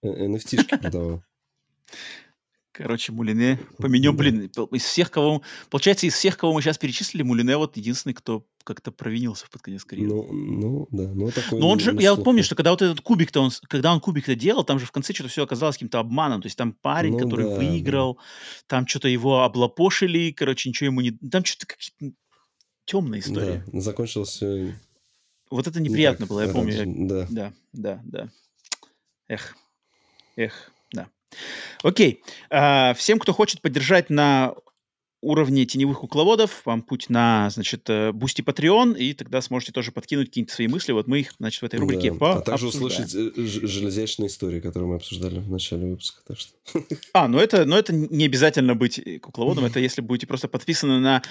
[0.04, 1.22] NFT-шки продавал.
[2.72, 5.42] Короче, Мулине поменем, блин, из всех, кого...
[5.70, 9.84] Получается, из всех, кого мы сейчас перечислили, Мулине вот единственный, кто как-то провинился под конец
[9.84, 10.12] карьеры.
[10.12, 11.58] Ну, ну да, ну такой...
[11.58, 14.34] Но он же, я вот помню, что когда вот этот кубик-то, он, когда он кубик-то
[14.34, 16.42] делал, там же в конце что-то все оказалось каким-то обманом.
[16.42, 18.22] То есть там парень, ну, который да, выиграл, да.
[18.66, 21.12] там что-то его облапошили, короче, ничего ему не...
[21.12, 22.16] Там что-то какие-то
[22.84, 23.64] темная история.
[23.66, 24.42] Да, закончилось
[25.50, 26.84] Вот это неприятно не было, я помню.
[27.08, 27.26] Да.
[27.30, 28.28] да, да, да.
[29.28, 29.56] Эх,
[30.36, 31.08] эх, да.
[31.82, 32.22] Окей.
[32.50, 34.54] А, всем, кто хочет поддержать на
[35.22, 40.28] уровне теневых кукловодов, вам путь на, значит, Boosty э, Patreon, и тогда сможете тоже подкинуть
[40.28, 40.92] какие-то свои мысли.
[40.92, 42.32] Вот мы их, значит, в этой рубрике да.
[42.32, 46.22] А также услышать э, железячные истории, которые мы обсуждали в начале выпуска.
[46.26, 46.52] Так что...
[47.12, 51.00] А, ну это, ну это не обязательно быть э, кукловодом, это если будете просто подписаны
[51.00, 51.22] на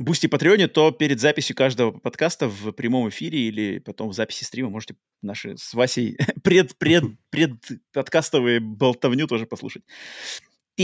[0.00, 4.44] Boosty Patreon е, то перед записью каждого подкаста в прямом эфире или потом в записи
[4.44, 7.52] стрима можете наши с Васей пред, пред, пред
[7.92, 9.82] подкастовые болтовню тоже послушать.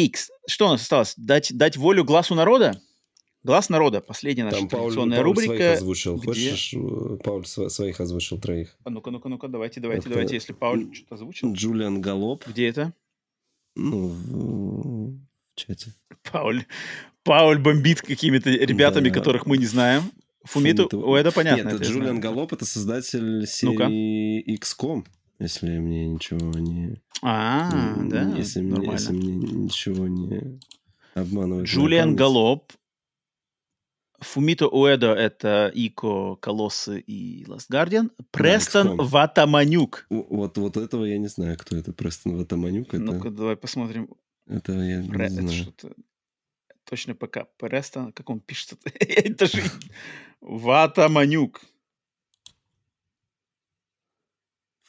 [0.05, 1.15] Икс, что у нас осталось?
[1.17, 2.81] Дать, дать волю глазу народа?
[3.45, 5.55] Глаз народа, последняя наша Там традиционная Пауль, рубрика.
[5.55, 6.17] Своих озвучил.
[6.17, 6.27] Где...
[6.27, 8.77] Хочешь, э, Пауль своих озвучил троих.
[8.85, 10.11] А ну-ка, ну-ка, ну-ка, давайте, давайте, это...
[10.11, 11.53] давайте, если Пауль что-то озвучил.
[11.53, 12.47] Джулиан Галоп.
[12.47, 12.93] Где это?
[13.77, 15.21] Ну, в
[15.55, 15.95] чате.
[16.31, 16.65] Пауль,
[17.23, 19.15] Пауль бомбит какими-то ребятами, да.
[19.15, 20.11] которых мы не знаем.
[20.45, 21.09] Фумиту, Фумиту...
[21.09, 21.71] О, это понятно.
[21.71, 25.07] Нет, это Джулиан Галоп, это создатель серии ну XCOM,
[25.39, 27.01] если мне ничего не...
[27.23, 30.61] А, да, если мне, если мне ничего не
[31.15, 31.67] обманывает.
[31.67, 32.73] Джулиан Галоп
[34.21, 38.11] Фумито Уэдо— это Ико, Колоссы и Last Guardian.
[38.33, 39.05] Престон XCOM.
[39.05, 40.07] Ватаманюк.
[40.11, 41.93] Вот, вот этого я не знаю, кто это.
[41.93, 42.89] Престон Ватаманюк.
[42.95, 44.09] Это, Ну-ка, давай посмотрим.
[44.49, 45.51] этого я Пре- не это знаю.
[45.51, 45.95] что-то...
[46.85, 47.45] Точно пока.
[47.59, 48.13] Престон...
[48.13, 48.77] Как он пишется?
[49.01, 49.63] Я даже...
[50.41, 51.61] Ватаманюк.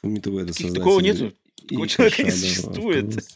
[0.01, 1.33] Фумито Уэда Таких- создатель Такого нету.
[1.67, 3.27] Такого человека не существует.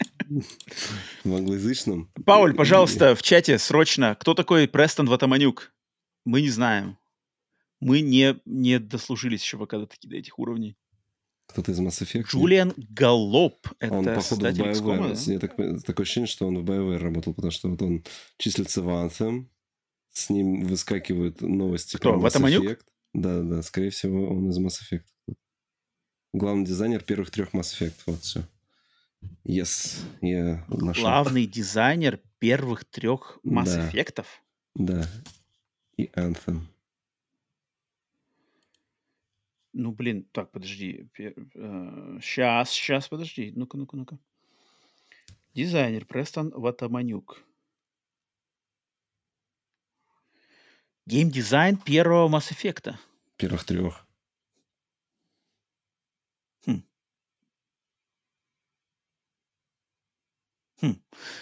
[1.24, 2.10] В англоязычном.
[2.24, 4.16] Пауль, пожалуйста, в чате срочно.
[4.18, 5.72] Кто такой Престон Ватаманюк?
[6.24, 6.98] Мы не знаем.
[7.80, 10.76] Мы не, не дослужились еще пока до, таких, до этих уровней.
[11.48, 12.28] Кто-то из Mass Effect.
[12.30, 13.68] Джулиан Галлоп.
[13.78, 15.32] Это Он, походу, в BioWare.
[15.32, 18.02] Я так, такое ощущение, что он в BioWare работал, потому что вот он
[18.38, 19.46] числится в Anthem,
[20.10, 22.40] с ним выскакивают новости Кто, про Mass?
[22.40, 22.80] Effect.
[23.12, 25.04] Да, да, скорее всего, он из Mass Effect.
[26.34, 27.94] Главный дизайнер первых трех Mass Effect.
[28.06, 28.42] Вот все.
[29.44, 31.04] Yes, я нашел.
[31.04, 33.88] Главный дизайнер первых трех Mass Да.
[33.88, 34.26] Effect'ов.
[34.74, 35.08] Да.
[35.96, 36.62] И Anthem.
[39.72, 41.08] Ну, блин, так, подожди.
[41.14, 43.52] Сейчас, сейчас, подожди.
[43.54, 44.18] Ну-ка, ну-ка, ну-ка.
[45.54, 47.44] Дизайнер Престон Ватаманюк.
[51.06, 52.98] Геймдизайн первого Mass Effect'а.
[53.36, 54.03] Первых трех.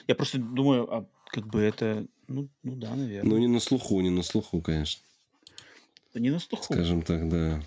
[0.06, 2.06] Я просто думаю, а как бы это...
[2.28, 3.30] Ну, ну да, наверное.
[3.30, 5.02] Ну, не на слуху, не на слуху, конечно.
[6.14, 6.72] не на слуху.
[6.72, 7.62] Скажем так, да.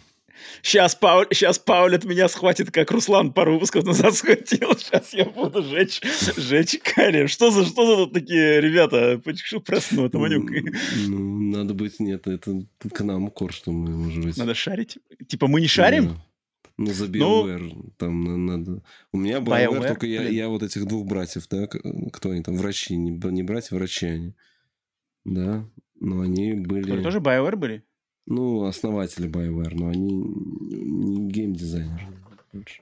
[0.61, 4.75] Сейчас Пауль, сейчас Пауль от меня схватит, как Руслан пару выпусков назад схватил.
[4.77, 6.01] Сейчас я буду жечь,
[6.37, 7.27] жечь карем.
[7.27, 9.21] Что за, что за тут такие ребята?
[9.23, 9.61] Почему
[10.05, 10.49] это манюк?
[11.07, 12.63] Ну, надо быть, нет, это
[12.93, 14.37] к нам укор, что мы, может быть.
[14.37, 14.97] Надо шарить.
[15.27, 16.07] Типа мы не шарим?
[16.09, 16.25] Да.
[16.77, 18.83] Ну, за Ну, BioWare там на- надо...
[19.13, 22.57] У меня BioWare, BioWare, только я, я вот этих двух братьев, да, кто они там,
[22.57, 24.33] врачи, не, не братья, врачи они.
[25.23, 25.65] Да,
[25.99, 26.81] но они были...
[26.83, 27.83] Которые тоже BioWare были?
[28.25, 32.07] Ну, основатели BioWare, но они не геймдизайнеры.
[32.51, 32.81] больше.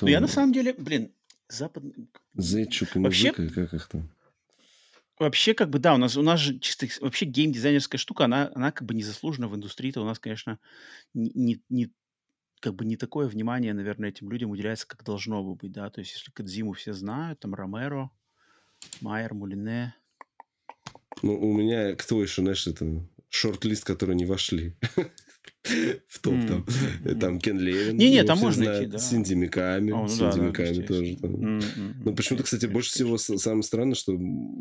[0.00, 0.26] Ну, я Кто?
[0.26, 1.12] на самом деле, блин,
[1.48, 2.08] западный...
[2.34, 4.08] Зайчук и Вообще- как их там?
[5.18, 8.70] Вообще, как бы, да, у нас, у нас же чисто вообще геймдизайнерская штука, она, она
[8.70, 10.58] как бы незаслуженно в индустрии-то у нас, конечно,
[11.12, 11.90] не, не, не-
[12.60, 16.00] как бы не такое внимание, наверное, этим людям уделяется, как должно бы быть, да, то
[16.00, 18.10] есть если Кадзиму все знают, там Ромеро,
[19.00, 19.94] Майер, Мулине,
[21.22, 24.74] Ну, у меня кто еще, знаешь, это шорт-лист, которые не вошли
[26.08, 26.66] в топ там.
[27.18, 27.96] Там Кен Левин.
[27.96, 28.98] Не-не, там можно идти, да.
[28.98, 29.90] Синди Миками.
[29.92, 31.16] О, ну Синди Миками тоже.
[31.22, 31.60] м,
[32.04, 34.18] Ну, почему-то, кстати, больше всего самое странное, что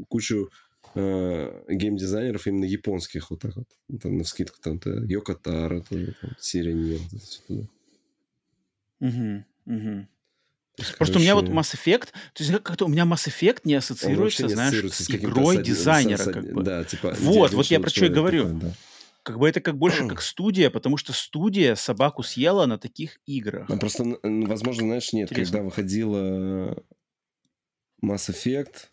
[0.10, 0.50] кучу
[0.96, 3.68] э, геймдизайнеров именно японских вот так вот.
[4.02, 5.36] Там на скидку там то Йоко
[9.00, 13.04] То есть, Просто у меня вот короче, Mass Effect, то есть как- как-то у меня
[13.04, 16.64] Mass Effect не ассоциируется, не знаешь, ассоциируется с каким-то игрой дизайнера, осад- как бы.
[16.64, 17.16] Да, типа...
[17.20, 18.44] Вот, вот я про чё и говорю.
[18.46, 18.74] такой, да.
[19.24, 23.68] Как бы это как больше как студия, потому что студия собаку съела на таких играх.
[23.70, 25.52] Ну, просто, возможно, знаешь, нет, Интересно.
[25.52, 26.84] когда выходила
[28.06, 28.90] Mass Effect,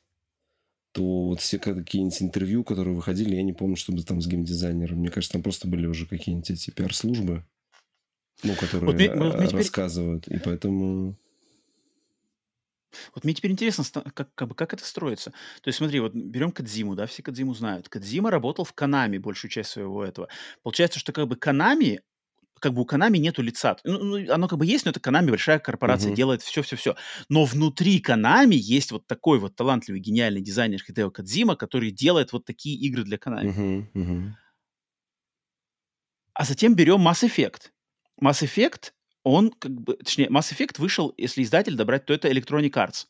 [0.92, 4.99] то вот все какие-нибудь интервью, которые выходили, я не помню, чтобы там с геймдизайнером.
[5.00, 7.44] Мне кажется, там просто были уже какие-нибудь эти пиар-службы,
[8.42, 10.28] ну, которые Вот мне- вот мне э, теперь- рассказывают.
[10.28, 11.16] И поэтому...
[13.14, 13.82] Вот мне теперь интересно,
[14.14, 15.30] как, как, бы, как это строится.
[15.62, 17.88] То есть смотри, вот берем Кадзиму, да, все Кадзиму знают.
[17.88, 20.28] Кадзима работал в Канами большую часть своего этого.
[20.62, 22.02] Получается, что как бы Канами,
[22.60, 23.76] как бы у Канами нету лица.
[23.82, 26.16] Ну, ну, оно как бы есть, но это Канами, большая корпорация, Мгм.
[26.16, 26.94] делает все-все-все.
[27.28, 32.44] Но внутри Канами есть вот такой вот талантливый, гениальный дизайнер Хидео Кадзима, который делает вот
[32.44, 33.48] такие игры для Канами.
[33.48, 34.36] Мгм, мгм.
[36.32, 37.70] А затем берем Mass Effect.
[38.23, 42.70] Mass Effect, он как бы, точнее, Mass Effect вышел, если издатель добрать, то это Electronic
[42.73, 43.07] Arts.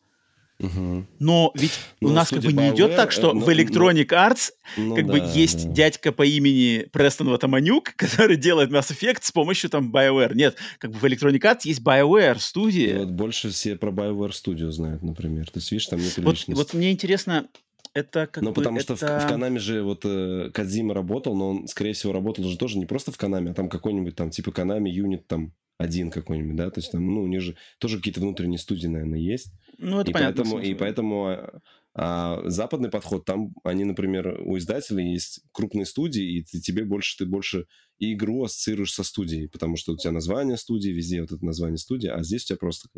[0.61, 1.09] Мгм.
[1.19, 4.53] Но ведь у Ну, нас как бы не идет так, что ну, в Electronic Arts
[4.77, 5.73] Ну как бы да, есть да.
[5.73, 10.33] дядька по имени Престон Ватаманюк, который делает Mass Effect с помощью там BioWare.
[10.37, 12.99] Нет, как бы в Electronic Arts есть BioWare И студия.
[13.01, 15.51] вот больше все про BioWare Studio знают, например.
[15.51, 16.53] То есть, видишь, там нет Вот, личности.
[16.57, 17.49] вот мне интересно,
[17.95, 21.51] это как Ну, потому что в, это- в Канаме же вот э, Кадзима работал, но
[21.51, 24.51] он, скорее всего, работал же тоже не просто в Канаме, а там какой-нибудь там, типа
[24.51, 28.21] Канами юнит там один какой-нибудь, да, то есть там, ну, у них же тоже какие-то
[28.21, 29.53] внутренние студии, наверное, есть.
[29.79, 30.43] Ну, это и, понятно.
[30.43, 31.61] поэтому, и поэтому а,
[31.97, 37.17] а западный подход, там они, например, у издателей есть крупные студии, и ты, тебе больше,
[37.19, 37.67] ты больше
[37.99, 41.79] и игру ассоциируешь со студией, потому что у тебя название студии, везде вот это название
[41.79, 42.89] студии, а здесь у тебя просто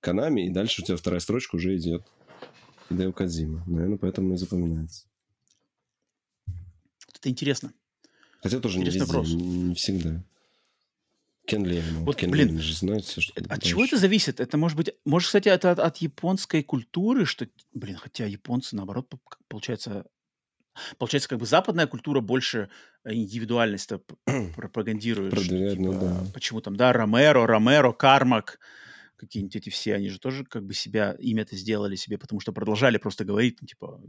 [0.00, 2.02] Канами, и дальше у тебя вторая строчка уже идет.
[2.88, 3.64] Хидео Кадзима.
[3.66, 5.06] Наверное, поэтому и запоминается.
[7.14, 7.72] Это интересно.
[8.42, 9.32] Хотя тоже не Интересный везде, вопрос.
[9.32, 10.22] не, не всегда.
[11.46, 12.04] Кен Левин.
[12.04, 13.68] Вот, Кен блин, Левин же знает все, что От дальше.
[13.68, 14.40] чего это зависит?
[14.40, 19.12] Это может быть, может, кстати, это от, от японской культуры, что, блин, хотя японцы, наоборот,
[19.48, 20.06] получается,
[20.98, 22.68] Получается, как бы западная культура больше
[23.04, 23.92] индивидуальность
[24.56, 25.30] пропагандирует.
[25.30, 26.30] Продвигает, ну типа, ну да.
[26.32, 28.58] Почему там, да, Ромеро, Ромеро, Кармак,
[29.24, 32.98] какие-нибудь эти все, они же тоже как бы себя, имя-то сделали себе, потому что продолжали
[32.98, 34.00] просто говорить, ну, типа,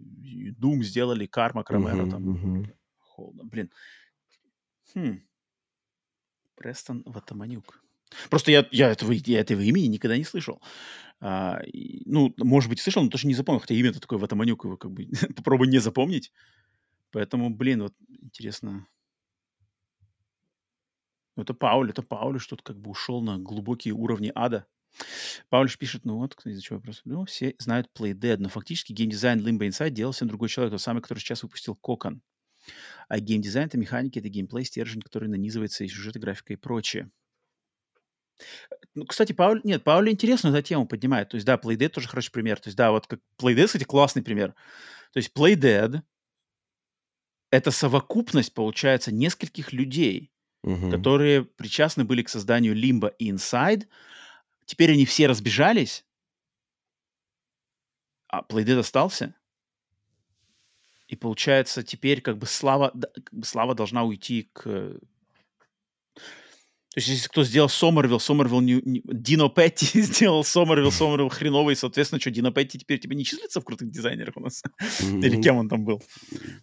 [0.58, 2.74] Дум сделали, Кармак, Ромеро, uh-huh, там.
[3.18, 3.44] Uh-huh.
[3.44, 3.72] Блин.
[4.94, 5.22] Хм.
[6.56, 7.82] Престон Ватаманюк.
[8.30, 10.62] Просто я, я, этого, я этого имени никогда не слышал.
[11.20, 13.60] А, и, ну, может быть, слышал, но тоже не запомнил.
[13.60, 16.32] Хотя имя-то такое Ватаманюк, его как бы попробуй не запомнить.
[17.12, 18.88] Поэтому, блин, вот интересно.
[21.36, 24.66] Ну, это Пауль, это Пауль, что-то как бы ушел на глубокие уровни ада.
[25.50, 27.02] Паулиш пишет, ну вот, из-за чего вопрос.
[27.06, 31.02] Ну, все знают Play Dead, но фактически геймдизайн Limbo Inside делался другой человек, тот самый,
[31.02, 32.22] который сейчас выпустил Кокон.
[33.08, 37.12] А геймдизайн— это механики, это геймплей, стержень, который нанизывается и сюжет, и графика, и прочее.
[38.96, 41.30] Ну, кстати, Пауль, нет, Пауль интересно эту тему поднимает.
[41.30, 42.60] То есть, да, Playdead тоже хороший пример.
[42.60, 44.56] То есть, да, вот как Playdead, кстати, классный пример.
[45.14, 46.02] То есть, Playdead—
[47.52, 50.32] это совокупность, получается, нескольких людей,
[50.64, 50.90] угу.
[50.90, 53.88] которые причастны были к созданию Limbo и Inside.
[54.66, 56.06] Теперь они все разбежались,
[58.28, 59.36] а Playdead остался.
[61.08, 65.00] И получается, теперь как бы слава, как бы слава должна уйти к
[66.96, 69.02] то есть, если кто сделал Сомервилл, Сомервилл не, не...
[69.04, 73.66] Дино Петти сделал Сомервилл, Сомервилл хреновый, соответственно, что, Дино Петти теперь тебе не числится в
[73.66, 74.64] крутых дизайнерах у нас?
[75.02, 76.02] Или кем он там был?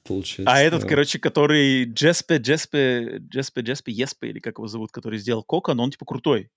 [0.04, 5.18] Получается, А этот, короче, который Джеспе, Джеспе, Джеспе, Джеспе, Еспе, или как его зовут, который
[5.18, 6.48] сделал Кока, но он, типа, крутой.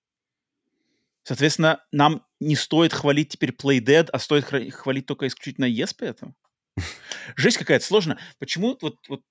[1.26, 6.32] Соответственно, нам не стоит хвалить теперь Play Dead, а стоит хвалить только исключительно Еспе это?
[7.36, 8.20] Жесть какая-то сложная.
[8.38, 9.22] Почему вот, вот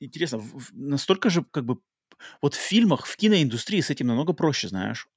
[0.00, 1.78] интересно, настолько же как бы
[2.42, 5.08] вот в фильмах, в киноиндустрии с этим намного проще, знаешь.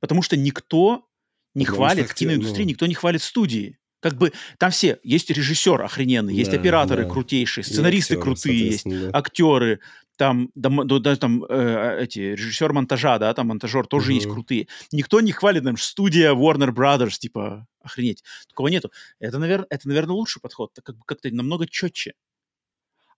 [0.00, 1.08] Потому что никто
[1.54, 2.70] не Потому хвалит, в киноиндустрии ну...
[2.70, 3.78] никто не хвалит студии.
[4.00, 7.10] Как бы там все, есть режиссер охрененный, да, есть операторы да.
[7.10, 9.10] крутейшие, сценаристы актеры, крутые есть, да.
[9.12, 9.80] актеры,
[10.16, 14.14] там, да, да, там э, эти, режиссер монтажа, да, там монтажер тоже угу.
[14.14, 14.68] есть крутые.
[14.92, 18.22] Никто не хвалит, там, студия Warner Brothers, типа, охренеть.
[18.48, 18.92] Такого нету.
[19.20, 22.14] Это, наверное, это, наверное, лучший подход, так как бы как-то намного четче.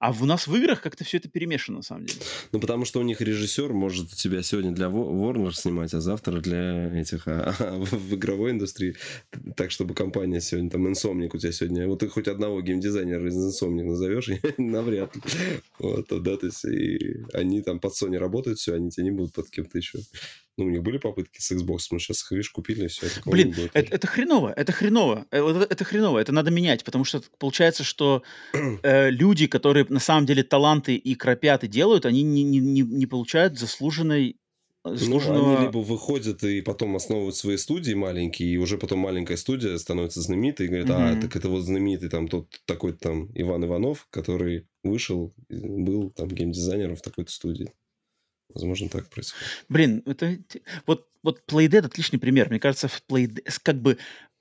[0.00, 2.20] А у нас в играх как-то все это перемешано, на самом деле.
[2.52, 6.88] Ну, потому что у них режиссер может тебя сегодня для Warner снимать, а завтра для
[6.98, 7.28] этих...
[7.28, 8.96] А, а в игровой индустрии
[9.56, 11.86] так, чтобы компания сегодня, там, Insomniac у тебя сегодня...
[11.86, 14.30] Вот ты хоть одного геймдизайнера из Insomniac назовешь?
[14.56, 15.22] Навряд ли.
[15.78, 19.34] Вот, да, то есть и они там под Sony работают, все, они тебя не будут
[19.34, 19.98] под кем-то еще
[20.60, 23.06] ну, у них были попытки с Xbox, мы сейчас их, видишь, купили, и все.
[23.06, 27.04] Это Блин, это, это хреново, это хреново, э, это, это хреново, это надо менять, потому
[27.04, 28.22] что получается, что
[28.82, 32.82] э, люди, которые на самом деле таланты и кропят и делают, они не, не, не,
[32.82, 34.36] не получают заслуженной
[34.84, 35.42] заслуженного...
[35.42, 39.76] Ну, они либо выходят и потом основывают свои студии маленькие, и уже потом маленькая студия
[39.78, 41.18] становится знаменитой, и говорят, mm-hmm.
[41.18, 46.28] а, так это вот знаменитый там тот такой там Иван Иванов, который вышел, был там
[46.28, 47.72] геймдизайнером в такой-то студии.
[48.54, 49.46] Возможно, так происходит.
[49.68, 50.38] Блин, это
[50.86, 52.48] вот, вот Playdead отличный пример.
[52.48, 53.98] Мне кажется, в Playdead, как бы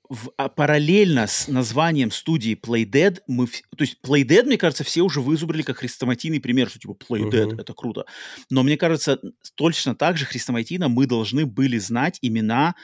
[0.08, 5.20] в, а, параллельно с названием студии Playdead, мы, то есть Playdead, мне кажется, все уже
[5.20, 7.60] вызубрили как хрестоматийный пример, что типа Playdead, uh-huh.
[7.60, 8.06] это круто.
[8.50, 9.20] Но мне кажется,
[9.54, 12.74] точно так же хрестоматийно мы должны были знать имена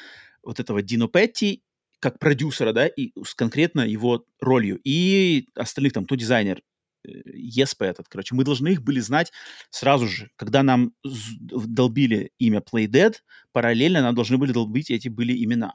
[0.44, 1.62] вот этого Дино Петти
[1.98, 6.62] как продюсера, да, и с конкретно его ролью, и остальных там, то дизайнер,
[7.06, 9.32] ESP этот, короче, мы должны их были знать
[9.70, 10.30] сразу же.
[10.36, 13.16] Когда нам долбили имя Playdead,
[13.52, 15.74] параллельно нам должны были долбить эти были имена.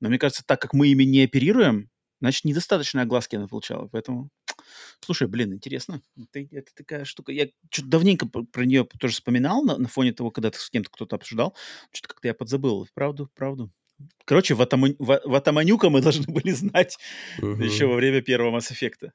[0.00, 3.88] Но мне кажется, так как мы ими не оперируем, значит, недостаточно огласки она получала.
[3.88, 4.30] Поэтому,
[5.00, 6.02] слушай, блин, интересно.
[6.16, 7.32] Это, это такая штука.
[7.32, 11.16] Я что-то давненько про нее тоже вспоминал на, на фоне того, когда с кем-то кто-то
[11.16, 11.54] обсуждал.
[11.92, 12.88] Что-то как-то я подзабыл.
[12.94, 13.70] Правду, правду.
[14.24, 16.96] Короче, Ватаманюка мы должны были знать
[17.38, 17.62] uh-huh.
[17.62, 19.10] еще во время первого Mass Effect.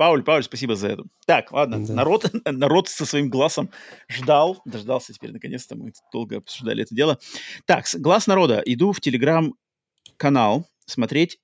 [0.00, 1.04] Пауль, Пауль, спасибо за это.
[1.26, 1.92] Так, ладно, да.
[1.92, 3.68] народ, народ со своим глазом
[4.08, 7.18] ждал, дождался теперь, наконец-то, мы долго обсуждали это дело.
[7.66, 8.62] Так, глаз народа.
[8.64, 11.38] Иду в телеграм-канал смотреть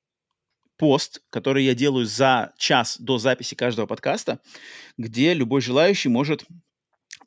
[0.78, 4.40] пост, который я делаю за час до записи каждого подкаста,
[4.96, 6.46] где любой желающий может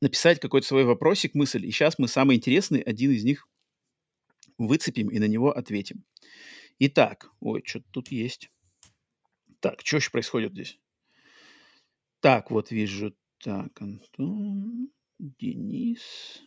[0.01, 1.63] написать какой-то свой вопросик, мысль.
[1.63, 3.47] И сейчас мы самый интересный, один из них
[4.57, 6.03] выцепим и на него ответим.
[6.79, 8.49] Итак, ой, что-то тут есть.
[9.59, 10.79] Так, что еще происходит здесь?
[12.19, 13.15] Так, вот вижу.
[13.37, 16.41] Так, Антон, Денис.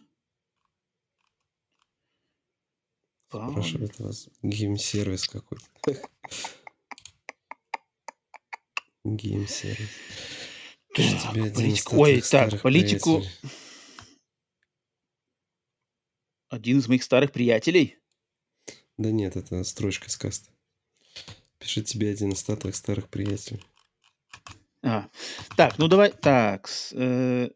[3.28, 3.52] Павел.
[3.52, 5.64] Спрашивает вас гейм-сервис какой-то.
[9.04, 9.88] Гейм-сервис.
[10.94, 11.96] Так, политику.
[11.96, 13.20] Ой, так, политику.
[13.20, 13.62] Приятелей.
[16.50, 17.96] Один из моих старых приятелей.
[18.98, 20.50] Да нет, это строчка из каста.
[21.58, 23.62] Пишет тебе один из старых старых приятелей.
[24.82, 25.08] А.
[25.56, 27.50] Так, ну давай, так, э,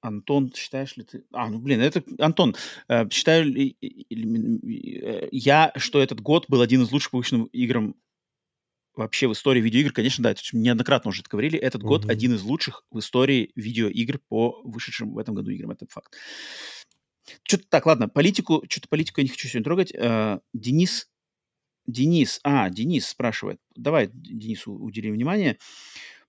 [0.00, 1.24] Антон, считаешь ли ты...
[1.32, 2.02] А, ну, блин, это...
[2.18, 2.56] Антон,
[2.88, 7.94] э, считаю ли э, я, что этот год был один из лучших выпущенных играм
[8.94, 9.92] вообще в истории видеоигр?
[9.92, 11.58] Конечно, да, это неоднократно уже это говорили.
[11.58, 12.10] Этот год Мгм.
[12.10, 15.70] один из лучших в истории видеоигр по вышедшим в этом году играм.
[15.72, 16.14] Это факт.
[17.42, 19.92] Что-то так, ладно, политику, что-то политику я не хочу сегодня трогать.
[19.94, 21.08] Э, Денис,
[21.86, 23.60] Денис, а, Денис спрашивает.
[23.76, 25.58] Давай Денису уделим внимание.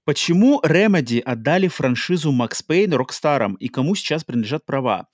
[0.03, 5.07] Почему Remedy отдали франшизу Max Payne Rockstar и кому сейчас принадлежат права?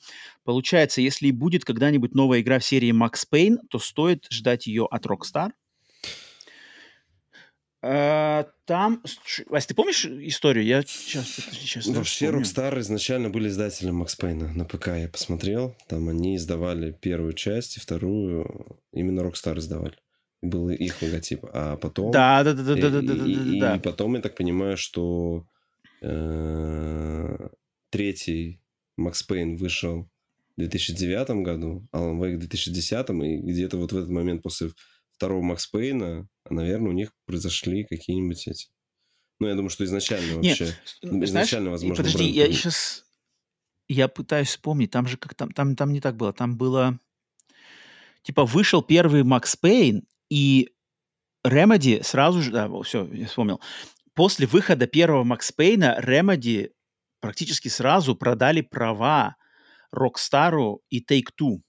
[0.45, 4.88] Получается, если и будет когда-нибудь новая игра в серии Max Payne, то стоит ждать ее
[4.90, 5.51] от Rockstar?
[7.83, 9.03] Э, Там,
[9.48, 10.66] Вась, ты помнишь историю?
[10.66, 14.51] Я сейчас, сейчас Вообще, Rockstar изначально были издателем Макс Пейна.
[14.53, 15.75] На ПК я посмотрел.
[15.88, 19.95] Там они издавали первую часть и вторую именно Rockstar издавали.
[20.41, 21.45] Был их логотип.
[21.51, 22.11] А потом...
[22.11, 25.48] Да, да, да, да, да, да, да, да, и потом, я так понимаю, что
[26.01, 27.49] э,
[27.90, 28.61] третий
[28.98, 30.09] Макс Пейн вышел
[30.56, 34.72] в 2009 году, Alan Wake в 2010, и где-то вот в этот момент после
[35.11, 38.67] второго Макс Пейна, наверное, у них произошли какие-нибудь эти...
[39.40, 40.67] Ну, я думаю, что изначально вообще...
[41.01, 43.06] Знаешь, изначально, возможно, подожди, бренд я сейчас...
[43.88, 46.99] Я пытаюсь вспомнить, там же как там, там, там не так было, там было...
[48.22, 50.69] Типа вышел первый Макс Пейн, и
[51.45, 52.51] Remedy сразу же...
[52.51, 53.61] Да, все, я вспомнил.
[54.14, 56.72] После выхода первого Макс Пейна Remedy
[57.19, 59.35] практически сразу продали права
[59.95, 61.61] Rockstar и Take-Two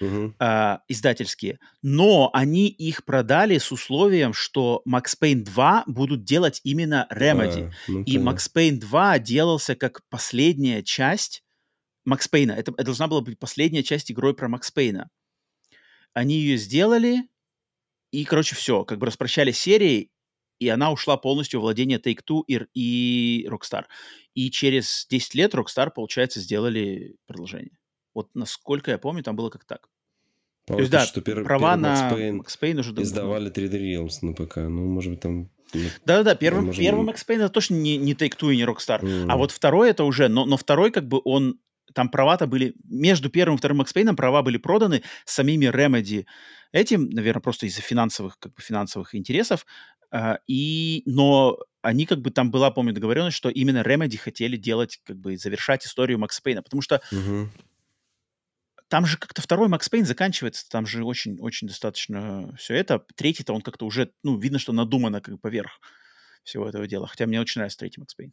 [0.00, 0.34] Мгм.
[0.40, 7.06] а, издательские, но они их продали с условием, что Max Payne 2 будут делать именно
[7.12, 7.68] Remedy.
[7.68, 8.16] А, ну, И.
[8.16, 11.44] Max Payne 2 делался как последняя часть
[12.04, 12.52] Макс Пейна.
[12.52, 15.08] Это, это должна была быть последняя часть игрой про Макс Пейна.
[16.14, 17.22] Они ее сделали,
[18.12, 20.10] и, короче, все, как бы распрощались с серией,
[20.60, 23.84] и она ушла полностью в владение Take-Two и, и Rockstar.
[24.34, 27.76] И через 10 лет Rockstar, получается, сделали продолжение.
[28.14, 29.88] Вот насколько я помню, там было как так.
[30.66, 33.50] То есть, да, что пер- права первый Max на Payne Max Payne уже давно- издавали
[33.50, 34.56] 3D Realms на ПК.
[34.58, 35.50] Ну, может быть, там...
[36.04, 36.86] Да-да-да, первым, может быть.
[37.08, 39.00] Max Payne это точно не, не Take-Two и не Rockstar.
[39.02, 41.58] А м, вот второй это уже, но, но второй как бы он,
[41.94, 46.26] там права-то были, между первым и вторым Max Payne права были проданы самими Remedy
[46.72, 49.66] этим, наверное, просто из-за финансовых, как бы финансовых интересов,
[50.10, 55.00] а, и, но они как бы, там была, помню, договоренность, что именно Remedy хотели делать,
[55.04, 57.50] как бы, завершать историю Макс Пейна, потому что мгм.
[58.88, 63.04] там же как-то второй Макс Пейн заканчивается, там же очень-очень достаточно все это.
[63.16, 65.80] Третий-то он как-то уже, ну, видно, что надумано как бы поверх
[66.44, 67.06] всего этого дела.
[67.06, 68.32] Хотя мне очень нравится третий Макс Пейн.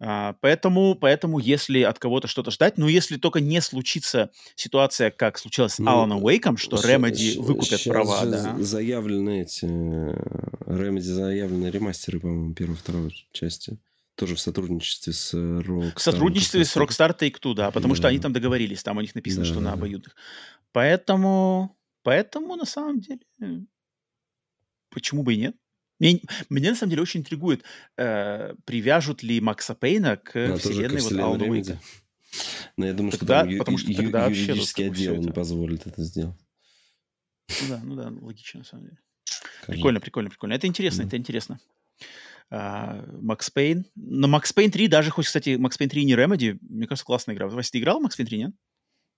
[0.00, 5.38] А, поэтому, поэтому, если от кого-то что-то ждать, ну, если только не случится ситуация, как
[5.38, 8.56] случилось с Ну, Аланом Уэйком, что Remedy выкупят права, да.
[8.60, 9.64] заявлены эти...
[9.64, 13.78] Remedy заявлены ремастеры, по-моему, первой второй части.
[14.14, 15.92] Тоже в сотрудничестве с э, Rockstar.
[15.96, 18.08] В сотрудничестве с Rockstar Take-Two, да, потому что Да.
[18.08, 19.72] они там договорились, там у них написано, что на Да.
[19.74, 20.14] обоюдных.
[20.72, 23.20] Поэтому, поэтому на самом деле,
[24.90, 25.56] почему бы и нет?
[25.98, 27.64] Мне, меня на самом деле очень интригует,
[27.96, 31.50] э, привяжут ли Макса Пейна к Да, вселенной вот вселенная Алана Remedy.
[31.50, 31.80] Уэйка.
[32.76, 35.86] Но я думаю, что Тогда- там ю- потому что тогда юридический отдел не это- позволит
[35.86, 36.36] это сделать.
[37.62, 38.98] Ну да, ну да, логично на самом деле.
[39.24, 39.74] скажем.
[39.74, 40.52] Прикольно, прикольно, прикольно.
[40.54, 41.08] Это интересно, Да.
[41.08, 41.58] это интересно.
[42.50, 43.84] А, Макс Пейн.
[43.96, 47.34] Но Макс Пейн 3, даже хоть, кстати, Макс Пейн 3 не Remedy, мне кажется, классная
[47.34, 47.48] игра.
[47.48, 48.50] Вася, ты играл в Макс Пейн 3, нет?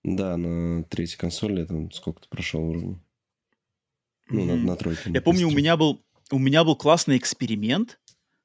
[0.03, 2.99] Да, на третьей консоли я там сколько-то прошел уровней.
[4.31, 4.67] Ну, на, Мгм.
[4.67, 5.11] на тройке.
[5.13, 8.01] Я помню, у меня был, у меня был классный эксперимент.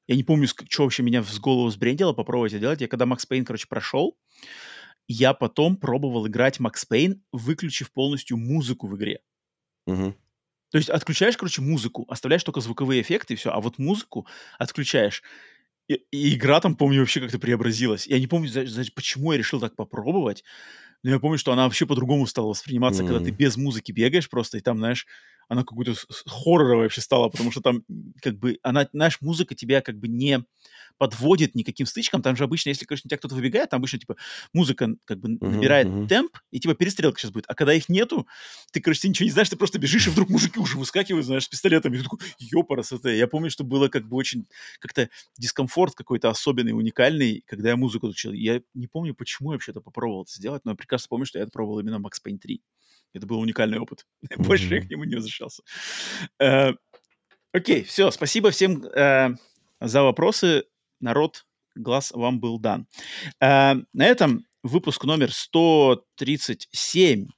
[0.08, 2.80] Я не помню, что вообще меня в голову сбрендило попробовать это делать.
[2.80, 4.16] Я когда Макс Пейн, короче, прошел,
[5.08, 9.20] я потом пробовал играть Макс Пейн, выключив полностью музыку в игре.
[9.86, 10.14] Мгм.
[10.70, 14.26] То есть отключаешь, короче, музыку, оставляешь только звуковые эффекты и все, а вот музыку
[14.58, 15.22] отключаешь.
[15.88, 18.06] И, и игра там, помню, вообще как-то преобразилась.
[18.06, 20.44] Я не помню, за- почему я решил так попробовать,
[21.02, 24.58] но я помню, что она вообще по-другому стала восприниматься, когда ты без музыки бегаешь просто,
[24.58, 25.06] и там, знаешь,
[25.48, 27.84] она какой-то с- хорроровая вообще стала, потому что там
[28.22, 30.44] как бы, она, знаешь, музыка тебя как бы не
[30.98, 32.22] подводит никаким стычкам.
[32.22, 34.16] Там же обычно, если, конечно, у тебя кто-то выбегает, там обычно, типа,
[34.52, 36.06] музыка как бы набирает мгм.
[36.06, 37.44] темп, и типа перестрелка сейчас будет.
[37.48, 38.26] А когда их нету,
[38.72, 41.44] ты, короче, ты ничего не знаешь, ты просто бежишь, и вдруг мужики уже выскакивают, знаешь,
[41.44, 41.96] с пистолетами.
[41.96, 43.08] И ты такой, ёпарас, это...
[43.10, 44.46] Я помню, что было как бы очень
[44.80, 45.08] как-то
[45.38, 48.32] дискомфорт какой-то особенный, уникальный, когда я музыку учил.
[48.32, 51.44] Я не помню, почему я вообще-то попробовал это сделать, но я прекрасно помню, что я
[51.44, 52.62] это пробовал именно в Max Payne 3.
[53.16, 54.06] Это был уникальный опыт.
[54.36, 55.62] Больше я к нему не возвращался.
[56.40, 56.72] Э,
[57.52, 59.30] Окей, все, спасибо всем э,
[59.80, 60.64] за вопросы.
[61.00, 62.86] Народ, глаз вам был дан.
[63.40, 67.28] Э, На этом выпуск номер 137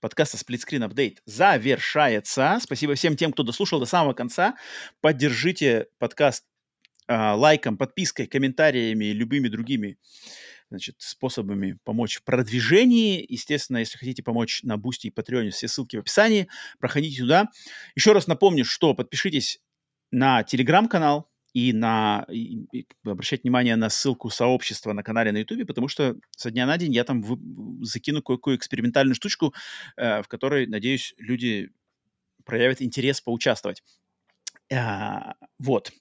[0.00, 2.58] подкаста Splitscreen Update завершается.
[2.60, 4.56] Спасибо всем тем, кто дослушал до самого конца.
[5.00, 6.44] Поддержите подкаст
[7.08, 9.98] а, лайком, подпиской, комментариями и любыми другими
[10.72, 13.24] значит, способами помочь в продвижении.
[13.28, 16.48] Естественно, если хотите помочь на Бусти и Патреоне, все ссылки в описании.
[16.78, 17.48] Проходите туда.
[17.94, 19.60] Еще раз напомню, что подпишитесь
[20.10, 25.66] на телеграм-канал и на и, и обращать внимание на ссылку сообщества на канале на Ютубе,
[25.66, 27.38] потому что со дня на день я там в,
[27.84, 29.54] закину кое-какую экспериментальную штучку,
[29.96, 31.70] э, в которой, надеюсь, люди
[32.44, 33.82] проявят интерес поучаствовать.
[34.72, 35.92] А, вот.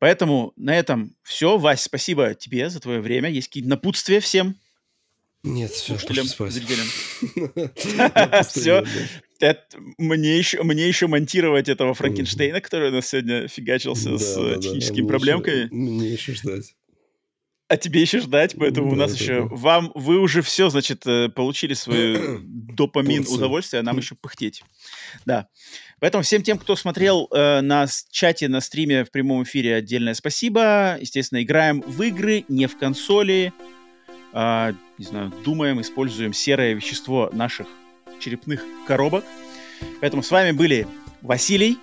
[0.00, 1.56] Поэтому на этом все.
[1.58, 3.30] Вась, спасибо тебе за твое время.
[3.30, 4.56] Есть какие-то напутствия всем?
[5.42, 6.86] Нет, все, слушателям, зрителям.
[8.44, 8.84] Все.
[9.96, 15.68] Мне еще, мне еще монтировать этого Франкенштейна, который у нас сегодня фигачился с техническими проблемками.
[15.70, 16.74] Мне еще ждать.
[17.70, 19.42] А тебе еще ждать, поэтому у нас еще...
[19.42, 24.64] Вам, вы уже все, значит, э, получили свой допамин удовольствие, а нам еще пыхтеть.
[25.24, 25.46] Да.
[26.00, 30.98] Поэтому всем тем, кто смотрел э, на чате, на стриме в прямом эфире, отдельное спасибо.
[31.00, 33.52] Естественно, играем в игры, не в консоли.
[34.32, 37.68] Э, не знаю, думаем, используем серое вещество наших
[38.18, 39.24] черепных коробок.
[40.00, 40.88] Поэтому с вами были
[41.22, 41.78] Василий.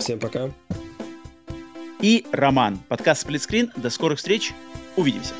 [0.00, 0.50] Всем пока.
[2.00, 2.80] И Роман.
[2.88, 3.70] Подкаст Сплитскрин.
[3.76, 4.52] До скорых встреч.
[4.97, 5.33] Увидимся.